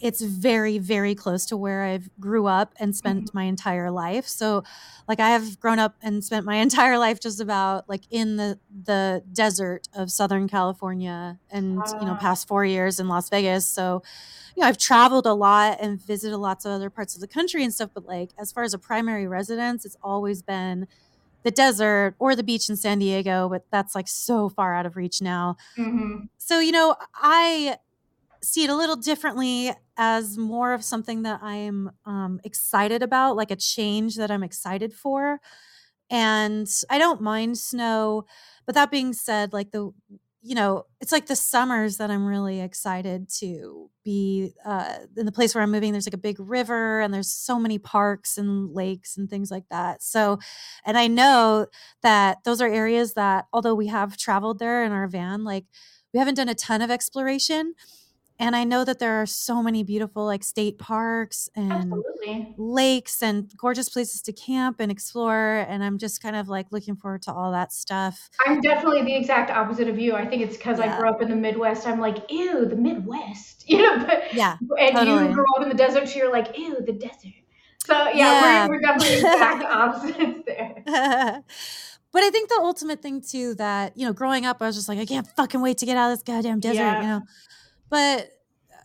it's 0.00 0.20
very 0.20 0.78
very 0.78 1.14
close 1.14 1.46
to 1.46 1.56
where 1.56 1.82
i've 1.84 2.08
grew 2.18 2.46
up 2.46 2.74
and 2.78 2.96
spent 2.96 3.26
mm-hmm. 3.26 3.38
my 3.38 3.44
entire 3.44 3.90
life 3.90 4.26
so 4.26 4.62
like 5.08 5.20
i 5.20 5.30
have 5.30 5.58
grown 5.60 5.78
up 5.78 5.96
and 6.02 6.24
spent 6.24 6.44
my 6.44 6.56
entire 6.66 6.98
life 6.98 7.20
just 7.20 7.40
about 7.40 7.88
like 7.88 8.02
in 8.10 8.36
the 8.36 8.58
the 8.84 9.22
desert 9.32 9.88
of 9.94 10.10
southern 10.10 10.48
california 10.48 11.38
and 11.50 11.80
you 12.00 12.06
know 12.06 12.16
past 12.20 12.48
4 12.48 12.64
years 12.64 13.00
in 13.00 13.08
las 13.08 13.28
vegas 13.28 13.66
so 13.66 14.02
you 14.56 14.62
know 14.62 14.68
i've 14.68 14.78
traveled 14.78 15.26
a 15.26 15.34
lot 15.34 15.78
and 15.80 16.00
visited 16.02 16.36
lots 16.36 16.64
of 16.64 16.72
other 16.72 16.90
parts 16.90 17.14
of 17.14 17.20
the 17.20 17.28
country 17.28 17.62
and 17.64 17.72
stuff 17.72 17.90
but 17.94 18.06
like 18.06 18.30
as 18.38 18.52
far 18.52 18.62
as 18.62 18.74
a 18.74 18.78
primary 18.78 19.26
residence 19.26 19.84
it's 19.84 19.96
always 20.02 20.42
been 20.42 20.86
the 21.42 21.50
desert 21.50 22.14
or 22.18 22.36
the 22.36 22.42
beach 22.42 22.68
in 22.68 22.76
San 22.76 22.98
Diego, 22.98 23.48
but 23.48 23.64
that's 23.70 23.94
like 23.94 24.08
so 24.08 24.48
far 24.48 24.74
out 24.74 24.86
of 24.86 24.96
reach 24.96 25.22
now. 25.22 25.56
Mm-hmm. 25.76 26.24
So, 26.36 26.60
you 26.60 26.72
know, 26.72 26.96
I 27.14 27.76
see 28.42 28.64
it 28.64 28.70
a 28.70 28.74
little 28.74 28.96
differently 28.96 29.72
as 30.00 30.38
more 30.38 30.72
of 30.72 30.82
something 30.82 31.22
that 31.24 31.42
I'm 31.42 31.92
um, 32.06 32.40
excited 32.44 33.04
about, 33.04 33.36
like 33.36 33.52
a 33.52 33.56
change 33.56 34.16
that 34.16 34.32
I'm 34.32 34.42
excited 34.42 34.94
for. 34.94 35.40
and 36.10 36.68
I 36.90 36.98
don't 36.98 37.20
mind 37.20 37.58
snow. 37.58 38.24
But 38.66 38.74
that 38.74 38.90
being 38.90 39.12
said, 39.12 39.52
like 39.52 39.70
the 39.72 39.92
you 40.42 40.54
know, 40.54 40.84
it's 41.02 41.12
like 41.12 41.26
the 41.26 41.36
summers 41.36 41.98
that 41.98 42.10
I'm 42.10 42.24
really 42.24 42.60
excited 42.62 43.28
to 43.40 43.90
be 44.04 44.54
uh, 44.64 44.94
in 45.14 45.26
the 45.26 45.32
place 45.32 45.54
where 45.54 45.62
I'm 45.62 45.70
moving. 45.70 45.92
There's 45.92 46.06
like 46.06 46.14
a 46.14 46.18
big 46.18 46.40
river 46.40 47.00
and 47.00 47.12
there's 47.12 47.30
so 47.30 47.58
many 47.58 47.78
parks 47.78 48.38
and 48.38 48.72
lakes 48.74 49.18
and 49.18 49.28
things 49.28 49.50
like 49.50 49.64
that. 49.70 50.02
So, 50.02 50.38
and 50.86 50.96
I 50.96 51.08
know 51.08 51.66
that 52.02 52.38
those 52.44 52.62
are 52.62 52.68
areas 52.68 53.12
that, 53.14 53.46
although 53.52 53.74
we 53.74 53.88
have 53.88 54.16
traveled 54.16 54.58
there 54.60 54.82
in 54.82 54.92
our 54.92 55.08
van, 55.08 55.44
like 55.44 55.66
we 56.14 56.18
haven't 56.18 56.36
done 56.36 56.48
a 56.48 56.54
ton 56.54 56.80
of 56.80 56.90
exploration 56.90 57.74
and 58.40 58.56
i 58.56 58.64
know 58.64 58.84
that 58.84 58.98
there 58.98 59.20
are 59.22 59.26
so 59.26 59.62
many 59.62 59.84
beautiful 59.84 60.24
like 60.26 60.42
state 60.42 60.78
parks 60.78 61.48
and 61.54 61.72
Absolutely. 61.72 62.54
lakes 62.58 63.22
and 63.22 63.52
gorgeous 63.56 63.88
places 63.88 64.22
to 64.22 64.32
camp 64.32 64.80
and 64.80 64.90
explore 64.90 65.64
and 65.68 65.84
i'm 65.84 65.98
just 65.98 66.20
kind 66.20 66.34
of 66.34 66.48
like 66.48 66.66
looking 66.72 66.96
forward 66.96 67.22
to 67.22 67.32
all 67.32 67.52
that 67.52 67.72
stuff 67.72 68.28
I'm 68.46 68.60
definitely 68.60 69.02
the 69.02 69.14
exact 69.14 69.50
opposite 69.50 69.86
of 69.88 69.98
you. 69.98 70.14
I 70.14 70.24
think 70.26 70.42
it's 70.42 70.56
because 70.56 70.80
I 70.80 70.96
grew 70.98 71.08
up 71.08 71.20
in 71.20 71.28
the 71.28 71.36
Midwest. 71.36 71.86
I'm 71.86 72.00
like, 72.00 72.30
ew, 72.30 72.64
the 72.66 72.74
Midwest, 72.76 73.64
you 73.68 73.78
know. 73.82 74.04
But 74.04 74.32
yeah 74.34 74.56
and 74.78 74.96
totally. 74.96 75.28
you 75.28 75.34
grew 75.34 75.44
up 75.56 75.62
in 75.62 75.68
the 75.68 75.74
desert, 75.74 76.08
so 76.08 76.18
you're 76.18 76.32
like, 76.32 76.56
ew, 76.58 76.80
the 76.84 76.92
desert. 76.92 77.34
So 77.84 77.94
yeah, 78.08 78.12
Yeah. 78.14 78.66
We're, 78.66 78.74
we're 78.76 78.80
definitely 78.80 79.16
exact 79.16 79.64
opposites 79.78 80.40
there. 80.46 80.82
but 82.12 82.22
i 82.22 82.30
think 82.30 82.48
the 82.48 82.58
ultimate 82.60 83.00
thing 83.02 83.20
too 83.20 83.54
that 83.54 83.96
you 83.96 84.04
know 84.06 84.12
growing 84.12 84.44
up 84.46 84.60
i 84.60 84.66
was 84.66 84.74
just 84.76 84.88
like 84.88 84.98
i 84.98 85.04
can't 85.06 85.26
fucking 85.36 85.60
wait 85.62 85.78
to 85.78 85.86
get 85.86 85.96
out 85.96 86.10
of 86.10 86.18
this 86.18 86.22
goddamn 86.24 86.58
desert 86.60 86.74
Yeah. 86.80 87.00
you 87.02 87.06
know 87.06 87.22
but 87.90 88.28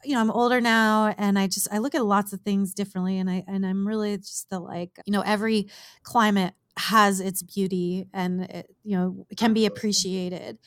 you 0.03 0.13
know 0.13 0.21
i'm 0.21 0.31
older 0.31 0.61
now 0.61 1.13
and 1.17 1.37
i 1.39 1.47
just 1.47 1.67
i 1.71 1.77
look 1.77 1.95
at 1.95 2.05
lots 2.05 2.33
of 2.33 2.41
things 2.41 2.73
differently 2.73 3.17
and 3.17 3.29
i 3.29 3.43
and 3.47 3.65
i'm 3.65 3.87
really 3.87 4.17
just 4.17 4.49
the 4.49 4.59
like 4.59 4.91
you 5.05 5.11
know 5.13 5.21
every 5.21 5.67
climate 6.03 6.53
has 6.77 7.19
its 7.21 7.41
beauty 7.41 8.05
and 8.13 8.43
it, 8.43 8.75
you 8.83 8.97
know 8.97 9.25
it 9.29 9.37
can 9.37 9.53
be 9.53 9.65
appreciated. 9.65 10.57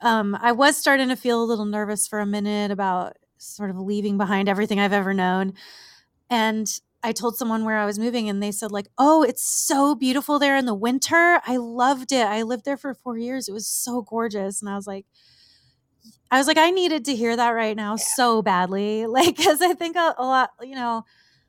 Um 0.00 0.36
i 0.40 0.52
was 0.52 0.76
starting 0.76 1.08
to 1.08 1.16
feel 1.16 1.42
a 1.42 1.46
little 1.46 1.64
nervous 1.66 2.06
for 2.08 2.20
a 2.20 2.26
minute 2.26 2.70
about 2.70 3.16
sort 3.38 3.70
of 3.70 3.78
leaving 3.78 4.18
behind 4.18 4.48
everything 4.48 4.80
i've 4.80 4.92
ever 4.92 5.14
known 5.14 5.52
and 6.30 6.80
i 7.02 7.12
told 7.12 7.36
someone 7.36 7.64
where 7.64 7.78
i 7.78 7.86
was 7.86 7.98
moving 7.98 8.28
and 8.28 8.42
they 8.42 8.52
said 8.52 8.72
like 8.72 8.88
oh 8.98 9.22
it's 9.22 9.42
so 9.44 9.94
beautiful 9.94 10.38
there 10.38 10.56
in 10.56 10.66
the 10.66 10.74
winter. 10.74 11.40
I 11.46 11.56
loved 11.56 12.12
it. 12.12 12.26
I 12.26 12.42
lived 12.42 12.64
there 12.64 12.76
for 12.76 12.94
four 12.94 13.18
years. 13.18 13.48
It 13.48 13.52
was 13.52 13.68
so 13.68 14.02
gorgeous. 14.02 14.60
And 14.62 14.70
i 14.70 14.76
was 14.76 14.86
like 14.86 15.06
I 16.30 16.38
was 16.38 16.46
like, 16.46 16.58
I 16.58 16.70
needed 16.70 17.04
to 17.06 17.14
hear 17.16 17.36
that 17.36 17.50
right 17.50 17.76
now 17.76 17.96
so 17.96 18.42
badly. 18.42 19.06
Like, 19.12 19.36
because 19.36 19.60
I 19.60 19.74
think 19.74 19.96
a, 19.96 20.14
a 20.18 20.24
lot, 20.24 20.50
you 20.62 20.74
know, 20.74 21.04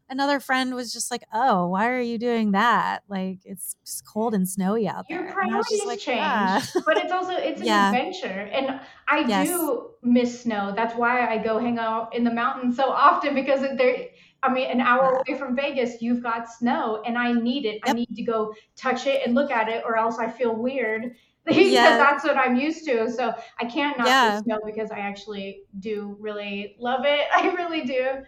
another 0.10 0.40
friend 0.40 0.76
was 0.76 0.92
just 0.94 1.10
like, 1.12 1.24
oh, 1.34 1.68
why 1.68 1.90
are 1.90 2.02
you 2.02 2.18
doing 2.18 2.52
that? 2.52 3.04
Like, 3.08 3.40
it's 3.46 3.76
cold 4.08 4.34
and 4.34 4.48
snowy 4.48 4.88
out 4.88 5.08
Your 5.10 5.20
there. 5.20 5.28
Was 5.28 5.34
priorities 5.34 5.70
just 5.70 5.86
like, 5.88 6.00
change, 6.00 6.50
"Ah." 6.76 6.84
but 6.86 6.98
it's 6.98 7.12
also 7.12 7.34
it's 7.36 7.62
an 7.62 7.68
Yeah. 7.68 7.88
adventure, 7.88 8.50
and 8.54 8.80
I 9.08 9.24
Yes. 9.28 9.48
do 9.48 9.92
miss 10.02 10.42
snow. 10.42 10.74
That's 10.76 10.96
why 10.96 11.26
I 11.28 11.38
go 11.44 11.58
hang 11.60 11.78
out 11.80 12.16
in 12.16 12.24
the 12.24 12.32
mountains 12.34 12.76
so 12.78 12.90
often 12.90 13.36
because 13.36 13.62
there. 13.78 14.08
I 14.46 14.52
mean, 14.54 14.70
an 14.70 14.82
hour 14.82 15.24
away 15.26 15.40
from 15.40 15.56
Vegas, 15.56 16.02
you've 16.02 16.22
got 16.22 16.50
snow, 16.52 17.02
and 17.06 17.18
I 17.18 17.32
need 17.32 17.66
it. 17.66 17.80
I 17.86 17.94
need 17.94 18.10
to 18.16 18.24
go 18.24 18.54
touch 18.76 19.08
it 19.08 19.26
and 19.26 19.34
look 19.36 19.52
at 19.52 19.70
it, 19.70 19.84
or 19.86 19.98
else 19.98 20.20
I 20.20 20.30
feel 20.30 20.54
weird 20.56 21.16
because 21.46 21.72
Yeah. 21.72 21.98
that's 21.98 22.24
what 22.24 22.38
I'm 22.38 22.56
used 22.56 22.86
to. 22.86 23.10
So 23.12 23.34
I 23.60 23.66
can't 23.66 23.98
not 23.98 24.08
Yeah. 24.08 24.42
snow 24.42 24.60
because 24.66 24.92
I 24.92 25.00
actually 25.00 25.62
do 25.80 26.16
really 26.20 26.76
love 26.80 27.02
it. 27.06 27.28
I 27.36 27.48
really 27.54 27.82
do. 27.84 28.24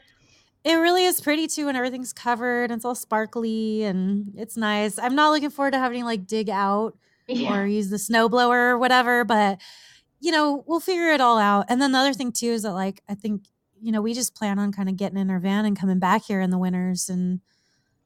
It 0.64 0.74
really 0.76 1.06
is 1.06 1.22
pretty 1.22 1.48
too, 1.48 1.68
and 1.68 1.78
everything's 1.78 2.12
covered 2.12 2.72
and 2.72 2.74
it's 2.80 2.86
all 2.86 2.96
sparkly 2.96 3.84
and 3.84 4.34
it's 4.36 4.58
nice. 4.58 4.98
I'm 4.98 5.14
not 5.16 5.30
looking 5.32 5.52
forward 5.52 5.72
to 5.72 5.80
having 5.80 6.00
to 6.02 6.06
like 6.06 6.26
dig 6.26 6.50
out 6.50 6.98
Yeah. 7.28 7.56
or 7.62 7.66
use 7.68 7.90
the 7.90 7.98
snowblower 7.98 8.72
or 8.72 8.78
whatever, 8.80 9.24
but 9.24 9.60
you 10.20 10.32
know, 10.32 10.64
we'll 10.66 10.80
figure 10.80 11.12
it 11.12 11.22
all 11.22 11.38
out. 11.38 11.66
And 11.70 11.80
then 11.80 11.92
the 11.92 12.00
other 12.00 12.14
thing 12.14 12.32
too 12.32 12.48
is 12.48 12.64
that 12.64 12.74
like 12.74 13.04
I 13.08 13.14
think, 13.14 13.44
you 13.80 13.92
know, 13.92 14.02
we 14.02 14.14
just 14.16 14.34
plan 14.36 14.58
on 14.58 14.72
kind 14.72 14.90
of 14.90 14.98
getting 14.98 15.20
in 15.20 15.30
our 15.30 15.40
van 15.40 15.66
and 15.66 15.80
coming 15.80 16.00
back 16.00 16.24
here 16.26 16.42
in 16.42 16.50
the 16.50 16.58
winters 16.58 17.10
and 17.10 17.42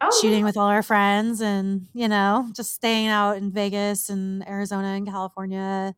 Oh, 0.02 0.10
shooting 0.22 0.40
yeah. 0.40 0.46
with 0.46 0.58
all 0.58 0.68
our 0.68 0.84
friends 0.84 1.42
and, 1.42 1.88
you 1.94 2.08
know, 2.08 2.50
just 2.56 2.72
staying 2.74 3.08
out 3.08 3.38
in 3.38 3.52
Vegas 3.52 4.10
and 4.10 4.48
Arizona 4.48 4.88
and 4.90 5.06
California 5.08 5.94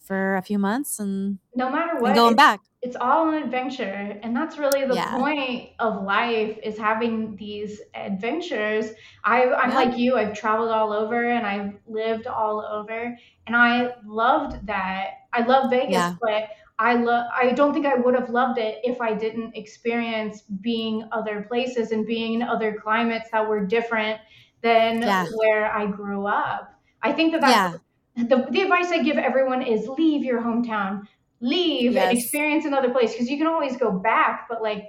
for 0.00 0.36
a 0.36 0.42
few 0.42 0.58
months 0.58 0.98
and, 0.98 1.38
no 1.54 1.70
matter 1.70 2.00
what, 2.00 2.14
going 2.14 2.34
back. 2.36 2.60
it's 2.82 2.96
all 2.96 3.28
an 3.30 3.42
adventure 3.42 4.18
and 4.22 4.34
that's 4.34 4.58
really 4.58 4.86
the 4.86 4.94
Yeah. 4.94 5.10
point 5.18 5.70
of 5.80 6.02
life 6.04 6.58
is 6.62 6.78
having 6.78 7.36
these 7.36 7.80
adventures 7.94 8.92
I, 9.24 9.52
i'm 9.52 9.70
Yeah. 9.70 9.76
like 9.76 9.98
you 9.98 10.16
i've 10.16 10.34
traveled 10.34 10.70
all 10.70 10.92
over 10.92 11.30
and 11.30 11.46
i've 11.46 11.74
lived 11.86 12.26
all 12.28 12.60
over 12.64 13.18
and 13.46 13.56
i 13.56 13.94
loved 14.06 14.66
that 14.66 15.10
i 15.32 15.42
love 15.44 15.70
vegas 15.70 16.14
but 16.22 16.44
i 16.78 16.94
love 16.94 17.26
i 17.34 17.52
don't 17.52 17.72
think 17.74 17.86
i 17.86 17.94
would 17.94 18.14
have 18.14 18.30
loved 18.30 18.58
it 18.58 18.78
if 18.84 19.00
i 19.00 19.14
didn't 19.14 19.54
experience 19.56 20.42
being 20.42 21.08
other 21.12 21.42
places 21.42 21.90
and 21.92 22.06
being 22.06 22.34
in 22.34 22.42
other 22.42 22.76
climates 22.80 23.30
that 23.30 23.46
were 23.48 23.64
different 23.66 24.20
than 24.62 25.02
Yeah. 25.02 25.26
where 25.36 25.70
i 25.72 25.86
grew 25.86 26.26
up 26.26 26.80
i 27.02 27.12
think 27.12 27.32
that 27.32 27.40
that's 27.40 27.76
Yeah. 28.16 28.26
the, 28.28 28.46
the 28.50 28.60
advice 28.62 28.90
I 28.90 29.02
give 29.02 29.16
everyone 29.16 29.62
is 29.62 29.86
leave 29.88 30.24
your 30.24 30.40
hometown, 30.42 31.06
leave 31.40 31.96
and 31.96 32.16
experience 32.16 32.64
another 32.64 32.90
place 32.90 33.12
because 33.12 33.30
you 33.30 33.38
can 33.38 33.46
always 33.46 33.76
go 33.76 33.92
back, 33.92 34.46
but 34.48 34.60
like 34.60 34.86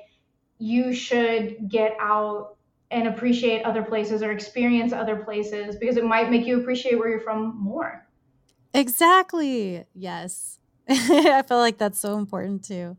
you 0.58 0.94
should 0.94 1.70
get 1.70 1.96
out 2.00 2.58
and 2.92 3.08
appreciate 3.08 3.64
other 3.64 3.84
places 3.84 4.24
or 4.24 4.32
experience 4.32 4.94
other 4.94 5.18
places 5.24 5.76
because 5.78 5.98
it 5.98 6.04
might 6.06 6.32
make 6.32 6.46
you 6.46 6.60
appreciate 6.60 6.98
where 6.98 7.10
you're 7.10 7.20
from 7.22 7.56
more. 7.62 8.08
Exactly. 8.74 9.86
Yes. 9.94 10.59
I 11.36 11.44
feel 11.48 11.58
like 11.60 11.78
that's 11.78 12.00
so 12.00 12.18
important 12.18 12.64
too. 12.64 12.98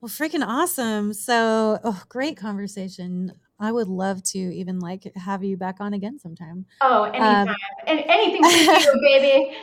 Well, 0.00 0.08
freaking 0.10 0.46
awesome. 0.46 1.12
So, 1.14 1.78
oh, 1.82 2.02
great 2.08 2.36
conversation. 2.36 3.32
I 3.58 3.72
would 3.72 3.88
love 3.88 4.22
to 4.24 4.38
even 4.38 4.78
like 4.80 5.10
have 5.16 5.42
you 5.42 5.56
back 5.56 5.76
on 5.80 5.94
again 5.94 6.18
sometime. 6.18 6.66
Oh, 6.82 7.04
Um, 7.04 7.14
anytime. 7.14 7.56
and 7.86 8.00
anything 8.06 8.42
for 8.44 8.90
you, 8.90 9.00
baby. 9.20 9.56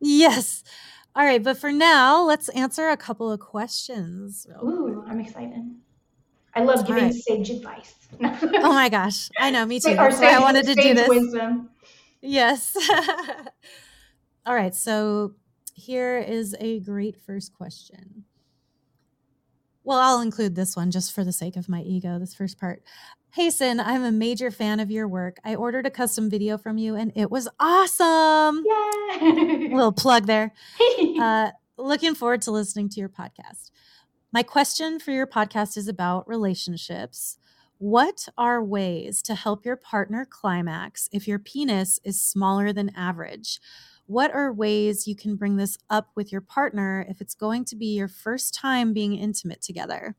yes. 0.00 0.64
All 1.14 1.24
right. 1.24 1.42
But 1.42 1.56
for 1.56 1.70
now, 1.72 2.24
let's 2.24 2.48
answer 2.50 2.88
a 2.88 2.96
couple 2.96 3.30
of 3.30 3.38
questions. 3.40 4.46
Ooh, 4.62 5.04
I'm 5.08 5.20
excited. 5.20 5.62
I 6.54 6.62
love 6.64 6.86
giving 6.86 7.04
right. 7.04 7.14
sage 7.14 7.50
advice. 7.50 7.94
Oh 8.20 8.72
my 8.72 8.88
gosh. 8.88 9.28
I 9.38 9.50
know. 9.50 9.64
Me 9.66 9.78
too. 9.78 9.90
Or 9.92 9.94
That's 9.96 10.18
why 10.20 10.32
I 10.34 10.38
wanted 10.40 10.64
to 10.66 10.74
do 10.74 10.94
this. 10.94 11.08
wisdom. 11.08 11.70
Yes. 12.22 12.76
All 14.46 14.54
right. 14.54 14.74
So 14.74 15.34
here 15.76 16.18
is 16.18 16.56
a 16.58 16.80
great 16.80 17.20
first 17.20 17.54
question. 17.54 18.24
Well, 19.84 19.98
I'll 19.98 20.20
include 20.20 20.56
this 20.56 20.74
one 20.74 20.90
just 20.90 21.12
for 21.12 21.22
the 21.22 21.32
sake 21.32 21.54
of 21.54 21.68
my 21.68 21.82
ego, 21.82 22.18
this 22.18 22.34
first 22.34 22.58
part. 22.58 22.82
Hey, 23.32 23.50
Sinn, 23.50 23.78
I'm 23.78 24.02
a 24.02 24.10
major 24.10 24.50
fan 24.50 24.80
of 24.80 24.90
your 24.90 25.06
work. 25.06 25.38
I 25.44 25.54
ordered 25.54 25.86
a 25.86 25.90
custom 25.90 26.30
video 26.30 26.56
from 26.56 26.78
you 26.78 26.96
and 26.96 27.12
it 27.14 27.30
was 27.30 27.46
awesome. 27.60 28.64
Yay! 28.66 29.68
Little 29.68 29.92
plug 29.92 30.26
there. 30.26 30.52
Uh, 31.18 31.50
looking 31.78 32.14
forward 32.14 32.42
to 32.42 32.50
listening 32.50 32.88
to 32.90 33.00
your 33.00 33.08
podcast. 33.08 33.70
My 34.32 34.42
question 34.42 34.98
for 34.98 35.12
your 35.12 35.26
podcast 35.26 35.78
is 35.78 35.88
about 35.88 36.28
relationships. 36.28 37.38
What 37.78 38.28
are 38.36 38.62
ways 38.62 39.22
to 39.22 39.34
help 39.34 39.64
your 39.64 39.76
partner 39.76 40.26
climax 40.28 41.08
if 41.10 41.26
your 41.26 41.38
penis 41.38 41.98
is 42.04 42.20
smaller 42.20 42.72
than 42.72 42.94
average? 42.94 43.60
What 44.06 44.32
are 44.32 44.52
ways 44.52 45.06
you 45.08 45.16
can 45.16 45.36
bring 45.36 45.56
this 45.56 45.76
up 45.90 46.10
with 46.14 46.30
your 46.30 46.40
partner 46.40 47.04
if 47.08 47.20
it's 47.20 47.34
going 47.34 47.64
to 47.66 47.76
be 47.76 47.86
your 47.96 48.08
first 48.08 48.54
time 48.54 48.92
being 48.92 49.14
intimate 49.16 49.60
together? 49.62 50.16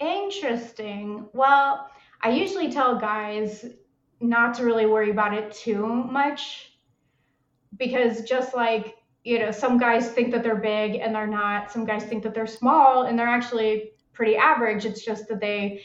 Interesting. 0.00 1.26
Well, 1.32 1.88
I 2.22 2.30
usually 2.30 2.70
tell 2.72 2.96
guys 2.98 3.66
not 4.20 4.54
to 4.54 4.64
really 4.64 4.86
worry 4.86 5.10
about 5.10 5.34
it 5.34 5.52
too 5.52 5.86
much 5.86 6.72
because 7.76 8.22
just 8.22 8.54
like, 8.54 8.96
you 9.24 9.38
know, 9.38 9.50
some 9.50 9.78
guys 9.78 10.10
think 10.10 10.32
that 10.32 10.42
they're 10.42 10.56
big 10.56 10.96
and 10.96 11.14
they're 11.14 11.26
not. 11.26 11.70
Some 11.70 11.84
guys 11.84 12.04
think 12.04 12.22
that 12.22 12.34
they're 12.34 12.46
small 12.46 13.02
and 13.02 13.18
they're 13.18 13.28
actually 13.28 13.92
pretty 14.12 14.36
average. 14.36 14.84
It's 14.84 15.04
just 15.04 15.28
that 15.28 15.40
they 15.40 15.82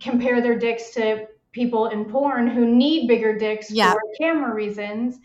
compare 0.00 0.40
their 0.40 0.58
dicks 0.58 0.90
to 0.94 1.26
people 1.52 1.86
in 1.86 2.04
porn 2.06 2.48
who 2.48 2.66
need 2.66 3.06
bigger 3.06 3.36
dicks 3.36 3.70
Yeah. 3.70 3.92
for 3.92 4.00
camera 4.18 4.54
reasons. 4.54 5.18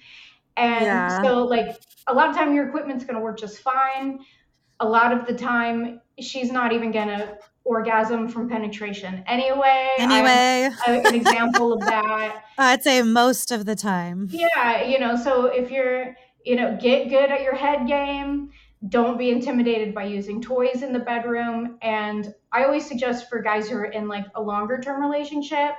And 0.57 0.83
Yeah. 0.85 1.21
so 1.23 1.43
like 1.43 1.77
a 2.07 2.13
lot 2.13 2.29
of 2.29 2.35
time 2.35 2.53
your 2.53 2.67
equipment's 2.67 3.05
going 3.05 3.15
to 3.15 3.21
work 3.21 3.39
just 3.39 3.59
fine. 3.59 4.19
A 4.79 4.87
lot 4.87 5.11
of 5.11 5.25
the 5.27 5.33
time 5.33 6.01
she's 6.19 6.51
not 6.51 6.73
even 6.73 6.91
going 6.91 7.07
to 7.07 7.37
orgasm 7.63 8.27
from 8.27 8.49
penetration 8.49 9.23
anyway. 9.27 9.89
I'm 9.99 10.09
Anyway, 10.11 10.71
an 10.87 11.13
example 11.15 11.73
of 11.73 11.81
that. 11.81 12.43
I'd 12.57 12.83
say 12.83 13.01
most 13.01 13.51
of 13.51 13.65
the 13.65 13.75
time. 13.75 14.27
Yeah, 14.31 14.83
you 14.83 14.99
know, 14.99 15.15
so 15.15 15.45
if 15.45 15.69
you're, 15.69 16.15
you 16.45 16.55
know, 16.55 16.77
get 16.79 17.09
good 17.09 17.29
at 17.29 17.41
your 17.41 17.55
head 17.55 17.87
game, 17.87 18.51
don't 18.89 19.17
be 19.17 19.31
intimidated 19.31 19.93
by 19.93 20.05
using 20.05 20.41
toys 20.41 20.81
in 20.83 20.93
the 20.93 20.99
bedroom. 20.99 21.77
And 21.81 22.33
I 22.51 22.63
always 22.63 22.87
suggest 22.87 23.29
for 23.29 23.41
guys 23.41 23.67
who 23.69 23.75
are 23.77 23.85
in 23.85 24.07
like 24.07 24.25
a 24.35 24.41
longer 24.41 24.79
term 24.79 25.01
relationship, 25.01 25.71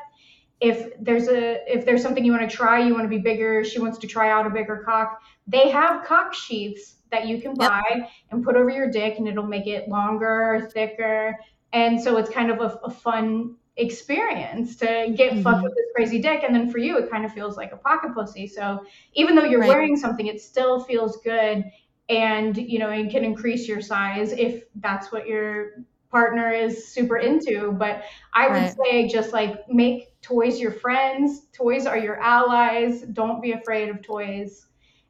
if 0.60 0.92
there's 1.00 1.28
a 1.28 1.62
if 1.72 1.84
there's 1.84 2.02
something 2.02 2.24
you 2.24 2.32
want 2.32 2.48
to 2.48 2.56
try, 2.56 2.80
you 2.80 2.92
want 2.92 3.04
to 3.04 3.08
be 3.08 3.18
bigger, 3.18 3.64
she 3.64 3.78
wants 3.78 3.98
to 3.98 4.06
try 4.06 4.30
out 4.30 4.46
a 4.46 4.50
bigger 4.50 4.82
cock. 4.84 5.20
They 5.46 5.70
have 5.70 6.04
cock 6.04 6.34
sheaths 6.34 6.96
that 7.10 7.26
you 7.26 7.40
can 7.40 7.54
buy 7.54 7.82
yep. 7.90 8.10
and 8.30 8.44
put 8.44 8.56
over 8.56 8.70
your 8.70 8.90
dick, 8.90 9.18
and 9.18 9.28
it'll 9.28 9.46
make 9.46 9.66
it 9.66 9.88
longer, 9.88 10.68
thicker, 10.72 11.38
and 11.72 12.00
so 12.00 12.16
it's 12.16 12.30
kind 12.30 12.50
of 12.50 12.60
a, 12.60 12.78
a 12.84 12.90
fun 12.90 13.56
experience 13.78 14.76
to 14.76 15.14
get 15.16 15.32
mm-hmm. 15.32 15.42
fucked 15.42 15.62
with 15.62 15.74
this 15.74 15.86
crazy 15.94 16.20
dick 16.20 16.42
and 16.42 16.52
then 16.52 16.68
for 16.68 16.78
you 16.78 16.98
it 16.98 17.08
kind 17.08 17.24
of 17.24 17.32
feels 17.32 17.56
like 17.56 17.72
a 17.72 17.76
pocket 17.76 18.12
pussy 18.12 18.44
so 18.44 18.84
even 19.14 19.36
though 19.36 19.44
you're 19.44 19.60
right. 19.60 19.68
wearing 19.68 19.96
something 19.96 20.26
it 20.26 20.40
still 20.40 20.82
feels 20.82 21.18
good 21.18 21.64
and 22.08 22.56
you 22.56 22.80
know 22.80 22.90
it 22.90 23.08
can 23.08 23.24
increase 23.24 23.68
your 23.68 23.80
size 23.80 24.32
if 24.32 24.64
that's 24.76 25.12
what 25.12 25.28
your 25.28 25.74
partner 26.10 26.50
is 26.50 26.88
super 26.88 27.18
into 27.18 27.72
but 27.72 28.02
i 28.32 28.48
would 28.48 28.54
right. 28.54 28.76
say 28.82 29.08
just 29.08 29.32
like 29.32 29.68
make 29.68 30.08
toys 30.22 30.60
your 30.60 30.72
friends. 30.72 31.46
Toys 31.52 31.86
are 31.86 31.98
your 31.98 32.20
allies. 32.20 33.02
Don't 33.12 33.40
be 33.40 33.52
afraid 33.52 33.88
of 33.88 34.02
toys. 34.02 34.66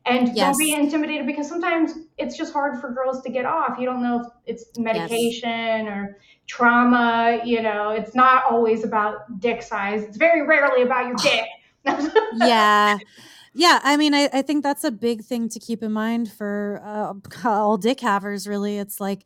And 0.06 0.34
yes. 0.34 0.56
don't 0.56 0.58
be 0.58 0.72
intimidated 0.72 1.26
because 1.26 1.48
sometimes 1.48 1.92
it's 2.16 2.36
just 2.36 2.52
hard 2.52 2.80
for 2.80 2.92
girls 2.92 3.20
to 3.22 3.30
get 3.30 3.44
off. 3.44 3.78
You 3.78 3.86
don't 3.86 4.02
know 4.02 4.20
if 4.20 4.26
it's 4.46 4.78
medication 4.78 5.84
yes. 5.84 5.88
or 5.88 6.18
trauma 6.46 7.40
you 7.44 7.62
know. 7.62 7.90
It's 7.90 8.14
not 8.14 8.44
always 8.50 8.84
about 8.84 9.40
dick 9.40 9.62
size. 9.62 10.02
It's 10.02 10.16
very 10.16 10.46
rarely 10.46 10.82
about 10.82 11.06
your 11.06 11.16
dick. 11.16 11.46
Yeah. 12.36 12.98
Yeah 13.54 13.80
i 13.82 13.96
mean 13.96 14.14
I, 14.14 14.28
I 14.32 14.42
think 14.42 14.62
that's 14.62 14.84
a 14.84 14.90
big 14.90 15.24
thing 15.24 15.48
to 15.48 15.58
keep 15.58 15.82
in 15.82 15.90
mind 15.90 16.30
for 16.30 16.80
uh, 16.84 17.48
all 17.48 17.76
dick 17.76 18.00
havers 18.00 18.46
really. 18.46 18.78
It's 18.78 19.00
like 19.00 19.24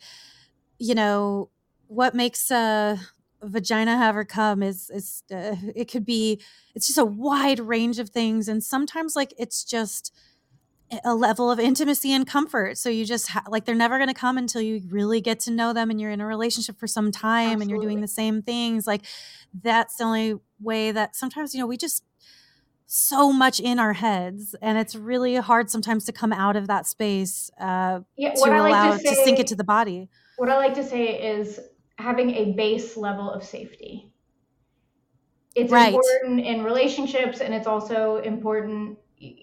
you 0.79 0.95
know 0.95 1.51
what 1.93 2.15
makes 2.15 2.51
a 2.51 2.99
vagina 3.43 3.97
have 3.97 4.15
her 4.15 4.25
come 4.25 4.63
is 4.63 4.89
is 4.91 5.23
uh, 5.33 5.57
it 5.75 5.91
could 5.91 6.05
be 6.05 6.41
it's 6.75 6.87
just 6.87 6.99
a 6.99 7.05
wide 7.05 7.59
range 7.59 7.99
of 7.99 8.09
things 8.11 8.49
and 8.49 8.63
sometimes 8.63 9.17
like 9.17 9.35
it's 9.37 9.65
just 9.65 10.15
a 11.05 11.15
level 11.15 11.51
of 11.51 11.59
intimacy 11.59 12.13
and 12.13 12.27
comfort 12.27 12.79
so 12.79 12.89
you 12.89 13.05
just 13.05 13.29
ha- 13.29 13.45
like 13.49 13.65
they're 13.65 13.75
never 13.75 13.97
going 13.97 14.09
to 14.09 14.15
come 14.15 14.39
until 14.39 14.61
you 14.61 14.83
really 14.91 15.21
get 15.21 15.41
to 15.41 15.51
know 15.51 15.73
them 15.73 15.91
and 15.91 16.01
you're 16.01 16.11
in 16.11 16.21
a 16.21 16.27
relationship 16.27 16.79
for 16.79 16.87
some 16.87 17.11
time 17.11 17.53
Absolutely. 17.53 17.63
and 17.63 17.71
you're 17.71 17.81
doing 17.81 18.01
the 18.01 18.09
same 18.09 18.43
things 18.43 18.87
like 18.87 19.03
that's 19.63 19.97
the 19.97 20.05
only 20.05 20.35
way 20.61 20.93
that 20.93 21.17
sometimes 21.17 21.55
you 21.55 21.61
know 21.61 21.67
we 21.67 21.77
just 21.77 22.05
so 22.87 23.33
much 23.33 23.59
in 23.59 23.79
our 23.79 23.95
heads 23.95 24.55
and 24.61 24.77
it's 24.77 24.95
really 24.95 25.37
hard 25.37 25.71
sometimes 25.71 26.05
to 26.05 26.13
come 26.13 26.33
out 26.33 26.57
of 26.57 26.67
that 26.69 26.87
space 26.87 27.51
uh, 27.59 28.01
yeah, 28.17 28.35
to 28.35 28.45
allow 28.45 28.91
like 28.91 29.01
to, 29.01 29.09
say, 29.09 29.15
to 29.15 29.25
sink 29.25 29.39
it 29.41 29.47
to 29.47 29.57
the 29.57 29.65
body 29.65 30.09
what 30.37 30.51
i 30.51 30.57
like 30.57 30.75
to 30.75 30.85
say 30.85 31.07
is 31.07 31.59
having 32.03 32.31
a 32.35 32.53
base 32.53 32.97
level 32.97 33.31
of 33.31 33.45
safety. 33.45 34.11
It's 35.55 35.71
right. 35.71 35.95
important 35.95 36.41
in 36.41 36.65
relationships 36.65 37.41
and 37.41 37.55
it's 37.55 37.67
also 37.67 38.17
important 38.17 38.99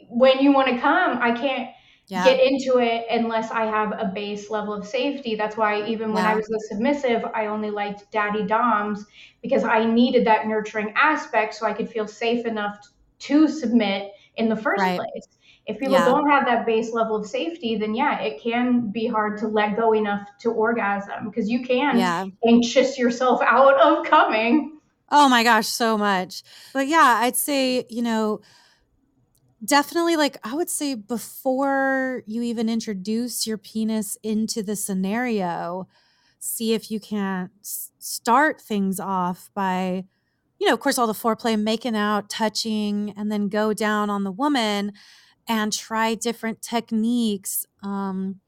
when 0.10 0.40
you 0.40 0.52
want 0.52 0.68
to 0.70 0.80
come. 0.80 1.20
I 1.22 1.32
can't 1.32 1.70
yeah. 2.08 2.26
get 2.26 2.40
into 2.42 2.80
it 2.80 3.06
unless 3.10 3.52
I 3.52 3.66
have 3.66 3.92
a 3.92 4.12
base 4.14 4.50
level 4.50 4.74
of 4.74 4.86
safety. 4.86 5.36
That's 5.36 5.56
why 5.56 5.88
even 5.88 6.14
when 6.14 6.24
yeah. 6.24 6.32
I 6.32 6.36
was 6.36 6.50
a 6.50 6.60
submissive, 6.68 7.24
I 7.34 7.46
only 7.46 7.70
liked 7.70 8.12
daddy 8.12 8.44
doms 8.44 9.06
because 9.42 9.64
I 9.64 9.86
needed 9.86 10.26
that 10.26 10.48
nurturing 10.48 10.94
aspect 10.96 11.54
so 11.54 11.66
I 11.66 11.74
could 11.74 11.90
feel 11.90 12.08
safe 12.08 12.46
enough 12.46 12.78
to 13.20 13.48
submit 13.48 14.12
in 14.38 14.50
the 14.50 14.56
first 14.56 14.82
right. 14.82 15.00
place 15.00 15.28
if 15.70 15.78
people 15.78 15.94
yeah. 15.94 16.06
don't 16.06 16.28
have 16.28 16.48
that 16.48 16.66
base 16.66 16.94
level 16.94 17.16
of 17.16 17.28
safety, 17.28 17.78
then 17.78 17.94
yeah, 17.94 18.20
it 18.22 18.42
can 18.42 18.90
be 18.90 19.06
hard 19.06 19.38
to 19.38 19.48
let 19.48 19.78
go 19.78 19.94
enough 19.94 20.28
to 20.40 20.50
orgasm 20.52 21.30
because 21.30 21.48
you 21.48 21.64
can 21.64 22.00
yeah. 22.00 22.26
anxious 22.48 22.98
yourself 22.98 23.40
out 23.44 23.80
of 23.80 24.04
coming. 24.08 24.80
Oh 25.12 25.30
my 25.30 25.44
gosh, 25.44 25.68
so 25.68 25.96
much. 25.96 26.42
But 26.74 26.88
yeah, 26.88 27.20
I'd 27.22 27.36
say, 27.36 27.86
you 27.88 28.02
know, 28.02 28.42
definitely 29.64 30.16
like 30.16 30.38
I 30.44 30.56
would 30.56 30.72
say 30.72 30.96
before 30.96 32.24
you 32.26 32.42
even 32.42 32.68
introduce 32.68 33.46
your 33.46 33.60
penis 33.60 34.18
into 34.24 34.64
the 34.64 34.76
scenario, 34.76 35.88
see 36.40 36.74
if 36.74 36.90
you 36.90 37.00
can't 37.00 37.52
start 37.62 38.60
things 38.60 39.00
off 39.00 39.52
by 39.54 40.06
you 40.58 40.68
know, 40.68 40.74
of 40.74 40.80
course 40.80 40.98
all 40.98 41.08
the 41.08 41.14
foreplay, 41.14 41.62
making 41.62 41.96
out, 41.96 42.28
touching, 42.28 43.14
and 43.16 43.32
then 43.32 43.50
go 43.50 43.72
down 43.72 44.10
on 44.10 44.24
the 44.24 44.32
woman 44.32 44.94
and 45.50 45.74
try 45.74 46.16
different 46.16 46.62
techniques. 46.62 47.66
Um, 47.84 48.40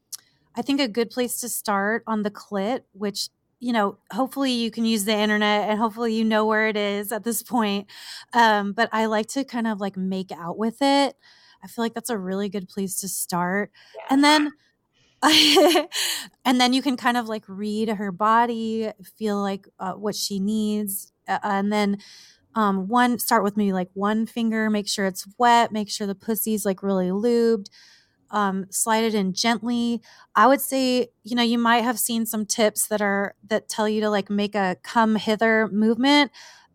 I 0.56 0.62
think 0.62 0.80
a 0.80 0.88
good 0.88 1.10
place 1.10 1.40
to 1.42 1.48
start 1.48 2.04
on 2.06 2.22
the 2.22 2.30
clit, 2.30 2.82
which 2.92 3.28
you 3.62 3.72
know, 3.72 3.96
hopefully 4.12 4.50
you 4.50 4.72
can 4.72 4.84
use 4.84 5.04
the 5.04 5.14
internet 5.16 5.70
and 5.70 5.78
hopefully 5.78 6.12
you 6.12 6.24
know 6.24 6.44
where 6.44 6.66
it 6.66 6.76
is 6.76 7.12
at 7.12 7.22
this 7.22 7.44
point. 7.44 7.86
Um, 8.32 8.72
but 8.72 8.88
I 8.90 9.06
like 9.06 9.28
to 9.28 9.44
kind 9.44 9.68
of 9.68 9.80
like 9.80 9.96
make 9.96 10.32
out 10.32 10.58
with 10.58 10.78
it. 10.82 11.14
I 11.62 11.68
feel 11.68 11.84
like 11.84 11.94
that's 11.94 12.10
a 12.10 12.18
really 12.18 12.48
good 12.48 12.68
place 12.68 13.00
to 13.02 13.08
start. 13.08 13.70
Yeah. 13.94 14.02
And 14.10 14.24
then 14.24 14.52
and 16.44 16.60
then 16.60 16.72
you 16.72 16.82
can 16.82 16.96
kind 16.96 17.16
of 17.16 17.28
like 17.28 17.44
read 17.46 17.88
her 17.88 18.10
body, 18.10 18.90
feel 19.16 19.40
like 19.40 19.68
uh, 19.78 19.92
what 19.92 20.16
she 20.16 20.40
needs, 20.40 21.12
uh, 21.28 21.38
and 21.44 21.72
then 21.72 21.98
um, 22.54 22.88
one 22.88 23.18
start 23.18 23.42
with 23.44 23.56
maybe 23.56 23.72
like 23.72 23.90
one 23.94 24.26
finger 24.26 24.70
make 24.70 24.88
sure 24.88 25.06
it's 25.06 25.26
wet 25.38 25.72
make 25.72 25.90
sure 25.90 26.06
the 26.06 26.14
pussy's 26.14 26.64
like 26.64 26.82
really 26.82 27.08
lubed. 27.08 27.68
Um, 28.30 28.64
slide 28.70 29.04
it 29.04 29.14
in 29.14 29.34
gently. 29.34 30.00
I 30.34 30.46
would 30.46 30.60
say 30.62 31.08
you 31.22 31.36
know 31.36 31.42
you 31.42 31.58
might 31.58 31.84
have 31.84 31.98
seen 31.98 32.24
some 32.26 32.46
tips 32.46 32.86
that 32.88 33.02
are 33.02 33.34
that 33.48 33.68
tell 33.68 33.88
you 33.88 34.00
to 34.00 34.10
like 34.10 34.30
make 34.30 34.54
a 34.54 34.76
come 34.82 35.16
hither 35.16 35.68
movement 35.68 36.30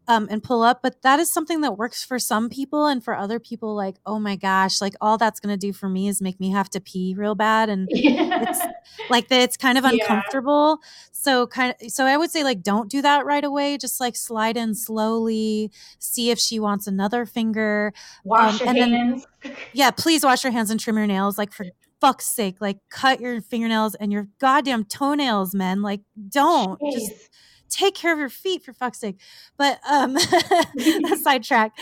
um, 0.07 0.27
and 0.29 0.41
pull 0.43 0.63
up. 0.63 0.79
But 0.81 1.01
that 1.01 1.19
is 1.19 1.31
something 1.31 1.61
that 1.61 1.77
works 1.77 2.03
for 2.03 2.19
some 2.19 2.49
people, 2.49 2.87
and 2.87 3.03
for 3.03 3.15
other 3.15 3.39
people, 3.39 3.75
like, 3.75 3.97
oh 4.05 4.19
my 4.19 4.35
gosh, 4.35 4.81
like 4.81 4.93
all 5.01 5.17
that's 5.17 5.39
going 5.39 5.53
to 5.53 5.57
do 5.57 5.73
for 5.73 5.89
me 5.89 6.07
is 6.07 6.21
make 6.21 6.39
me 6.39 6.51
have 6.51 6.69
to 6.71 6.79
pee 6.79 7.15
real 7.17 7.35
bad, 7.35 7.69
and 7.69 7.87
yeah. 7.91 8.45
it's 8.49 8.61
like 9.09 9.27
that. 9.29 9.41
It's 9.41 9.57
kind 9.57 9.77
of 9.77 9.85
uncomfortable. 9.85 10.79
Yeah. 10.81 10.87
So 11.11 11.47
kind 11.47 11.75
of, 11.81 11.91
so 11.91 12.05
I 12.05 12.15
would 12.17 12.31
say 12.31 12.43
like 12.43 12.61
don't 12.63 12.89
do 12.89 13.01
that 13.01 13.25
right 13.25 13.43
away. 13.43 13.77
Just 13.77 13.99
like 13.99 14.15
slide 14.15 14.57
in 14.57 14.75
slowly, 14.75 15.71
see 15.99 16.31
if 16.31 16.39
she 16.39 16.59
wants 16.59 16.87
another 16.87 17.25
finger. 17.25 17.93
Wash 18.23 18.61
um, 18.61 18.75
your 18.75 18.87
hands. 18.87 19.25
Then, 19.43 19.55
yeah, 19.73 19.91
please 19.91 20.23
wash 20.23 20.43
your 20.43 20.53
hands 20.53 20.71
and 20.71 20.79
trim 20.79 20.97
your 20.97 21.07
nails. 21.07 21.37
Like 21.37 21.51
for 21.51 21.65
fuck's 21.99 22.27
sake, 22.27 22.57
like 22.61 22.77
cut 22.89 23.19
your 23.19 23.41
fingernails 23.41 23.95
and 23.95 24.11
your 24.11 24.27
goddamn 24.39 24.85
toenails, 24.85 25.53
men. 25.53 25.81
Like 25.81 26.01
don't 26.29 26.79
Jeez. 26.79 26.93
just 26.93 27.29
take 27.69 27.95
care 27.95 28.13
of 28.13 28.19
your 28.19 28.29
feet 28.29 28.63
for 28.63 28.73
fuck's 28.73 28.99
sake. 28.99 29.19
But 29.57 29.79
um 29.89 30.17
sidetrack. 31.21 31.73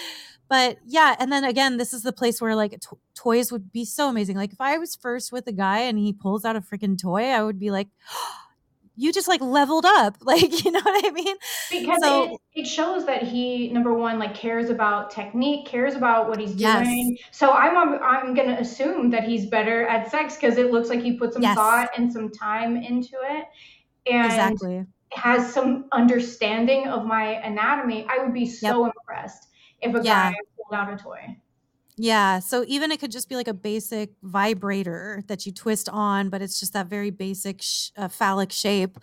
But 0.48 0.78
yeah, 0.86 1.16
and 1.20 1.32
then 1.32 1.44
again, 1.44 1.78
this 1.78 1.94
is 1.94 2.04
the 2.04 2.14
place 2.14 2.40
where 2.40 2.56
like 2.56 2.80
to- 2.80 3.00
toys 3.16 3.52
would 3.52 3.72
be 3.72 3.84
so 3.84 4.10
amazing. 4.10 4.38
Like 4.38 4.54
if 4.54 4.62
I 4.62 4.78
was 4.78 4.96
first 4.96 5.32
with 5.32 5.48
a 5.48 5.52
guy 5.52 5.80
and 5.80 5.98
he 5.98 6.14
pulls 6.14 6.46
out 6.46 6.56
a 6.56 6.62
freaking 6.62 7.02
toy, 7.02 7.24
I 7.24 7.44
would 7.44 7.60
be 7.60 7.72
like, 7.72 7.88
you 8.98 9.12
just 9.12 9.28
like 9.28 9.42
leveled 9.42 9.86
up 9.86 10.18
like 10.22 10.64
you 10.64 10.72
know 10.72 10.80
what 10.82 11.06
i 11.06 11.12
mean 11.12 11.36
because 11.70 12.00
so, 12.02 12.36
it, 12.54 12.62
it 12.62 12.66
shows 12.66 13.06
that 13.06 13.24
he 13.24 13.70
number 13.70 13.94
one 13.94 14.18
like 14.18 14.34
cares 14.34 14.70
about 14.70 15.12
technique 15.12 15.66
cares 15.66 15.96
about 15.96 16.30
what 16.30 16.40
he's 16.40 16.56
doing 16.56 17.18
yes. 17.18 17.28
so 17.32 17.52
i'm 17.52 18.02
i'm 18.02 18.34
gonna 18.34 18.58
assume 18.60 19.10
that 19.10 19.24
he's 19.24 19.48
better 19.48 19.86
at 19.88 20.10
sex 20.10 20.36
because 20.36 20.58
it 20.58 20.72
looks 20.72 20.90
like 20.90 21.02
he 21.02 21.18
put 21.18 21.34
some 21.34 21.42
yes. 21.42 21.56
thought 21.56 21.90
and 21.98 22.12
some 22.12 22.32
time 22.32 22.78
into 22.78 23.18
it 23.24 23.46
and 24.10 24.26
exactly 24.26 24.86
has 25.16 25.54
some 25.54 25.86
understanding 25.92 26.88
of 26.88 27.06
my 27.06 27.42
anatomy, 27.44 28.06
I 28.10 28.24
would 28.24 28.34
be 28.34 28.46
so 28.46 28.86
yep. 28.86 28.94
impressed 28.96 29.48
if 29.82 29.96
a 29.96 30.04
yeah. 30.04 30.32
guy 30.32 30.38
pulled 30.58 30.80
out 30.80 30.94
a 30.94 31.02
toy. 31.02 31.38
Yeah. 31.98 32.40
So 32.40 32.66
even 32.68 32.92
it 32.92 33.00
could 33.00 33.12
just 33.12 33.30
be 33.30 33.36
like 33.36 33.48
a 33.48 33.54
basic 33.54 34.12
vibrator 34.22 35.24
that 35.28 35.46
you 35.46 35.52
twist 35.52 35.88
on, 35.90 36.30
but 36.30 36.42
it's 36.42 36.60
just 36.60 36.74
that 36.74 36.88
very 36.88 37.10
basic 37.10 37.62
sh- 37.62 37.92
uh, 37.98 38.08
phallic 38.08 38.52
shape. 38.52 38.98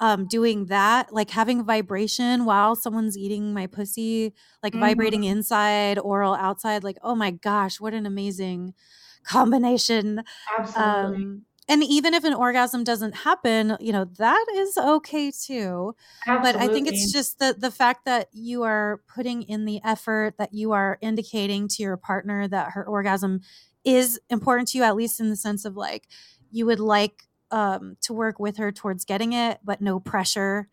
Um, 0.00 0.26
doing 0.26 0.66
that, 0.66 1.12
like 1.12 1.30
having 1.30 1.64
vibration 1.64 2.44
while 2.44 2.74
someone's 2.74 3.16
eating 3.16 3.54
my 3.54 3.68
pussy, 3.68 4.32
like 4.60 4.72
mm-hmm. 4.72 4.80
vibrating 4.80 5.22
inside, 5.22 5.96
oral 5.96 6.34
outside, 6.34 6.82
like, 6.82 6.96
oh 7.04 7.14
my 7.14 7.30
gosh, 7.30 7.78
what 7.78 7.94
an 7.94 8.04
amazing 8.04 8.74
combination. 9.22 10.24
Absolutely. 10.58 11.22
Um, 11.22 11.42
and 11.68 11.82
even 11.84 12.12
if 12.14 12.24
an 12.24 12.34
orgasm 12.34 12.84
doesn't 12.84 13.14
happen 13.14 13.76
you 13.80 13.92
know 13.92 14.04
that 14.18 14.46
is 14.54 14.76
okay 14.76 15.30
too 15.30 15.94
Absolutely. 16.26 16.52
but 16.52 16.60
i 16.60 16.72
think 16.72 16.88
it's 16.88 17.12
just 17.12 17.38
the 17.38 17.54
the 17.56 17.70
fact 17.70 18.04
that 18.04 18.28
you 18.32 18.62
are 18.62 19.00
putting 19.12 19.42
in 19.42 19.64
the 19.64 19.80
effort 19.84 20.34
that 20.38 20.52
you 20.52 20.72
are 20.72 20.98
indicating 21.00 21.68
to 21.68 21.82
your 21.82 21.96
partner 21.96 22.48
that 22.48 22.72
her 22.72 22.84
orgasm 22.84 23.40
is 23.84 24.20
important 24.30 24.68
to 24.68 24.78
you 24.78 24.84
at 24.84 24.96
least 24.96 25.20
in 25.20 25.30
the 25.30 25.36
sense 25.36 25.64
of 25.64 25.76
like 25.76 26.08
you 26.50 26.66
would 26.66 26.80
like 26.80 27.24
um, 27.50 27.96
to 28.00 28.14
work 28.14 28.38
with 28.38 28.56
her 28.56 28.72
towards 28.72 29.04
getting 29.04 29.32
it 29.32 29.58
but 29.64 29.80
no 29.80 30.00
pressure 30.00 30.68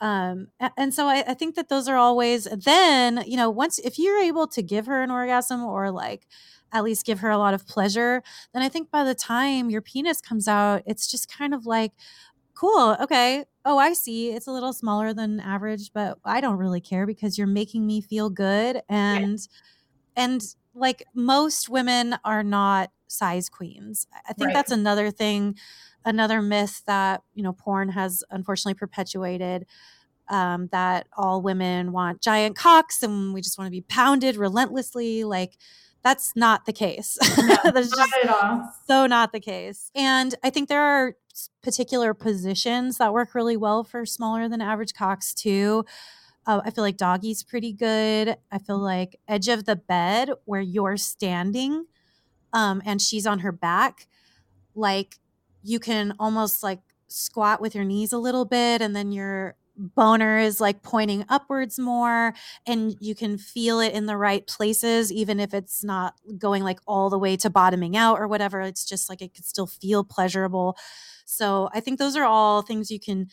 um, 0.00 0.48
and 0.76 0.92
so 0.92 1.06
I, 1.06 1.22
I 1.28 1.34
think 1.34 1.54
that 1.54 1.68
those 1.68 1.86
are 1.86 1.96
always 1.96 2.44
then 2.44 3.22
you 3.26 3.36
know 3.36 3.50
once 3.50 3.78
if 3.78 3.98
you're 3.98 4.20
able 4.20 4.46
to 4.48 4.62
give 4.62 4.86
her 4.86 5.02
an 5.02 5.10
orgasm 5.10 5.62
or 5.64 5.90
like 5.90 6.26
at 6.72 6.84
least 6.84 7.06
give 7.06 7.20
her 7.20 7.30
a 7.30 7.38
lot 7.38 7.54
of 7.54 7.66
pleasure, 7.66 8.22
then 8.52 8.62
I 8.62 8.68
think 8.68 8.90
by 8.90 9.04
the 9.04 9.14
time 9.14 9.70
your 9.70 9.82
penis 9.82 10.20
comes 10.20 10.48
out, 10.48 10.82
it's 10.86 11.10
just 11.10 11.30
kind 11.30 11.54
of 11.54 11.66
like 11.66 11.92
cool. 12.54 12.96
Okay. 13.00 13.44
Oh, 13.64 13.78
I 13.78 13.92
see. 13.92 14.30
It's 14.30 14.46
a 14.46 14.52
little 14.52 14.72
smaller 14.72 15.12
than 15.14 15.40
average, 15.40 15.92
but 15.92 16.18
I 16.24 16.40
don't 16.40 16.56
really 16.56 16.80
care 16.80 17.06
because 17.06 17.38
you're 17.38 17.46
making 17.46 17.86
me 17.86 18.00
feel 18.00 18.30
good 18.30 18.82
and 18.88 19.38
yeah. 19.38 20.24
and 20.24 20.42
like 20.74 21.04
most 21.14 21.68
women 21.68 22.16
are 22.24 22.42
not 22.42 22.90
size 23.08 23.48
queens. 23.48 24.06
I 24.28 24.32
think 24.32 24.48
right. 24.48 24.54
that's 24.54 24.72
another 24.72 25.10
thing 25.10 25.56
another 26.04 26.42
myth 26.42 26.82
that, 26.86 27.22
you 27.34 27.42
know, 27.42 27.52
porn 27.52 27.90
has 27.90 28.24
unfortunately 28.30 28.74
perpetuated 28.74 29.66
um, 30.28 30.68
that 30.72 31.06
all 31.16 31.42
women 31.42 31.92
want 31.92 32.20
giant 32.20 32.56
cocks 32.56 33.02
and 33.02 33.34
we 33.34 33.40
just 33.40 33.58
want 33.58 33.66
to 33.66 33.72
be 33.72 33.82
pounded 33.82 34.36
relentlessly 34.36 35.24
like 35.24 35.56
that's 36.02 36.34
not 36.34 36.66
the 36.66 36.72
case. 36.72 37.18
No, 37.38 37.56
That's 37.64 37.96
not 37.96 38.08
at 38.22 38.30
all. 38.30 38.72
So 38.86 39.06
not 39.06 39.32
the 39.32 39.40
case. 39.40 39.90
And 39.94 40.34
I 40.42 40.50
think 40.50 40.68
there 40.68 40.82
are 40.82 41.14
particular 41.62 42.12
positions 42.14 42.98
that 42.98 43.12
work 43.12 43.34
really 43.34 43.56
well 43.56 43.84
for 43.84 44.04
smaller 44.04 44.48
than 44.48 44.60
average 44.60 44.94
cocks 44.94 45.32
too. 45.32 45.84
Uh, 46.46 46.60
I 46.64 46.70
feel 46.70 46.82
like 46.82 46.96
doggy's 46.96 47.44
pretty 47.44 47.72
good. 47.72 48.36
I 48.50 48.58
feel 48.58 48.78
like 48.78 49.20
edge 49.28 49.48
of 49.48 49.64
the 49.64 49.76
bed 49.76 50.30
where 50.44 50.60
you're 50.60 50.96
standing 50.96 51.86
um, 52.52 52.82
and 52.84 53.00
she's 53.00 53.26
on 53.26 53.40
her 53.40 53.52
back, 53.52 54.08
like 54.74 55.18
you 55.62 55.78
can 55.78 56.14
almost 56.18 56.62
like 56.62 56.80
squat 57.06 57.60
with 57.60 57.74
your 57.74 57.84
knees 57.84 58.12
a 58.12 58.18
little 58.18 58.44
bit 58.44 58.82
and 58.82 58.96
then 58.96 59.12
you're 59.12 59.54
boner 59.76 60.38
is 60.38 60.60
like 60.60 60.82
pointing 60.82 61.24
upwards 61.28 61.78
more 61.78 62.34
and 62.66 62.94
you 63.00 63.14
can 63.14 63.38
feel 63.38 63.80
it 63.80 63.92
in 63.92 64.06
the 64.06 64.16
right 64.16 64.46
places 64.46 65.10
even 65.10 65.40
if 65.40 65.54
it's 65.54 65.82
not 65.82 66.14
going 66.38 66.62
like 66.62 66.78
all 66.86 67.08
the 67.08 67.18
way 67.18 67.36
to 67.36 67.48
bottoming 67.48 67.96
out 67.96 68.20
or 68.20 68.28
whatever 68.28 68.60
it's 68.60 68.84
just 68.84 69.08
like 69.08 69.22
it 69.22 69.34
could 69.34 69.44
still 69.44 69.66
feel 69.66 70.04
pleasurable. 70.04 70.76
So 71.24 71.70
i 71.72 71.80
think 71.80 71.98
those 71.98 72.16
are 72.16 72.24
all 72.24 72.62
things 72.62 72.90
you 72.90 73.00
can 73.00 73.28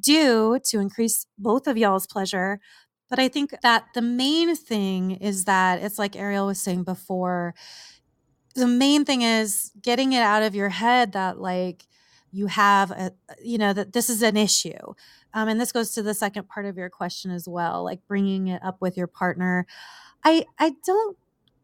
do 0.00 0.58
to 0.64 0.80
increase 0.80 1.26
both 1.38 1.66
of 1.66 1.76
y'all's 1.76 2.06
pleasure 2.06 2.60
but 3.08 3.18
i 3.18 3.28
think 3.28 3.54
that 3.62 3.84
the 3.94 4.02
main 4.02 4.56
thing 4.56 5.12
is 5.12 5.44
that 5.44 5.82
it's 5.82 5.98
like 5.98 6.12
Arielle 6.12 6.46
was 6.46 6.60
saying 6.60 6.82
before 6.82 7.54
the 8.54 8.66
main 8.66 9.04
thing 9.04 9.22
is 9.22 9.72
getting 9.80 10.12
it 10.12 10.22
out 10.22 10.42
of 10.42 10.54
your 10.54 10.68
head 10.68 11.12
that 11.12 11.38
like 11.38 11.86
you 12.34 12.48
have 12.48 12.90
a 12.90 13.12
you 13.42 13.56
know 13.56 13.72
that 13.72 13.92
this 13.92 14.10
is 14.10 14.22
an 14.22 14.36
issue 14.36 14.94
um, 15.32 15.48
and 15.48 15.60
this 15.60 15.72
goes 15.72 15.92
to 15.92 16.02
the 16.02 16.14
second 16.14 16.48
part 16.48 16.66
of 16.66 16.76
your 16.76 16.90
question 16.90 17.30
as 17.30 17.48
well 17.48 17.84
like 17.84 18.00
bringing 18.08 18.48
it 18.48 18.62
up 18.64 18.76
with 18.80 18.96
your 18.96 19.06
partner 19.06 19.66
i 20.24 20.44
i 20.58 20.72
don't 20.84 21.16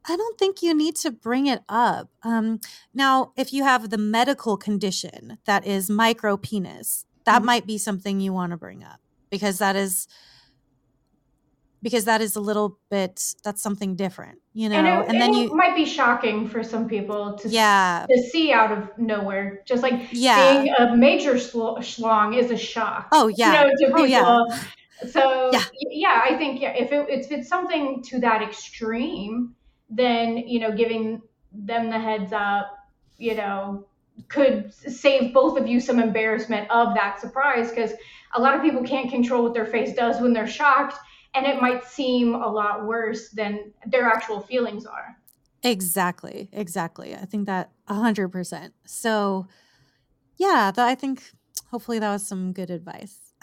i 0.07 0.17
don't 0.17 0.39
think 0.39 0.63
you 0.63 0.73
need 0.73 0.95
to 0.95 1.11
bring 1.11 1.47
it 1.47 1.61
up 1.69 2.09
um, 2.23 2.61
now 2.95 3.33
if 3.37 3.53
you 3.53 3.65
have 3.65 3.91
the 3.91 3.99
medical 3.99 4.57
condition 4.57 5.39
that 5.45 5.67
is 5.67 5.91
micro 5.91 6.37
penis 6.37 7.05
that 7.25 7.39
mm-hmm. 7.39 7.47
might 7.47 7.67
be 7.67 7.77
something 7.77 8.21
you 8.21 8.33
want 8.33 8.53
to 8.53 8.57
bring 8.57 8.85
up 8.85 9.01
because 9.29 9.59
that 9.59 9.75
is 9.75 10.07
because 11.83 12.05
that 12.05 12.21
is 12.21 12.37
a 12.37 12.41
little 12.41 12.79
bit 12.91 13.35
that's 13.45 13.63
something 13.63 13.97
different 13.97 14.39
you 14.53 14.69
know 14.69 14.77
and, 14.77 14.87
it, 14.87 15.09
and 15.09 15.21
then 15.21 15.33
you 15.33 15.55
might 15.55 15.75
be 15.75 15.85
shocking 15.85 16.47
for 16.49 16.63
some 16.63 16.89
people 16.89 17.37
to 17.37 17.49
yeah 17.49 18.07
to 18.09 18.23
see 18.23 18.53
out 18.53 18.71
of 18.73 18.99
nowhere 18.99 19.63
just 19.65 19.83
like 19.83 20.09
yeah 20.13 20.63
seeing 20.63 20.75
a 20.79 20.97
major 20.97 21.35
schlong 21.35 22.37
is 22.37 22.51
a 22.51 22.57
shock 22.57 23.09
oh 23.13 23.29
yeah 23.29 23.65
you 23.65 23.69
know, 23.69 23.71
to 23.71 23.87
people. 23.87 24.01
Oh, 24.01 24.05
yeah. 24.05 24.23
Uh, 24.23 25.07
so 25.09 25.51
yeah. 25.53 25.65
yeah 25.91 26.23
i 26.25 26.37
think 26.37 26.61
yeah 26.61 26.73
if, 26.73 26.93
it, 26.93 27.07
if 27.09 27.31
it's 27.31 27.49
something 27.49 28.03
to 28.03 28.21
that 28.21 28.43
extreme 28.43 29.55
then 29.89 30.37
you 30.37 30.61
know 30.61 30.73
giving 30.73 31.23
them 31.53 31.91
the 31.91 31.99
heads 31.99 32.33
up 32.33 32.77
you 33.19 33.35
know 33.35 33.87
could 34.29 34.73
save 34.75 35.33
both 35.33 35.59
of 35.59 35.67
you 35.67 35.81
some 35.81 35.99
embarrassment 35.99 36.71
of 36.71 36.95
that 36.95 37.21
surprise 37.21 37.71
because 37.71 37.93
a 38.35 38.41
lot 38.41 38.55
of 38.55 38.63
people 38.63 38.83
can't 38.83 39.11
control 39.11 39.43
what 39.43 39.55
their 39.55 39.67
face 39.67 39.95
does 39.95 40.21
when 40.21 40.33
they're 40.33 40.47
shocked 40.47 40.97
and 41.35 41.47
it 41.47 41.61
might 41.61 41.85
seem 41.85 42.35
a 42.35 42.49
lot 42.49 42.87
worse 42.87 43.29
than 43.31 43.73
their 43.87 44.07
actual 44.09 44.41
feelings 44.41 44.87
are. 44.87 45.17
Exactly. 45.63 46.49
Exactly. 46.53 47.15
I 47.15 47.25
think 47.25 47.47
that 47.47 47.71
100%. 47.89 48.73
So, 48.87 49.47
yeah, 50.37 50.73
I 50.77 50.95
think 50.95 51.23
hopefully 51.71 51.99
that 51.99 52.11
was 52.13 52.27
some 52.27 52.53
good 52.53 52.71
advice. 52.71 53.33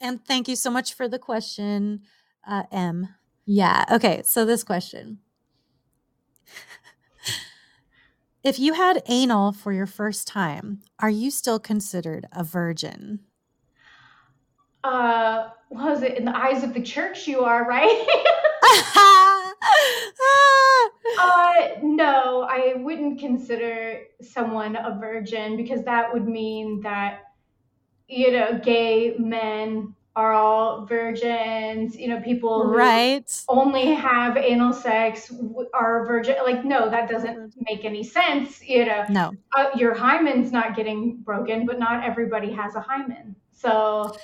and 0.00 0.24
thank 0.24 0.48
you 0.48 0.56
so 0.56 0.70
much 0.70 0.94
for 0.94 1.08
the 1.08 1.18
question, 1.18 2.02
uh, 2.46 2.64
M. 2.70 3.08
Yeah. 3.44 3.84
Okay. 3.90 4.22
So, 4.24 4.44
this 4.44 4.62
question 4.62 5.18
If 8.44 8.58
you 8.58 8.74
had 8.74 9.02
anal 9.06 9.52
for 9.52 9.72
your 9.72 9.86
first 9.86 10.26
time, 10.26 10.80
are 10.98 11.10
you 11.10 11.30
still 11.30 11.60
considered 11.60 12.26
a 12.32 12.42
virgin? 12.42 13.20
Uh 14.84 15.48
was 15.70 16.02
it 16.02 16.18
in 16.18 16.24
the 16.24 16.36
eyes 16.36 16.62
of 16.62 16.74
the 16.74 16.82
church 16.82 17.26
you 17.26 17.40
are 17.40 17.66
right? 17.66 18.06
Uh 21.18 21.52
no 21.82 22.46
i 22.48 22.74
wouldn't 22.76 23.18
consider 23.20 24.00
someone 24.20 24.76
a 24.76 24.96
virgin 25.00 25.56
because 25.56 25.84
that 25.84 26.12
would 26.12 26.26
mean 26.26 26.80
that 26.80 27.20
you 28.08 28.30
know 28.32 28.58
gay 28.62 29.14
men 29.18 29.94
are 30.14 30.32
all 30.32 30.84
virgins. 30.84 31.96
You 31.96 32.08
know 32.08 32.20
people 32.20 32.66
right. 32.66 33.44
only 33.48 33.94
have 33.94 34.36
anal 34.36 34.72
sex 34.72 35.32
are 35.72 36.06
virgin 36.06 36.36
like 36.44 36.64
no 36.64 36.90
that 36.90 37.08
doesn't 37.08 37.54
make 37.68 37.84
any 37.84 38.04
sense 38.04 38.62
you 38.62 38.84
know. 38.84 39.04
No. 39.08 39.32
Uh, 39.56 39.70
your 39.74 39.94
hymen's 39.94 40.52
not 40.52 40.76
getting 40.76 41.18
broken 41.22 41.66
but 41.66 41.78
not 41.78 42.04
everybody 42.04 42.52
has 42.52 42.74
a 42.74 42.80
hymen. 42.80 43.34
So 43.52 44.14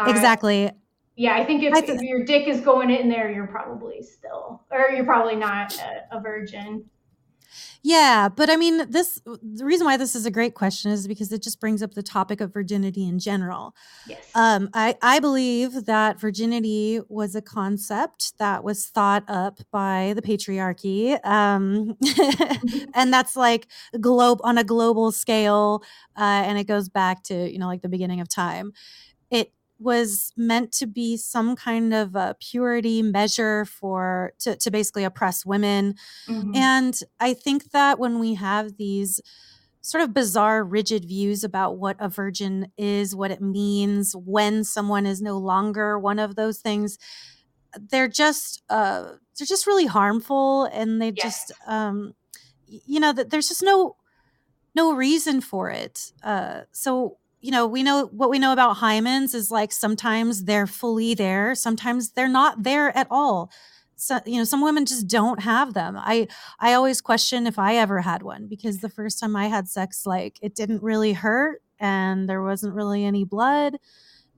exactly. 0.00 0.70
yeah, 1.16 1.36
I 1.36 1.44
think 1.44 1.62
if, 1.62 1.72
I 1.72 1.80
th- 1.80 1.98
if, 1.98 2.02
your 2.02 2.24
dick 2.24 2.48
is 2.48 2.60
going 2.60 2.90
in 2.90 3.08
there, 3.08 3.30
you're 3.30 3.46
probably 3.46 4.02
still, 4.02 4.62
or 4.70 4.90
you're 4.90 5.04
probably 5.04 5.36
not 5.36 5.78
a, 5.78 6.16
a 6.16 6.20
virgin. 6.20 6.84
Yeah, 7.82 8.28
but 8.28 8.50
I 8.50 8.56
mean, 8.56 8.90
this 8.90 9.20
the 9.24 9.64
reason 9.64 9.84
why 9.84 9.96
this 9.96 10.16
is 10.16 10.26
a 10.26 10.30
great 10.30 10.54
question 10.54 10.90
is 10.90 11.06
because 11.06 11.30
it 11.30 11.40
just 11.40 11.60
brings 11.60 11.82
up 11.82 11.94
the 11.94 12.02
topic 12.02 12.40
of 12.40 12.52
virginity 12.52 13.06
in 13.06 13.20
general. 13.20 13.76
Yes. 14.08 14.28
Um, 14.34 14.70
I 14.74 14.96
I 15.02 15.20
believe 15.20 15.86
that 15.86 16.20
virginity 16.20 17.00
was 17.08 17.36
a 17.36 17.42
concept 17.42 18.36
that 18.38 18.64
was 18.64 18.86
thought 18.86 19.22
up 19.28 19.60
by 19.70 20.14
the 20.16 20.22
patriarchy, 20.22 21.24
um, 21.24 21.96
and 22.94 23.12
that's 23.12 23.36
like 23.36 23.68
globe 24.00 24.40
on 24.42 24.58
a 24.58 24.64
global 24.64 25.12
scale, 25.12 25.84
uh, 26.16 26.42
and 26.44 26.58
it 26.58 26.64
goes 26.64 26.88
back 26.88 27.22
to 27.24 27.50
you 27.50 27.58
know 27.58 27.68
like 27.68 27.82
the 27.82 27.88
beginning 27.88 28.20
of 28.20 28.28
time. 28.28 28.72
It 29.30 29.52
was 29.78 30.32
meant 30.36 30.72
to 30.72 30.86
be 30.86 31.16
some 31.16 31.54
kind 31.54 31.92
of 31.92 32.14
a 32.16 32.36
purity 32.40 33.02
measure 33.02 33.64
for 33.64 34.32
to, 34.38 34.56
to 34.56 34.70
basically 34.70 35.04
oppress 35.04 35.44
women 35.44 35.94
mm-hmm. 36.28 36.54
and 36.54 37.00
i 37.20 37.34
think 37.34 37.70
that 37.72 37.98
when 37.98 38.18
we 38.18 38.34
have 38.34 38.76
these 38.76 39.20
sort 39.82 40.02
of 40.02 40.12
bizarre 40.12 40.64
rigid 40.64 41.04
views 41.04 41.44
about 41.44 41.78
what 41.78 41.96
a 42.00 42.08
virgin 42.08 42.72
is 42.76 43.14
what 43.14 43.30
it 43.30 43.40
means 43.40 44.16
when 44.16 44.64
someone 44.64 45.06
is 45.06 45.22
no 45.22 45.38
longer 45.38 45.98
one 45.98 46.18
of 46.18 46.34
those 46.34 46.58
things 46.58 46.98
they're 47.90 48.08
just 48.08 48.62
uh 48.70 49.12
they're 49.38 49.46
just 49.46 49.66
really 49.66 49.86
harmful 49.86 50.64
and 50.64 51.00
they 51.00 51.12
yes. 51.14 51.22
just 51.22 51.52
um 51.66 52.14
you 52.66 52.98
know 52.98 53.12
that 53.12 53.30
there's 53.30 53.48
just 53.48 53.62
no 53.62 53.96
no 54.74 54.94
reason 54.94 55.40
for 55.40 55.70
it 55.70 56.12
uh 56.22 56.62
so 56.72 57.18
you 57.40 57.50
know, 57.50 57.66
we 57.66 57.82
know 57.82 58.06
what 58.06 58.30
we 58.30 58.38
know 58.38 58.52
about 58.52 58.78
hymens 58.78 59.34
is 59.34 59.50
like 59.50 59.72
sometimes 59.72 60.44
they're 60.44 60.66
fully 60.66 61.14
there, 61.14 61.54
sometimes 61.54 62.10
they're 62.10 62.28
not 62.28 62.62
there 62.62 62.96
at 62.96 63.06
all. 63.10 63.50
So, 63.96 64.20
you 64.26 64.36
know, 64.36 64.44
some 64.44 64.62
women 64.62 64.84
just 64.84 65.06
don't 65.08 65.40
have 65.40 65.74
them. 65.74 65.96
I 65.98 66.28
I 66.60 66.74
always 66.74 67.00
question 67.00 67.46
if 67.46 67.58
I 67.58 67.76
ever 67.76 68.00
had 68.00 68.22
one 68.22 68.46
because 68.46 68.80
the 68.80 68.90
first 68.90 69.20
time 69.20 69.36
I 69.36 69.46
had 69.46 69.68
sex, 69.68 70.04
like 70.06 70.38
it 70.42 70.54
didn't 70.54 70.82
really 70.82 71.12
hurt 71.12 71.62
and 71.78 72.28
there 72.28 72.42
wasn't 72.42 72.74
really 72.74 73.04
any 73.04 73.24
blood. 73.24 73.76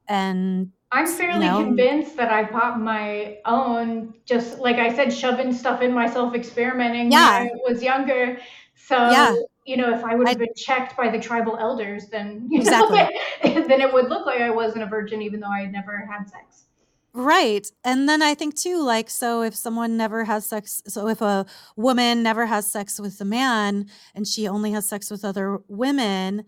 And 0.07 0.71
I'm 0.91 1.07
fairly 1.07 1.47
convinced 1.47 2.17
that 2.17 2.33
I 2.33 2.45
popped 2.45 2.79
my 2.79 3.39
own, 3.45 4.15
just 4.25 4.59
like 4.59 4.77
I 4.77 4.95
said, 4.95 5.13
shoving 5.13 5.53
stuff 5.53 5.83
in 5.83 5.93
myself, 5.93 6.35
experimenting 6.35 7.13
yeah. 7.13 7.41
when 7.41 7.51
I 7.51 7.73
was 7.73 7.83
younger. 7.83 8.39
So 8.75 8.97
yeah 8.97 9.35
you 9.69 9.77
know, 9.77 9.93
if 9.93 10.03
I 10.03 10.15
would 10.15 10.27
have 10.27 10.39
been 10.39 10.55
checked 10.57 10.97
by 10.97 11.11
the 11.11 11.19
tribal 11.19 11.59
elders, 11.59 12.07
then 12.07 12.49
you 12.51 12.61
exactly. 12.61 12.97
know, 12.99 13.11
then 13.69 13.83
it 13.83 13.93
would 13.93 14.09
look 14.09 14.25
like 14.25 14.41
I 14.41 14.49
wasn't 14.49 14.83
a 14.83 14.87
virgin, 14.87 15.21
even 15.21 15.41
though 15.41 15.51
I 15.51 15.61
had 15.61 15.73
never 15.73 16.09
had 16.11 16.29
sex. 16.29 16.65
Right. 17.13 17.71
And 17.85 18.09
then 18.09 18.23
I 18.23 18.35
think 18.35 18.57
too, 18.57 18.83
like, 18.83 19.11
so 19.11 19.43
if 19.43 19.55
someone 19.55 19.97
never 19.97 20.25
has 20.25 20.47
sex, 20.47 20.83
so 20.87 21.09
if 21.09 21.21
a 21.21 21.45
woman 21.77 22.23
never 22.23 22.47
has 22.47 22.71
sex 22.71 22.99
with 22.99 23.21
a 23.21 23.25
man 23.27 23.87
and 24.15 24.27
she 24.27 24.49
only 24.49 24.73
has 24.73 24.89
sex 24.89 25.11
with 25.11 25.25
other 25.25 25.59
women, 25.69 26.45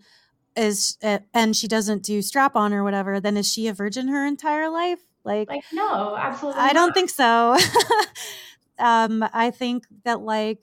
is 0.55 0.97
uh, 1.01 1.19
and 1.33 1.55
she 1.55 1.67
doesn't 1.67 2.03
do 2.03 2.21
strap 2.21 2.55
on 2.55 2.73
or 2.73 2.83
whatever, 2.83 3.19
then 3.19 3.37
is 3.37 3.51
she 3.51 3.67
a 3.67 3.73
virgin 3.73 4.07
her 4.07 4.25
entire 4.25 4.69
life? 4.69 4.99
Like, 5.23 5.47
like 5.47 5.63
no, 5.71 6.15
absolutely. 6.17 6.59
I 6.59 6.67
not. 6.67 6.73
don't 6.73 6.93
think 6.93 7.09
so. 7.09 7.55
um, 8.79 9.23
I 9.31 9.51
think 9.51 9.85
that 10.03 10.21
like 10.21 10.61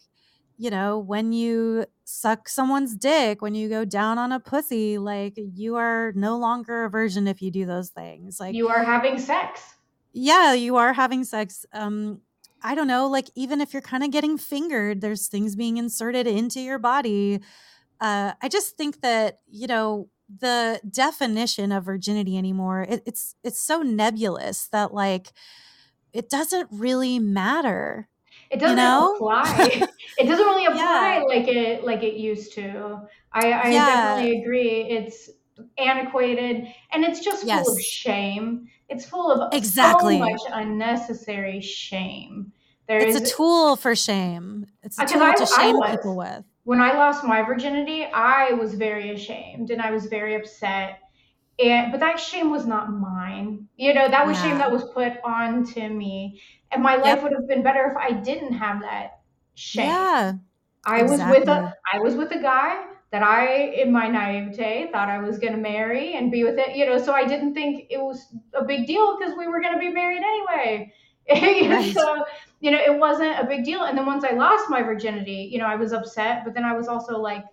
you 0.59 0.71
know, 0.71 0.99
when 0.99 1.33
you 1.33 1.87
suck 2.05 2.49
someone's 2.49 2.97
dick, 2.97 3.41
when 3.41 3.55
you 3.55 3.69
go 3.69 3.85
down 3.85 4.19
on 4.19 4.33
a 4.33 4.41
pussy, 4.41 4.99
like 4.99 5.35
you 5.37 5.77
are 5.77 6.13
no 6.17 6.37
longer 6.37 6.85
a 6.85 6.91
virgin 6.91 7.29
if 7.29 7.41
you 7.41 7.51
do 7.51 7.65
those 7.65 7.91
things. 7.91 8.41
Like 8.41 8.55
you 8.55 8.69
are 8.69 8.85
having 8.85 9.19
sex. 9.19 9.75
Yeah, 10.13 10.53
you 10.53 10.77
are 10.77 10.93
having 10.93 11.23
sex. 11.23 11.65
Um, 11.73 12.23
I 12.61 12.75
don't 12.75 12.89
know, 12.89 13.07
like 13.07 13.31
even 13.37 13.61
if 13.61 13.73
you're 13.73 13.83
kind 13.83 14.03
of 14.03 14.11
getting 14.11 14.37
fingered, 14.37 15.01
there's 15.01 15.29
things 15.29 15.55
being 15.55 15.77
inserted 15.77 16.27
into 16.27 16.61
your 16.61 16.81
body. 16.81 17.41
Uh, 18.01 18.33
I 18.43 18.49
just 18.49 18.77
think 18.77 19.01
that, 19.03 19.39
you 19.49 19.69
know, 19.69 20.09
the 20.41 20.81
definition 20.91 21.71
of 21.71 21.85
virginity 21.85 22.37
anymore, 22.37 22.83
it, 22.83 23.03
it's 23.07 23.37
it's 23.45 23.61
so 23.61 23.83
nebulous 23.83 24.69
that 24.69 24.93
like 24.93 25.33
it 26.13 26.29
doesn't 26.29 26.69
really 26.73 27.19
matter. 27.21 28.09
It 28.51 28.61
doesn't 28.61 28.79
you 28.79 28.83
know? 28.83 29.15
apply. 29.15 29.87
it 30.19 30.25
doesn't 30.27 30.47
really 30.47 30.67
apply 30.67 31.19
yeah. 31.19 31.23
like 31.25 31.49
it 31.49 31.85
like 31.85 32.03
it 32.03 32.15
used 32.15 32.55
to. 32.55 33.03
I, 33.33 33.53
I 33.53 33.69
yeah. 33.69 33.87
definitely 33.87 34.43
agree. 34.43 34.83
It's 34.83 35.31
antiquated 35.77 36.67
and 36.93 37.05
it's 37.05 37.21
just 37.21 37.45
yes. 37.45 37.65
full 37.65 37.75
of 37.75 37.81
shame. 37.83 38.69
It's 38.89 39.05
full 39.05 39.31
of 39.31 39.53
exactly. 39.53 40.19
so 40.19 40.21
much 40.21 40.41
unnecessary 40.53 41.61
shame. 41.61 42.53
There 42.87 42.99
it's 42.99 43.17
is, 43.17 43.31
a 43.31 43.35
tool 43.35 43.77
for 43.77 43.95
shame. 43.95 44.67
It's 44.83 44.99
a 44.99 45.03
uh, 45.03 45.07
tool 45.07 45.23
I, 45.23 45.35
to 45.35 45.47
shame 45.47 45.77
was, 45.77 45.91
people 45.91 46.17
with. 46.17 46.43
When 46.65 46.81
I 46.81 46.95
lost 46.95 47.23
my 47.23 47.43
virginity, 47.43 48.05
I 48.07 48.53
was 48.53 48.75
very 48.75 49.11
ashamed 49.11 49.71
and 49.71 49.83
I 49.83 49.91
was 49.91 50.07
very 50.07 50.35
upset. 50.35 51.01
And 51.59 51.91
but 51.91 52.01
that 52.01 52.21
shame 52.21 52.51
was 52.51 52.67
not 52.67 52.93
mine. 52.93 53.69
You 53.77 53.95
know, 53.95 54.09
that 54.09 54.27
was 54.27 54.37
yeah. 54.39 54.43
shame 54.45 54.59
that 54.59 54.71
was 54.71 54.85
put 54.95 55.15
onto 55.25 55.89
me. 55.89 56.41
And 56.71 56.83
my 56.83 56.97
life 56.97 57.17
yep. 57.17 57.23
would 57.23 57.33
have 57.33 57.49
been 57.49 57.63
better 57.63 57.91
if 57.91 57.97
I 57.97 58.13
didn't 58.13 58.53
have 58.53 58.83
that 58.83 59.21
shame. 59.55 59.87
Yeah. 59.87 60.33
I 60.85 61.01
exactly. 61.01 61.27
was 61.27 61.41
with 61.41 61.49
a 61.49 61.75
I 61.93 61.99
was 61.99 62.15
with 62.15 62.31
a 62.33 62.41
guy 62.41 62.85
that 63.11 63.23
I, 63.23 63.71
in 63.71 63.91
my 63.91 64.07
naivete, 64.07 64.91
thought 64.93 65.09
I 65.09 65.19
was 65.19 65.39
going 65.39 65.55
to 65.55 65.59
marry 65.59 66.15
and 66.15 66.31
be 66.31 66.45
with 66.45 66.59
it, 66.59 66.77
you 66.77 66.85
know, 66.85 66.99
so 66.99 67.15
I 67.15 67.25
didn't 67.25 67.55
think 67.55 67.87
it 67.89 67.99
was 67.99 68.35
a 68.53 68.65
big 68.65 68.87
deal 68.87 69.19
because 69.19 69.35
we 69.37 69.47
were 69.47 69.61
going 69.61 69.73
to 69.73 69.81
be 69.81 69.89
married 69.89 70.23
anyway. 70.23 70.93
right. 71.31 71.95
So, 71.95 72.25
you 72.61 72.71
know, 72.71 72.79
it 72.79 72.99
wasn't 72.99 73.39
a 73.39 73.47
big 73.47 73.65
deal. 73.65 73.85
And 73.85 73.97
then 73.97 74.05
once 74.05 74.25
I 74.25 74.33
lost 74.33 74.69
my 74.69 74.83
virginity, 74.83 75.49
you 75.51 75.59
know, 75.59 75.67
I 75.67 75.77
was 75.77 75.93
upset, 75.93 76.43
but 76.45 76.55
then 76.55 76.65
I 76.65 76.75
was 76.75 76.89
also 76.89 77.19
like, 77.19 77.45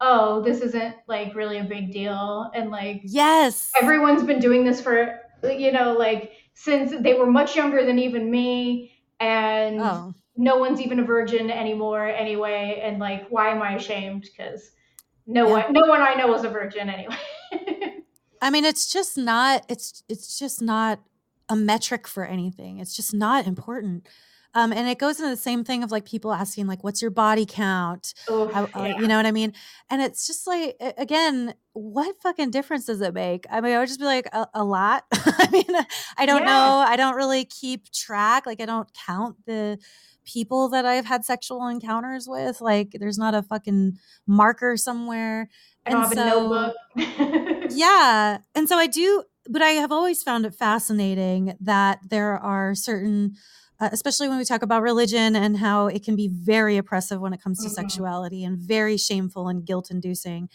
oh, 0.00 0.42
this 0.42 0.60
isn't 0.60 0.96
like 1.06 1.34
really 1.34 1.58
a 1.58 1.64
big 1.64 1.92
deal. 1.92 2.50
And 2.54 2.70
like, 2.70 3.02
yes, 3.04 3.72
everyone's 3.80 4.22
been 4.22 4.40
doing 4.40 4.64
this 4.64 4.80
for, 4.80 5.20
you 5.42 5.72
know, 5.72 5.92
like 5.92 6.32
since 6.54 6.92
they 7.00 7.14
were 7.14 7.26
much 7.26 7.56
younger 7.56 7.84
than 7.84 7.98
even 7.98 8.30
me. 8.30 8.90
And, 9.20 9.80
oh 9.80 10.14
no 10.36 10.56
one's 10.56 10.80
even 10.80 10.98
a 10.98 11.04
virgin 11.04 11.50
anymore 11.50 12.06
anyway 12.06 12.80
and 12.82 12.98
like 12.98 13.28
why 13.28 13.50
am 13.50 13.62
i 13.62 13.74
ashamed 13.74 14.22
because 14.22 14.72
no 15.26 15.46
yeah. 15.46 15.52
one 15.52 15.72
no 15.72 15.86
one 15.86 16.00
i 16.00 16.14
know 16.14 16.34
is 16.34 16.44
a 16.44 16.48
virgin 16.48 16.88
anyway 16.88 17.16
i 18.42 18.50
mean 18.50 18.64
it's 18.64 18.92
just 18.92 19.16
not 19.16 19.64
it's 19.68 20.02
it's 20.08 20.38
just 20.38 20.60
not 20.60 21.00
a 21.48 21.56
metric 21.56 22.08
for 22.08 22.24
anything 22.24 22.78
it's 22.78 22.96
just 22.96 23.14
not 23.14 23.46
important 23.46 24.08
um, 24.54 24.72
and 24.72 24.88
it 24.88 24.98
goes 24.98 25.18
into 25.18 25.30
the 25.30 25.36
same 25.36 25.64
thing 25.64 25.82
of 25.82 25.90
like 25.90 26.04
people 26.04 26.32
asking 26.32 26.66
like 26.66 26.82
what's 26.84 27.02
your 27.02 27.10
body 27.10 27.46
count 27.46 28.14
How, 28.28 28.64
uh, 28.64 28.68
yeah. 28.76 28.98
you 28.98 29.08
know 29.08 29.16
what 29.16 29.26
i 29.26 29.32
mean 29.32 29.52
and 29.90 30.00
it's 30.00 30.26
just 30.26 30.46
like 30.46 30.76
again 30.98 31.54
what 31.72 32.14
fucking 32.22 32.50
difference 32.50 32.86
does 32.86 33.00
it 33.00 33.14
make 33.14 33.46
i 33.50 33.60
mean 33.60 33.74
i 33.74 33.78
would 33.78 33.88
just 33.88 34.00
be 34.00 34.06
like 34.06 34.26
a, 34.32 34.46
a 34.54 34.64
lot 34.64 35.04
i 35.12 35.48
mean 35.50 35.84
i 36.16 36.26
don't 36.26 36.42
yeah. 36.42 36.46
know 36.46 36.84
i 36.86 36.96
don't 36.96 37.16
really 37.16 37.44
keep 37.44 37.90
track 37.92 38.46
like 38.46 38.60
i 38.60 38.66
don't 38.66 38.88
count 39.06 39.36
the 39.46 39.78
people 40.24 40.68
that 40.70 40.84
I've 40.84 41.04
had 41.04 41.24
sexual 41.24 41.66
encounters 41.68 42.26
with. 42.28 42.60
Like 42.60 42.96
there's 42.98 43.18
not 43.18 43.34
a 43.34 43.42
fucking 43.42 43.98
marker 44.26 44.76
somewhere. 44.76 45.48
I 45.86 45.90
don't 45.90 46.04
and 46.04 46.18
have 46.18 46.28
so, 46.28 46.46
a 46.46 46.50
notebook. 46.96 47.70
yeah. 47.70 48.38
And 48.54 48.68
so 48.68 48.76
I 48.76 48.86
do, 48.86 49.24
but 49.48 49.62
I 49.62 49.70
have 49.70 49.92
always 49.92 50.22
found 50.22 50.46
it 50.46 50.54
fascinating 50.54 51.54
that 51.60 52.00
there 52.08 52.36
are 52.36 52.74
certain 52.74 53.34
uh, 53.80 53.88
especially 53.92 54.28
when 54.28 54.38
we 54.38 54.44
talk 54.44 54.62
about 54.62 54.82
religion 54.82 55.34
and 55.36 55.58
how 55.58 55.86
it 55.86 56.04
can 56.04 56.16
be 56.16 56.28
very 56.28 56.76
oppressive 56.76 57.20
when 57.20 57.32
it 57.32 57.42
comes 57.42 57.58
to 57.58 57.66
mm-hmm. 57.66 57.74
sexuality 57.74 58.44
and 58.44 58.58
very 58.58 58.96
shameful 58.96 59.48
and 59.48 59.64
guilt 59.64 59.90
inducing. 59.90 60.48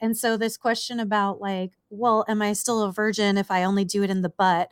And 0.00 0.16
so 0.16 0.36
this 0.36 0.56
question 0.56 0.98
about 0.98 1.40
like, 1.40 1.72
well, 1.90 2.24
am 2.28 2.42
I 2.42 2.54
still 2.54 2.82
a 2.82 2.92
virgin 2.92 3.38
if 3.38 3.50
I 3.50 3.62
only 3.62 3.84
do 3.84 4.02
it 4.02 4.10
in 4.10 4.22
the 4.22 4.28
butt? 4.30 4.70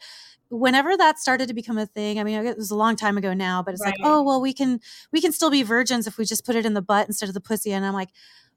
whenever 0.51 0.97
that 0.97 1.17
started 1.19 1.47
to 1.47 1.55
become 1.55 1.79
a 1.79 1.87
thing 1.87 2.19
i 2.19 2.25
mean 2.25 2.45
it 2.45 2.57
was 2.57 2.73
a 2.73 2.75
long 2.75 2.97
time 2.97 3.17
ago 3.17 3.33
now 3.33 3.63
but 3.63 3.73
it's 3.73 3.85
right. 3.85 3.95
like 3.97 4.01
oh 4.03 4.21
well 4.21 4.41
we 4.41 4.53
can 4.53 4.81
we 5.13 5.21
can 5.21 5.31
still 5.31 5.49
be 5.49 5.63
virgins 5.63 6.09
if 6.09 6.19
we 6.19 6.25
just 6.25 6.45
put 6.45 6.57
it 6.57 6.67
in 6.67 6.75
the 6.75 6.83
butt 6.83 7.07
instead 7.07 7.29
of 7.29 7.35
the 7.35 7.41
pussy 7.41 7.73
and 7.73 7.87
i'm 7.87 7.95
like 7.95 8.11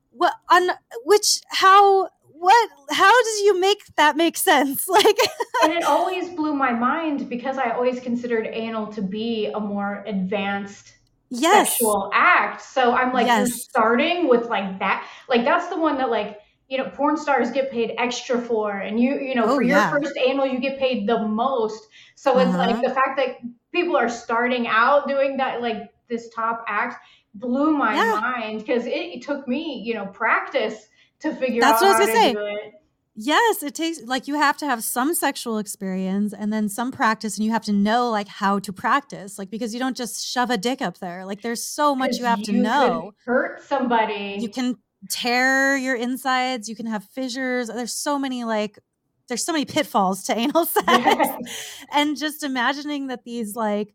what 0.10 0.34
on 0.50 0.70
which 1.06 1.40
how 1.50 2.10
what 2.44 2.70
how 2.92 3.24
does 3.24 3.40
you 3.42 3.58
make 3.60 3.82
that 3.96 4.18
make 4.18 4.38
sense 4.38 4.88
like 4.90 5.18
and 5.64 5.72
it 5.72 5.84
always 5.84 6.30
blew 6.30 6.54
my 6.54 6.72
mind 6.72 7.30
because 7.30 7.58
i 7.58 7.70
always 7.70 8.00
considered 8.02 8.48
anal 8.52 8.88
to 8.88 9.02
be 9.02 9.48
a 9.56 9.60
more 9.60 10.04
advanced 10.06 10.94
yes. 11.30 11.70
sexual 11.70 12.12
act 12.14 12.62
so 12.62 12.94
i'm 12.94 13.14
like 13.14 13.28
yes. 13.28 13.64
starting 13.64 14.28
with 14.28 14.48
like 14.48 14.78
that 14.80 15.08
like 15.30 15.46
that's 15.46 15.68
the 15.70 15.80
one 15.80 15.98
that 15.98 16.10
like 16.10 16.40
you 16.68 16.78
know 16.78 16.90
porn 16.90 17.16
stars 17.16 17.50
get 17.52 17.72
paid 17.72 17.94
extra 17.98 18.40
for 18.42 18.72
and 18.78 19.00
you 19.00 19.20
you 19.20 19.36
know 19.36 19.46
oh, 19.46 19.56
for 19.56 19.62
your 19.62 19.88
first 19.90 20.18
anal 20.18 20.46
you 20.46 20.60
get 20.60 20.78
paid 20.78 21.08
the 21.08 21.20
most 21.28 21.88
so 22.16 22.32
uh-huh. 22.32 22.42
it's 22.42 22.58
like 22.58 22.76
uh-huh. 22.76 22.82
the 22.82 22.94
fact 22.94 23.16
that 23.16 23.38
people 23.72 23.96
are 23.96 24.10
starting 24.10 24.68
out 24.68 25.08
doing 25.08 25.38
that 25.38 25.62
like 25.62 25.90
this 26.10 26.30
top 26.36 26.66
act 26.68 27.02
blew 27.36 27.72
my 27.72 27.96
yeah. 27.96 28.20
mind 28.20 28.60
because 28.60 28.86
it, 28.86 28.92
it, 28.92 29.22
took 29.22 29.48
me 29.48 29.82
you 29.84 29.94
know 29.94 30.06
practice 30.08 30.88
to 31.24 31.36
figure 31.36 31.60
That's 31.62 31.82
out 31.82 31.88
what 31.88 31.96
I 31.96 32.00
was 32.00 32.08
how 32.10 32.14
to 32.14 32.20
say. 32.22 32.34
do 32.34 32.46
it 32.46 32.74
Yes, 33.16 33.62
it 33.62 33.76
takes 33.76 34.02
like 34.02 34.28
you 34.28 34.36
have 34.36 34.58
to 34.58 34.66
have 34.66 34.84
some 34.84 35.14
sexual 35.14 35.60
experience 35.60 36.34
and 36.34 36.52
then 36.52 36.68
some 36.68 36.92
practice, 36.92 37.38
and 37.38 37.46
you 37.46 37.52
have 37.52 37.62
to 37.66 37.72
know 37.72 38.10
like 38.10 38.28
how 38.28 38.58
to 38.60 38.74
practice, 38.74 39.38
like 39.38 39.52
because 39.52 39.72
you 39.72 39.80
don't 39.80 39.96
just 39.96 40.26
shove 40.26 40.50
a 40.50 40.58
dick 40.58 40.82
up 40.82 40.98
there. 40.98 41.24
Like 41.24 41.42
there's 41.44 41.62
so 41.64 41.94
much 41.94 42.18
you 42.18 42.26
have 42.26 42.42
to 42.44 42.52
know. 42.52 43.14
hurt 43.24 43.62
somebody. 43.62 44.38
You 44.40 44.50
can 44.50 44.78
tear 45.12 45.78
your 45.78 45.96
insides. 45.96 46.68
You 46.68 46.76
can 46.76 46.88
have 46.88 47.04
fissures. 47.04 47.68
There's 47.68 47.94
so 47.94 48.18
many 48.18 48.46
like 48.46 48.80
there's 49.28 49.46
so 49.46 49.52
many 49.54 49.66
pitfalls 49.66 50.24
to 50.24 50.38
anal 50.38 50.66
sex. 50.66 50.88
Yes. 50.88 51.86
and 51.94 52.18
just 52.18 52.42
imagining 52.42 53.08
that 53.08 53.26
these 53.26 53.56
like 53.56 53.94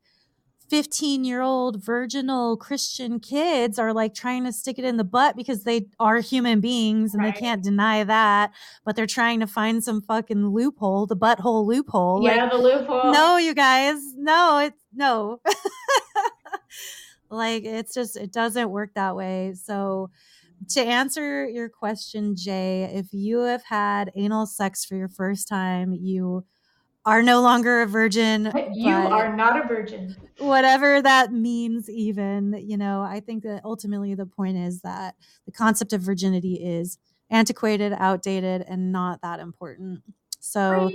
15 0.68 1.24
year 1.24 1.40
old 1.40 1.82
virginal 1.82 2.56
Christian 2.56 3.20
kids 3.20 3.78
are 3.78 3.92
like 3.92 4.14
trying 4.14 4.44
to 4.44 4.52
stick 4.52 4.78
it 4.78 4.84
in 4.84 4.96
the 4.96 5.04
butt 5.04 5.36
because 5.36 5.64
they 5.64 5.86
are 5.98 6.18
human 6.20 6.60
beings 6.60 7.14
and 7.14 7.22
right. 7.22 7.34
they 7.34 7.40
can't 7.40 7.62
deny 7.62 8.04
that, 8.04 8.52
but 8.84 8.94
they're 8.94 9.06
trying 9.06 9.40
to 9.40 9.46
find 9.46 9.82
some 9.82 10.02
fucking 10.02 10.48
loophole, 10.48 11.06
the 11.06 11.16
butthole 11.16 11.66
loophole. 11.66 12.22
Yeah, 12.22 12.42
like, 12.42 12.52
the 12.52 12.58
loophole. 12.58 13.12
No, 13.12 13.36
you 13.36 13.54
guys, 13.54 13.98
no, 14.16 14.58
it's 14.58 14.82
no. 14.94 15.40
like 17.30 17.64
it's 17.64 17.94
just, 17.94 18.16
it 18.16 18.32
doesn't 18.32 18.70
work 18.70 18.94
that 18.94 19.16
way. 19.16 19.54
So, 19.54 20.10
to 20.70 20.80
answer 20.80 21.48
your 21.48 21.68
question, 21.68 22.34
Jay, 22.34 22.90
if 22.92 23.12
you 23.12 23.38
have 23.40 23.62
had 23.64 24.10
anal 24.16 24.44
sex 24.44 24.84
for 24.84 24.96
your 24.96 25.08
first 25.08 25.46
time, 25.46 25.94
you 25.94 26.44
are 27.08 27.22
no 27.22 27.40
longer 27.40 27.80
a 27.80 27.86
virgin. 27.86 28.52
You 28.72 28.94
are 28.94 29.34
not 29.34 29.64
a 29.64 29.66
virgin. 29.66 30.14
Whatever 30.38 31.00
that 31.02 31.32
means, 31.32 31.88
even, 31.88 32.62
you 32.64 32.76
know, 32.76 33.00
I 33.00 33.20
think 33.20 33.42
that 33.44 33.62
ultimately 33.64 34.14
the 34.14 34.26
point 34.26 34.58
is 34.58 34.82
that 34.82 35.14
the 35.46 35.52
concept 35.52 35.92
of 35.92 36.02
virginity 36.02 36.54
is 36.54 36.98
antiquated, 37.30 37.92
outdated, 37.98 38.64
and 38.68 38.92
not 38.92 39.22
that 39.22 39.40
important. 39.40 40.02
So 40.38 40.92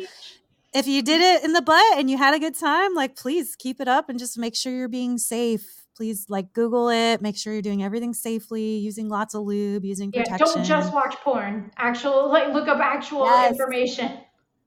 if 0.73 0.87
you 0.87 1.01
did 1.01 1.21
it 1.21 1.43
in 1.43 1.53
the 1.53 1.61
butt 1.61 1.97
and 1.97 2.09
you 2.09 2.17
had 2.17 2.35
a 2.35 2.39
good 2.39 2.57
time, 2.57 2.93
like 2.93 3.15
please 3.15 3.55
keep 3.55 3.81
it 3.81 3.87
up 3.87 4.07
and 4.07 4.19
just 4.19 4.37
make 4.37 4.55
sure 4.55 4.71
you're 4.71 4.87
being 4.87 5.17
safe 5.17 5.83
please 5.95 6.25
like 6.27 6.53
Google 6.53 6.89
it. 6.89 7.21
Make 7.21 7.37
sure 7.37 7.53
you're 7.53 7.61
doing 7.61 7.83
everything 7.83 8.15
safely, 8.15 8.77
using 8.77 9.09
lots 9.09 9.35
of 9.35 9.43
lube, 9.43 9.85
using 9.85 10.11
protection. 10.11 10.33
Yeah, 10.39 10.53
don't 10.53 10.63
just 10.63 10.91
watch 10.91 11.15
porn. 11.17 11.71
Actual, 11.77 12.29
like, 12.29 12.51
look 12.51 12.67
up 12.67 12.79
actual 12.79 13.25
yes. 13.25 13.51
information. 13.51 14.17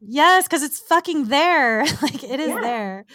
Yes, 0.01 0.45
because 0.45 0.63
it's 0.63 0.81
fucking 0.81 1.27
there. 1.27 1.85
like, 2.03 2.25
it 2.25 2.41
is 2.41 2.49
yeah. 2.49 2.61
there. 2.61 3.07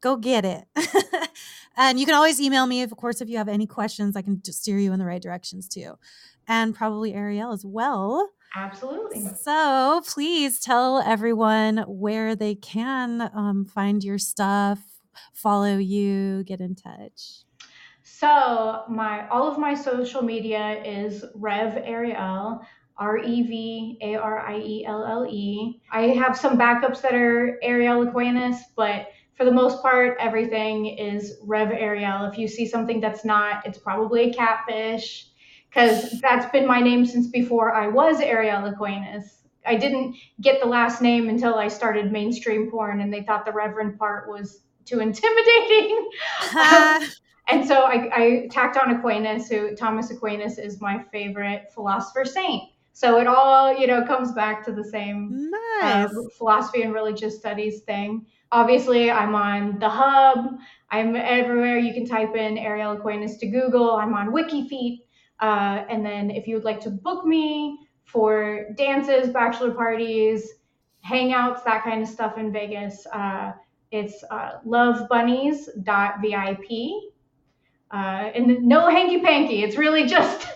Go 0.00 0.16
get 0.16 0.44
it. 0.44 0.64
and 1.76 2.00
you 2.00 2.06
can 2.06 2.14
always 2.14 2.40
email 2.40 2.66
me, 2.66 2.82
of 2.82 2.90
course, 2.96 3.20
if 3.20 3.28
you 3.28 3.36
have 3.38 3.48
any 3.48 3.66
questions. 3.66 4.16
I 4.16 4.22
can 4.22 4.42
steer 4.44 4.78
you 4.78 4.92
in 4.92 4.98
the 4.98 5.04
right 5.04 5.20
directions 5.20 5.68
too, 5.68 5.98
and 6.48 6.74
probably 6.74 7.12
Arielle 7.12 7.52
as 7.52 7.64
well. 7.64 8.30
Absolutely. 8.56 9.28
So 9.40 10.02
please 10.06 10.58
tell 10.58 10.98
everyone 10.98 11.84
where 11.86 12.34
they 12.34 12.54
can 12.54 13.30
um, 13.34 13.64
find 13.64 14.02
your 14.02 14.18
stuff, 14.18 14.80
follow 15.32 15.76
you, 15.76 16.42
get 16.44 16.60
in 16.60 16.74
touch. 16.74 17.44
So 18.02 18.82
my 18.88 19.28
all 19.28 19.50
of 19.50 19.58
my 19.58 19.74
social 19.74 20.22
media 20.22 20.82
is 20.84 21.24
Rev 21.34 21.74
Arielle, 21.84 22.60
R 23.00 23.16
E 23.18 23.42
V 23.42 23.98
A 24.02 24.14
R 24.16 24.38
I 24.38 24.58
E 24.58 24.84
L 24.86 25.04
L 25.04 25.26
E. 25.26 25.80
I 25.90 26.02
have 26.08 26.36
some 26.36 26.58
backups 26.58 27.00
that 27.00 27.14
are 27.14 27.58
Arielle 27.64 28.06
Aquinas, 28.06 28.58
but 28.76 29.08
for 29.34 29.46
the 29.46 29.52
most 29.52 29.80
part, 29.80 30.18
everything 30.20 30.86
is 30.98 31.38
Rev 31.42 31.70
Arielle. 31.70 32.30
If 32.30 32.38
you 32.38 32.46
see 32.46 32.68
something 32.68 33.00
that's 33.00 33.24
not, 33.24 33.66
it's 33.66 33.78
probably 33.78 34.30
a 34.30 34.34
catfish 34.34 35.28
because 35.70 36.20
that's 36.20 36.50
been 36.52 36.66
my 36.66 36.80
name 36.80 37.06
since 37.06 37.28
before 37.28 37.72
I 37.74 37.86
was 37.86 38.20
Arielle 38.20 38.70
Aquinas. 38.70 39.44
I 39.66 39.76
didn't 39.76 40.16
get 40.42 40.60
the 40.60 40.66
last 40.66 41.00
name 41.00 41.30
until 41.30 41.54
I 41.54 41.68
started 41.68 42.12
mainstream 42.12 42.70
porn, 42.70 43.00
and 43.00 43.12
they 43.12 43.22
thought 43.22 43.46
the 43.46 43.52
Reverend 43.52 43.98
part 43.98 44.28
was 44.28 44.62
too 44.84 45.00
intimidating. 45.00 46.10
Um, 46.56 47.02
and 47.48 47.66
so 47.66 47.82
I, 47.82 48.10
I, 48.14 48.48
tacked 48.50 48.76
on 48.76 48.94
Aquinas, 48.94 49.48
who 49.48 49.74
Thomas 49.74 50.10
Aquinas 50.10 50.58
is 50.58 50.80
my 50.80 51.02
favorite 51.10 51.66
philosopher 51.74 52.24
saint. 52.24 52.70
So 53.00 53.18
it 53.18 53.26
all, 53.26 53.74
you 53.74 53.86
know, 53.86 54.04
comes 54.04 54.32
back 54.32 54.62
to 54.66 54.72
the 54.72 54.84
same 54.84 55.50
nice. 55.80 56.10
uh, 56.10 56.28
philosophy 56.36 56.82
and 56.82 56.92
religious 56.92 57.38
studies 57.38 57.80
thing. 57.80 58.26
Obviously, 58.52 59.10
I'm 59.10 59.34
on 59.34 59.78
the 59.78 59.88
Hub. 59.88 60.58
I'm 60.90 61.16
everywhere. 61.16 61.78
You 61.78 61.94
can 61.94 62.06
type 62.06 62.36
in 62.36 62.56
Arielle 62.56 62.98
Aquinas 62.98 63.38
to 63.38 63.46
Google. 63.46 63.92
I'm 63.92 64.12
on 64.12 64.34
WikiFeet. 64.34 64.98
Uh, 65.40 65.86
and 65.88 66.04
then 66.04 66.30
if 66.30 66.46
you 66.46 66.56
would 66.56 66.64
like 66.64 66.78
to 66.80 66.90
book 66.90 67.24
me 67.24 67.78
for 68.04 68.66
dances, 68.76 69.30
bachelor 69.30 69.72
parties, 69.72 70.46
hangouts, 71.02 71.64
that 71.64 71.82
kind 71.82 72.02
of 72.02 72.08
stuff 72.08 72.36
in 72.36 72.52
Vegas, 72.52 73.06
uh, 73.14 73.52
it's 73.92 74.22
uh, 74.30 74.58
lovebunnies.vip. 74.66 76.68
Uh, 77.92 78.30
and 78.34 78.62
no 78.62 78.90
hanky 78.90 79.22
panky. 79.22 79.64
It's 79.64 79.76
really 79.76 80.06
just, 80.06 80.46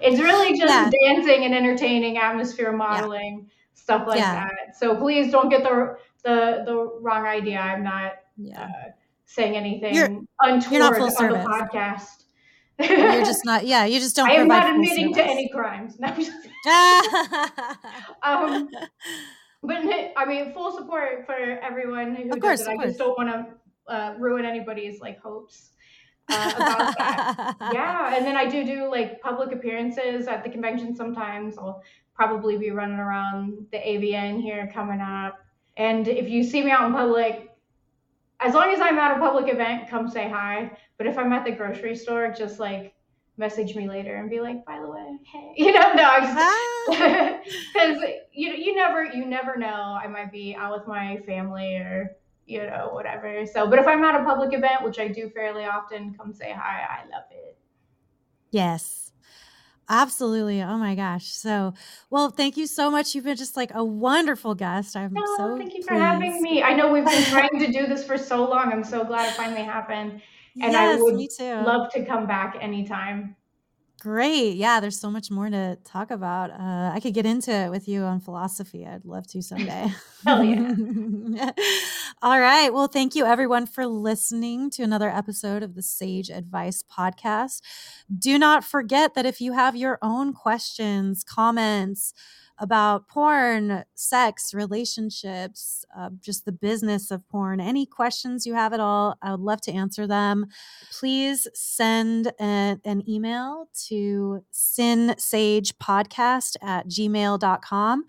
it's 0.00 0.20
really 0.20 0.58
just 0.58 0.72
yeah. 0.72 0.90
dancing 1.02 1.44
and 1.44 1.54
entertaining, 1.54 2.18
atmosphere 2.18 2.72
modeling, 2.72 3.40
yeah. 3.40 3.54
stuff 3.74 4.06
like 4.06 4.18
yeah. 4.18 4.44
that. 4.44 4.76
So 4.76 4.96
please 4.96 5.30
don't 5.30 5.48
get 5.48 5.62
the 5.62 5.96
the 6.22 6.62
the 6.64 6.98
wrong 7.00 7.26
idea. 7.26 7.58
I'm 7.58 7.84
not 7.84 8.12
uh, 8.56 8.68
saying 9.26 9.56
anything 9.56 9.94
you're, 9.94 10.20
untoward 10.40 10.72
you're 10.72 10.80
not 10.80 10.96
full 10.96 11.04
on 11.04 11.10
service. 11.10 11.44
the 11.44 11.50
podcast 11.50 12.24
you're 12.78 12.88
just 13.24 13.44
not. 13.44 13.66
Yeah, 13.66 13.84
you 13.84 14.00
just 14.00 14.16
don't. 14.16 14.28
I 14.28 14.34
am 14.34 14.48
not 14.48 14.68
admitting 14.74 15.14
to 15.14 15.24
any 15.24 15.48
crimes. 15.48 15.98
No, 16.66 16.72
um, 18.22 18.70
but 19.62 19.76
I 20.16 20.24
mean, 20.26 20.54
full 20.54 20.72
support 20.72 21.26
for 21.26 21.34
everyone 21.34 22.14
who 22.14 22.30
of 22.30 22.40
course, 22.40 22.60
does 22.60 22.68
it. 22.68 22.78
I 22.80 22.86
just 22.86 22.98
don't 22.98 23.18
want 23.18 23.28
to 23.28 23.92
uh, 23.94 24.14
ruin 24.18 24.46
anybody's 24.46 25.00
like 25.00 25.20
hopes. 25.20 25.72
Uh, 26.28 26.52
about 26.56 26.98
that. 26.98 27.56
yeah, 27.72 28.16
and 28.16 28.26
then 28.26 28.36
I 28.36 28.48
do 28.48 28.64
do 28.64 28.90
like 28.90 29.20
public 29.20 29.52
appearances 29.52 30.26
at 30.26 30.42
the 30.44 30.50
convention 30.50 30.96
sometimes. 30.96 31.58
I'll 31.58 31.82
probably 32.14 32.56
be 32.56 32.70
running 32.70 32.98
around 32.98 33.66
the 33.72 33.78
AVN 33.78 34.40
here 34.40 34.70
coming 34.72 35.00
up. 35.00 35.38
And 35.76 36.06
if 36.06 36.28
you 36.28 36.44
see 36.44 36.62
me 36.62 36.70
out 36.70 36.86
in 36.86 36.92
public, 36.92 37.50
as 38.40 38.54
long 38.54 38.72
as 38.72 38.80
I'm 38.80 38.98
at 38.98 39.16
a 39.16 39.20
public 39.20 39.52
event, 39.52 39.88
come 39.88 40.08
say 40.08 40.28
hi. 40.28 40.70
But 40.96 41.06
if 41.06 41.18
I'm 41.18 41.32
at 41.32 41.44
the 41.44 41.52
grocery 41.52 41.96
store, 41.96 42.32
just 42.36 42.60
like 42.60 42.94
message 43.36 43.74
me 43.74 43.88
later 43.88 44.14
and 44.16 44.30
be 44.30 44.40
like, 44.40 44.64
by 44.64 44.80
the 44.80 44.88
way, 44.88 45.18
hey, 45.32 45.52
you 45.56 45.72
know, 45.72 45.92
no, 45.94 46.20
because 46.86 48.02
you 48.32 48.52
you 48.52 48.74
never 48.74 49.04
you 49.04 49.24
never 49.24 49.56
know. 49.56 49.98
I 50.00 50.06
might 50.06 50.30
be 50.30 50.54
out 50.54 50.78
with 50.78 50.86
my 50.86 51.18
family 51.26 51.76
or 51.76 52.16
you 52.46 52.58
know 52.58 52.90
whatever. 52.92 53.46
So, 53.46 53.68
but 53.68 53.78
if 53.78 53.86
I'm 53.86 54.02
at 54.04 54.20
a 54.20 54.24
public 54.24 54.52
event, 54.52 54.82
which 54.82 54.98
I 54.98 55.08
do 55.08 55.30
fairly 55.30 55.64
often, 55.64 56.14
come 56.14 56.32
say 56.32 56.52
hi. 56.52 56.82
I 56.88 57.08
love 57.10 57.24
it. 57.30 57.56
Yes. 58.50 59.12
Absolutely. 59.88 60.62
Oh 60.62 60.78
my 60.78 60.94
gosh. 60.94 61.26
So, 61.26 61.74
well, 62.08 62.30
thank 62.30 62.56
you 62.56 62.66
so 62.66 62.90
much. 62.90 63.14
You've 63.14 63.24
been 63.24 63.36
just 63.36 63.56
like 63.56 63.70
a 63.74 63.84
wonderful 63.84 64.54
guest. 64.54 64.96
I'm 64.96 65.12
oh, 65.16 65.36
so 65.36 65.58
thank 65.58 65.74
you 65.74 65.80
pleased. 65.80 65.88
for 65.88 65.94
having 65.94 66.40
me. 66.40 66.62
I 66.62 66.74
know 66.74 66.90
we've 66.90 67.04
been 67.04 67.24
trying 67.24 67.58
to 67.58 67.70
do 67.70 67.86
this 67.86 68.04
for 68.04 68.16
so 68.16 68.48
long. 68.48 68.72
I'm 68.72 68.84
so 68.84 69.04
glad 69.04 69.28
it 69.28 69.34
finally 69.34 69.62
happened. 69.62 70.22
And 70.62 70.72
yes, 70.72 70.98
I 70.98 71.02
would 71.02 71.16
me 71.16 71.28
too. 71.28 71.44
love 71.44 71.92
to 71.92 72.04
come 72.04 72.26
back 72.26 72.56
anytime. 72.60 73.36
Great. 74.04 74.56
Yeah, 74.56 74.80
there's 74.80 75.00
so 75.00 75.10
much 75.10 75.30
more 75.30 75.48
to 75.48 75.78
talk 75.82 76.10
about. 76.10 76.50
Uh, 76.50 76.90
I 76.92 77.00
could 77.00 77.14
get 77.14 77.24
into 77.24 77.50
it 77.50 77.70
with 77.70 77.88
you 77.88 78.02
on 78.02 78.20
philosophy. 78.20 78.84
I'd 78.86 79.06
love 79.06 79.26
to 79.28 79.40
someday. 79.40 79.86
Hell 80.26 80.44
yeah. 80.44 80.74
All 82.22 82.38
right. 82.38 82.70
Well, 82.70 82.86
thank 82.86 83.14
you 83.14 83.24
everyone 83.24 83.64
for 83.64 83.86
listening 83.86 84.68
to 84.72 84.82
another 84.82 85.08
episode 85.08 85.62
of 85.62 85.74
the 85.74 85.80
Sage 85.82 86.28
Advice 86.28 86.82
Podcast. 86.82 87.62
Do 88.18 88.38
not 88.38 88.62
forget 88.62 89.14
that 89.14 89.24
if 89.24 89.40
you 89.40 89.54
have 89.54 89.74
your 89.74 89.98
own 90.02 90.34
questions, 90.34 91.24
comments, 91.24 92.12
about 92.58 93.08
porn, 93.08 93.84
sex, 93.94 94.52
relationships, 94.54 95.84
uh, 95.96 96.10
just 96.20 96.44
the 96.44 96.52
business 96.52 97.10
of 97.10 97.26
porn, 97.28 97.60
any 97.60 97.86
questions 97.86 98.46
you 98.46 98.54
have 98.54 98.72
at 98.72 98.78
all, 98.80 99.16
I 99.22 99.32
would 99.32 99.40
love 99.40 99.60
to 99.62 99.72
answer 99.72 100.06
them. 100.06 100.46
Please 100.92 101.48
send 101.54 102.28
a, 102.40 102.78
an 102.84 103.02
email 103.08 103.68
to 103.88 104.44
sinnsagepodcast 104.52 106.56
at 106.62 106.86
gmail.com. 106.88 108.04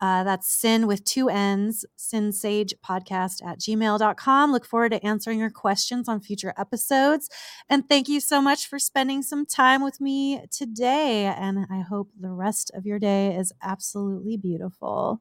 Uh, 0.00 0.24
that's 0.24 0.50
sin 0.50 0.86
with 0.86 1.04
two 1.04 1.28
N's, 1.28 1.84
sinnsagepodcast 1.98 3.44
at 3.44 3.58
gmail.com. 3.58 4.52
Look 4.52 4.66
forward 4.66 4.92
to 4.92 5.04
answering 5.04 5.38
your 5.38 5.50
questions 5.50 6.08
on 6.08 6.20
future 6.20 6.52
episodes. 6.56 7.28
And 7.68 7.88
thank 7.88 8.08
you 8.08 8.20
so 8.20 8.40
much 8.40 8.66
for 8.66 8.78
spending 8.78 9.22
some 9.22 9.46
time 9.46 9.82
with 9.82 10.00
me 10.00 10.44
today. 10.50 11.26
And 11.26 11.66
I 11.70 11.80
hope 11.80 12.10
the 12.18 12.32
rest 12.32 12.70
of 12.74 12.84
your 12.86 12.98
day 12.98 13.34
is 13.36 13.52
absolutely 13.62 14.36
beautiful. 14.36 15.20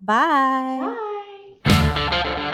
Bye. 0.00 0.96
Bye. 1.64 2.44